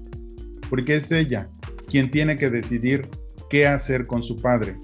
porque 0.70 0.96
es 0.96 1.12
ella 1.12 1.50
quien 1.88 2.10
tiene 2.10 2.38
que 2.38 2.50
decidir 2.50 3.10
qué 3.50 3.68
hacer 3.68 4.08
con 4.08 4.24
su 4.24 4.42
padre. 4.42 4.78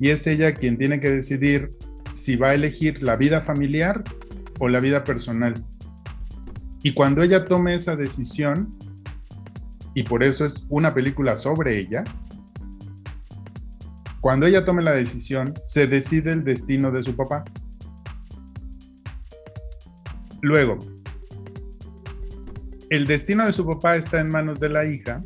Y 0.00 0.10
es 0.10 0.26
ella 0.26 0.54
quien 0.54 0.76
tiene 0.76 1.00
que 1.00 1.08
decidir 1.08 1.72
si 2.14 2.36
va 2.36 2.48
a 2.48 2.54
elegir 2.54 3.02
la 3.02 3.16
vida 3.16 3.40
familiar 3.40 4.02
o 4.58 4.68
la 4.68 4.80
vida 4.80 5.04
personal. 5.04 5.54
Y 6.82 6.92
cuando 6.94 7.22
ella 7.22 7.46
tome 7.46 7.74
esa 7.74 7.94
decisión, 7.94 8.76
y 9.94 10.02
por 10.02 10.24
eso 10.24 10.44
es 10.44 10.66
una 10.68 10.94
película 10.94 11.36
sobre 11.36 11.78
ella, 11.78 12.02
cuando 14.20 14.46
ella 14.46 14.64
tome 14.64 14.82
la 14.82 14.92
decisión, 14.92 15.54
se 15.66 15.86
decide 15.86 16.32
el 16.32 16.42
destino 16.42 16.90
de 16.90 17.04
su 17.04 17.14
papá. 17.14 17.44
Luego, 20.40 20.78
el 22.90 23.06
destino 23.06 23.44
de 23.44 23.52
su 23.52 23.66
papá 23.66 23.96
está 23.96 24.20
en 24.20 24.28
manos 24.28 24.60
de 24.60 24.68
la 24.68 24.86
hija, 24.86 25.22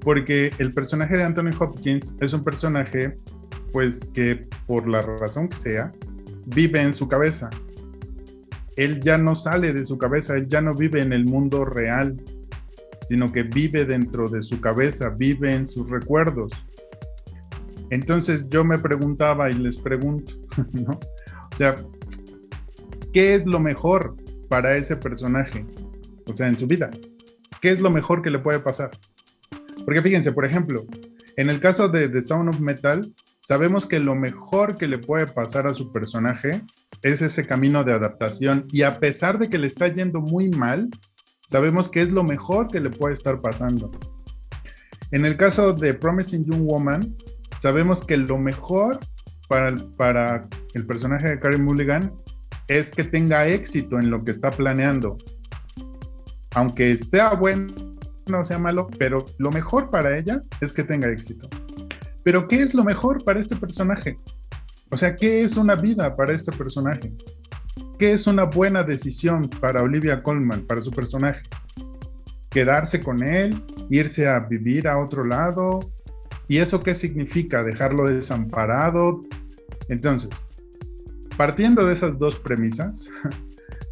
porque 0.00 0.52
el 0.58 0.72
personaje 0.72 1.16
de 1.16 1.22
Anthony 1.22 1.50
Hopkins 1.58 2.14
es 2.20 2.32
un 2.32 2.44
personaje, 2.44 3.18
pues 3.72 4.10
que 4.12 4.46
por 4.66 4.88
la 4.88 5.02
razón 5.02 5.48
que 5.48 5.56
sea, 5.56 5.92
vive 6.46 6.82
en 6.82 6.92
su 6.92 7.08
cabeza. 7.08 7.50
Él 8.76 9.00
ya 9.00 9.16
no 9.16 9.34
sale 9.34 9.72
de 9.72 9.84
su 9.84 9.98
cabeza, 9.98 10.36
él 10.36 10.48
ya 10.48 10.60
no 10.60 10.74
vive 10.74 11.00
en 11.00 11.12
el 11.12 11.24
mundo 11.24 11.64
real, 11.64 12.20
sino 13.08 13.30
que 13.30 13.44
vive 13.44 13.84
dentro 13.84 14.28
de 14.28 14.42
su 14.42 14.60
cabeza, 14.60 15.10
vive 15.10 15.54
en 15.54 15.66
sus 15.66 15.90
recuerdos. 15.90 16.52
Entonces 17.90 18.48
yo 18.48 18.64
me 18.64 18.78
preguntaba 18.78 19.50
y 19.50 19.54
les 19.54 19.76
pregunto, 19.76 20.32
¿no? 20.72 20.98
O 21.52 21.56
sea, 21.56 21.76
¿qué 23.14 23.34
es 23.34 23.46
lo 23.46 23.60
mejor 23.60 24.16
para 24.48 24.76
ese 24.76 24.96
personaje? 24.96 25.64
O 26.26 26.34
sea, 26.34 26.48
en 26.48 26.58
su 26.58 26.66
vida. 26.66 26.90
¿Qué 27.60 27.70
es 27.70 27.80
lo 27.80 27.88
mejor 27.88 28.20
que 28.20 28.30
le 28.30 28.40
puede 28.40 28.58
pasar? 28.58 28.90
Porque 29.84 30.02
fíjense, 30.02 30.32
por 30.32 30.44
ejemplo, 30.44 30.84
en 31.36 31.48
el 31.48 31.60
caso 31.60 31.88
de 31.88 32.08
The 32.08 32.20
Sound 32.20 32.48
of 32.48 32.60
Metal, 32.60 33.14
sabemos 33.40 33.86
que 33.86 34.00
lo 34.00 34.16
mejor 34.16 34.76
que 34.76 34.88
le 34.88 34.98
puede 34.98 35.28
pasar 35.28 35.68
a 35.68 35.74
su 35.74 35.92
personaje 35.92 36.62
es 37.02 37.22
ese 37.22 37.46
camino 37.46 37.84
de 37.84 37.92
adaptación 37.92 38.66
y 38.72 38.82
a 38.82 38.98
pesar 38.98 39.38
de 39.38 39.48
que 39.48 39.58
le 39.58 39.68
está 39.68 39.86
yendo 39.86 40.20
muy 40.20 40.50
mal, 40.50 40.90
sabemos 41.48 41.88
que 41.88 42.02
es 42.02 42.10
lo 42.10 42.24
mejor 42.24 42.66
que 42.68 42.80
le 42.80 42.90
puede 42.90 43.14
estar 43.14 43.40
pasando. 43.40 43.92
En 45.12 45.24
el 45.24 45.36
caso 45.36 45.72
de 45.72 45.94
Promising 45.94 46.44
Young 46.46 46.66
Woman, 46.66 47.14
sabemos 47.60 48.04
que 48.04 48.16
lo 48.16 48.38
mejor 48.38 48.98
para 49.48 49.72
para 49.96 50.48
el 50.72 50.86
personaje 50.86 51.28
de 51.28 51.38
Karen 51.38 51.62
Mulligan 51.62 52.12
es 52.68 52.92
que 52.92 53.04
tenga 53.04 53.46
éxito 53.46 53.98
en 53.98 54.10
lo 54.10 54.24
que 54.24 54.30
está 54.30 54.50
planeando. 54.50 55.18
Aunque 56.54 56.96
sea 56.96 57.34
bueno 57.34 57.74
o 58.32 58.44
sea 58.44 58.58
malo, 58.58 58.88
pero 58.98 59.24
lo 59.38 59.50
mejor 59.50 59.90
para 59.90 60.16
ella 60.16 60.42
es 60.60 60.72
que 60.72 60.82
tenga 60.82 61.10
éxito. 61.10 61.48
Pero 62.22 62.48
¿qué 62.48 62.62
es 62.62 62.74
lo 62.74 62.84
mejor 62.84 63.22
para 63.22 63.38
este 63.38 63.54
personaje? 63.54 64.18
O 64.90 64.96
sea, 64.96 65.14
¿qué 65.14 65.42
es 65.42 65.56
una 65.56 65.74
vida 65.74 66.16
para 66.16 66.32
este 66.32 66.52
personaje? 66.52 67.12
¿Qué 67.98 68.12
es 68.12 68.26
una 68.26 68.44
buena 68.44 68.82
decisión 68.82 69.48
para 69.60 69.82
Olivia 69.82 70.22
Colman, 70.22 70.62
para 70.62 70.80
su 70.80 70.90
personaje? 70.90 71.42
¿Quedarse 72.48 73.02
con 73.02 73.22
él? 73.22 73.62
¿Irse 73.90 74.26
a 74.26 74.40
vivir 74.40 74.88
a 74.88 74.98
otro 74.98 75.24
lado? 75.24 75.80
¿Y 76.48 76.58
eso 76.58 76.82
qué 76.82 76.94
significa? 76.94 77.62
¿Dejarlo 77.62 78.06
desamparado? 78.06 79.22
Entonces, 79.88 80.30
partiendo 81.36 81.86
de 81.86 81.92
esas 81.92 82.18
dos 82.18 82.36
premisas, 82.36 83.08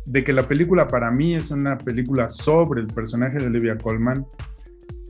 de 0.06 0.24
que 0.24 0.32
la 0.32 0.48
película 0.48 0.88
para 0.88 1.10
mí 1.10 1.34
es 1.34 1.50
una 1.50 1.78
película 1.78 2.28
sobre 2.28 2.80
el 2.80 2.88
personaje 2.88 3.38
de 3.38 3.46
Olivia 3.46 3.78
Colman 3.78 4.26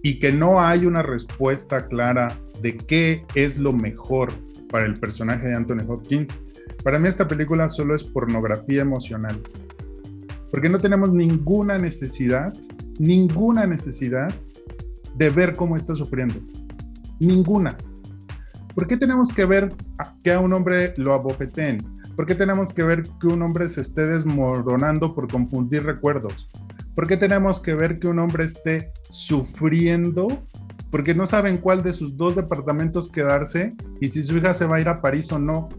y 0.03 0.19
que 0.19 0.33
no 0.33 0.61
hay 0.61 0.87
una 0.87 1.03
respuesta 1.03 1.87
clara 1.87 2.37
de 2.61 2.77
qué 2.77 3.25
es 3.35 3.59
lo 3.59 3.73
mejor 3.73 4.33
para 4.71 4.87
el 4.87 4.95
personaje 4.95 5.49
de 5.49 5.55
Anthony 5.55 5.85
Hopkins, 5.87 6.41
para 6.83 6.99
mí 6.99 7.07
esta 7.07 7.29
película 7.29 7.69
solo 7.69 7.95
es 7.95 8.03
pornografía 8.03 8.83
emocional. 8.83 9.41
Porque 10.51 10.69
no 10.69 10.79
tenemos 10.79 11.13
ninguna 11.13 11.79
necesidad, 11.79 12.53
ninguna 12.99 13.67
necesidad 13.67 14.35
de 15.15 15.31
ver 15.31 15.55
cómo 15.55 15.77
está 15.77 15.95
sufriendo. 15.95 16.37
Ninguna. 17.21 17.77
¿Por 18.75 18.87
qué 18.87 18.97
tenemos 18.97 19.33
que 19.33 19.45
ver 19.45 19.73
que 20.25 20.33
a 20.33 20.41
un 20.41 20.53
hombre 20.53 20.95
lo 20.97 21.13
abofeten? 21.13 22.02
¿Por 22.17 22.27
qué 22.27 22.35
tenemos 22.35 22.73
que 22.75 22.83
ver 22.83 23.05
que 23.21 23.27
un 23.27 23.43
hombre 23.43 23.69
se 23.69 23.81
esté 23.81 24.07
desmoronando 24.07 25.15
por 25.15 25.31
confundir 25.31 25.85
recuerdos? 25.85 26.51
¿Por 26.95 27.07
qué 27.07 27.17
tenemos 27.17 27.59
que 27.59 27.75
ver 27.75 27.99
que 27.99 28.09
un 28.09 28.19
hombre 28.19 28.45
esté 28.45 28.93
sufriendo 29.11 30.47
porque 30.91 31.15
no 31.15 31.27
saben 31.27 31.57
cuál 31.57 31.83
de 31.83 31.95
sus 31.95 32.19
dos 32.19 32.37
departamentos 32.37 33.11
quedarse 33.11 33.75
y 33.99 34.09
si 34.09 34.23
su 34.23 34.37
hija 34.37 34.53
se 34.53 34.67
va 34.67 34.77
a 34.77 34.81
ir 34.81 34.89
a 34.89 35.01
París 35.01 35.33
o 35.33 35.39
no? 35.39 35.71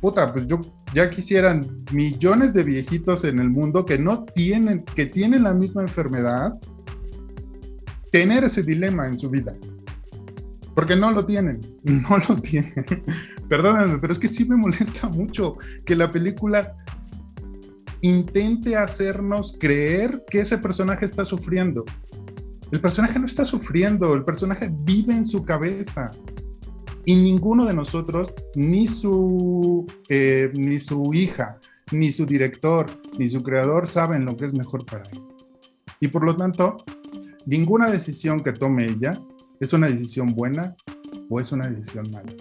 Puta, 0.00 0.32
pues 0.32 0.46
yo 0.48 0.60
ya 0.92 1.08
quisieran 1.08 1.84
millones 1.92 2.52
de 2.52 2.64
viejitos 2.64 3.22
en 3.22 3.38
el 3.38 3.48
mundo 3.48 3.84
que 3.84 3.98
no 3.98 4.24
tienen, 4.24 4.84
que 4.84 5.06
tienen 5.06 5.44
la 5.44 5.54
misma 5.54 5.82
enfermedad, 5.82 6.58
tener 8.10 8.42
ese 8.42 8.64
dilema 8.64 9.06
en 9.06 9.18
su 9.18 9.30
vida. 9.30 9.54
Porque 10.74 10.96
no 10.96 11.10
lo 11.10 11.26
tienen, 11.26 11.60
no 11.84 12.18
lo 12.28 12.36
tienen. 12.36 12.84
Perdónenme, 13.48 13.98
pero 13.98 14.12
es 14.12 14.18
que 14.18 14.28
sí 14.28 14.44
me 14.44 14.56
molesta 14.56 15.08
mucho 15.08 15.56
que 15.84 15.96
la 15.96 16.10
película 16.10 16.76
intente 18.02 18.76
hacernos 18.76 19.56
creer 19.58 20.24
que 20.30 20.40
ese 20.40 20.58
personaje 20.58 21.04
está 21.04 21.24
sufriendo. 21.24 21.84
El 22.70 22.80
personaje 22.80 23.18
no 23.18 23.26
está 23.26 23.44
sufriendo, 23.44 24.14
el 24.14 24.24
personaje 24.24 24.70
vive 24.72 25.14
en 25.14 25.26
su 25.26 25.44
cabeza. 25.44 26.10
Y 27.04 27.16
ninguno 27.16 27.66
de 27.66 27.74
nosotros, 27.74 28.32
ni 28.54 28.86
su, 28.86 29.86
eh, 30.08 30.52
ni 30.54 30.78
su 30.78 31.12
hija, 31.12 31.58
ni 31.90 32.12
su 32.12 32.26
director, 32.26 32.86
ni 33.18 33.28
su 33.28 33.42
creador 33.42 33.88
saben 33.88 34.24
lo 34.24 34.36
que 34.36 34.46
es 34.46 34.54
mejor 34.54 34.84
para 34.86 35.02
él. 35.10 35.20
Y 35.98 36.08
por 36.08 36.24
lo 36.24 36.36
tanto, 36.36 36.76
ninguna 37.46 37.90
decisión 37.90 38.40
que 38.40 38.52
tome 38.52 38.86
ella 38.86 39.20
¿Es 39.60 39.74
una 39.74 39.88
decisión 39.88 40.34
buena 40.34 40.74
o 41.28 41.38
es 41.38 41.52
una 41.52 41.68
decisión 41.68 42.10
mala? 42.10 42.32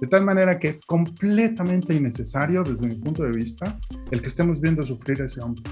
De 0.00 0.06
tal 0.06 0.24
manera 0.24 0.60
que 0.60 0.68
es 0.68 0.82
completamente 0.82 1.94
innecesario, 1.94 2.62
desde 2.62 2.86
mi 2.86 2.94
punto 2.94 3.24
de 3.24 3.32
vista, 3.32 3.76
el 4.12 4.22
que 4.22 4.28
estemos 4.28 4.60
viendo 4.60 4.84
sufrir 4.84 5.20
a 5.20 5.24
ese 5.24 5.40
hombre. 5.40 5.64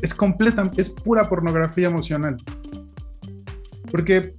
Es 0.00 0.14
completa, 0.14 0.70
es 0.78 0.88
pura 0.88 1.28
pornografía 1.28 1.88
emocional. 1.88 2.38
Porque 3.90 4.34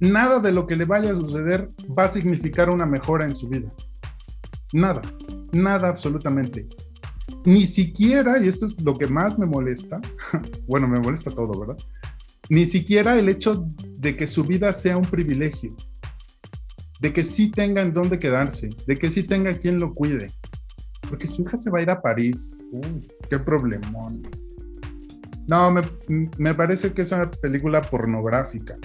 nada 0.00 0.38
de 0.38 0.52
lo 0.52 0.66
que 0.66 0.76
le 0.76 0.86
vaya 0.86 1.12
a 1.12 1.14
suceder 1.14 1.70
va 1.86 2.04
a 2.04 2.08
significar 2.08 2.70
una 2.70 2.86
mejora 2.86 3.26
en 3.26 3.34
su 3.34 3.46
vida. 3.46 3.70
Nada, 4.72 5.02
nada 5.52 5.88
absolutamente. 5.88 6.66
Ni 7.44 7.66
siquiera, 7.66 8.42
y 8.42 8.48
esto 8.48 8.64
es 8.64 8.80
lo 8.82 8.96
que 8.96 9.06
más 9.06 9.38
me 9.38 9.44
molesta, 9.44 10.00
bueno, 10.66 10.88
me 10.88 10.98
molesta 10.98 11.30
todo, 11.30 11.60
¿verdad? 11.60 11.76
Ni 12.48 12.66
siquiera 12.66 13.18
el 13.18 13.28
hecho 13.28 13.66
de 13.98 14.16
que 14.16 14.26
su 14.26 14.44
vida 14.44 14.72
sea 14.72 14.96
un 14.96 15.04
privilegio. 15.04 15.74
de 16.98 17.12
que 17.12 17.24
sí 17.24 17.50
tenga 17.50 17.82
en 17.82 17.92
dónde 17.92 18.18
quedarse, 18.18 18.70
de 18.86 18.98
que 18.98 19.10
sí 19.10 19.22
tenga 19.22 19.58
quien 19.58 19.78
lo 19.78 19.92
cuide. 19.92 20.28
Porque 21.10 21.28
su 21.28 21.42
hija 21.42 21.58
se 21.58 21.70
va 21.70 21.78
a 21.78 21.82
ir 21.82 21.90
a 21.90 22.00
París. 22.00 22.58
Uy, 22.72 23.06
qué 23.28 23.38
problemón. 23.38 24.22
No, 25.46 25.70
me, 25.70 25.82
me 26.38 26.54
parece 26.54 26.94
que 26.94 27.02
es 27.02 27.12
una 27.12 27.30
película 27.30 27.82
pornográfica, 27.82 28.78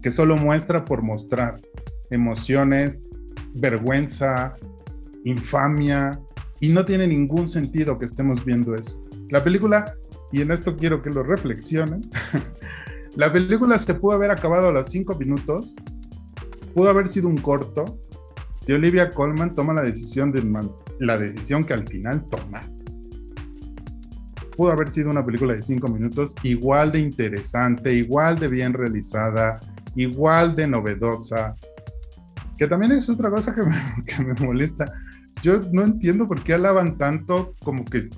que 0.00 0.12
solo 0.12 0.36
muestra 0.36 0.84
por 0.84 1.02
mostrar 1.02 1.60
emociones, 2.10 3.04
vergüenza, 3.54 4.54
infamia, 5.24 6.20
y 6.60 6.68
no 6.68 6.84
tiene 6.84 7.06
ningún 7.06 7.48
sentido 7.48 7.98
que 7.98 8.06
estemos 8.06 8.44
viendo 8.44 8.74
eso. 8.74 9.02
La 9.30 9.42
película, 9.42 9.94
y 10.30 10.42
en 10.42 10.50
esto 10.50 10.76
quiero 10.76 11.02
que 11.02 11.10
lo 11.10 11.22
reflexionen, 11.22 12.02
la 13.16 13.32
película 13.32 13.78
se 13.78 13.94
pudo 13.94 14.14
haber 14.14 14.30
acabado 14.30 14.68
a 14.68 14.72
los 14.72 14.88
cinco 14.88 15.16
minutos, 15.18 15.74
pudo 16.74 16.90
haber 16.90 17.08
sido 17.08 17.28
un 17.28 17.36
corto, 17.38 18.00
si 18.60 18.72
Olivia 18.72 19.10
Colman 19.10 19.54
toma 19.54 19.72
la 19.72 19.82
decisión 19.82 20.30
de 20.32 20.42
la 20.98 21.18
decisión 21.18 21.64
que 21.64 21.72
al 21.72 21.88
final 21.88 22.28
toma. 22.28 22.60
Pudo 24.56 24.72
haber 24.72 24.90
sido 24.90 25.10
una 25.10 25.24
película 25.24 25.54
de 25.54 25.62
cinco 25.62 25.88
minutos 25.88 26.34
igual 26.42 26.92
de 26.92 27.00
interesante, 27.00 27.94
igual 27.94 28.38
de 28.38 28.48
bien 28.48 28.74
realizada, 28.74 29.58
igual 29.96 30.54
de 30.54 30.66
novedosa, 30.66 31.54
que 32.58 32.66
también 32.66 32.92
es 32.92 33.08
otra 33.08 33.30
cosa 33.30 33.54
que 33.54 33.62
me, 33.62 33.76
que 34.06 34.22
me 34.22 34.34
molesta. 34.34 34.92
Yo 35.42 35.60
no 35.72 35.82
entiendo 35.82 36.28
por 36.28 36.42
qué 36.42 36.54
alaban 36.54 36.98
tanto 36.98 37.54
como 37.64 37.84
que 37.86 38.10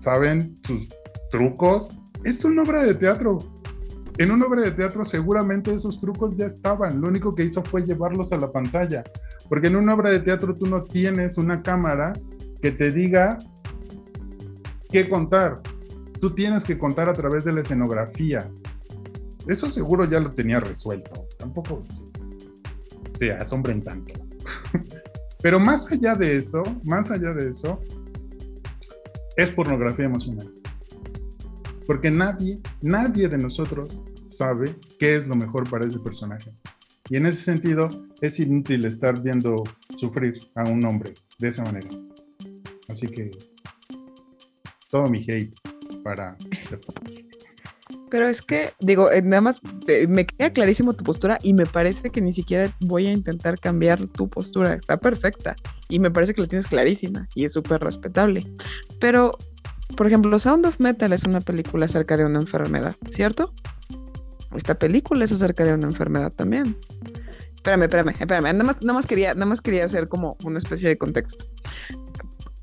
saben 0.00 0.58
sus 0.64 0.90
trucos. 1.30 1.98
Es 2.24 2.44
una 2.44 2.62
obra 2.62 2.82
de 2.82 2.94
teatro. 2.94 3.38
En 4.18 4.32
una 4.32 4.46
obra 4.46 4.62
de 4.62 4.72
teatro 4.72 5.04
seguramente 5.04 5.72
esos 5.72 6.00
trucos 6.00 6.36
ya 6.36 6.46
estaban. 6.46 7.00
Lo 7.00 7.06
único 7.06 7.36
que 7.36 7.44
hizo 7.44 7.62
fue 7.62 7.84
llevarlos 7.84 8.32
a 8.32 8.36
la 8.36 8.50
pantalla. 8.50 9.04
Porque 9.48 9.68
en 9.68 9.76
una 9.76 9.94
obra 9.94 10.10
de 10.10 10.18
teatro 10.18 10.56
tú 10.56 10.66
no 10.66 10.82
tienes 10.82 11.38
una 11.38 11.62
cámara 11.62 12.12
que 12.60 12.72
te 12.72 12.90
diga 12.90 13.38
qué 14.90 15.08
contar. 15.08 15.62
Tú 16.20 16.34
tienes 16.34 16.64
que 16.64 16.76
contar 16.76 17.08
a 17.08 17.12
través 17.12 17.44
de 17.44 17.52
la 17.52 17.60
escenografía. 17.60 18.50
Eso 19.46 19.70
seguro 19.70 20.04
ya 20.04 20.18
lo 20.18 20.32
tenía 20.32 20.58
resuelto. 20.58 21.28
Tampoco 21.38 21.84
se 23.16 23.30
asombren 23.30 23.84
tanto. 23.84 24.14
Pero 25.40 25.60
más 25.60 25.92
allá 25.92 26.16
de 26.16 26.36
eso, 26.36 26.64
más 26.82 27.12
allá 27.12 27.32
de 27.32 27.50
eso, 27.50 27.80
es 29.36 29.52
pornografía 29.52 30.06
emocional. 30.06 30.57
Porque 31.88 32.10
nadie, 32.10 32.60
nadie 32.82 33.28
de 33.28 33.38
nosotros 33.38 33.98
sabe 34.28 34.76
qué 34.98 35.16
es 35.16 35.26
lo 35.26 35.34
mejor 35.34 35.68
para 35.70 35.86
ese 35.86 35.98
personaje. 35.98 36.52
Y 37.08 37.16
en 37.16 37.24
ese 37.24 37.42
sentido, 37.42 37.88
es 38.20 38.38
inútil 38.40 38.84
estar 38.84 39.22
viendo 39.22 39.64
sufrir 39.96 40.38
a 40.54 40.64
un 40.64 40.84
hombre 40.84 41.14
de 41.38 41.48
esa 41.48 41.64
manera. 41.64 41.88
Así 42.88 43.08
que 43.08 43.30
todo 44.90 45.08
mi 45.08 45.20
hate 45.26 45.56
para... 46.04 46.36
Pero 48.10 48.26
es 48.26 48.42
que, 48.42 48.72
digo, 48.80 49.10
eh, 49.10 49.22
nada 49.22 49.40
más 49.40 49.62
me 50.08 50.26
queda 50.26 50.52
clarísimo 50.52 50.92
tu 50.92 51.04
postura 51.04 51.38
y 51.42 51.54
me 51.54 51.64
parece 51.64 52.10
que 52.10 52.20
ni 52.20 52.34
siquiera 52.34 52.70
voy 52.80 53.06
a 53.06 53.12
intentar 53.12 53.58
cambiar 53.58 54.06
tu 54.08 54.28
postura. 54.28 54.74
Está 54.74 54.98
perfecta 54.98 55.56
y 55.88 55.98
me 56.00 56.10
parece 56.10 56.34
que 56.34 56.42
la 56.42 56.48
tienes 56.48 56.66
clarísima 56.66 57.26
y 57.34 57.46
es 57.46 57.54
súper 57.54 57.80
respetable. 57.80 58.44
Pero, 59.00 59.32
por 59.96 60.06
ejemplo, 60.06 60.38
Sound 60.38 60.66
of 60.66 60.78
Metal 60.80 61.12
es 61.12 61.24
una 61.24 61.40
película 61.40 61.86
acerca 61.86 62.16
de 62.16 62.24
una 62.24 62.40
enfermedad, 62.40 62.96
¿cierto? 63.10 63.52
Esta 64.54 64.78
película 64.78 65.24
es 65.24 65.32
acerca 65.32 65.64
de 65.64 65.74
una 65.74 65.88
enfermedad 65.88 66.32
también. 66.32 66.76
Espérame, 67.56 67.82
espérame, 67.82 68.14
espérame. 68.18 68.52
Nada 68.52 68.64
más, 68.64 68.80
nada 68.80 68.94
más, 68.94 69.06
quería, 69.06 69.34
nada 69.34 69.46
más 69.46 69.60
quería 69.60 69.84
hacer 69.84 70.08
como 70.08 70.36
una 70.44 70.58
especie 70.58 70.88
de 70.88 70.96
contexto. 70.96 71.44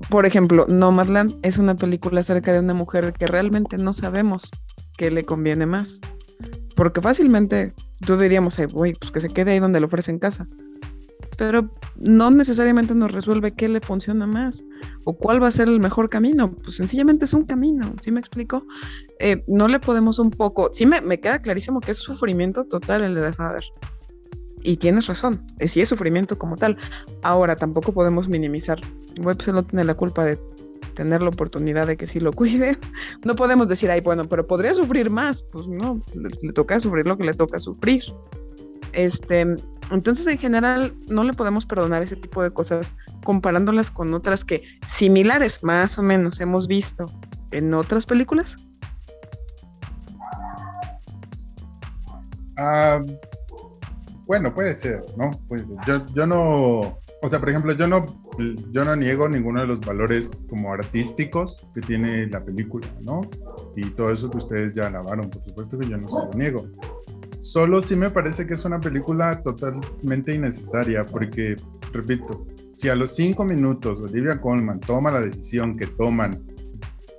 Por 0.08 0.26
ejemplo, 0.26 0.66
Nomadland 0.68 1.38
es 1.42 1.58
una 1.58 1.74
película 1.76 2.20
acerca 2.20 2.52
de 2.52 2.60
una 2.60 2.74
mujer 2.74 3.12
que 3.12 3.26
realmente 3.26 3.78
no 3.78 3.92
sabemos 3.92 4.50
qué 4.96 5.10
le 5.10 5.24
conviene 5.24 5.66
más. 5.66 6.00
Porque 6.74 7.00
fácilmente 7.00 7.72
tú 8.04 8.18
diríamos, 8.18 8.58
pues 8.72 9.10
que 9.12 9.20
se 9.20 9.30
quede 9.30 9.52
ahí 9.52 9.58
donde 9.58 9.80
le 9.80 9.86
ofrecen 9.86 10.18
casa. 10.18 10.46
Pero 11.36 11.70
no 11.96 12.30
necesariamente 12.30 12.94
nos 12.94 13.12
resuelve 13.12 13.52
qué 13.52 13.68
le 13.68 13.80
funciona 13.80 14.26
más 14.26 14.64
o 15.04 15.12
cuál 15.12 15.42
va 15.42 15.48
a 15.48 15.50
ser 15.50 15.68
el 15.68 15.80
mejor 15.80 16.08
camino. 16.08 16.52
Pues 16.52 16.76
sencillamente 16.76 17.24
es 17.24 17.34
un 17.34 17.44
camino, 17.44 17.94
¿sí 18.00 18.10
me 18.10 18.20
explico? 18.20 18.66
Eh, 19.18 19.44
no 19.46 19.68
le 19.68 19.80
podemos 19.80 20.18
un 20.18 20.30
poco. 20.30 20.70
Sí 20.72 20.86
me, 20.86 21.00
me, 21.00 21.20
queda 21.20 21.40
clarísimo 21.40 21.80
que 21.80 21.92
es 21.92 21.98
sufrimiento 21.98 22.64
total 22.64 23.04
el 23.04 23.14
de 23.14 23.22
The 23.22 23.32
Father. 23.32 23.64
Y 24.62 24.78
tienes 24.78 25.06
razón, 25.06 25.40
sí 25.60 25.80
es 25.80 25.88
sufrimiento 25.88 26.38
como 26.38 26.56
tal. 26.56 26.76
Ahora 27.22 27.54
tampoco 27.54 27.92
podemos 27.92 28.28
minimizar. 28.28 28.80
Web 29.20 29.38
no 29.52 29.64
tiene 29.64 29.84
la 29.84 29.94
culpa 29.94 30.24
de 30.24 30.38
tener 30.96 31.22
la 31.22 31.28
oportunidad 31.28 31.86
de 31.86 31.96
que 31.96 32.08
sí 32.08 32.18
lo 32.18 32.32
cuide. 32.32 32.76
No 33.24 33.36
podemos 33.36 33.68
decir, 33.68 33.90
ay, 33.90 34.00
bueno, 34.00 34.24
pero 34.28 34.46
podría 34.46 34.74
sufrir 34.74 35.10
más. 35.10 35.42
Pues 35.42 35.68
no, 35.68 36.00
le, 36.14 36.52
toca 36.52 36.80
sufrir 36.80 37.06
lo 37.06 37.16
que 37.16 37.24
le 37.24 37.34
toca 37.34 37.60
sufrir. 37.60 38.02
Este, 38.92 39.46
entonces, 39.90 40.26
en 40.26 40.38
general, 40.38 40.94
no 41.08 41.24
le 41.24 41.32
podemos 41.32 41.66
perdonar 41.66 42.02
ese 42.02 42.16
tipo 42.16 42.42
de 42.42 42.50
cosas 42.50 42.92
comparándolas 43.24 43.90
con 43.90 44.12
otras 44.14 44.44
que 44.44 44.62
similares, 44.88 45.62
más 45.62 45.98
o 45.98 46.02
menos, 46.02 46.40
hemos 46.40 46.66
visto 46.66 47.06
en 47.50 47.72
otras 47.74 48.06
películas. 48.06 48.56
Ah, 52.58 53.04
bueno, 54.26 54.52
puede 54.54 54.74
ser, 54.74 55.04
¿no? 55.16 55.30
Pues 55.48 55.64
yo, 55.86 56.04
yo 56.14 56.26
no, 56.26 56.98
o 57.22 57.28
sea, 57.28 57.38
por 57.38 57.48
ejemplo, 57.48 57.72
yo 57.72 57.86
no, 57.86 58.06
yo 58.70 58.84
no 58.84 58.94
niego 58.94 59.28
ninguno 59.28 59.60
de 59.60 59.66
los 59.66 59.80
valores 59.80 60.30
como 60.48 60.72
artísticos 60.72 61.66
que 61.74 61.80
tiene 61.80 62.26
la 62.26 62.44
película, 62.44 62.86
¿no? 63.00 63.22
Y 63.74 63.90
todo 63.90 64.10
eso 64.10 64.30
que 64.30 64.38
ustedes 64.38 64.74
ya 64.74 64.88
alabaron, 64.88 65.30
por 65.30 65.42
supuesto 65.44 65.78
que 65.78 65.88
yo 65.88 65.96
no 65.96 66.08
se 66.08 66.14
lo 66.14 66.30
niego. 66.34 66.66
Solo 67.40 67.80
sí 67.80 67.96
me 67.96 68.10
parece 68.10 68.46
que 68.46 68.54
es 68.54 68.64
una 68.64 68.80
película 68.80 69.42
totalmente 69.42 70.34
innecesaria, 70.34 71.04
porque, 71.04 71.56
repito, 71.92 72.46
si 72.74 72.88
a 72.88 72.94
los 72.94 73.14
cinco 73.14 73.44
minutos 73.44 74.00
Olivia 74.00 74.40
Colman 74.40 74.80
toma 74.80 75.10
la 75.10 75.20
decisión 75.20 75.76
que 75.76 75.86
toman 75.86 76.42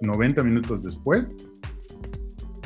90 0.01 0.43
minutos 0.43 0.83
después, 0.83 1.37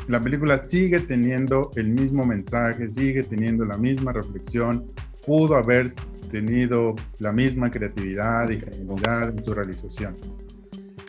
la 0.07 0.19
película 0.19 0.57
sigue 0.57 0.99
teniendo 0.99 1.72
el 1.76 1.90
mismo 1.90 2.26
mensaje, 2.26 2.90
sigue 2.90 3.23
teniendo 3.23 3.64
la 3.64 3.78
misma 3.78 4.11
reflexión, 4.11 4.91
pudo 5.26 5.56
haber 5.56 5.90
tenido 6.30 6.95
la 7.19 7.32
misma 7.32 7.69
creatividad 7.69 8.49
y 8.49 8.57
creatividad 8.57 9.30
en 9.30 9.44
su 9.44 9.53
realización. 9.53 10.18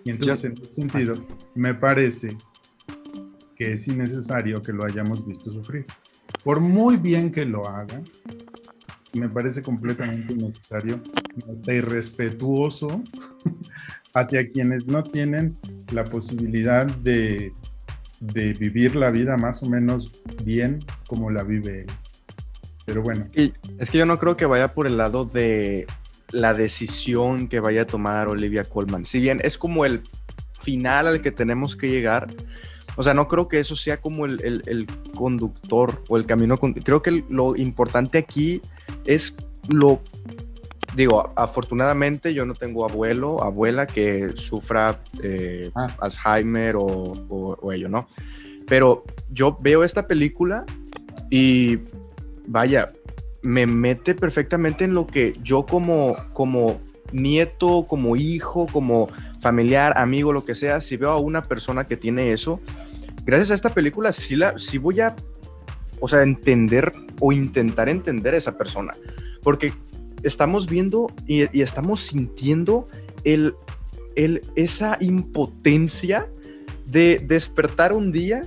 Y 0.05 0.10
entonces, 0.10 0.44
en 0.44 0.52
ese 0.52 0.73
sentido, 0.73 1.14
me 1.55 1.74
parece 1.74 2.36
que 3.56 3.73
es 3.73 3.89
innecesario 3.89 4.60
que 4.62 4.73
lo 4.73 4.85
hayamos 4.85 5.27
visto 5.27 5.51
sufrir. 5.51 5.86
Por 6.44 6.60
muy 6.60 6.96
bien 6.96 7.30
que 7.30 7.44
lo 7.44 7.68
haga, 7.68 8.02
me 9.12 9.28
parece 9.28 9.62
completamente 9.62 10.32
innecesario, 10.32 11.00
hasta 11.52 11.72
irrespetuoso 11.72 13.02
hacia 14.14 14.50
quienes 14.50 14.86
no 14.86 15.02
tienen 15.02 15.59
la 15.92 16.04
posibilidad 16.04 16.86
de, 16.86 17.52
de 18.20 18.52
vivir 18.54 18.96
la 18.96 19.10
vida 19.10 19.36
más 19.36 19.62
o 19.62 19.68
menos 19.68 20.12
bien 20.44 20.78
como 21.06 21.30
la 21.30 21.42
vive 21.42 21.82
él. 21.82 21.86
Pero 22.84 23.02
bueno. 23.02 23.24
Es 23.78 23.90
que, 23.90 23.98
yo 23.98 24.06
no 24.06 24.18
creo 24.18 24.36
que 24.36 24.46
vaya 24.46 24.74
por 24.74 24.86
el 24.86 24.96
lado 24.96 25.24
de 25.24 25.86
la 26.30 26.54
decisión 26.54 27.48
que 27.48 27.60
vaya 27.60 27.82
a 27.82 27.86
tomar 27.86 28.28
Olivia 28.28 28.64
Colman. 28.64 29.06
Si 29.06 29.20
bien 29.20 29.40
es 29.42 29.59
como 29.59 29.84
el 29.84 30.02
final 30.60 31.06
al 31.06 31.22
que 31.22 31.30
tenemos 31.30 31.76
que 31.76 31.90
llegar, 31.90 32.28
o 32.97 33.02
sea, 33.02 33.14
no 33.14 33.28
creo 33.28 33.48
que 33.48 33.59
eso 33.59 33.74
sea 33.74 34.01
como 34.01 34.27
el, 34.27 34.86
conductor 35.14 36.02
o 36.09 36.16
el 36.16 36.27
camino. 36.27 36.59
Creo 36.59 37.02
que 37.02 37.24
lo 37.28 37.56
importante 37.56 38.19
aquí 38.19 38.60
es 39.05 39.36
lo. 39.69 40.01
Digo, 40.94 41.32
afortunadamente 41.36 42.35
yo 42.35 42.44
no 42.44 42.52
tengo 42.52 42.85
abuelo, 42.85 43.43
abuela 43.43 43.86
que 43.86 44.32
sufra 44.35 45.01
eh, 45.23 45.70
ah. 45.74 45.86
Alzheimer 46.01 46.77
o, 46.77 46.85
o 46.85 47.73
ello, 47.73 47.89
¿no? 47.89 48.06
Pero 48.66 49.05
yo 49.31 49.56
veo 49.59 49.85
esta 49.85 50.06
película 50.06 50.66
y 51.31 51.78
vaya, 52.47 52.93
me 53.43 53.66
mete 53.66 54.14
perfectamente 54.14 54.85
en 54.85 54.93
lo 54.93 55.06
que 55.06 55.35
yo 55.43 55.64
como, 55.64 56.16
como 56.35 56.81
nieto, 57.10 57.86
como 57.89 58.16
hijo, 58.16 58.66
como 58.66 59.09
familiar, 59.40 59.94
amigo, 59.97 60.32
lo 60.32 60.44
que 60.44 60.55
sea, 60.55 60.81
si 60.81 60.97
veo 60.97 61.10
a 61.10 61.19
una 61.19 61.43
persona 61.43 61.85
que 61.85 61.97
tiene 61.97 62.32
eso, 62.32 62.60
gracias 63.24 63.51
a 63.51 63.55
esta 63.55 63.70
película 63.70 64.12
sí, 64.12 64.36
la, 64.36 64.59
sí 64.59 64.78
voy 64.78 65.01
a, 65.01 65.15
o 66.01 66.09
sea, 66.09 66.23
entender 66.23 66.93
o 67.20 67.32
intentar 67.32 67.89
entender 67.89 68.35
a 68.35 68.39
esa 68.39 68.57
persona. 68.57 68.94
Porque 69.43 69.73
estamos 70.23 70.66
viendo 70.66 71.12
y, 71.27 71.43
estamos 71.61 72.01
sintiendo 72.01 72.89
el, 73.24 73.55
el, 74.16 74.43
esa 74.57 74.97
impotencia 75.01 76.28
de 76.86 77.23
despertar 77.27 77.93
un 77.93 78.12
día 78.12 78.43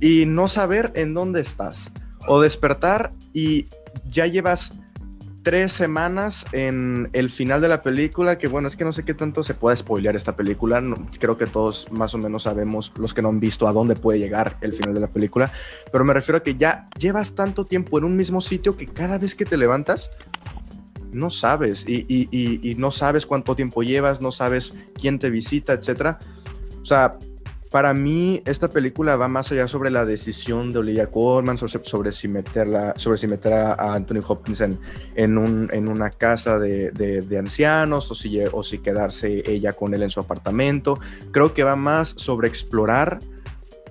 y 0.00 0.24
no 0.26 0.48
saber 0.48 0.92
en 0.94 1.14
dónde 1.14 1.40
estás 1.40 1.92
o 2.26 2.40
despertar 2.40 3.12
y 3.32 3.66
ya 4.08 4.26
llevas 4.26 4.72
tres 5.42 5.72
semanas 5.72 6.44
en 6.52 7.08
el 7.12 7.30
final 7.30 7.60
de 7.60 7.68
la 7.68 7.82
película, 7.82 8.38
que 8.38 8.48
bueno, 8.48 8.68
es 8.68 8.76
que 8.76 8.84
no 8.84 8.92
sé 8.92 9.04
qué 9.04 9.14
tanto 9.14 9.42
se 9.42 9.54
puede 9.54 9.76
spoilear 9.76 10.16
esta 10.16 10.36
película, 10.36 10.82
creo 11.18 11.36
que 11.36 11.46
todos 11.46 11.90
más 11.90 12.14
o 12.14 12.18
menos 12.18 12.42
sabemos, 12.42 12.92
los 12.96 13.14
que 13.14 13.22
no 13.22 13.28
han 13.28 13.40
visto, 13.40 13.66
a 13.66 13.72
dónde 13.72 13.94
puede 13.94 14.18
llegar 14.18 14.58
el 14.60 14.72
final 14.72 14.94
de 14.94 15.00
la 15.00 15.08
película, 15.08 15.52
pero 15.92 16.04
me 16.04 16.12
refiero 16.12 16.38
a 16.38 16.42
que 16.42 16.56
ya 16.56 16.88
llevas 16.98 17.34
tanto 17.34 17.64
tiempo 17.64 17.98
en 17.98 18.04
un 18.04 18.16
mismo 18.16 18.40
sitio 18.40 18.76
que 18.76 18.86
cada 18.86 19.18
vez 19.18 19.34
que 19.34 19.44
te 19.44 19.56
levantas, 19.56 20.10
no 21.12 21.30
sabes, 21.30 21.86
y, 21.88 22.06
y 22.08 22.74
no 22.76 22.90
sabes 22.90 23.26
cuánto 23.26 23.56
tiempo 23.56 23.82
llevas, 23.82 24.20
no 24.20 24.30
sabes 24.30 24.74
quién 24.94 25.18
te 25.18 25.30
visita, 25.30 25.72
etc. 25.72 26.18
O 26.82 26.84
sea, 26.84 27.18
para 27.70 27.94
mí 27.94 28.42
esta 28.46 28.68
película 28.68 29.14
va 29.14 29.28
más 29.28 29.52
allá 29.52 29.68
sobre 29.68 29.90
la 29.90 30.04
decisión 30.04 30.72
de 30.72 30.80
Olivia 30.80 31.06
Colman, 31.06 31.56
sobre, 31.56 32.10
si 32.10 32.26
meterla, 32.26 32.94
sobre 32.96 33.16
si 33.16 33.28
meter 33.28 33.52
a, 33.52 33.94
Anthony 33.94 34.20
Hopkins 34.26 34.60
en, 34.60 35.38
un, 35.38 35.68
en 35.72 35.86
una 35.86 36.10
casa 36.10 36.58
de, 36.58 36.90
de, 36.90 37.38
ancianos 37.38 38.10
o 38.10 38.14
si, 38.16 38.40
o 38.40 38.62
si 38.64 38.78
quedarse 38.78 39.44
ella 39.46 39.72
con 39.72 39.94
él 39.94 40.02
en 40.02 40.10
su 40.10 40.18
apartamento. 40.18 40.98
Creo 41.30 41.54
que 41.54 41.62
va 41.62 41.76
más 41.76 42.12
sobre 42.16 42.48
explorar 42.48 43.20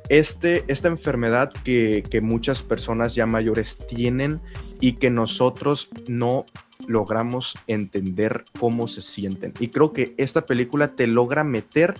este, 0.09 0.65
esta 0.67 0.89
enfermedad 0.89 1.53
que, 1.63 2.03
que 2.09 2.19
muchas 2.19 2.63
personas 2.63 3.15
ya 3.15 3.25
mayores 3.25 3.77
tienen 3.77 4.41
y 4.81 4.93
que 4.93 5.09
nosotros 5.09 5.87
no 6.07 6.45
logramos 6.85 7.55
entender 7.67 8.43
cómo 8.59 8.89
se 8.89 9.01
sienten. 9.01 9.53
Y 9.59 9.69
creo 9.69 9.93
que 9.93 10.15
esta 10.17 10.45
película 10.45 10.95
te 10.95 11.07
logra 11.07 11.45
meter 11.45 11.95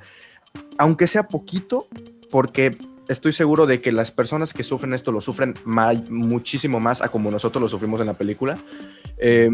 aunque 0.77 1.07
sea 1.07 1.27
poquito, 1.27 1.87
porque 2.31 2.77
estoy 3.07 3.33
seguro 3.33 3.65
de 3.65 3.79
que 3.79 3.91
las 3.91 4.11
personas 4.11 4.53
que 4.53 4.63
sufren 4.63 4.93
esto 4.93 5.11
lo 5.11 5.19
sufren 5.19 5.55
muchísimo 6.09 6.79
más 6.79 7.01
a 7.01 7.09
como 7.09 7.31
nosotros 7.31 7.61
lo 7.61 7.67
sufrimos 7.67 7.99
en 7.99 8.07
la 8.07 8.13
película. 8.13 8.57
Eh, 9.17 9.49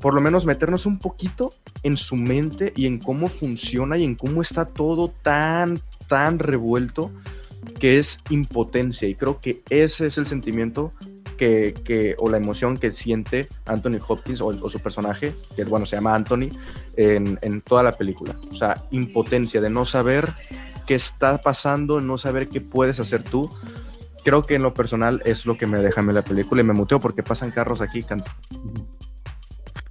por 0.00 0.14
lo 0.14 0.20
menos 0.20 0.46
meternos 0.46 0.86
un 0.86 0.98
poquito 0.98 1.52
en 1.82 1.96
su 1.96 2.16
mente 2.16 2.72
y 2.74 2.86
en 2.86 2.98
cómo 2.98 3.28
funciona 3.28 3.98
y 3.98 4.04
en 4.04 4.14
cómo 4.14 4.40
está 4.40 4.64
todo 4.64 5.12
tan, 5.22 5.80
tan 6.08 6.38
revuelto 6.38 7.10
que 7.78 7.98
es 7.98 8.20
impotencia. 8.30 9.08
Y 9.08 9.14
creo 9.14 9.40
que 9.40 9.62
ese 9.68 10.06
es 10.06 10.16
el 10.16 10.26
sentimiento 10.26 10.94
que, 11.40 12.14
o 12.18 12.28
la 12.28 12.36
emoción 12.36 12.76
que 12.76 12.92
siente 12.92 13.48
Anthony 13.64 13.98
Hopkins 14.06 14.42
o, 14.42 14.68
su 14.68 14.80
personaje, 14.80 15.34
que 15.56 15.64
bueno, 15.64 15.86
se 15.86 15.96
llama 15.96 16.14
Anthony, 16.14 16.50
en, 16.96 17.38
en, 17.40 17.62
toda 17.62 17.82
la 17.82 17.92
película. 17.92 18.36
O 18.52 18.54
sea, 18.54 18.82
impotencia 18.90 19.60
de 19.60 19.70
no 19.70 19.84
saber 19.86 20.28
qué 20.86 20.94
está 20.94 21.38
pasando, 21.38 22.00
no 22.00 22.18
saber 22.18 22.48
qué 22.48 22.60
puedes 22.60 23.00
hacer 23.00 23.22
tú. 23.22 23.48
Creo 24.22 24.42
que 24.44 24.56
en 24.56 24.62
lo 24.62 24.74
personal 24.74 25.22
es 25.24 25.46
lo 25.46 25.56
que 25.56 25.66
me 25.66 25.78
deja 25.78 26.02
en 26.02 26.14
la 26.14 26.22
película 26.22 26.60
y 26.60 26.64
me 26.64 26.74
muteo 26.74 27.00
porque 27.00 27.22
pasan 27.22 27.50
carros 27.50 27.80
aquí. 27.80 28.04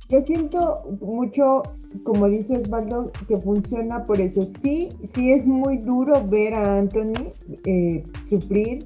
Yo 0.10 0.22
siento 0.22 0.84
mucho, 1.02 1.64
como 2.04 2.30
dice 2.30 2.58
Osvaldo, 2.58 3.12
que 3.28 3.38
funciona 3.38 4.06
por 4.06 4.22
eso. 4.22 4.48
Sí, 4.62 4.90
sí 5.16 5.32
es 5.32 5.48
muy 5.48 5.80
duro 5.80 6.24
ver 6.28 6.54
a 6.54 6.78
Anthony 6.78 7.34
eh, 7.66 8.04
sufrir 8.30 8.86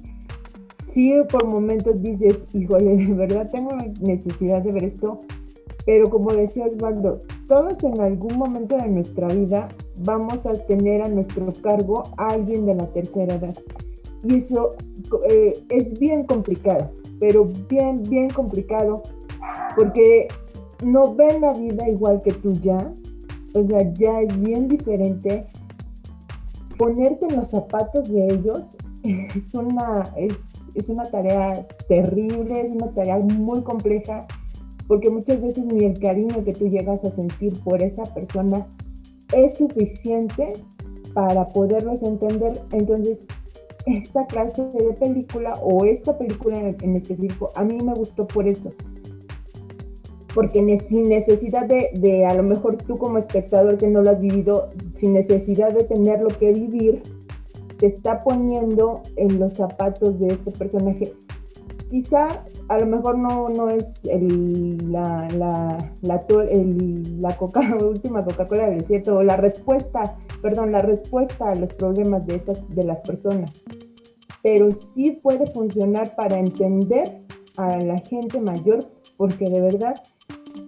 sí 0.94 1.12
por 1.28 1.44
momentos 1.44 2.00
dices, 2.00 2.38
híjole, 2.52 2.96
de 2.96 3.12
verdad 3.14 3.50
tengo 3.50 3.72
necesidad 4.00 4.62
de 4.62 4.70
ver 4.70 4.84
esto, 4.84 5.22
pero 5.84 6.08
como 6.08 6.32
decía 6.32 6.66
Osvaldo, 6.66 7.20
todos 7.48 7.82
en 7.82 8.00
algún 8.00 8.38
momento 8.38 8.76
de 8.76 8.88
nuestra 8.88 9.26
vida 9.28 9.68
vamos 10.04 10.46
a 10.46 10.54
tener 10.66 11.02
a 11.02 11.08
nuestro 11.08 11.52
cargo 11.62 12.04
a 12.16 12.28
alguien 12.28 12.64
de 12.64 12.76
la 12.76 12.86
tercera 12.86 13.34
edad. 13.34 13.56
Y 14.22 14.36
eso 14.36 14.76
eh, 15.28 15.58
es 15.68 15.98
bien 15.98 16.24
complicado, 16.24 16.92
pero 17.18 17.50
bien, 17.68 18.02
bien 18.04 18.30
complicado, 18.30 19.02
porque 19.76 20.28
no 20.82 21.12
ven 21.14 21.40
la 21.40 21.54
vida 21.54 21.88
igual 21.88 22.22
que 22.22 22.32
tú 22.32 22.52
ya, 22.52 22.94
o 23.54 23.66
sea, 23.66 23.92
ya 23.94 24.20
es 24.20 24.40
bien 24.40 24.68
diferente. 24.68 25.46
Ponerte 26.78 27.26
en 27.26 27.36
los 27.36 27.50
zapatos 27.50 28.08
de 28.08 28.26
ellos 28.26 28.76
es 29.02 29.54
una, 29.54 30.04
es 30.16 30.53
es 30.74 30.88
una 30.88 31.04
tarea 31.04 31.66
terrible, 31.88 32.60
es 32.60 32.72
una 32.72 32.92
tarea 32.92 33.18
muy 33.18 33.62
compleja, 33.62 34.26
porque 34.86 35.10
muchas 35.10 35.40
veces 35.40 35.64
ni 35.64 35.84
el 35.84 35.98
cariño 35.98 36.44
que 36.44 36.52
tú 36.52 36.68
llegas 36.68 37.04
a 37.04 37.10
sentir 37.10 37.52
por 37.62 37.82
esa 37.82 38.04
persona 38.14 38.66
es 39.32 39.54
suficiente 39.54 40.54
para 41.14 41.48
poderlos 41.48 42.02
entender. 42.02 42.60
Entonces, 42.72 43.24
esta 43.86 44.26
clase 44.26 44.62
de 44.62 44.92
película 44.94 45.54
o 45.62 45.84
esta 45.84 46.18
película 46.18 46.58
en, 46.58 46.96
específico, 46.96 47.52
a 47.54 47.64
mí 47.64 47.78
me 47.82 47.94
gustó 47.94 48.26
por 48.26 48.46
eso. 48.48 48.72
Porque 50.34 50.78
sin 50.78 51.08
necesidad 51.08 51.66
de, 51.66 51.90
de, 51.94 52.26
a 52.26 52.34
lo 52.34 52.42
mejor 52.42 52.76
tú 52.76 52.98
como 52.98 53.18
espectador 53.18 53.78
que 53.78 53.86
no 53.86 54.02
lo 54.02 54.10
has 54.10 54.20
vivido, 54.20 54.70
sin 54.94 55.12
necesidad 55.12 55.72
de 55.72 55.84
tenerlo 55.84 56.28
que 56.28 56.52
vivir, 56.52 57.02
te 57.84 57.88
está 57.88 58.24
poniendo 58.24 59.02
en 59.16 59.38
los 59.38 59.52
zapatos 59.52 60.18
de 60.18 60.28
este 60.28 60.50
personaje. 60.52 61.12
Quizá 61.90 62.42
a 62.68 62.78
lo 62.78 62.86
mejor 62.86 63.18
no, 63.18 63.50
no 63.50 63.68
es 63.68 64.00
la, 64.04 65.28
última 67.82 68.24
Coca-Cola 68.24 68.70
del 68.70 68.78
desierto, 68.78 69.16
o 69.16 69.22
la 69.22 69.36
respuesta, 69.36 70.16
perdón, 70.40 70.72
la 70.72 70.80
respuesta 70.80 71.50
a 71.50 71.54
los 71.56 71.74
problemas 71.74 72.26
de, 72.26 72.36
estas, 72.36 72.66
de 72.70 72.84
las 72.84 73.00
personas. 73.00 73.52
Pero 74.42 74.72
sí 74.72 75.20
puede 75.22 75.46
funcionar 75.52 76.16
para 76.16 76.38
entender 76.38 77.20
a 77.58 77.76
la 77.80 77.98
gente 77.98 78.40
mayor, 78.40 78.88
porque 79.18 79.50
de 79.50 79.60
verdad, 79.60 80.02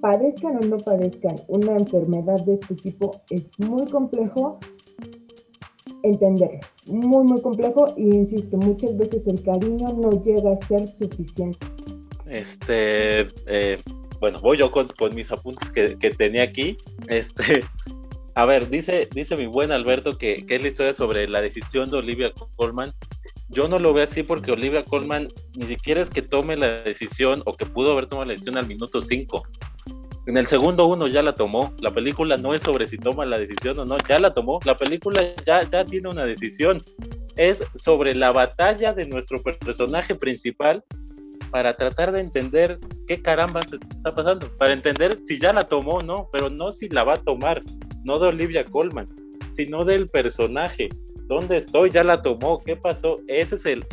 padezcan 0.03 0.59
o 0.59 0.61
no 0.67 0.77
padezcan 0.77 1.37
una 1.49 1.79
enfermedad 1.79 2.45
de 2.45 2.57
este 2.57 2.75
tipo, 2.75 3.13
es 3.31 3.59
muy 3.59 3.87
complejo 3.87 4.59
entenderlos. 6.02 6.66
Muy, 6.86 7.24
muy 7.24 7.40
complejo 7.40 7.94
y 7.97 8.14
insisto, 8.14 8.56
muchas 8.56 8.97
veces 8.97 9.27
el 9.27 9.43
cariño 9.43 9.93
no 9.94 10.23
llega 10.23 10.52
a 10.52 10.66
ser 10.66 10.86
suficiente. 10.89 11.59
Este, 12.27 13.28
eh, 13.47 13.78
bueno, 14.20 14.40
voy 14.40 14.59
yo 14.59 14.70
con, 14.70 14.89
mis 15.14 15.31
apuntes 15.31 15.70
que, 15.70 16.10
tenía 16.10 16.43
aquí. 16.43 16.77
Este, 17.09 17.60
a 18.35 18.44
ver, 18.44 18.68
dice, 18.68 19.09
dice 19.12 19.36
mi 19.36 19.47
buen 19.47 19.73
Alberto 19.73 20.18
que, 20.18 20.44
que, 20.47 20.56
es 20.56 20.62
la 20.62 20.68
historia 20.68 20.94
sobre 20.94 21.28
la 21.28 21.40
decisión 21.40 21.90
de 21.90 21.98
Olivia 21.98 22.32
Colman. 22.56 22.93
Yo 23.48 23.68
no 23.68 23.78
lo 23.78 23.93
veo 23.93 24.05
así 24.05 24.23
porque 24.23 24.51
Olivia 24.51 24.85
Colman 24.85 25.28
ni 25.56 25.66
siquiera 25.66 26.02
es 26.02 26.10
que 26.10 26.23
tome 26.23 26.56
la 26.56 26.82
decisión 26.82 27.43
o 27.44 27.52
que 27.52 27.64
pudo 27.64 27.93
haber 27.93 28.06
tomado 28.06 28.27
la 28.27 28.32
decisión 28.32 28.56
al 28.56 28.66
minuto 28.66 29.01
5. 29.01 29.43
En 30.27 30.36
el 30.36 30.47
segundo 30.47 30.86
uno 30.86 31.07
ya 31.07 31.23
la 31.23 31.35
tomó. 31.35 31.73
La 31.81 31.93
película 31.93 32.36
no 32.36 32.53
es 32.53 32.61
sobre 32.61 32.86
si 32.86 32.98
toma 32.98 33.24
la 33.24 33.39
decisión 33.39 33.78
o 33.78 33.85
no, 33.85 33.97
ya 34.09 34.19
la 34.19 34.35
tomó. 34.35 34.59
La 34.65 34.77
película 34.77 35.23
ya, 35.47 35.62
ya 35.62 35.85
tiene 35.85 36.09
una 36.09 36.24
decisión. 36.24 36.82
Es 37.36 37.62
sobre 37.74 38.15
la 38.15 38.32
batalla 38.32 38.93
de 38.93 39.07
nuestro 39.07 39.40
personaje 39.43 40.15
principal 40.15 40.82
para 41.51 41.77
tratar 41.77 42.12
de 42.12 42.20
entender 42.20 42.78
qué 43.07 43.23
caramba 43.23 43.62
se 43.62 43.77
está 43.77 44.15
pasando. 44.15 44.48
Para 44.59 44.74
entender 44.74 45.19
si 45.27 45.39
ya 45.39 45.53
la 45.53 45.65
tomó 45.65 45.93
o 45.93 46.03
no, 46.03 46.28
pero 46.32 46.51
no 46.51 46.73
si 46.73 46.89
la 46.89 47.05
va 47.05 47.15
a 47.15 47.23
tomar. 47.23 47.62
No 48.05 48.19
de 48.19 48.28
Olivia 48.28 48.65
Colman, 48.65 49.09
sino 49.55 49.85
del 49.85 50.09
personaje. 50.09 50.89
¿Dónde 51.28 51.59
estoy? 51.59 51.90
Ya 51.90 52.05
la 52.05 52.16
tomó. 52.16 52.61
¿Qué 52.61 52.77
pasó? 52.77 53.20
Ese 53.28 53.57
es 53.57 53.66
el, 53.66 53.85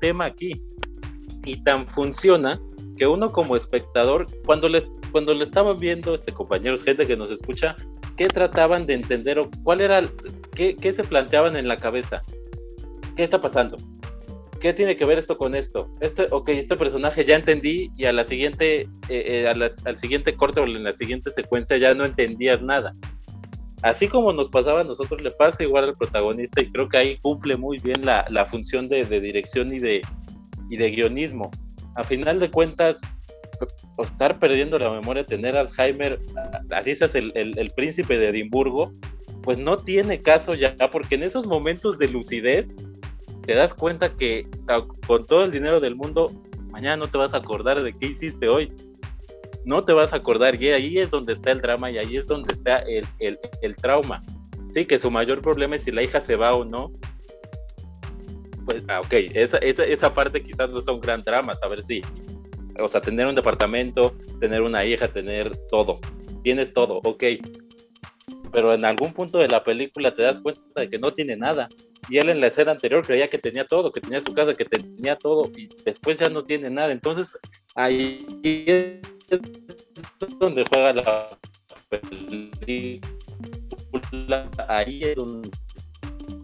tema 0.00 0.26
aquí. 0.26 0.52
Y 1.44 1.62
tan 1.62 1.88
funciona 1.88 2.60
que 2.98 3.06
uno 3.06 3.30
como 3.30 3.56
espectador, 3.56 4.26
cuando 4.44 4.68
les 4.68 4.86
cuando 5.12 5.32
estaban 5.42 5.78
viendo, 5.78 6.14
este 6.14 6.32
compañeros, 6.32 6.84
gente 6.84 7.06
que 7.06 7.16
nos 7.16 7.30
escucha, 7.30 7.76
¿qué 8.16 8.28
trataban 8.28 8.84
de 8.84 8.94
entender 8.94 9.38
o 9.38 9.48
cuál 9.62 9.80
era, 9.80 10.02
qué, 10.54 10.76
qué 10.76 10.92
se 10.92 11.04
planteaban 11.04 11.56
en 11.56 11.66
la 11.66 11.76
cabeza? 11.76 12.22
¿Qué 13.16 13.22
está 13.22 13.40
pasando? 13.40 13.76
¿Qué 14.60 14.74
tiene 14.74 14.96
que 14.96 15.04
ver 15.04 15.18
esto 15.18 15.38
con 15.38 15.54
esto? 15.54 15.88
Este, 16.00 16.26
ok, 16.30 16.48
este 16.50 16.76
personaje 16.76 17.24
ya 17.24 17.36
entendí 17.36 17.90
y 17.96 18.04
a 18.04 18.12
la 18.12 18.24
siguiente, 18.24 18.82
eh, 18.82 18.88
eh, 19.08 19.46
al 19.48 19.98
siguiente 19.98 20.34
corte 20.34 20.60
o 20.60 20.64
en 20.64 20.82
la 20.82 20.92
siguiente 20.92 21.30
secuencia 21.30 21.76
ya 21.78 21.94
no 21.94 22.04
entendías 22.04 22.60
nada. 22.60 22.94
Así 23.82 24.08
como 24.08 24.32
nos 24.32 24.48
pasaba 24.48 24.80
a 24.80 24.84
nosotros, 24.84 25.22
le 25.22 25.30
pasa 25.30 25.62
igual 25.62 25.84
al 25.84 25.96
protagonista 25.96 26.60
y 26.60 26.70
creo 26.72 26.88
que 26.88 26.98
ahí 26.98 27.18
cumple 27.18 27.56
muy 27.56 27.78
bien 27.78 28.04
la, 28.04 28.24
la 28.28 28.44
función 28.44 28.88
de, 28.88 29.04
de, 29.04 29.20
dirección 29.20 29.72
y 29.72 29.78
de, 29.78 30.02
y 30.68 30.76
de 30.76 30.90
guionismo. 30.90 31.50
A 31.98 32.04
final 32.04 32.38
de 32.38 32.48
cuentas, 32.48 32.96
estar 33.98 34.38
perdiendo 34.38 34.78
la 34.78 34.88
memoria, 34.88 35.26
tener 35.26 35.58
Alzheimer, 35.58 36.20
así 36.70 36.92
es 36.92 37.00
el, 37.12 37.32
el, 37.34 37.70
príncipe 37.70 38.16
de 38.16 38.28
Edimburgo, 38.28 38.92
pues 39.42 39.58
no 39.58 39.76
tiene 39.76 40.22
caso 40.22 40.54
ya, 40.54 40.76
porque 40.92 41.16
en 41.16 41.24
esos 41.24 41.48
momentos 41.48 41.98
de 41.98 42.06
lucidez 42.06 42.68
te 43.44 43.56
das 43.56 43.74
cuenta 43.74 44.14
que 44.14 44.46
con 45.08 45.26
todo 45.26 45.42
el 45.42 45.50
dinero 45.50 45.80
del 45.80 45.96
mundo, 45.96 46.30
mañana 46.70 46.98
no 46.98 47.08
te 47.08 47.18
vas 47.18 47.34
a 47.34 47.38
acordar 47.38 47.82
de 47.82 47.92
qué 47.92 48.06
hiciste 48.06 48.48
hoy. 48.48 48.72
No 49.64 49.82
te 49.82 49.92
vas 49.92 50.12
a 50.12 50.16
acordar, 50.18 50.54
y 50.62 50.68
ahí 50.68 50.98
es 51.00 51.10
donde 51.10 51.32
está 51.32 51.50
el 51.50 51.60
drama 51.60 51.90
y 51.90 51.98
ahí 51.98 52.16
es 52.16 52.28
donde 52.28 52.52
está 52.52 52.76
el, 52.76 53.04
el, 53.18 53.40
el 53.62 53.74
trauma. 53.74 54.22
Sí, 54.70 54.86
que 54.86 55.00
su 55.00 55.10
mayor 55.10 55.42
problema 55.42 55.74
es 55.74 55.82
si 55.82 55.90
la 55.90 56.04
hija 56.04 56.20
se 56.20 56.36
va 56.36 56.54
o 56.54 56.64
no, 56.64 56.92
pues, 58.68 58.84
ah, 58.88 59.00
ok, 59.00 59.14
esa, 59.32 59.56
esa, 59.58 59.82
esa 59.84 60.12
parte 60.12 60.42
quizás 60.42 60.68
no 60.68 60.80
es 60.80 60.88
un 60.88 61.00
gran 61.00 61.22
drama, 61.22 61.54
saber 61.54 61.80
si 61.80 62.02
o 62.78 62.86
sea, 62.86 63.00
tener 63.00 63.26
un 63.26 63.34
departamento, 63.34 64.14
tener 64.40 64.60
una 64.60 64.84
hija, 64.84 65.08
tener 65.08 65.56
todo. 65.70 66.00
Tienes 66.42 66.70
todo, 66.74 67.00
ok. 67.02 67.24
Pero 68.52 68.74
en 68.74 68.84
algún 68.84 69.14
punto 69.14 69.38
de 69.38 69.48
la 69.48 69.64
película 69.64 70.14
te 70.14 70.22
das 70.22 70.38
cuenta 70.38 70.62
de 70.76 70.90
que 70.90 70.98
no 70.98 71.14
tiene 71.14 71.34
nada. 71.34 71.68
Y 72.10 72.18
él 72.18 72.28
en 72.28 72.42
la 72.42 72.48
escena 72.48 72.72
anterior 72.72 73.06
creía 73.06 73.26
que 73.26 73.38
tenía 73.38 73.64
todo, 73.64 73.90
que 73.90 74.02
tenía 74.02 74.20
su 74.20 74.34
casa, 74.34 74.52
que 74.52 74.66
tenía 74.66 75.16
todo, 75.16 75.50
y 75.56 75.66
después 75.82 76.18
ya 76.18 76.28
no 76.28 76.44
tiene 76.44 76.68
nada. 76.68 76.92
Entonces 76.92 77.38
ahí 77.74 78.26
es 78.44 79.00
donde 80.38 80.66
juega 80.70 80.92
la 80.92 81.26
película, 81.88 83.00
ahí 84.68 85.04
es 85.04 85.14
donde 85.16 85.50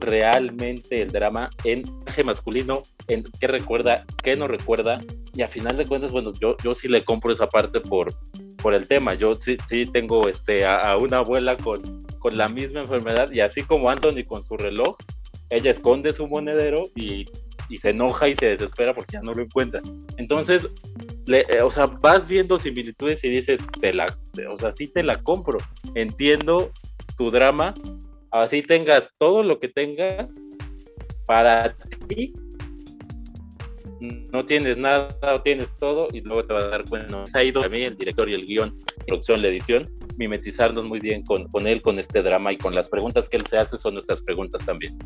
realmente 0.04 1.00
el 1.00 1.10
drama 1.10 1.50
en 1.64 1.82
traje 2.04 2.24
masculino, 2.24 2.82
en 3.08 3.24
qué 3.40 3.46
recuerda, 3.46 4.04
qué 4.22 4.36
no 4.36 4.48
recuerda, 4.48 5.00
y 5.34 5.42
a 5.42 5.48
final 5.48 5.76
de 5.76 5.86
cuentas, 5.86 6.12
bueno, 6.12 6.32
yo, 6.40 6.56
yo 6.62 6.74
sí 6.74 6.88
le 6.88 7.04
compro 7.04 7.32
esa 7.32 7.48
parte 7.48 7.80
por, 7.80 8.14
por 8.62 8.74
el 8.74 8.86
tema. 8.86 9.14
Yo 9.14 9.34
sí, 9.34 9.56
sí 9.68 9.86
tengo 9.86 10.28
este, 10.28 10.64
a, 10.64 10.96
una 10.96 11.18
abuela 11.18 11.56
con, 11.56 12.04
con 12.18 12.36
la 12.36 12.48
misma 12.48 12.80
enfermedad, 12.80 13.30
y 13.32 13.40
así 13.40 13.62
como 13.62 13.90
Anthony 13.90 14.24
con 14.26 14.42
su 14.42 14.56
reloj, 14.56 14.96
ella 15.50 15.70
esconde 15.70 16.12
su 16.12 16.26
monedero 16.26 16.84
y, 16.94 17.26
y 17.68 17.78
se 17.78 17.90
enoja 17.90 18.28
y 18.28 18.34
se 18.34 18.46
desespera 18.46 18.94
porque 18.94 19.14
ya 19.14 19.22
no 19.22 19.34
lo 19.34 19.42
encuentra. 19.42 19.82
Entonces, 20.16 20.68
le, 21.26 21.40
eh, 21.40 21.62
o 21.62 21.70
sea, 21.70 21.86
vas 21.86 22.26
viendo 22.26 22.58
similitudes 22.58 23.22
y 23.24 23.30
dices, 23.30 23.60
te 23.80 23.92
la, 23.92 24.16
o 24.50 24.56
sea, 24.56 24.72
sí 24.72 24.88
te 24.88 25.02
la 25.02 25.22
compro. 25.22 25.58
Entiendo 25.94 26.72
tu 27.16 27.30
drama, 27.30 27.74
así 28.42 28.62
tengas 28.62 29.10
todo 29.18 29.42
lo 29.42 29.60
que 29.60 29.68
tengas 29.68 30.28
para 31.26 31.76
ti 32.08 32.32
no 34.32 34.44
tienes 34.44 34.76
nada 34.76 35.08
o 35.22 35.40
tienes 35.42 35.72
todo 35.78 36.08
y 36.12 36.20
luego 36.20 36.44
te 36.44 36.52
vas 36.52 36.64
a 36.64 36.68
dar 36.68 36.84
cuenta. 36.84 37.24
Se 37.26 37.38
ha 37.38 37.44
ido 37.44 37.66
mí 37.68 37.82
el 37.82 37.96
director 37.96 38.28
y 38.28 38.34
el 38.34 38.46
guion 38.46 38.76
producción 39.06 39.40
la 39.42 39.48
edición 39.48 39.88
mimetizarnos 40.16 40.84
muy 40.84 41.00
bien 41.00 41.24
con, 41.24 41.48
con 41.48 41.66
él 41.66 41.82
con 41.82 41.98
este 41.98 42.22
drama 42.22 42.52
y 42.52 42.56
con 42.56 42.74
las 42.74 42.88
preguntas 42.88 43.28
que 43.28 43.36
él 43.36 43.46
se 43.46 43.56
hace 43.56 43.76
son 43.76 43.94
nuestras 43.94 44.20
preguntas 44.22 44.64
también. 44.64 44.96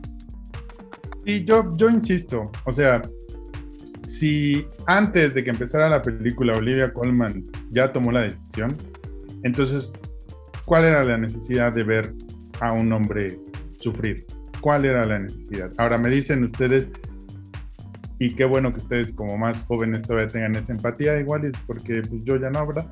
Sí 1.25 1.45
yo 1.45 1.73
yo 1.77 1.91
insisto 1.91 2.51
o 2.65 2.73
sea 2.73 3.03
si 4.05 4.67
antes 4.87 5.35
de 5.35 5.45
que 5.45 5.51
empezara 5.51 5.89
la 5.89 6.03
película 6.03 6.57
Olivia 6.57 6.93
Colman 6.93 7.45
ya 7.71 7.93
tomó 7.93 8.11
la 8.11 8.23
decisión 8.23 8.77
entonces 9.45 9.93
¿cuál 10.65 10.85
era 10.85 11.05
la 11.05 11.19
necesidad 11.19 11.73
de 11.73 11.85
ver 11.85 12.15
a 12.61 12.73
un 12.73 12.93
hombre 12.93 13.39
sufrir. 13.79 14.27
¿Cuál 14.61 14.85
era 14.85 15.05
la 15.05 15.19
necesidad? 15.19 15.73
Ahora 15.79 15.99
me 15.99 16.09
dicen 16.09 16.45
ustedes, 16.45 16.91
y 18.19 18.35
qué 18.35 18.45
bueno 18.45 18.73
que 18.73 18.79
ustedes 18.81 19.13
como 19.13 19.39
más 19.39 19.61
jóvenes 19.63 20.03
todavía 20.03 20.29
tengan 20.29 20.57
esa 20.57 20.73
empatía, 20.73 21.21
igual 21.21 21.45
es 21.45 21.55
porque 21.67 22.03
pues 22.03 22.25
yo 22.25 22.37
ya 22.37 22.51
no, 22.51 22.67
¿verdad? 22.67 22.91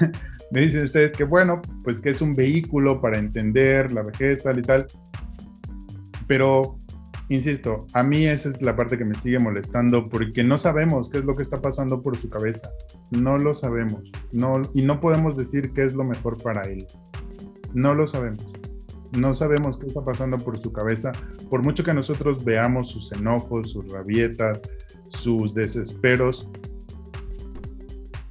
me 0.50 0.60
dicen 0.60 0.84
ustedes 0.84 1.12
que 1.12 1.24
bueno, 1.24 1.60
pues 1.82 2.00
que 2.00 2.10
es 2.10 2.22
un 2.22 2.34
vehículo 2.34 3.00
para 3.00 3.18
entender 3.18 3.92
la 3.92 4.02
vejez, 4.02 4.42
tal 4.42 4.58
y 4.60 4.62
tal. 4.62 4.86
Pero, 6.28 6.78
insisto, 7.28 7.86
a 7.94 8.02
mí 8.02 8.26
esa 8.26 8.50
es 8.50 8.62
la 8.62 8.76
parte 8.76 8.98
que 8.98 9.04
me 9.04 9.14
sigue 9.14 9.38
molestando 9.38 10.08
porque 10.08 10.44
no 10.44 10.58
sabemos 10.58 11.08
qué 11.08 11.18
es 11.18 11.24
lo 11.24 11.34
que 11.34 11.42
está 11.42 11.60
pasando 11.60 12.02
por 12.02 12.16
su 12.16 12.28
cabeza. 12.28 12.70
No 13.10 13.38
lo 13.38 13.54
sabemos. 13.54 14.12
No, 14.30 14.60
y 14.74 14.82
no 14.82 15.00
podemos 15.00 15.36
decir 15.36 15.72
qué 15.72 15.84
es 15.84 15.94
lo 15.94 16.04
mejor 16.04 16.40
para 16.42 16.62
él. 16.62 16.86
No 17.74 17.94
lo 17.94 18.06
sabemos 18.06 18.57
no 19.12 19.34
sabemos 19.34 19.78
qué 19.78 19.86
está 19.86 20.04
pasando 20.04 20.36
por 20.38 20.58
su 20.58 20.72
cabeza, 20.72 21.12
por 21.50 21.62
mucho 21.62 21.84
que 21.84 21.94
nosotros 21.94 22.44
veamos 22.44 22.88
sus 22.88 23.12
enojos, 23.12 23.70
sus 23.70 23.90
rabietas, 23.90 24.62
sus 25.08 25.54
desesperos, 25.54 26.48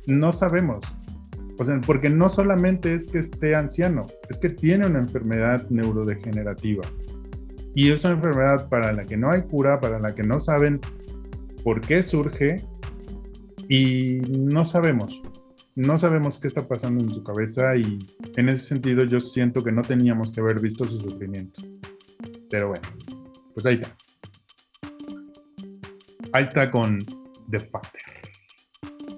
no 0.06 0.32
sabemos. 0.32 0.84
O 1.60 1.64
sea, 1.64 1.80
porque 1.82 2.10
no 2.10 2.30
solamente 2.30 2.94
es 2.94 3.08
que 3.08 3.18
esté 3.18 3.56
anciano, 3.56 4.06
es 4.30 4.40
que 4.40 4.50
tiene 4.50 4.86
una 4.86 5.00
enfermedad 5.00 5.68
neurodegenerativa. 5.70 6.84
Y 7.74 7.92
es 7.92 8.04
una 8.06 8.14
enfermedad 8.14 8.70
para 8.70 8.92
la 8.92 9.06
que 9.06 9.18
no 9.18 9.32
hay 9.32 9.42
cura, 9.44 9.80
para 9.80 10.00
la 10.00 10.14
que 10.14 10.24
no 10.24 10.40
saben 10.40 10.80
por 11.64 11.82
qué 11.82 12.04
surge 12.04 12.64
y 13.68 14.22
no 14.30 14.66
sabemos 14.66 15.22
no 15.78 15.96
sabemos 16.00 16.40
qué 16.40 16.48
está 16.48 16.68
pasando 16.68 17.04
en 17.04 17.10
su 17.10 17.24
cabeza 17.24 17.76
y 17.76 18.00
en 18.36 18.50
ese 18.50 18.64
sentido 18.64 19.04
yo 19.04 19.22
siento 19.22 19.64
que 19.64 19.72
no 19.72 19.84
teníamos 19.84 20.32
que 20.32 20.42
haber 20.42 20.60
visto 20.60 20.84
su 20.86 21.00
sufrimiento. 21.00 21.62
Pero 22.50 22.70
bueno, 22.70 22.88
pues 23.54 23.64
ahí 23.68 23.76
está. 23.76 23.96
Ahí 26.34 26.44
está 26.46 26.72
con 26.72 27.06
The 27.52 27.60
Factor. 27.60 28.02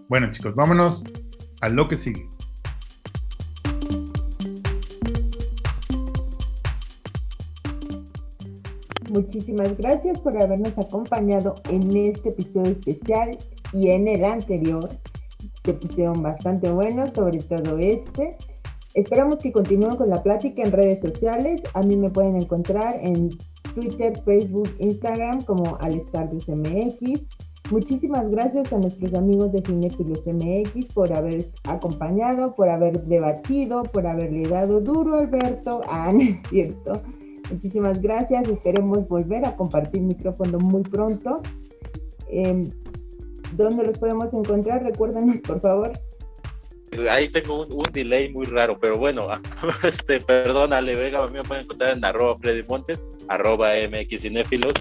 Bueno 0.09 0.29
chicos, 0.31 0.53
vámonos 0.53 1.05
a 1.61 1.69
lo 1.69 1.87
que 1.87 1.95
sigue. 1.95 2.27
Muchísimas 9.09 9.77
gracias 9.77 10.19
por 10.19 10.37
habernos 10.37 10.77
acompañado 10.77 11.55
en 11.69 11.95
este 11.95 12.29
episodio 12.29 12.71
especial 12.71 13.37
y 13.71 13.91
en 13.91 14.09
el 14.09 14.25
anterior 14.25 14.89
se 15.69 15.75
pusieron 15.75 16.23
bastante 16.23 16.71
buenos, 16.71 17.13
sobre 17.13 17.37
todo 17.39 17.77
este. 17.77 18.35
Esperamos 18.95 19.37
que 19.37 19.51
continúen 19.51 19.97
con 19.97 20.09
la 20.09 20.23
plática 20.23 20.63
en 20.63 20.71
redes 20.71 20.99
sociales. 20.99 21.61
A 21.75 21.83
mí 21.83 21.95
me 21.95 22.09
pueden 22.09 22.37
encontrar 22.37 22.95
en 22.99 23.29
Twitter, 23.75 24.19
Facebook, 24.25 24.67
Instagram 24.79 25.43
como 25.43 25.77
MX. 25.77 27.27
Muchísimas 27.69 28.27
gracias 28.31 28.73
a 28.73 28.79
nuestros 28.79 29.13
amigos 29.13 29.51
de 29.51 29.61
Cinefilos 29.61 30.25
MX 30.25 30.87
por 30.91 31.13
haber 31.13 31.45
acompañado, 31.65 32.55
por 32.55 32.67
haber 32.67 33.03
debatido, 33.03 33.83
por 33.83 34.07
haberle 34.07 34.49
dado 34.49 34.81
duro 34.81 35.15
a 35.15 35.19
Alberto. 35.19 35.81
Ah, 35.87 36.11
no 36.11 36.21
es 36.21 36.39
cierto. 36.49 36.93
Muchísimas 37.51 38.01
gracias. 38.01 38.49
Esperemos 38.49 39.07
volver 39.07 39.45
a 39.45 39.55
compartir 39.55 40.01
micrófono 40.01 40.57
muy 40.57 40.81
pronto. 40.81 41.41
Em, 42.27 42.69
¿Dónde 43.51 43.83
los 43.83 43.97
podemos 43.97 44.33
encontrar? 44.33 44.83
Recuérdanos, 44.83 45.39
por 45.39 45.61
favor. 45.61 45.91
Ahí 47.09 47.29
tengo 47.29 47.65
un, 47.67 47.83
delay 47.93 48.29
muy 48.33 48.45
raro, 48.45 48.79
pero 48.79 48.97
bueno, 48.97 49.27
este, 49.83 50.19
perdón, 50.19 50.73
Ale 50.73 50.95
Vega, 50.95 51.23
a 51.23 51.27
mí 51.27 51.33
me 51.33 51.43
pueden 51.43 51.65
encontrar 51.65 51.95
en 51.95 52.03
arroba 52.03 52.37
Freddy 52.39 52.63
Montes, 52.67 52.99
arroba 53.27 53.69
MX 53.87 54.21
Cinéfilos, 54.21 54.73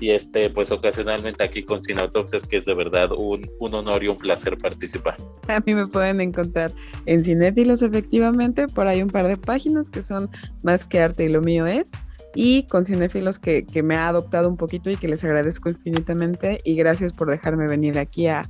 y 0.00 0.10
este, 0.10 0.50
pues 0.50 0.72
ocasionalmente 0.72 1.42
aquí 1.44 1.62
con 1.62 1.80
Cineautopsias, 1.80 2.46
que 2.46 2.56
es 2.56 2.64
de 2.64 2.74
verdad 2.74 3.10
un, 3.12 3.48
un, 3.60 3.74
honor 3.74 4.02
y 4.02 4.08
un 4.08 4.16
placer 4.16 4.56
participar. 4.58 5.16
A 5.48 5.60
mí 5.60 5.74
me 5.74 5.86
pueden 5.86 6.20
encontrar 6.20 6.72
en 7.06 7.22
Cinéfilos, 7.22 7.82
efectivamente, 7.82 8.66
por 8.66 8.88
ahí 8.88 9.02
un 9.02 9.10
par 9.10 9.28
de 9.28 9.36
páginas 9.36 9.90
que 9.90 10.02
son 10.02 10.28
más 10.62 10.84
que 10.86 11.00
arte 11.00 11.24
y 11.24 11.28
lo 11.28 11.40
mío 11.40 11.66
es 11.66 11.92
y 12.40 12.68
con 12.68 12.84
cinéfilos 12.84 13.40
que, 13.40 13.66
me 13.82 13.96
ha 13.96 14.06
adoptado 14.06 14.48
un 14.48 14.56
poquito 14.56 14.90
y 14.90 14.96
que 14.96 15.08
les 15.08 15.24
agradezco 15.24 15.70
infinitamente 15.70 16.60
y 16.62 16.76
gracias 16.76 17.12
por 17.12 17.28
dejarme 17.28 17.66
venir 17.66 17.98
aquí 17.98 18.28
a, 18.28 18.46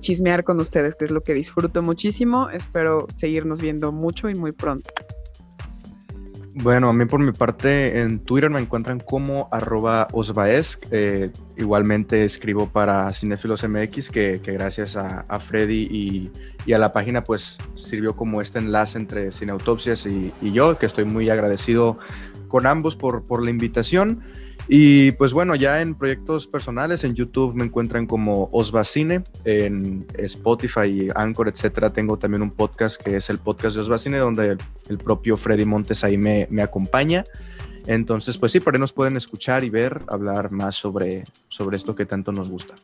chismear 0.00 0.42
con 0.42 0.58
ustedes, 0.58 0.94
que 0.94 1.04
es 1.04 1.10
lo 1.10 1.22
que 1.22 1.34
disfruto 1.34 1.82
muchísimo. 1.82 2.48
Espero 2.48 3.06
seguirnos 3.14 3.60
viendo 3.60 3.92
mucho 3.92 4.30
y 4.30 4.34
muy 4.34 4.52
pronto. 4.52 4.88
Bueno, 6.54 6.88
a 6.88 6.92
mí 6.94 7.04
por 7.04 7.20
mi 7.20 7.32
parte 7.32 8.00
en 8.00 8.20
Twitter 8.20 8.48
me 8.48 8.60
encuentran 8.60 9.00
como 9.00 9.50
arroba 9.52 10.08
osvaesc. 10.12 10.86
Eh, 10.90 11.30
igualmente 11.58 12.24
escribo 12.24 12.70
para 12.70 13.12
Cinefilos 13.12 13.68
MX, 13.68 14.10
que, 14.10 14.40
gracias 14.42 14.96
a, 14.96 15.38
Freddy 15.40 15.88
y, 15.90 16.30
y, 16.64 16.72
a 16.72 16.78
la 16.78 16.94
página 16.94 17.22
pues 17.22 17.58
sirvió 17.74 18.16
como 18.16 18.40
este 18.40 18.60
enlace 18.60 18.96
entre 18.96 19.30
Cineautopsias 19.30 20.06
y, 20.06 20.32
y 20.40 20.52
yo, 20.52 20.78
que 20.78 20.86
estoy 20.86 21.04
muy 21.04 21.28
agradecido 21.28 21.98
con 22.54 22.68
ambos 22.68 22.94
por, 22.94 23.24
por 23.24 23.42
la 23.42 23.50
invitación. 23.50 24.22
Y 24.68 25.10
pues 25.10 25.32
bueno, 25.32 25.56
ya 25.56 25.80
en 25.80 25.96
proyectos 25.96 26.46
personales, 26.46 27.02
en 27.02 27.16
YouTube 27.16 27.52
me 27.52 27.64
encuentran 27.64 28.06
como 28.06 28.48
Osvacine, 28.52 29.24
en 29.44 30.06
Spotify, 30.16 31.08
Anchor, 31.16 31.48
etcétera. 31.48 31.92
Tengo 31.92 32.16
también 32.16 32.42
un 32.42 32.52
podcast 32.52 33.02
que 33.02 33.16
es 33.16 33.28
el 33.28 33.38
podcast 33.38 33.74
de 33.74 33.82
Osvacine, 33.82 34.18
donde 34.18 34.56
el, 34.88 34.98
propio 34.98 35.36
Freddy 35.36 35.64
Montes 35.64 36.04
ahí 36.04 36.16
me, 36.16 36.46
me, 36.48 36.62
acompaña. 36.62 37.24
Entonces, 37.88 38.38
pues 38.38 38.52
sí, 38.52 38.60
por 38.60 38.74
ahí 38.74 38.80
nos 38.80 38.92
pueden 38.92 39.16
escuchar 39.16 39.64
y 39.64 39.70
ver, 39.70 40.02
hablar 40.06 40.52
más 40.52 40.76
sobre, 40.76 41.24
sobre 41.48 41.76
esto 41.76 41.96
que 41.96 42.06
tanto 42.06 42.30
nos 42.30 42.48
gusta. 42.48 42.76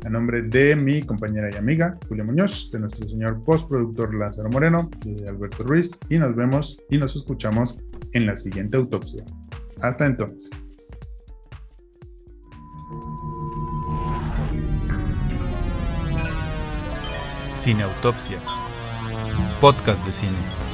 A 0.06 0.10
nombre 0.10 0.44
de 0.44 0.76
mi 0.76 1.02
compañera 1.02 1.50
y 1.52 1.56
amiga 1.56 1.98
Julia 2.08 2.24
Muñoz, 2.24 2.72
de 2.72 2.80
nuestro 2.80 3.08
señor 3.08 3.44
postproductor 3.44 4.14
Lázaro 4.14 4.50
Moreno, 4.50 4.90
de 5.04 5.28
Alberto 5.28 5.64
Ruiz, 5.64 6.00
y 6.10 6.18
nos 6.18 6.36
vemos 6.36 6.80
y 6.90 6.98
nos 6.98 7.16
escuchamos 7.16 7.78
en 8.14 8.26
la 8.26 8.36
siguiente 8.36 8.78
autopsia. 8.78 9.24
Hasta 9.82 10.06
entonces. 10.06 10.84
Cineautopsias. 17.52 18.44
Podcast 19.60 20.06
de 20.06 20.12
cine. 20.12 20.67